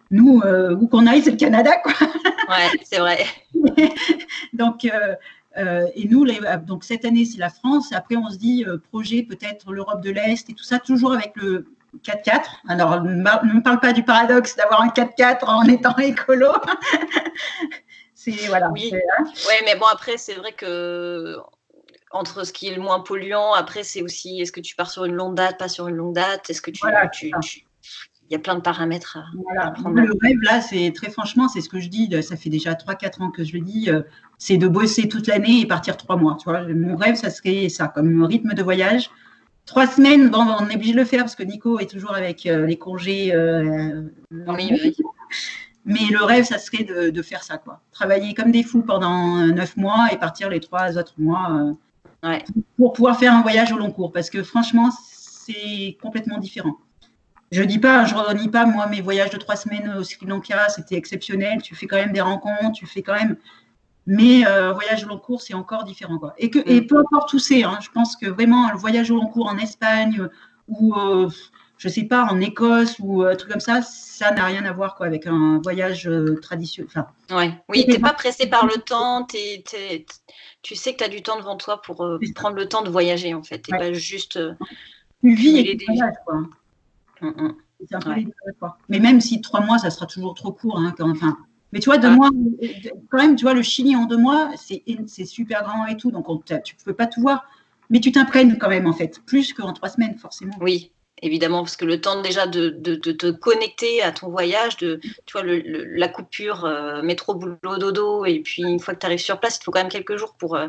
nous, 0.09 0.41
où 0.79 0.87
qu'on 0.87 1.07
aille, 1.07 1.21
c'est 1.21 1.31
le 1.31 1.37
Canada, 1.37 1.71
quoi. 1.81 1.93
Ouais, 2.49 2.79
c'est 2.83 2.99
vrai. 2.99 3.19
Donc, 4.53 4.85
euh, 5.57 5.87
et 5.95 6.07
nous, 6.07 6.25
euh, 6.25 6.57
donc 6.57 6.83
cette 6.83 7.05
année, 7.05 7.25
c'est 7.25 7.39
la 7.39 7.49
France. 7.49 7.91
Après, 7.93 8.15
on 8.15 8.29
se 8.29 8.37
dit 8.37 8.63
euh, 8.65 8.77
projet 8.77 9.23
peut-être 9.23 9.71
l'Europe 9.71 10.01
de 10.01 10.11
l'Est 10.11 10.49
et 10.49 10.53
tout 10.53 10.63
ça, 10.63 10.79
toujours 10.79 11.13
avec 11.13 11.33
le 11.35 11.67
4x4. 12.05 12.43
Alors, 12.69 13.01
ne 13.01 13.13
me 13.53 13.61
parle 13.61 13.79
pas 13.79 13.91
du 13.91 14.03
paradoxe 14.03 14.55
d'avoir 14.55 14.81
un 14.81 14.87
4x4 14.87 15.45
en 15.45 15.63
étant 15.63 15.97
écolo. 15.97 16.51
Voilà. 18.47 18.69
Oui. 18.71 18.91
Hein. 18.93 19.23
ouais, 19.23 19.61
mais 19.65 19.75
bon 19.75 19.85
après, 19.85 20.17
c'est 20.17 20.35
vrai 20.35 20.53
que 20.53 21.37
entre 22.11 22.45
ce 22.45 22.51
qui 22.51 22.67
est 22.67 22.75
le 22.75 22.81
moins 22.81 22.99
polluant, 22.99 23.53
après, 23.53 23.83
c'est 23.83 24.01
aussi 24.01 24.41
est-ce 24.41 24.51
que 24.51 24.59
tu 24.59 24.75
pars 24.75 24.91
sur 24.91 25.05
une 25.05 25.15
longue 25.15 25.35
date, 25.35 25.57
pas 25.57 25.69
sur 25.69 25.87
une 25.87 25.95
longue 25.95 26.15
date, 26.15 26.49
est-ce 26.49 26.61
que 26.61 26.71
tu, 26.71 26.81
tu, 27.13 27.31
il 28.31 28.35
y 28.35 28.37
a 28.37 28.39
plein 28.39 28.55
de 28.55 28.61
paramètres 28.61 29.17
à, 29.59 29.71
prendre. 29.71 29.99
Le 29.99 30.13
rêve, 30.21 30.37
là, 30.41 30.61
c'est 30.61 30.93
très 30.95 31.09
franchement, 31.09 31.49
c'est 31.49 31.59
ce 31.59 31.67
que 31.67 31.81
je 31.81 31.89
dis, 31.89 32.09
ça 32.23 32.37
fait 32.37 32.49
déjà 32.49 32.73
3-4 32.73 33.23
ans 33.23 33.29
que 33.29 33.43
je 33.43 33.53
le 33.53 33.59
dis, 33.59 33.89
euh, 33.89 34.03
c'est 34.37 34.55
de 34.55 34.69
bosser 34.69 35.09
toute 35.09 35.27
l'année 35.27 35.59
et 35.59 35.65
partir 35.65 35.97
trois 35.97 36.15
mois. 36.15 36.37
Tu 36.39 36.49
vois, 36.49 36.63
mon 36.63 36.95
rêve, 36.95 37.15
ça 37.15 37.29
serait 37.29 37.67
ça, 37.67 37.89
comme 37.89 38.23
rythme 38.23 38.53
de 38.53 38.63
voyage. 38.63 39.09
Trois 39.65 39.85
semaines, 39.85 40.29
bon, 40.29 40.45
on 40.59 40.69
est 40.69 40.75
obligé 40.75 40.93
de 40.93 40.97
le 40.97 41.03
faire 41.05 41.19
parce 41.21 41.35
que 41.35 41.43
Nico 41.43 41.77
est 41.79 41.89
toujours 41.89 42.15
avec 42.15 42.45
euh, 42.45 42.65
les 42.65 42.77
congés. 42.77 43.35
Euh, 43.35 44.03
Mais 45.85 46.05
le 46.11 46.23
rêve, 46.23 46.45
ça 46.45 46.59
serait 46.59 46.83
de, 46.83 47.21
faire 47.21 47.43
ça, 47.43 47.57
quoi. 47.57 47.81
Travailler 47.91 48.33
comme 48.33 48.51
des 48.51 48.63
fous 48.63 48.83
pendant 48.83 49.37
neuf 49.47 49.75
mois 49.77 50.09
et 50.11 50.17
partir 50.17 50.49
les 50.49 50.59
trois 50.59 50.97
autres 50.97 51.15
mois 51.17 51.73
pour 52.77 52.93
pouvoir 52.93 53.17
faire 53.17 53.33
un 53.33 53.41
voyage 53.41 53.71
au 53.71 53.77
long 53.77 53.91
cours. 53.91 54.11
Parce 54.11 54.29
que 54.29 54.43
franchement, 54.43 54.91
c'est 55.51 55.97
complètement 56.01 56.37
différent. 56.37 56.77
Je 57.51 57.63
dis 57.63 57.79
pas, 57.79 58.05
je 58.05 58.15
renie 58.15 58.47
pas, 58.47 58.65
moi, 58.65 58.87
mes 58.87 59.01
voyages 59.01 59.31
de 59.31 59.37
trois 59.37 59.57
semaines 59.57 59.93
au 59.97 60.03
Sri 60.03 60.25
Lanka, 60.25 60.69
c'était 60.69 60.95
exceptionnel. 60.95 61.61
Tu 61.61 61.75
fais 61.75 61.85
quand 61.85 61.97
même 61.97 62.13
des 62.13 62.21
rencontres, 62.21 62.71
tu 62.73 62.85
fais 62.85 63.01
quand 63.01 63.13
même. 63.13 63.35
Mais 64.07 64.47
euh, 64.47 64.71
voyage 64.71 65.03
au 65.03 65.09
long 65.09 65.17
cours, 65.17 65.41
c'est 65.41 65.53
encore 65.53 65.83
différent. 65.83 66.17
Quoi. 66.17 66.33
Et, 66.37 66.49
que, 66.49 66.59
et 66.65 66.81
mm. 66.81 66.87
peu 66.87 66.97
importe 66.99 67.33
où 67.33 67.39
c'est, 67.39 67.63
hein, 67.63 67.77
je 67.81 67.89
pense 67.89 68.15
que 68.15 68.27
vraiment, 68.27 68.71
le 68.71 68.77
voyage 68.77 69.11
au 69.11 69.15
long 69.15 69.27
cours 69.27 69.47
en 69.47 69.57
Espagne 69.57 70.27
ou, 70.69 70.95
euh, 70.95 71.29
je 71.81 71.89
sais 71.89 72.03
pas, 72.03 72.25
en 72.25 72.39
Écosse 72.39 72.97
ou 72.99 73.23
un 73.23 73.35
truc 73.35 73.51
comme 73.51 73.59
ça, 73.59 73.81
ça 73.81 74.31
n'a 74.31 74.45
rien 74.45 74.65
à 74.65 74.71
voir 74.71 74.93
quoi, 74.93 75.07
avec 75.07 75.25
un 75.25 75.59
voyage 75.63 76.07
euh, 76.07 76.39
traditionnel. 76.39 76.87
Enfin, 76.93 77.07
ouais. 77.35 77.55
Oui, 77.69 77.85
tu 77.85 77.93
n'es 77.93 77.97
pas 77.97 78.13
pressé 78.13 78.45
par 78.45 78.67
le 78.67 78.73
temps, 78.73 79.25
tu 79.25 79.39
sais 80.75 80.93
que 80.93 80.97
tu 80.99 81.03
as 81.03 81.07
du 81.09 81.23
temps 81.23 81.39
devant 81.39 81.57
toi 81.57 81.81
pour 81.81 82.07
prendre 82.35 82.55
le 82.55 82.67
temps 82.67 82.83
de 82.83 82.89
voyager, 82.91 83.33
en 83.33 83.41
fait. 83.41 83.63
Tu 83.63 83.71
pas 83.71 83.91
juste. 83.93 84.39
tu 85.23 85.33
vis 85.33 85.57
et 85.57 85.75
tu 85.75 85.85
voyages, 85.87 86.13
quoi. 86.23 86.35
Mm, 87.21 87.47
mm. 87.47 87.55
Mais 88.89 88.99
même 88.99 89.19
si 89.19 89.41
trois 89.41 89.61
mois, 89.61 89.79
ça 89.79 89.89
sera 89.89 90.05
toujours 90.05 90.35
trop 90.35 90.51
court. 90.51 90.77
Hein, 90.77 90.93
enfin, 90.99 91.35
mais 91.71 91.79
tu 91.79 91.89
vois, 91.89 91.97
deux 91.97 92.11
mois, 92.11 92.29
quand 93.09 93.17
même, 93.17 93.35
tu 93.35 93.43
vois, 93.43 93.55
le 93.55 93.63
Chili 93.63 93.95
en 93.95 94.05
deux 94.05 94.17
mois, 94.17 94.51
c'est 94.55 95.25
super 95.25 95.63
grand 95.63 95.87
et 95.87 95.97
tout, 95.97 96.11
donc 96.11 96.27
tu 96.45 96.53
ne 96.53 96.83
peux 96.85 96.93
pas 96.93 97.07
tout 97.07 97.21
voir. 97.21 97.43
Mais 97.89 97.99
tu 97.99 98.11
t'imprègnes 98.11 98.55
quand 98.59 98.69
même, 98.69 98.85
en 98.85 98.93
fait, 98.93 99.19
plus 99.25 99.51
qu'en 99.51 99.73
trois 99.73 99.89
semaines, 99.89 100.15
forcément. 100.19 100.53
Oui, 100.61 100.91
évidemment, 101.21 101.63
parce 101.63 101.75
que 101.75 101.85
le 101.85 102.01
temps 102.01 102.21
déjà 102.21 102.47
de, 102.47 102.69
te 102.69 103.31
connecter 103.31 104.01
à 104.01 104.11
ton 104.11 104.29
voyage, 104.29 104.77
de 104.77 104.99
tu 105.25 105.33
vois, 105.33 105.43
la 105.45 106.07
coupure 106.07 106.65
euh, 106.65 107.01
métro, 107.01 107.35
boulot, 107.35 107.77
dodo, 107.77 108.25
et 108.25 108.39
puis 108.39 108.63
une 108.63 108.79
fois 108.79 108.93
que 108.95 108.99
tu 108.99 109.05
arrives 109.05 109.19
sur 109.19 109.39
place, 109.39 109.57
il 109.59 109.63
faut 109.63 109.71
quand 109.71 109.79
même 109.79 109.89
quelques 109.89 110.17
jours 110.17 110.35
pour, 110.37 110.55
euh, 110.55 110.67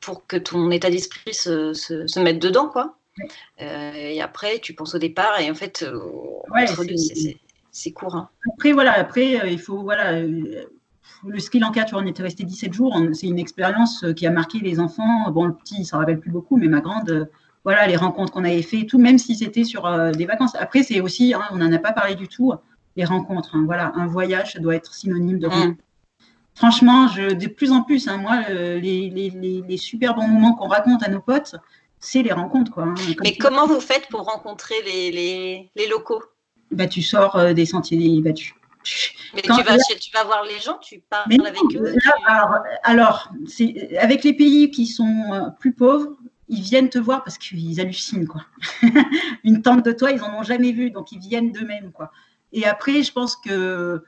pour 0.00 0.26
que 0.26 0.36
ton 0.36 0.70
état 0.70 0.90
d'esprit 0.90 1.34
se, 1.34 1.72
se, 1.72 2.06
se, 2.06 2.20
mette 2.20 2.38
dedans, 2.38 2.68
quoi. 2.68 2.96
Euh, 3.60 3.92
et 3.94 4.20
après, 4.20 4.58
tu 4.60 4.74
penses 4.74 4.94
au 4.94 4.98
départ 4.98 5.40
et 5.40 5.50
en 5.50 5.54
fait, 5.54 5.84
c'est 7.72 7.92
court. 7.92 8.16
Hein. 8.16 8.28
Après, 8.54 8.72
voilà, 8.72 8.92
après, 8.98 9.50
il 9.50 9.60
faut, 9.60 9.82
voilà, 9.82 10.20
le 10.22 11.38
ski 11.38 11.58
Lanka, 11.58 11.84
tu 11.84 11.94
vois, 11.94 12.02
on 12.02 12.06
était 12.06 12.22
resté 12.22 12.44
17 12.44 12.72
jours. 12.72 12.98
C'est 13.12 13.26
une 13.26 13.38
expérience 13.38 14.04
qui 14.16 14.26
a 14.26 14.30
marqué 14.30 14.58
les 14.58 14.80
enfants. 14.80 15.30
Bon, 15.30 15.44
le 15.44 15.54
petit, 15.54 15.76
il 15.80 15.84
s'en 15.84 15.98
rappelle 15.98 16.20
plus 16.20 16.30
beaucoup, 16.30 16.56
mais 16.56 16.68
ma 16.68 16.80
grande, 16.80 17.28
voilà, 17.64 17.86
les 17.86 17.96
rencontres 17.96 18.32
qu'on 18.32 18.44
avait 18.44 18.62
fait, 18.62 18.84
tout, 18.86 18.98
même 18.98 19.18
si 19.18 19.36
c'était 19.36 19.64
sur 19.64 19.88
des 20.12 20.24
vacances. 20.24 20.54
Après, 20.54 20.82
c'est 20.82 21.00
aussi, 21.00 21.34
hein, 21.34 21.42
on 21.50 21.56
n'en 21.56 21.72
a 21.72 21.78
pas 21.78 21.92
parlé 21.92 22.14
du 22.14 22.26
tout, 22.26 22.52
les 22.96 23.04
rencontres. 23.04 23.54
Hein. 23.54 23.64
voilà, 23.66 23.92
un 23.96 24.06
voyage, 24.06 24.54
ça 24.54 24.60
doit 24.60 24.74
être 24.74 24.94
synonyme 24.94 25.38
de 25.38 25.46
mmh. 25.46 25.76
Franchement, 26.54 27.08
je, 27.08 27.32
de 27.34 27.46
plus 27.46 27.72
en 27.72 27.82
plus, 27.82 28.06
moi, 28.08 28.42
les, 28.48 29.10
les, 29.10 29.62
les, 29.66 29.76
super 29.76 30.14
bons 30.14 30.26
moments 30.26 30.54
qu'on 30.54 30.68
raconte 30.68 31.02
à 31.02 31.08
nos 31.08 31.20
potes, 31.20 31.56
c'est 32.00 32.22
les 32.22 32.32
rencontres. 32.32 32.72
Quoi, 32.72 32.84
hein, 32.84 32.94
Mais 33.22 33.36
comment 33.36 33.66
vous 33.66 33.80
faites 33.80 34.08
pour 34.08 34.22
rencontrer 34.22 34.74
les, 34.82 35.88
locaux? 35.88 36.22
Bah, 36.70 36.86
Tu 36.86 37.02
sors 37.02 37.36
euh, 37.36 37.52
des 37.52 37.66
sentiers 37.66 38.20
battus. 38.20 38.54
Mais 39.34 39.42
tu, 39.42 39.50
vas, 39.50 39.76
tu 39.76 40.10
vas 40.12 40.24
voir 40.24 40.42
les 40.44 40.58
gens, 40.58 40.78
tu 40.78 41.02
parles 41.10 41.30
avec 41.46 41.60
eux 41.76 41.94
Alors, 42.82 43.30
avec 43.98 44.24
les 44.24 44.32
pays 44.32 44.70
qui 44.70 44.86
sont 44.86 45.22
euh, 45.32 45.50
plus 45.58 45.74
pauvres, 45.74 46.16
ils 46.50 46.62
viennent 46.62 46.90
te 46.90 46.98
voir 46.98 47.24
parce 47.24 47.38
qu'ils 47.38 47.80
hallucinent. 47.80 48.26
Quoi. 48.26 48.44
Une 49.44 49.62
tente 49.62 49.84
de 49.84 49.92
toi, 49.92 50.10
ils 50.10 50.18
n'en 50.18 50.40
ont 50.40 50.42
jamais 50.42 50.72
vu, 50.72 50.90
donc 50.90 51.12
ils 51.12 51.18
viennent 51.18 51.52
d'eux-mêmes. 51.52 51.92
Quoi. 51.92 52.10
Et 52.52 52.66
après, 52.66 53.02
je 53.02 53.12
pense 53.12 53.36
que 53.36 54.02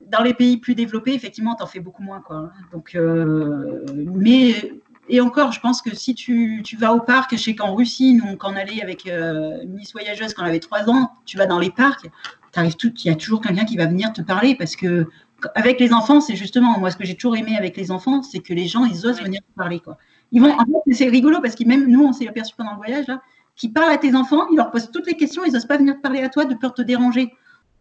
dans 0.00 0.22
les 0.22 0.34
pays 0.34 0.56
plus 0.56 0.74
développés, 0.74 1.14
effectivement, 1.14 1.54
tu 1.56 1.62
en 1.62 1.66
fais 1.66 1.80
beaucoup 1.80 2.02
moins. 2.02 2.20
Quoi. 2.20 2.50
Donc, 2.72 2.94
euh, 2.94 3.84
mais 3.94 4.72
et 5.08 5.20
encore, 5.20 5.52
je 5.52 5.60
pense 5.60 5.82
que 5.82 5.94
si 5.94 6.14
tu, 6.14 6.62
vas 6.78 6.94
au 6.94 7.00
parc, 7.00 7.34
je 7.36 7.42
sais 7.42 7.54
qu'en 7.54 7.74
Russie, 7.74 8.14
nous, 8.14 8.36
quand 8.36 8.52
on 8.52 8.56
allait 8.56 8.82
avec 8.82 9.06
euh, 9.06 9.64
Miss 9.66 9.92
Voyageuse 9.92 10.34
quand 10.34 10.42
on 10.42 10.46
avait 10.46 10.60
trois 10.60 10.88
ans, 10.88 11.12
tu 11.24 11.36
vas 11.36 11.46
dans 11.46 11.58
les 11.58 11.70
parcs, 11.70 12.08
arrives 12.54 12.76
tout, 12.76 12.92
il 13.04 13.08
y 13.08 13.10
a 13.10 13.14
toujours 13.14 13.40
quelqu'un 13.40 13.64
qui 13.64 13.76
va 13.76 13.86
venir 13.86 14.12
te 14.12 14.20
parler 14.20 14.54
parce 14.56 14.76
que 14.76 15.06
avec 15.54 15.78
les 15.78 15.92
enfants, 15.92 16.20
c'est 16.20 16.34
justement, 16.34 16.78
moi, 16.78 16.90
ce 16.90 16.96
que 16.96 17.04
j'ai 17.04 17.14
toujours 17.14 17.36
aimé 17.36 17.56
avec 17.56 17.76
les 17.76 17.90
enfants, 17.90 18.22
c'est 18.22 18.40
que 18.40 18.52
les 18.52 18.66
gens, 18.66 18.84
ils 18.84 19.06
osent 19.06 19.22
venir 19.22 19.40
parler, 19.56 19.78
quoi. 19.78 19.96
Ils 20.32 20.42
vont, 20.42 20.52
en 20.52 20.64
fait, 20.64 20.92
c'est 20.94 21.08
rigolo 21.08 21.40
parce 21.40 21.54
que 21.54 21.64
même 21.64 21.86
nous, 21.86 22.04
on 22.04 22.12
s'est 22.12 22.28
aperçu 22.28 22.54
pendant 22.56 22.72
le 22.72 22.76
voyage, 22.76 23.06
là, 23.06 23.22
qui 23.56 23.68
parlent 23.68 23.92
à 23.92 23.98
tes 23.98 24.14
enfants, 24.14 24.46
ils 24.50 24.56
leur 24.56 24.70
posent 24.70 24.90
toutes 24.90 25.06
les 25.06 25.16
questions, 25.16 25.44
ils 25.44 25.52
n'osent 25.52 25.66
pas 25.66 25.78
venir 25.78 25.96
te 25.96 26.00
parler 26.00 26.20
à 26.20 26.28
toi 26.28 26.44
de 26.44 26.54
peur 26.54 26.70
de 26.70 26.76
te 26.76 26.82
déranger. 26.82 27.32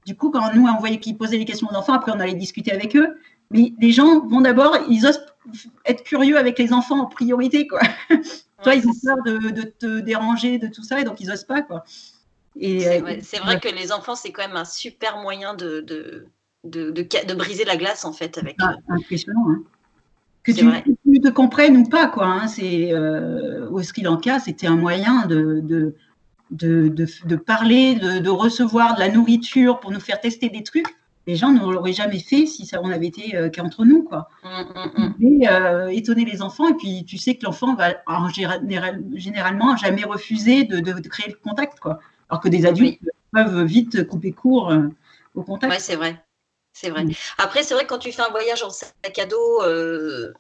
Du 0.06 0.16
coup, 0.16 0.32
quand 0.32 0.54
nous, 0.54 0.66
on 0.66 0.80
voyait 0.80 1.00
qu'ils 1.00 1.18
posaient 1.18 1.38
les 1.38 1.46
questions 1.46 1.68
aux 1.70 1.76
enfants, 1.76 1.94
après, 1.94 2.12
on 2.12 2.20
allait 2.20 2.34
discuter 2.34 2.72
avec 2.72 2.96
eux. 2.96 3.18
Mais 3.52 3.74
les 3.80 3.92
gens 3.92 4.26
vont 4.28 4.42
d'abord, 4.42 4.76
ils 4.90 5.06
osent 5.06 5.22
être 5.86 6.04
curieux 6.04 6.38
avec 6.38 6.58
les 6.58 6.74
enfants 6.74 7.00
en 7.00 7.06
priorité, 7.06 7.68
quoi. 7.68 7.80
toi, 8.64 8.76
ils 8.76 8.88
ont 8.88 8.94
peur 9.04 9.18
de, 9.24 9.62
te 9.64 10.00
déranger, 10.00 10.58
de 10.58 10.68
tout 10.68 10.84
ça, 10.84 11.00
et 11.00 11.04
donc 11.04 11.20
ils 11.22 11.28
n'osent 11.28 11.44
pas, 11.44 11.62
quoi. 11.62 11.84
C'est 12.60 13.00
vrai, 13.00 13.22
vrai, 13.44 13.60
que 13.60 13.70
les 13.70 13.92
enfants, 13.92 14.16
c'est 14.16 14.32
quand 14.32 14.48
même 14.48 14.58
un 14.58 14.66
super 14.66 15.18
moyen 15.18 15.54
de, 15.54 15.82
de, 15.82 16.26
de, 16.64 17.34
briser 17.34 17.66
la 17.66 17.78
glace, 17.78 18.04
en 18.04 18.14
fait. 18.14 18.38
Avec, 18.38 18.56
ah, 18.62 18.76
impressionnant, 18.90 19.46
hein. 19.50 19.64
Que 20.44 20.54
tu, 20.54 20.66
te 21.22 21.30
comprennes 21.30 21.78
ou 21.78 21.84
pas, 21.84 22.08
quoi. 22.08 22.26
Hein. 22.26 22.48
C'est, 22.48 22.94
euh, 22.94 23.70
au 23.70 23.82
Sri 23.82 24.02
Lanka, 24.02 24.40
c'était 24.40 24.68
un 24.68 24.76
moyen 24.76 25.26
de, 25.26 25.62
de, 25.62 25.96
de, 26.52 27.36
parler, 27.36 27.96
de, 27.96 28.30
recevoir 28.30 28.96
de 28.96 29.00
la 29.00 29.10
nourriture 29.10 29.80
pour 29.80 29.92
nous 29.92 30.00
faire 30.00 30.20
tester 30.20 30.50
des 30.50 30.64
trucs. 30.64 30.88
Les 31.26 31.36
gens 31.36 31.52
ne 31.52 31.60
l'auraient 31.60 31.92
jamais 31.92 32.20
fait 32.20 32.46
si 32.46 32.66
ça 32.66 32.80
on 32.82 32.90
avait 32.90 33.08
été 33.08 33.36
euh, 33.36 33.50
qu'entre 33.50 33.84
nous, 33.84 34.04
quoi. 34.04 34.30
Mmh, 34.44 34.48
mmh, 34.50 35.14
mmh. 35.20 35.44
Euh, 35.50 35.88
étonner 35.90 36.24
les 36.24 36.42
enfants, 36.42 36.70
et 36.70 36.74
puis 36.74 37.04
tu 37.04 37.18
sais 37.18 37.36
que 37.36 37.46
l'enfant 37.46 37.76
va 37.76 37.96
en 38.06 38.30
général, 38.30 39.04
généralement 39.14 39.76
jamais 39.76 40.06
refuser 40.06 40.64
de, 40.64 40.80
créer 41.10 41.28
le 41.28 41.36
contact, 41.36 41.80
quoi. 41.80 42.00
Alors 42.30 42.42
que 42.42 42.48
des 42.48 42.66
adultes 42.66 43.02
peuvent 43.34 43.64
vite 43.64 44.08
couper 44.08 44.32
court 44.32 44.74
au 45.36 45.44
contact. 45.44 45.74
Oui, 45.74 45.80
c'est 45.82 45.98
vrai. 45.98 46.18
C'est 46.80 46.92
vrai. 46.92 47.06
Mm. 47.06 47.14
Après, 47.40 47.64
c'est 47.64 47.74
vrai 47.74 47.86
que 47.86 47.90
quand 47.90 47.98
tu 47.98 48.12
fais 48.12 48.22
un 48.22 48.30
voyage 48.30 48.62
en 48.62 48.70
sac 48.70 49.18
à 49.18 49.26
dos, 49.26 49.64
euh, 49.64 50.32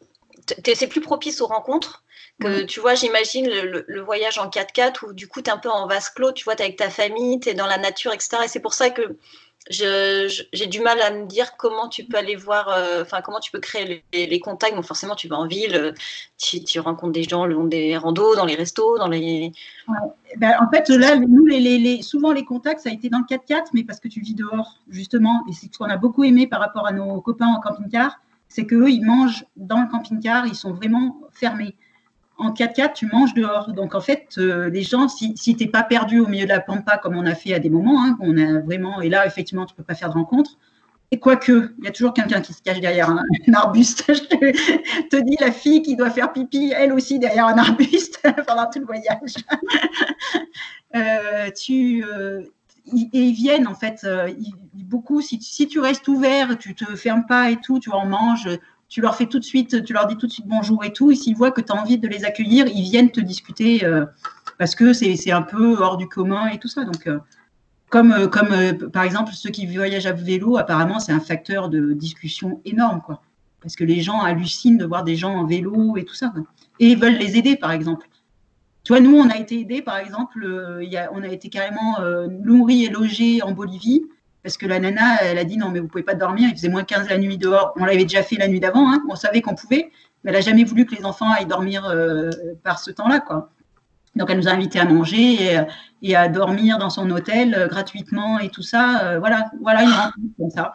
c'est 0.75 0.87
plus 0.87 1.01
propice 1.01 1.41
aux 1.41 1.47
rencontres. 1.47 2.03
Que, 2.39 2.63
Tu 2.63 2.79
vois, 2.79 2.93
j'imagine 2.93 3.47
le, 3.49 4.01
voyage 4.01 4.37
en 4.37 4.47
4x4 4.47 5.07
où 5.07 5.13
du 5.13 5.27
coup, 5.27 5.41
tu 5.41 5.49
es 5.49 5.53
un 5.53 5.57
peu 5.57 5.69
en 5.69 5.87
vase 5.87 6.09
clos, 6.09 6.31
tu 6.33 6.43
vois, 6.43 6.55
tu 6.55 6.61
es 6.61 6.65
avec 6.65 6.77
ta 6.77 6.89
famille, 6.89 7.39
tu 7.39 7.49
es 7.49 7.53
dans 7.55 7.65
la 7.65 7.79
nature, 7.79 8.13
etc. 8.13 8.37
Et 8.45 8.47
c'est 8.47 8.59
pour 8.59 8.75
ça 8.75 8.91
que 8.91 9.17
j'ai 9.69 10.67
du 10.67 10.79
mal 10.79 11.01
à 11.01 11.11
me 11.11 11.25
dire 11.25 11.57
comment 11.57 11.89
tu 11.89 12.05
peux 12.05 12.17
aller 12.17 12.35
voir, 12.35 12.69
euh, 12.69 13.01
enfin, 13.01 13.21
comment 13.21 13.39
tu 13.39 13.51
peux 13.51 13.59
créer 13.59 14.03
les, 14.13 14.39
contacts. 14.39 14.75
Bon, 14.75 14.81
forcément, 14.81 15.15
tu 15.15 15.27
vas 15.27 15.37
en 15.37 15.47
ville, 15.47 15.75
euh, 15.75 15.91
tu, 16.37 16.79
rencontres 16.79 17.13
des 17.13 17.23
gens 17.23 17.45
le 17.45 17.55
long 17.55 17.65
des 17.65 17.97
randos, 17.97 18.35
dans 18.35 18.45
les 18.45 18.55
restos, 18.55 18.97
dans 18.97 19.07
les. 19.07 19.51
Ben, 20.37 20.53
en 20.61 20.69
fait, 20.69 20.89
là, 20.89 21.15
nous, 21.17 21.45
les, 21.45 22.01
souvent, 22.01 22.31
les 22.31 22.45
contacts, 22.45 22.81
ça 22.81 22.89
a 22.89 22.93
été 22.93 23.09
dans 23.09 23.19
le 23.19 23.25
4x4, 23.25 23.69
mais 23.73 23.83
parce 23.83 23.99
que 23.99 24.07
tu 24.07 24.21
vis 24.21 24.35
dehors, 24.35 24.77
justement. 24.89 25.43
Et 25.49 25.53
c'est 25.53 25.71
ce 25.71 25.77
qu'on 25.77 25.89
a 25.89 25.97
beaucoup 25.97 26.23
aimé 26.23 26.47
par 26.47 26.59
rapport 26.59 26.87
à 26.87 26.91
nos 26.91 27.19
copains 27.21 27.47
en 27.47 27.59
camping-car, 27.59 28.19
c'est 28.49 28.65
qu'eux, 28.65 28.89
ils 28.89 29.03
mangent 29.03 29.45
dans 29.55 29.81
le 29.81 29.87
camping-car, 29.87 30.47
ils 30.47 30.55
sont 30.55 30.73
vraiment 30.73 31.21
fermés 31.31 31.75
en 32.37 32.51
4x4, 32.51 32.93
tu 32.93 33.07
manges 33.07 33.33
dehors. 33.33 33.73
Donc, 33.73 33.95
en 33.95 34.01
fait, 34.01 34.27
euh, 34.37 34.69
les 34.69 34.83
gens, 34.83 35.07
si, 35.07 35.33
tu 35.33 35.55
n'es 35.55 35.67
pas 35.67 35.83
perdu 35.83 36.19
au 36.19 36.27
milieu 36.27 36.45
de 36.45 36.49
la 36.49 36.59
pampa, 36.59 36.97
comme 36.97 37.15
on 37.15 37.25
a 37.25 37.35
fait 37.35 37.53
à 37.53 37.59
des 37.59 37.69
moments, 37.69 38.03
hein, 38.03 38.17
on 38.19 38.37
a 38.37 38.59
vraiment, 38.59 39.01
et 39.01 39.09
là, 39.09 39.25
effectivement, 39.25 39.65
tu 39.65 39.73
ne 39.73 39.77
peux 39.77 39.83
pas 39.83 39.95
faire 39.95 40.09
de 40.09 40.13
rencontre. 40.13 40.57
Et 41.09 41.19
quoique, 41.19 41.73
il 41.79 41.85
y 41.85 41.87
a 41.87 41.91
toujours 41.91 42.13
quelqu'un 42.13 42.41
qui 42.41 42.53
se 42.53 42.61
cache 42.61 42.81
derrière 42.81 43.09
un, 43.09 43.23
arbuste. 43.53 44.03
Je 44.13 45.07
te, 45.07 45.23
dis, 45.23 45.37
la 45.39 45.51
fille 45.51 45.81
qui 45.81 45.95
doit 45.95 46.09
faire 46.09 46.31
pipi, 46.33 46.73
elle 46.75 46.93
aussi 46.93 47.17
derrière 47.17 47.47
un 47.47 47.57
arbuste 47.57 48.21
pendant 48.47 48.69
tout 48.69 48.79
le 48.79 48.85
voyage. 48.85 49.35
euh, 50.95 51.49
tu, 51.51 52.03
euh, 52.03 52.43
et 53.13 53.21
ils 53.21 53.33
viennent, 53.33 53.67
en 53.67 53.75
fait, 53.75 54.01
euh, 54.03 54.31
beaucoup. 54.73 55.21
Si, 55.21 55.67
tu 55.67 55.79
restes 55.79 56.07
ouvert, 56.07 56.57
tu 56.57 56.75
te 56.75 56.85
fermes 56.95 57.25
pas 57.25 57.51
et 57.51 57.57
tout, 57.57 57.79
tu 57.79 57.91
en 57.91 58.05
manges 58.05 58.49
tu 58.89 59.01
leur 59.01 59.15
fais 59.15 59.25
tout 59.25 59.39
de 59.39 59.43
suite, 59.43 59.83
tu 59.83 59.93
leur 59.93 60.07
dis 60.07 60.15
tout 60.15 60.27
de 60.27 60.31
suite 60.31 60.47
bonjour 60.47 60.83
et 60.85 60.93
tout, 60.93 61.11
et 61.11 61.15
s'ils 61.15 61.35
voient 61.35 61.51
que 61.51 61.61
tu 61.61 61.71
as 61.71 61.75
envie 61.75 61.97
de 61.97 62.07
les 62.07 62.23
accueillir, 62.23 62.67
ils 62.67 62.83
viennent 62.83 63.11
te 63.11 63.19
discuter 63.19 63.83
euh, 63.83 64.05
parce 64.57 64.75
que 64.75 64.93
c'est 64.93 65.31
un 65.31 65.41
peu 65.41 65.77
hors 65.81 65.97
du 65.97 66.07
commun 66.07 66.47
et 66.47 66.57
tout 66.57 66.67
ça. 66.67 66.85
Donc, 66.85 67.05
euh, 67.07 67.19
comme, 67.89 68.29
comme 68.29 68.49
par 68.91 69.03
exemple, 69.03 69.33
ceux 69.33 69.49
qui 69.49 69.65
voyagent 69.65 70.05
à 70.05 70.13
vélo, 70.13 70.57
apparemment, 70.57 70.99
c'est 70.99 71.11
un 71.11 71.19
facteur 71.19 71.69
de 71.69 71.93
discussion 71.93 72.61
énorme, 72.65 73.01
quoi. 73.01 73.21
Parce 73.61 73.75
que 73.75 73.83
les 73.83 74.01
gens 74.01 74.21
hallucinent 74.21 74.77
de 74.77 74.85
voir 74.85 75.03
des 75.03 75.15
gens 75.15 75.33
en 75.33 75.45
vélo 75.45 75.97
et 75.97 76.05
tout 76.05 76.13
ça. 76.13 76.33
Et 76.79 76.89
ils 76.89 76.97
veulent 76.97 77.17
les 77.17 77.37
aider, 77.37 77.55
par 77.55 77.71
exemple. 77.71 78.07
Tu 78.87 79.01
nous, 79.01 79.17
on 79.17 79.29
a 79.29 79.35
été 79.35 79.59
aidés, 79.59 79.81
par 79.81 79.97
exemple, 79.97 80.47
on 81.11 81.21
a 81.21 81.27
été 81.27 81.49
carrément 81.49 81.97
nourris 82.29 82.85
et 82.85 82.89
logés 82.89 83.41
en 83.41 83.51
Bolivie 83.51 84.05
parce 84.47 84.55
que 84.55 84.65
la 84.65 84.79
nana, 84.79 85.21
elle 85.23 85.37
a 85.39 85.43
dit 85.43 85.57
non, 85.57 85.71
mais 85.71 85.81
vous 85.81 85.89
pouvez 85.89 86.05
pas 86.05 86.13
dormir, 86.13 86.47
il 86.49 86.55
faisait 86.55 86.69
moins 86.69 86.85
15 86.85 87.09
la 87.09 87.17
nuit 87.17 87.37
dehors. 87.37 87.73
On 87.75 87.83
l'avait 87.83 88.03
déjà 88.03 88.23
fait 88.23 88.37
la 88.37 88.47
nuit 88.47 88.61
d'avant, 88.61 88.89
hein. 88.89 89.03
on 89.09 89.15
savait 89.15 89.41
qu'on 89.41 89.55
pouvait, 89.55 89.91
mais 90.23 90.31
elle 90.31 90.37
a 90.37 90.39
jamais 90.39 90.63
voulu 90.63 90.85
que 90.85 90.95
les 90.95 91.03
enfants 91.03 91.29
aillent 91.29 91.47
dormir 91.47 91.83
euh, 91.83 92.29
par 92.63 92.79
ce 92.79 92.89
temps-là. 92.89 93.25
Donc 94.15 94.29
elle 94.29 94.37
nous 94.37 94.47
a 94.47 94.51
invités 94.51 94.79
à 94.79 94.85
manger 94.85 95.59
et, 96.01 96.15
à 96.15 96.29
dormir 96.29 96.77
dans 96.77 96.89
son 96.89 97.11
hôtel 97.11 97.55
euh, 97.55 97.67
gratuitement 97.67 98.39
et 98.39 98.47
tout 98.47 98.61
ça. 98.61 99.01
Euh, 99.03 99.19
voilà, 99.19 99.51
voilà, 99.61 99.83
il 99.83 100.31
comme 100.37 100.49
ça. 100.49 100.71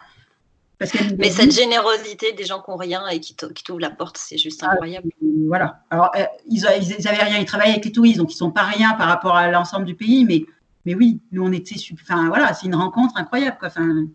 Mais 1.17 1.29
cette 1.29 1.51
générosité 1.51 2.33
des 2.33 2.45
gens 2.45 2.61
qui 2.61 2.71
n'ont 2.71 2.77
rien 2.77 3.07
et 3.07 3.19
qui 3.19 3.35
t'ouvrent 3.35 3.79
la 3.79 3.89
porte, 3.89 4.17
c'est 4.17 4.37
juste 4.37 4.61
ah, 4.63 4.71
incroyable. 4.71 5.09
voilà. 5.47 5.79
Alors, 5.89 6.11
ils, 6.47 6.65
ils, 6.99 7.07
avaient 7.07 7.23
rien, 7.23 7.37
ils 7.37 7.45
travaillaient 7.45 7.71
avec 7.71 7.85
les 7.85 7.91
touristes, 7.91 8.17
donc 8.17 8.33
ils 8.33 8.37
sont 8.37 8.51
pas 8.51 8.63
rien 8.63 8.93
par 8.93 9.07
rapport 9.07 9.35
à 9.35 9.49
l'ensemble 9.49 9.85
du 9.85 9.95
pays, 9.95 10.25
mais 10.25 10.45
mais 10.85 10.95
oui, 10.95 11.21
nous 11.31 11.45
on 11.45 11.51
était, 11.51 11.75
enfin 11.93 12.27
voilà, 12.27 12.53
c'est 12.53 12.65
une 12.65 12.75
rencontre 12.75 13.15
incroyable 13.17 13.57
quoi. 13.57 13.69
Enfin, 13.69 14.05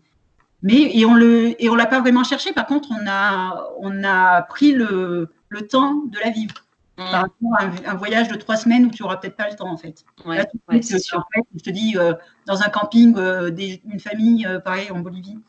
mais 0.61 0.95
et 0.95 1.05
on 1.05 1.13
on 1.13 1.75
l'a 1.75 1.85
pas 1.85 2.01
vraiment 2.01 2.23
cherché. 2.23 2.53
Par 2.53 2.65
contre, 2.65 2.89
on 2.91 3.07
a 3.07 3.69
on 3.79 4.03
a 4.03 4.41
pris 4.43 4.73
le, 4.73 5.29
le 5.49 5.67
temps 5.67 6.03
de 6.05 6.17
la 6.23 6.29
vivre. 6.29 6.53
Mmh. 6.97 7.11
Par 7.11 7.21
rapport 7.21 7.55
à 7.57 7.91
un, 7.91 7.95
voyage 7.95 8.27
de 8.27 8.35
trois 8.35 8.57
semaines 8.57 8.87
où 8.87 8.89
tu 8.89 9.03
auras 9.03 9.15
peut-être 9.15 9.37
pas 9.37 9.49
le 9.49 9.55
temps 9.55 9.71
en 9.71 9.77
fait. 9.77 10.03
Ouais, 10.25 10.45
sûr. 10.81 11.25
je 11.55 11.63
te 11.63 11.69
dis 11.69 11.95
euh, 11.97 12.13
dans 12.45 12.61
un 12.61 12.67
camping, 12.67 13.15
euh, 13.17 13.49
une 13.89 14.01
famille 14.01 14.45
euh, 14.45 14.59
pareil 14.59 14.91
en 14.91 14.99
Bolivie, 14.99 15.39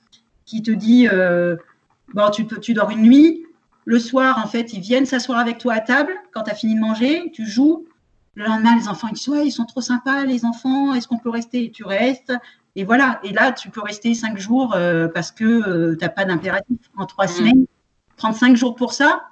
qui 0.51 0.63
te 0.63 0.71
dit 0.71 1.09
bon 2.15 2.31
tu 2.31 2.45
peux 2.45 2.59
tu 2.59 2.75
dors 2.75 2.91
une 2.91 3.03
nuit. 3.03 3.47
Le 3.87 3.99
soir, 3.99 4.41
en 4.45 4.47
fait, 4.47 4.73
ils 4.73 4.81
viennent 4.81 5.07
s'asseoir 5.07 5.39
avec 5.39 5.59
toi 5.59 5.75
à 5.75 5.81
table 5.81 6.13
quand 6.33 6.43
tu 6.43 6.51
as 6.51 6.55
fini 6.55 6.75
de 6.75 6.81
manger, 6.81 7.31
tu 7.33 7.47
joues, 7.47 7.87
le 8.35 8.45
lendemain, 8.45 8.77
les 8.77 8.89
enfants 8.89 9.09
ils 9.09 9.15
disent 9.15 9.29
Ouais, 9.29 9.47
ils 9.47 9.51
sont 9.51 9.65
trop 9.65 9.81
sympas, 9.81 10.25
les 10.25 10.45
enfants, 10.45 10.95
est-ce 10.95 11.09
qu'on 11.09 11.19
peut 11.19 11.31
rester? 11.31 11.71
Tu 11.71 11.85
restes. 11.85 12.33
Et 12.77 12.85
voilà. 12.85 13.21
Et 13.25 13.33
là, 13.33 13.53
tu 13.53 13.71
peux 13.71 13.81
rester 13.81 14.15
cinq 14.15 14.39
jours 14.39 14.75
euh, 14.75 15.09
parce 15.09 15.33
que 15.33 15.45
euh, 15.45 15.97
tu 15.97 16.05
n'as 16.05 16.11
pas 16.11 16.25
d'impératif. 16.25 16.79
En 16.97 17.07
trois 17.07 17.25
mm. 17.27 17.29
semaines, 17.29 17.67
prendre 18.17 18.37
cinq 18.37 18.57
jours 18.57 18.77
pour 18.77 18.93
ça, 18.93 19.25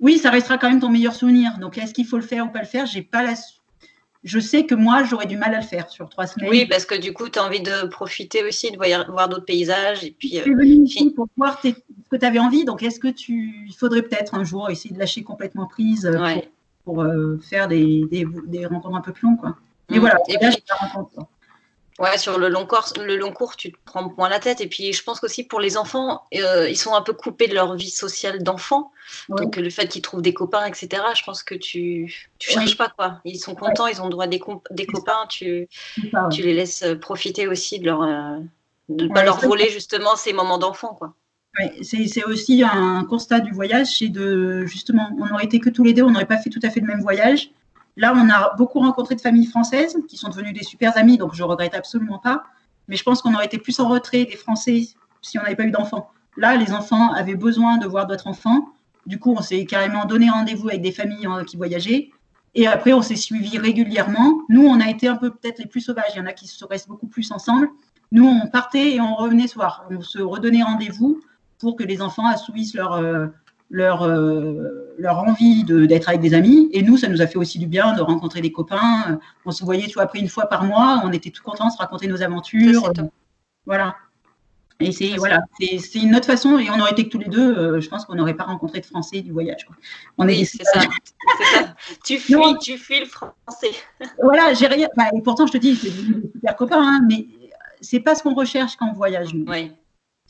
oui, 0.00 0.18
ça 0.18 0.30
restera 0.30 0.58
quand 0.58 0.68
même 0.68 0.80
ton 0.80 0.90
meilleur 0.90 1.14
souvenir. 1.14 1.58
Donc, 1.58 1.78
est-ce 1.78 1.94
qu'il 1.94 2.06
faut 2.06 2.16
le 2.16 2.22
faire 2.22 2.46
ou 2.46 2.50
pas 2.50 2.60
le 2.60 2.66
faire? 2.66 2.86
J'ai 2.86 3.02
pas 3.02 3.22
la. 3.22 3.34
Je 4.24 4.40
sais 4.40 4.66
que 4.66 4.74
moi, 4.74 5.04
j'aurais 5.04 5.26
du 5.26 5.36
mal 5.36 5.54
à 5.54 5.60
le 5.60 5.64
faire 5.64 5.88
sur 5.88 6.08
trois 6.08 6.26
semaines. 6.26 6.50
Oui, 6.50 6.66
parce 6.66 6.84
que 6.84 7.00
du 7.00 7.12
coup, 7.12 7.28
tu 7.28 7.38
as 7.38 7.44
envie 7.44 7.62
de 7.62 7.86
profiter 7.86 8.42
aussi, 8.44 8.70
de 8.70 8.76
voir, 8.76 9.28
d'autres 9.28 9.44
paysages. 9.44 10.04
Et 10.04 10.10
puis, 10.10 10.30
tu 10.30 10.36
es 10.36 10.54
venu 10.54 10.84
ici 10.84 11.10
pour 11.10 11.28
voir 11.36 11.60
ce 11.62 11.68
que 12.10 12.16
tu 12.16 12.26
avais 12.26 12.40
envie. 12.40 12.64
Donc, 12.64 12.82
est-ce 12.82 12.98
que 12.98 13.08
tu. 13.08 13.64
Il 13.66 13.74
faudrait 13.74 14.02
peut-être 14.02 14.34
un 14.34 14.44
jour 14.44 14.70
essayer 14.70 14.92
de 14.92 14.98
lâcher 14.98 15.22
complètement 15.22 15.66
prise 15.66 16.04
euh, 16.06 16.18
pour 16.84 17.02
euh, 17.02 17.38
faire 17.38 17.68
des, 17.68 18.06
des, 18.10 18.66
rencontres 18.66 18.96
un 18.96 19.00
peu 19.00 19.12
plus 19.12 19.28
longues. 19.28 19.38
Quoi. 19.38 19.56
Et 19.90 19.96
mm. 19.96 20.00
voilà, 20.00 20.18
et 20.28 20.36
puis, 20.38 20.48
Ouais, 21.98 22.16
sur 22.16 22.38
le 22.38 22.48
long 22.48 22.64
cours, 22.64 22.92
le 22.96 23.16
long 23.16 23.32
cours, 23.32 23.56
tu 23.56 23.72
te 23.72 23.78
prends 23.84 24.12
moins 24.16 24.28
la 24.28 24.38
tête. 24.38 24.60
Et 24.60 24.68
puis, 24.68 24.92
je 24.92 25.02
pense 25.02 25.18
qu'aussi 25.18 25.42
pour 25.42 25.58
les 25.58 25.76
enfants, 25.76 26.22
euh, 26.36 26.68
ils 26.68 26.76
sont 26.76 26.94
un 26.94 27.02
peu 27.02 27.12
coupés 27.12 27.48
de 27.48 27.54
leur 27.54 27.74
vie 27.74 27.90
sociale 27.90 28.42
d'enfant. 28.42 28.92
Donc, 29.28 29.56
le 29.56 29.68
fait 29.68 29.88
qu'ils 29.88 30.02
trouvent 30.02 30.22
des 30.22 30.34
copains, 30.34 30.64
etc., 30.66 31.02
je 31.14 31.24
pense 31.24 31.42
que 31.42 31.54
tu 31.54 32.28
tu 32.38 32.50
cherches 32.52 32.76
pas 32.76 32.88
quoi. 32.88 33.20
Ils 33.24 33.38
sont 33.38 33.54
contents, 33.54 33.88
ils 33.88 34.00
ont 34.00 34.08
droit 34.08 34.26
des, 34.26 34.40
des 34.70 34.86
copains. 34.86 35.26
Tu, 35.28 35.68
tu 36.30 36.42
les 36.42 36.54
laisses 36.54 36.84
profiter 37.00 37.48
aussi 37.48 37.80
de 37.80 37.86
leur 37.86 38.02
euh, 38.02 38.38
de 38.88 39.08
pas 39.08 39.24
leur 39.24 39.38
voler 39.40 39.68
justement 39.70 40.14
ces 40.14 40.32
moments 40.32 40.58
d'enfant, 40.58 40.94
quoi 40.94 41.14
c'est 41.82 42.24
aussi 42.24 42.62
un 42.62 43.04
constat 43.04 43.40
du 43.40 43.52
voyage, 43.52 43.98
c'est 43.98 44.08
de 44.08 44.64
justement, 44.66 45.10
on 45.18 45.32
aurait 45.32 45.44
été 45.44 45.60
que 45.60 45.70
tous 45.70 45.84
les 45.84 45.92
deux, 45.92 46.02
on 46.02 46.10
n'aurait 46.10 46.26
pas 46.26 46.38
fait 46.38 46.50
tout 46.50 46.60
à 46.62 46.70
fait 46.70 46.80
le 46.80 46.86
même 46.86 47.00
voyage. 47.00 47.50
Là, 47.98 48.14
on 48.14 48.30
a 48.30 48.54
beaucoup 48.56 48.78
rencontré 48.78 49.16
de 49.16 49.20
familles 49.20 49.46
françaises 49.46 49.98
qui 50.08 50.16
sont 50.16 50.28
devenues 50.28 50.52
des 50.52 50.62
super 50.62 50.96
amis, 50.96 51.18
donc 51.18 51.34
je 51.34 51.42
regrette 51.42 51.74
absolument 51.74 52.20
pas. 52.20 52.44
Mais 52.86 52.94
je 52.94 53.02
pense 53.02 53.20
qu'on 53.20 53.34
aurait 53.34 53.46
été 53.46 53.58
plus 53.58 53.80
en 53.80 53.88
retrait 53.88 54.24
des 54.24 54.36
Français 54.36 54.86
si 55.20 55.36
on 55.36 55.42
n'avait 55.42 55.56
pas 55.56 55.64
eu 55.64 55.72
d'enfants. 55.72 56.08
Là, 56.36 56.54
les 56.56 56.72
enfants 56.72 57.12
avaient 57.12 57.34
besoin 57.34 57.76
de 57.76 57.88
voir 57.88 58.06
d'autres 58.06 58.28
enfants. 58.28 58.68
Du 59.06 59.18
coup, 59.18 59.34
on 59.36 59.42
s'est 59.42 59.64
carrément 59.64 60.04
donné 60.04 60.30
rendez-vous 60.30 60.68
avec 60.68 60.80
des 60.80 60.92
familles 60.92 61.26
euh, 61.26 61.42
qui 61.42 61.56
voyageaient. 61.56 62.10
Et 62.54 62.68
après, 62.68 62.92
on 62.92 63.02
s'est 63.02 63.16
suivis 63.16 63.58
régulièrement. 63.58 64.42
Nous, 64.48 64.64
on 64.64 64.80
a 64.80 64.88
été 64.88 65.08
un 65.08 65.16
peu 65.16 65.30
peut-être 65.30 65.58
les 65.58 65.66
plus 65.66 65.80
sauvages. 65.80 66.12
Il 66.14 66.18
y 66.18 66.20
en 66.20 66.26
a 66.26 66.32
qui 66.32 66.46
se 66.46 66.64
restent 66.64 66.88
beaucoup 66.88 67.08
plus 67.08 67.32
ensemble. 67.32 67.68
Nous, 68.12 68.24
on 68.24 68.46
partait 68.46 68.94
et 68.94 69.00
on 69.00 69.16
revenait 69.16 69.48
soir. 69.48 69.86
On 69.90 70.00
se 70.00 70.20
redonnait 70.20 70.62
rendez-vous 70.62 71.20
pour 71.58 71.74
que 71.74 71.82
les 71.82 72.00
enfants 72.00 72.26
assouvissent 72.26 72.74
leur, 72.74 72.92
euh, 72.92 73.26
leur, 73.70 74.02
euh, 74.02 74.94
leur 74.98 75.18
envie 75.18 75.64
d'être 75.64 76.08
avec 76.08 76.20
des 76.20 76.34
amis. 76.34 76.68
Et 76.72 76.82
nous, 76.82 76.96
ça 76.96 77.08
nous 77.08 77.20
a 77.20 77.26
fait 77.26 77.38
aussi 77.38 77.58
du 77.58 77.66
bien 77.66 77.94
de 77.94 78.00
rencontrer 78.00 78.40
des 78.40 78.52
copains. 78.52 79.18
On 79.44 79.50
se 79.50 79.64
voyait, 79.64 79.86
tu 79.86 79.94
vois, 79.94 80.04
après 80.04 80.20
une 80.20 80.28
fois 80.28 80.46
par 80.46 80.64
mois, 80.64 81.00
on 81.04 81.12
était 81.12 81.30
tout 81.30 81.42
contents 81.42 81.68
de 81.68 81.72
se 81.72 81.78
raconter 81.78 82.06
nos 82.06 82.22
aventures. 82.22 82.92
voilà. 83.66 83.96
Et 84.80 84.92
c'est 84.92 85.16
voilà, 85.16 85.40
c'est 85.58 85.98
une 85.98 86.14
autre 86.14 86.26
façon. 86.26 86.56
Et 86.56 86.70
on 86.70 86.78
aurait 86.78 86.92
été 86.92 87.04
que 87.04 87.08
tous 87.08 87.18
les 87.18 87.28
deux, 87.28 87.56
euh, 87.56 87.80
je 87.80 87.88
pense 87.88 88.04
qu'on 88.04 88.14
n'aurait 88.14 88.34
pas 88.34 88.44
rencontré 88.44 88.78
de 88.78 88.86
Français 88.86 89.22
du 89.22 89.32
voyage. 89.32 89.66
On 90.18 90.24
oui, 90.24 90.44
c'est 90.46 90.62
ça, 90.62 90.82
ça, 90.82 91.74
Tu 92.04 92.18
fuis, 92.18 92.36
tu 92.60 92.78
fuis 92.78 93.00
le 93.00 93.06
français. 93.06 93.72
voilà, 94.22 94.54
j'ai 94.54 94.68
rien. 94.68 94.86
et 95.16 95.22
pourtant, 95.22 95.48
je 95.48 95.52
te 95.52 95.58
dis, 95.58 95.74
c'est 95.74 95.90
des 95.90 96.30
super 96.32 96.54
copains, 96.54 96.80
hein, 96.80 97.00
mais 97.08 97.26
c'est 97.80 97.98
pas 97.98 98.14
ce 98.14 98.22
qu'on 98.22 98.34
recherche 98.34 98.76
quand 98.76 98.88
on 98.88 98.92
voyage. 98.92 99.30
Oui. 99.48 99.72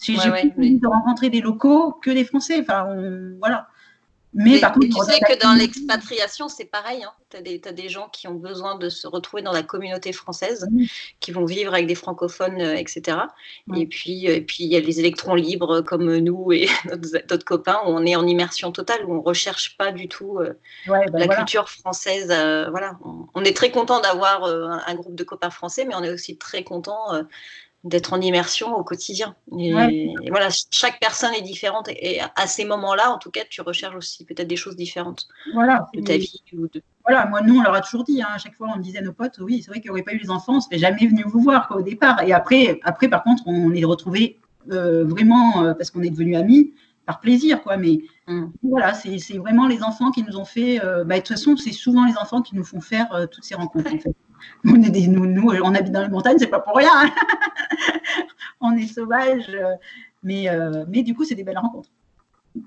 J'ai 0.01 0.15
ouais, 0.15 0.53
de 0.57 0.87
rencontrer 0.87 1.31
des 1.31 1.41
locaux 1.41 1.93
que 1.93 2.11
des 2.11 2.25
Français. 2.25 2.61
Enfin, 2.61 2.89
voilà. 3.39 3.69
Mais, 4.35 4.61
par 4.61 4.73
contre, 4.73 4.87
tu 4.87 5.13
sais 5.13 5.21
que 5.21 5.41
dans 5.41 5.55
l'expatriation, 5.55 6.49
c'est 6.49 6.67
pareil. 6.67 7.03
Hein. 7.03 7.13
Tu 7.31 7.37
as, 7.39 7.73
des 7.73 7.89
gens 7.89 8.09
qui 8.13 8.29
ont 8.29 8.35
besoin 8.35 8.77
de 8.77 8.89
se 8.89 9.07
retrouver 9.07 9.43
dans 9.43 9.53
la 9.53 9.63
communauté 9.63 10.13
française, 10.13 10.69
qui 11.21 11.33
vont 11.33 11.47
vivre 11.47 11.73
avec 11.73 11.87
des 11.87 11.95
francophones, 11.95 12.61
euh, 12.61 12.77
etc. 12.77 13.19
Et 13.75 13.87
puis, 13.87 14.29
euh, 14.29 14.41
puis 14.41 14.65
il 14.65 14.71
y 14.71 14.77
a 14.77 14.81
les 14.81 15.01
électrons 15.01 15.35
libres 15.35 15.81
comme 15.81 16.19
nous 16.19 16.53
et 16.53 16.69
d'autres 17.29 17.45
copains 17.45 17.79
où 17.87 17.89
on 17.89 18.05
est 18.05 18.17
en 18.17 18.27
immersion 18.27 18.71
totale, 18.71 19.05
où 19.07 19.13
on 19.13 19.17
ne 19.17 19.23
recherche 19.23 19.77
pas 19.79 19.93
du 19.93 20.09
tout 20.09 20.39
euh, 20.39 20.53
bah 20.87 21.01
la 21.13 21.29
culture 21.29 21.69
française. 21.69 22.27
voilà. 22.27 22.99
On, 23.35 23.45
est 23.45 23.57
très 23.57 23.71
content 23.71 24.01
d'avoir 24.01 24.45
un, 24.45 24.95
groupe 24.95 25.15
de 25.15 25.25
copains 25.25 25.51
français, 25.51 25.85
mais 25.87 25.95
on 25.95 26.03
est 26.03 26.13
aussi 26.13 26.37
très 26.37 26.65
content 26.65 27.13
d'être 27.89 28.13
en 28.13 28.21
immersion 28.21 28.75
au 28.77 28.85
quotidien. 28.85 29.35
Et, 29.59 29.73
voilà, 30.31 30.49
chaque 30.71 31.01
personne 31.01 31.35
est 31.35 31.43
différente. 31.43 31.89
Et, 31.89 32.21
à 32.37 32.47
ces 32.47 32.65
moments-là, 32.65 33.11
en 33.11 33.19
tout 33.19 33.31
cas, 33.31 33.43
tu 33.49 33.61
recherches 33.61 33.97
aussi 33.97 34.25
peut-être 34.25 34.49
des 34.49 34.57
choses 34.57 34.77
différentes 34.77 35.27
voilà, 35.53 35.87
de 35.95 36.01
ta 36.01 36.17
vie. 36.17 36.43
Voilà, 37.05 37.27
moi, 37.27 37.41
nous, 37.41 37.59
on 37.59 37.63
leur 37.63 37.75
a 37.75 37.81
toujours 37.81 38.05
dit, 38.05 38.21
hein, 38.23 38.29
à 38.35 38.39
chaque 38.39 38.55
fois, 38.55 38.69
on 38.75 38.79
disait 38.79 38.99
à 38.99 39.03
nos 39.03 39.13
potes, 39.13 39.39
oui, 39.41 39.63
c'est 39.63 39.71
vrai 39.71 39.81
qu'il 39.81 39.91
n'y 39.91 39.93
aurait 39.93 40.03
pas 40.03 40.13
eu 40.13 40.19
les 40.19 40.31
enfants, 40.31 40.53
on 40.53 40.57
ne 40.57 40.61
serait 40.61 40.79
jamais 40.79 41.07
venu 41.07 41.25
vous 41.27 41.41
voir 41.41 41.73
au 41.77 41.83
départ. 41.83 42.23
Et 42.23 42.33
après, 42.33 42.81
après, 42.85 43.09
par 43.09 43.25
contre, 43.25 43.43
on 43.47 43.73
est 43.73 43.85
retrouvés 43.85 44.39
euh, 44.71 45.05
vraiment, 45.05 45.63
euh, 45.63 45.75
parce 45.75 45.91
qu'on 45.91 46.03
est 46.03 46.11
devenus 46.11 46.37
amis, 46.37 46.75
par 47.07 47.21
plaisir, 47.21 47.63
quoi. 47.63 47.79
Mais 47.79 48.03
hum. 48.27 48.53
voilà, 48.63 48.93
c'est 48.93 49.39
vraiment 49.39 49.67
les 49.67 49.83
enfants 49.83 50.11
qui 50.11 50.23
nous 50.23 50.37
ont 50.37 50.45
fait. 50.45 50.85
Euh, 50.85 51.05
bah, 51.05 51.15
de 51.17 51.21
toute 51.21 51.29
façon, 51.29 51.57
c'est 51.57 51.73
souvent 51.73 52.05
les 52.05 52.19
enfants 52.19 52.43
qui 52.43 52.55
nous 52.55 52.65
font 52.65 52.81
faire 52.81 53.27
toutes 53.31 53.45
ces 53.45 53.55
rencontres, 53.55 53.95
en 53.95 53.99
fait. 53.99 54.15
On, 54.65 54.83
est 54.83 54.91
des, 54.91 55.07
nous, 55.07 55.27
nous, 55.27 55.51
on 55.51 55.75
habite 55.75 55.93
dans 55.93 56.03
les 56.03 56.09
montagnes, 56.09 56.39
c'est 56.39 56.47
pas 56.47 56.61
pour 56.61 56.77
rien. 56.77 56.91
Hein. 56.93 57.11
on 58.61 58.77
est 58.77 58.87
sauvages, 58.87 59.51
mais, 60.23 60.49
euh, 60.49 60.85
mais 60.89 61.03
du 61.03 61.15
coup, 61.15 61.25
c'est 61.25 61.35
des 61.35 61.45
belles 61.45 61.59
rencontres. 61.59 61.91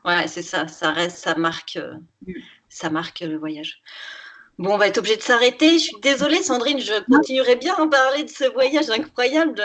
Ouais, 0.06 0.28
c'est 0.28 0.42
ça, 0.42 0.68
ça 0.68 0.92
reste, 0.92 1.18
ça 1.18 1.36
marque, 1.36 1.78
euh, 1.78 1.96
mm. 2.26 2.34
ça 2.70 2.90
marque 2.90 3.20
le 3.22 3.38
voyage. 3.38 3.82
Bon, 4.58 4.74
on 4.74 4.78
va 4.78 4.88
être 4.88 5.00
obligé 5.00 5.18
de 5.18 5.22
s'arrêter. 5.22 5.80
Je 5.80 5.86
suis 5.86 6.00
désolée, 6.02 6.44
Sandrine, 6.44 6.80
je 6.80 7.04
continuerai 7.10 7.56
bien 7.56 7.74
à 7.76 7.88
parler 7.88 8.24
de 8.24 8.30
ce 8.30 8.52
voyage 8.52 8.90
incroyable. 8.90 9.62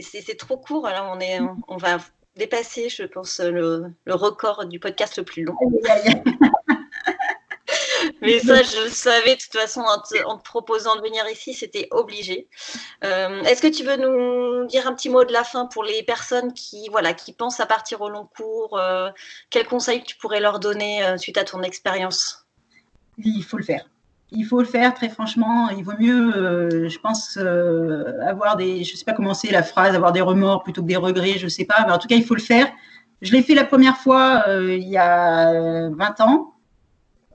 C'est 0.00 0.36
trop 0.36 0.58
court. 0.58 0.86
Alors, 0.86 1.12
on, 1.16 1.20
est, 1.20 1.38
on 1.68 1.76
va 1.76 1.98
dépasser, 2.36 2.88
je 2.88 3.04
pense, 3.04 3.40
le, 3.40 3.84
le 4.04 4.14
record 4.14 4.66
du 4.66 4.78
podcast 4.78 5.16
le 5.16 5.24
plus 5.24 5.44
long. 5.44 5.56
Mais 8.20 8.38
ça, 8.40 8.62
je 8.62 8.84
le 8.84 8.90
savais 8.90 9.36
de 9.36 9.40
toute 9.40 9.52
façon 9.52 9.80
en 9.80 9.98
te, 9.98 10.42
proposant 10.42 10.96
de 10.96 11.02
venir 11.02 11.24
ici, 11.30 11.54
c'était 11.54 11.88
obligé. 11.90 12.48
Euh, 13.04 13.42
est-ce 13.42 13.62
que 13.62 13.68
tu 13.68 13.84
veux 13.84 13.96
nous 13.96 14.66
dire 14.66 14.86
un 14.86 14.94
petit 14.94 15.10
mot 15.10 15.24
de 15.24 15.32
la 15.32 15.44
fin 15.44 15.66
pour 15.66 15.84
les 15.84 16.02
personnes 16.02 16.52
qui, 16.52 16.88
voilà, 16.90 17.14
qui 17.14 17.32
pensent 17.32 17.60
à 17.60 17.66
partir 17.66 18.00
au 18.00 18.08
long 18.08 18.28
cours 18.36 18.78
euh, 18.78 19.10
Quels 19.50 19.66
conseils 19.66 20.02
tu 20.02 20.16
pourrais 20.16 20.40
leur 20.40 20.60
donner 20.60 21.04
euh, 21.04 21.16
suite 21.16 21.38
à 21.38 21.44
ton 21.44 21.62
expérience? 21.62 22.46
Il 23.18 23.42
faut 23.42 23.56
le 23.56 23.64
faire. 23.64 23.88
Il 24.30 24.44
faut 24.44 24.60
le 24.60 24.66
faire, 24.66 24.92
très 24.94 25.08
franchement. 25.08 25.70
Il 25.70 25.84
vaut 25.84 25.96
mieux, 25.98 26.86
je 26.86 26.98
pense, 26.98 27.38
avoir 27.38 28.56
des, 28.56 28.84
je 28.84 28.94
sais 28.94 29.04
pas 29.06 29.14
comment 29.14 29.32
c'est 29.32 29.50
la 29.50 29.62
phrase, 29.62 29.94
avoir 29.94 30.12
des 30.12 30.20
remords 30.20 30.62
plutôt 30.62 30.82
que 30.82 30.86
des 30.86 30.96
regrets, 30.96 31.38
je 31.38 31.48
sais 31.48 31.64
pas. 31.64 31.86
Mais 31.86 31.92
en 31.92 31.98
tout 31.98 32.08
cas, 32.08 32.14
il 32.14 32.24
faut 32.24 32.34
le 32.34 32.42
faire. 32.42 32.70
Je 33.22 33.32
l'ai 33.32 33.42
fait 33.42 33.54
la 33.54 33.64
première 33.64 33.96
fois 33.96 34.44
il 34.48 34.86
y 34.86 34.98
a 34.98 35.88
20 35.88 36.20
ans 36.20 36.57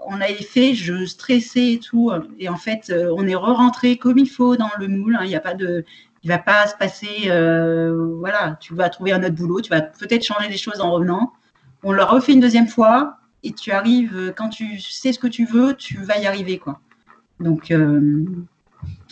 on 0.08 0.16
avait 0.22 0.34
fait, 0.36 0.74
je 0.74 1.06
stressais 1.06 1.74
et 1.74 1.80
tout. 1.80 2.12
Et 2.40 2.50
en 2.50 2.58
fait, 2.58 2.90
euh, 2.90 3.14
on 3.16 3.28
est 3.28 3.36
re-rentré 3.36 3.98
comme 3.98 4.18
il 4.18 4.30
faut 4.30 4.56
dans 4.56 4.70
le 4.80 4.88
moule. 4.88 5.16
Hein. 5.16 5.26
Il 5.26 5.36
a 5.36 5.40
pas 5.40 5.54
de, 5.54 5.86
il 6.24 6.30
va 6.30 6.38
pas 6.38 6.68
se 6.68 6.76
passer, 6.76 7.26
euh, 7.28 8.16
voilà, 8.20 8.58
tu 8.60 8.74
vas 8.74 8.90
trouver 8.90 9.12
un 9.12 9.24
autre 9.24 9.36
boulot, 9.36 9.62
tu 9.62 9.70
vas 9.70 9.82
peut-être 9.82 10.24
changer 10.24 10.48
des 10.48 10.58
choses 10.58 10.82
en 10.82 10.92
revenant. 10.92 11.34
On 11.84 11.92
le 11.92 12.04
refait 12.04 12.34
une 12.34 12.40
deuxième 12.40 12.68
fois 12.68 13.18
et 13.44 13.52
tu 13.52 13.72
arrives, 13.72 14.34
quand 14.38 14.50
tu 14.50 14.80
sais 14.80 15.12
ce 15.12 15.20
que 15.20 15.28
tu 15.28 15.46
veux, 15.46 15.76
tu 15.76 15.98
vas 15.98 16.18
y 16.18 16.26
arriver, 16.26 16.58
quoi. 16.60 16.80
Donc, 17.40 17.72
euh, 17.72 18.26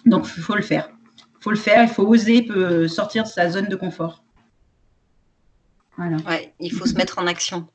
il 0.05 0.21
faut 0.21 0.55
le 0.55 0.61
faire. 0.61 0.89
Il 1.19 1.43
faut 1.43 1.51
le 1.51 1.57
faire, 1.57 1.83
il 1.83 1.89
faut 1.89 2.07
oser 2.07 2.47
sortir 2.87 3.23
de 3.23 3.27
sa 3.27 3.49
zone 3.49 3.67
de 3.67 3.75
confort. 3.75 4.23
Voilà. 5.97 6.17
Il 6.59 6.71
faut 6.71 6.85
se 6.85 6.95
mettre 6.95 7.19
en 7.19 7.27
action 7.27 7.67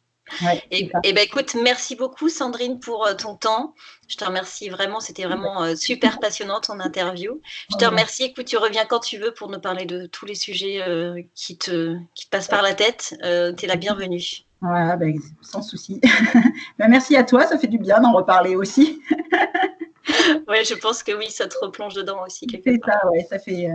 et, 0.70 0.91
ben 1.12 1.18
écoute, 1.18 1.55
merci 1.62 1.97
beaucoup 1.97 2.29
Sandrine 2.29 2.81
pour 2.81 3.07
euh, 3.07 3.14
ton 3.14 3.37
temps. 3.37 3.74
Je 4.09 4.16
te 4.16 4.24
remercie 4.24 4.68
vraiment, 4.68 5.01
c'était 5.01 5.24
vraiment 5.24 5.62
euh, 5.62 5.74
super 5.74 6.18
passionnant 6.18 6.61
ton 6.61 6.81
interview. 6.81 7.41
Je 7.70 7.77
te 7.77 7.85
remercie, 7.85 8.24
écoute, 8.24 8.47
tu 8.47 8.57
reviens 8.57 8.85
quand 8.85 9.01
tu 9.01 9.18
veux 9.18 9.33
pour 9.33 9.51
nous 9.51 9.61
parler 9.61 9.85
de 9.85 10.07
tous 10.07 10.27
les 10.27 10.35
sujets 10.35 10.83
euh, 10.83 11.20
qui, 11.35 11.57
te, 11.57 11.97
qui 12.14 12.27
te 12.27 12.31
passent 12.31 12.49
par 12.49 12.62
la 12.62 12.74
tête. 12.74 13.14
tu 13.20 13.64
es 13.64 13.68
la 13.68 13.77
bienvenue. 13.77 14.22
Ouais, 14.62 14.97
ben, 14.97 15.14
sans 15.43 15.62
souci. 15.62 16.01
ben, 16.79 16.89
merci 16.89 17.16
à 17.16 17.24
toi, 17.24 17.47
ça 17.47 17.59
fait 17.59 17.66
du 17.66 17.79
bien 17.79 18.01
d'en 18.01 18.12
reparler 18.12 18.57
aussi. 18.57 19.01
oui, 20.49 20.64
je 20.64 20.74
pense 20.74 21.03
que 21.03 21.12
oui, 21.12 21.31
ça 21.31 21.47
te 21.47 21.57
replonge 21.61 21.95
dedans 21.95 22.24
aussi. 22.24 22.47
C'est 22.64 22.81
ça, 22.85 23.07
ouais, 23.11 23.27
ça 23.29 23.39
fait, 23.39 23.68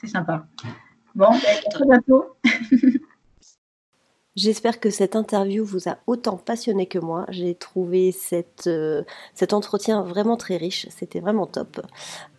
c'est 0.00 0.08
sympa. 0.08 0.46
Bon, 1.14 1.30
ben, 1.30 1.56
à 1.66 1.70
très 1.70 1.84
bientôt. 1.86 2.36
J'espère 4.36 4.80
que 4.80 4.90
cette 4.90 5.16
interview 5.16 5.64
vous 5.64 5.88
a 5.88 5.96
autant 6.06 6.36
passionné 6.36 6.84
que 6.84 6.98
moi. 6.98 7.24
J'ai 7.30 7.54
trouvé 7.54 8.14
euh, 8.66 9.02
cet 9.34 9.52
entretien 9.54 10.02
vraiment 10.02 10.36
très 10.36 10.58
riche. 10.58 10.86
C'était 10.90 11.20
vraiment 11.20 11.46
top. 11.46 11.80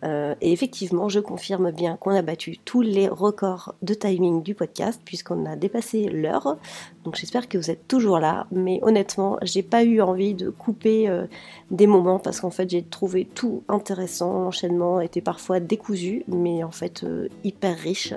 Euh, 0.04 0.36
et 0.40 0.52
effectivement, 0.52 1.08
je 1.08 1.18
confirme 1.18 1.72
bien 1.72 1.96
qu'on 1.96 2.12
a 2.12 2.22
battu 2.22 2.56
tous 2.58 2.82
les 2.82 3.08
records 3.08 3.74
de 3.82 3.94
timing 3.94 4.44
du 4.44 4.54
podcast 4.54 5.02
puisqu'on 5.04 5.44
a 5.44 5.56
dépassé 5.56 6.04
l'heure. 6.04 6.56
Donc 7.02 7.16
j'espère 7.16 7.48
que 7.48 7.58
vous 7.58 7.68
êtes 7.68 7.88
toujours 7.88 8.20
là. 8.20 8.46
Mais 8.52 8.78
honnêtement, 8.82 9.36
j'ai 9.42 9.64
pas 9.64 9.82
eu 9.82 10.00
envie 10.00 10.34
de 10.34 10.50
couper 10.50 11.08
euh, 11.08 11.26
des 11.72 11.88
moments 11.88 12.20
parce 12.20 12.40
qu'en 12.40 12.50
fait, 12.50 12.70
j'ai 12.70 12.84
trouvé 12.84 13.24
tout 13.24 13.64
intéressant. 13.66 14.44
L'enchaînement 14.44 15.00
était 15.00 15.20
parfois 15.20 15.58
décousu, 15.58 16.22
mais 16.28 16.62
en 16.62 16.70
fait 16.70 17.04
hyper 17.42 17.76
riche. 17.76 18.14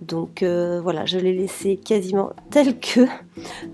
Donc 0.00 0.42
euh, 0.42 0.80
voilà, 0.80 1.04
je 1.04 1.18
l'ai 1.18 1.32
laissé 1.32 1.76
quasiment 1.76 2.30
tel 2.50 2.78
que. 2.78 3.06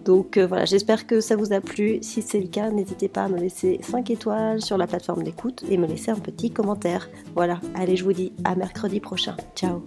Donc 0.05 0.37
euh, 0.37 0.47
voilà, 0.47 0.64
j'espère 0.64 1.07
que 1.07 1.20
ça 1.20 1.37
vous 1.37 1.53
a 1.53 1.61
plu. 1.61 1.99
Si 2.03 2.22
c'est 2.22 2.41
le 2.41 2.49
cas, 2.49 2.70
n'hésitez 2.70 3.09
pas 3.09 3.24
à 3.24 3.29
me 3.29 3.39
laisser 3.39 3.79
5 3.83 4.11
étoiles 4.11 4.61
sur 4.61 4.77
la 4.77 4.87
plateforme 4.87 5.22
d'écoute 5.22 5.64
et 5.68 5.77
me 5.77 5.87
laisser 5.87 6.11
un 6.11 6.18
petit 6.18 6.51
commentaire. 6.51 7.09
Voilà, 7.35 7.61
allez, 7.74 7.97
je 7.97 8.05
vous 8.05 8.12
dis 8.12 8.33
à 8.45 8.55
mercredi 8.55 9.01
prochain. 9.01 9.37
Ciao 9.55 9.83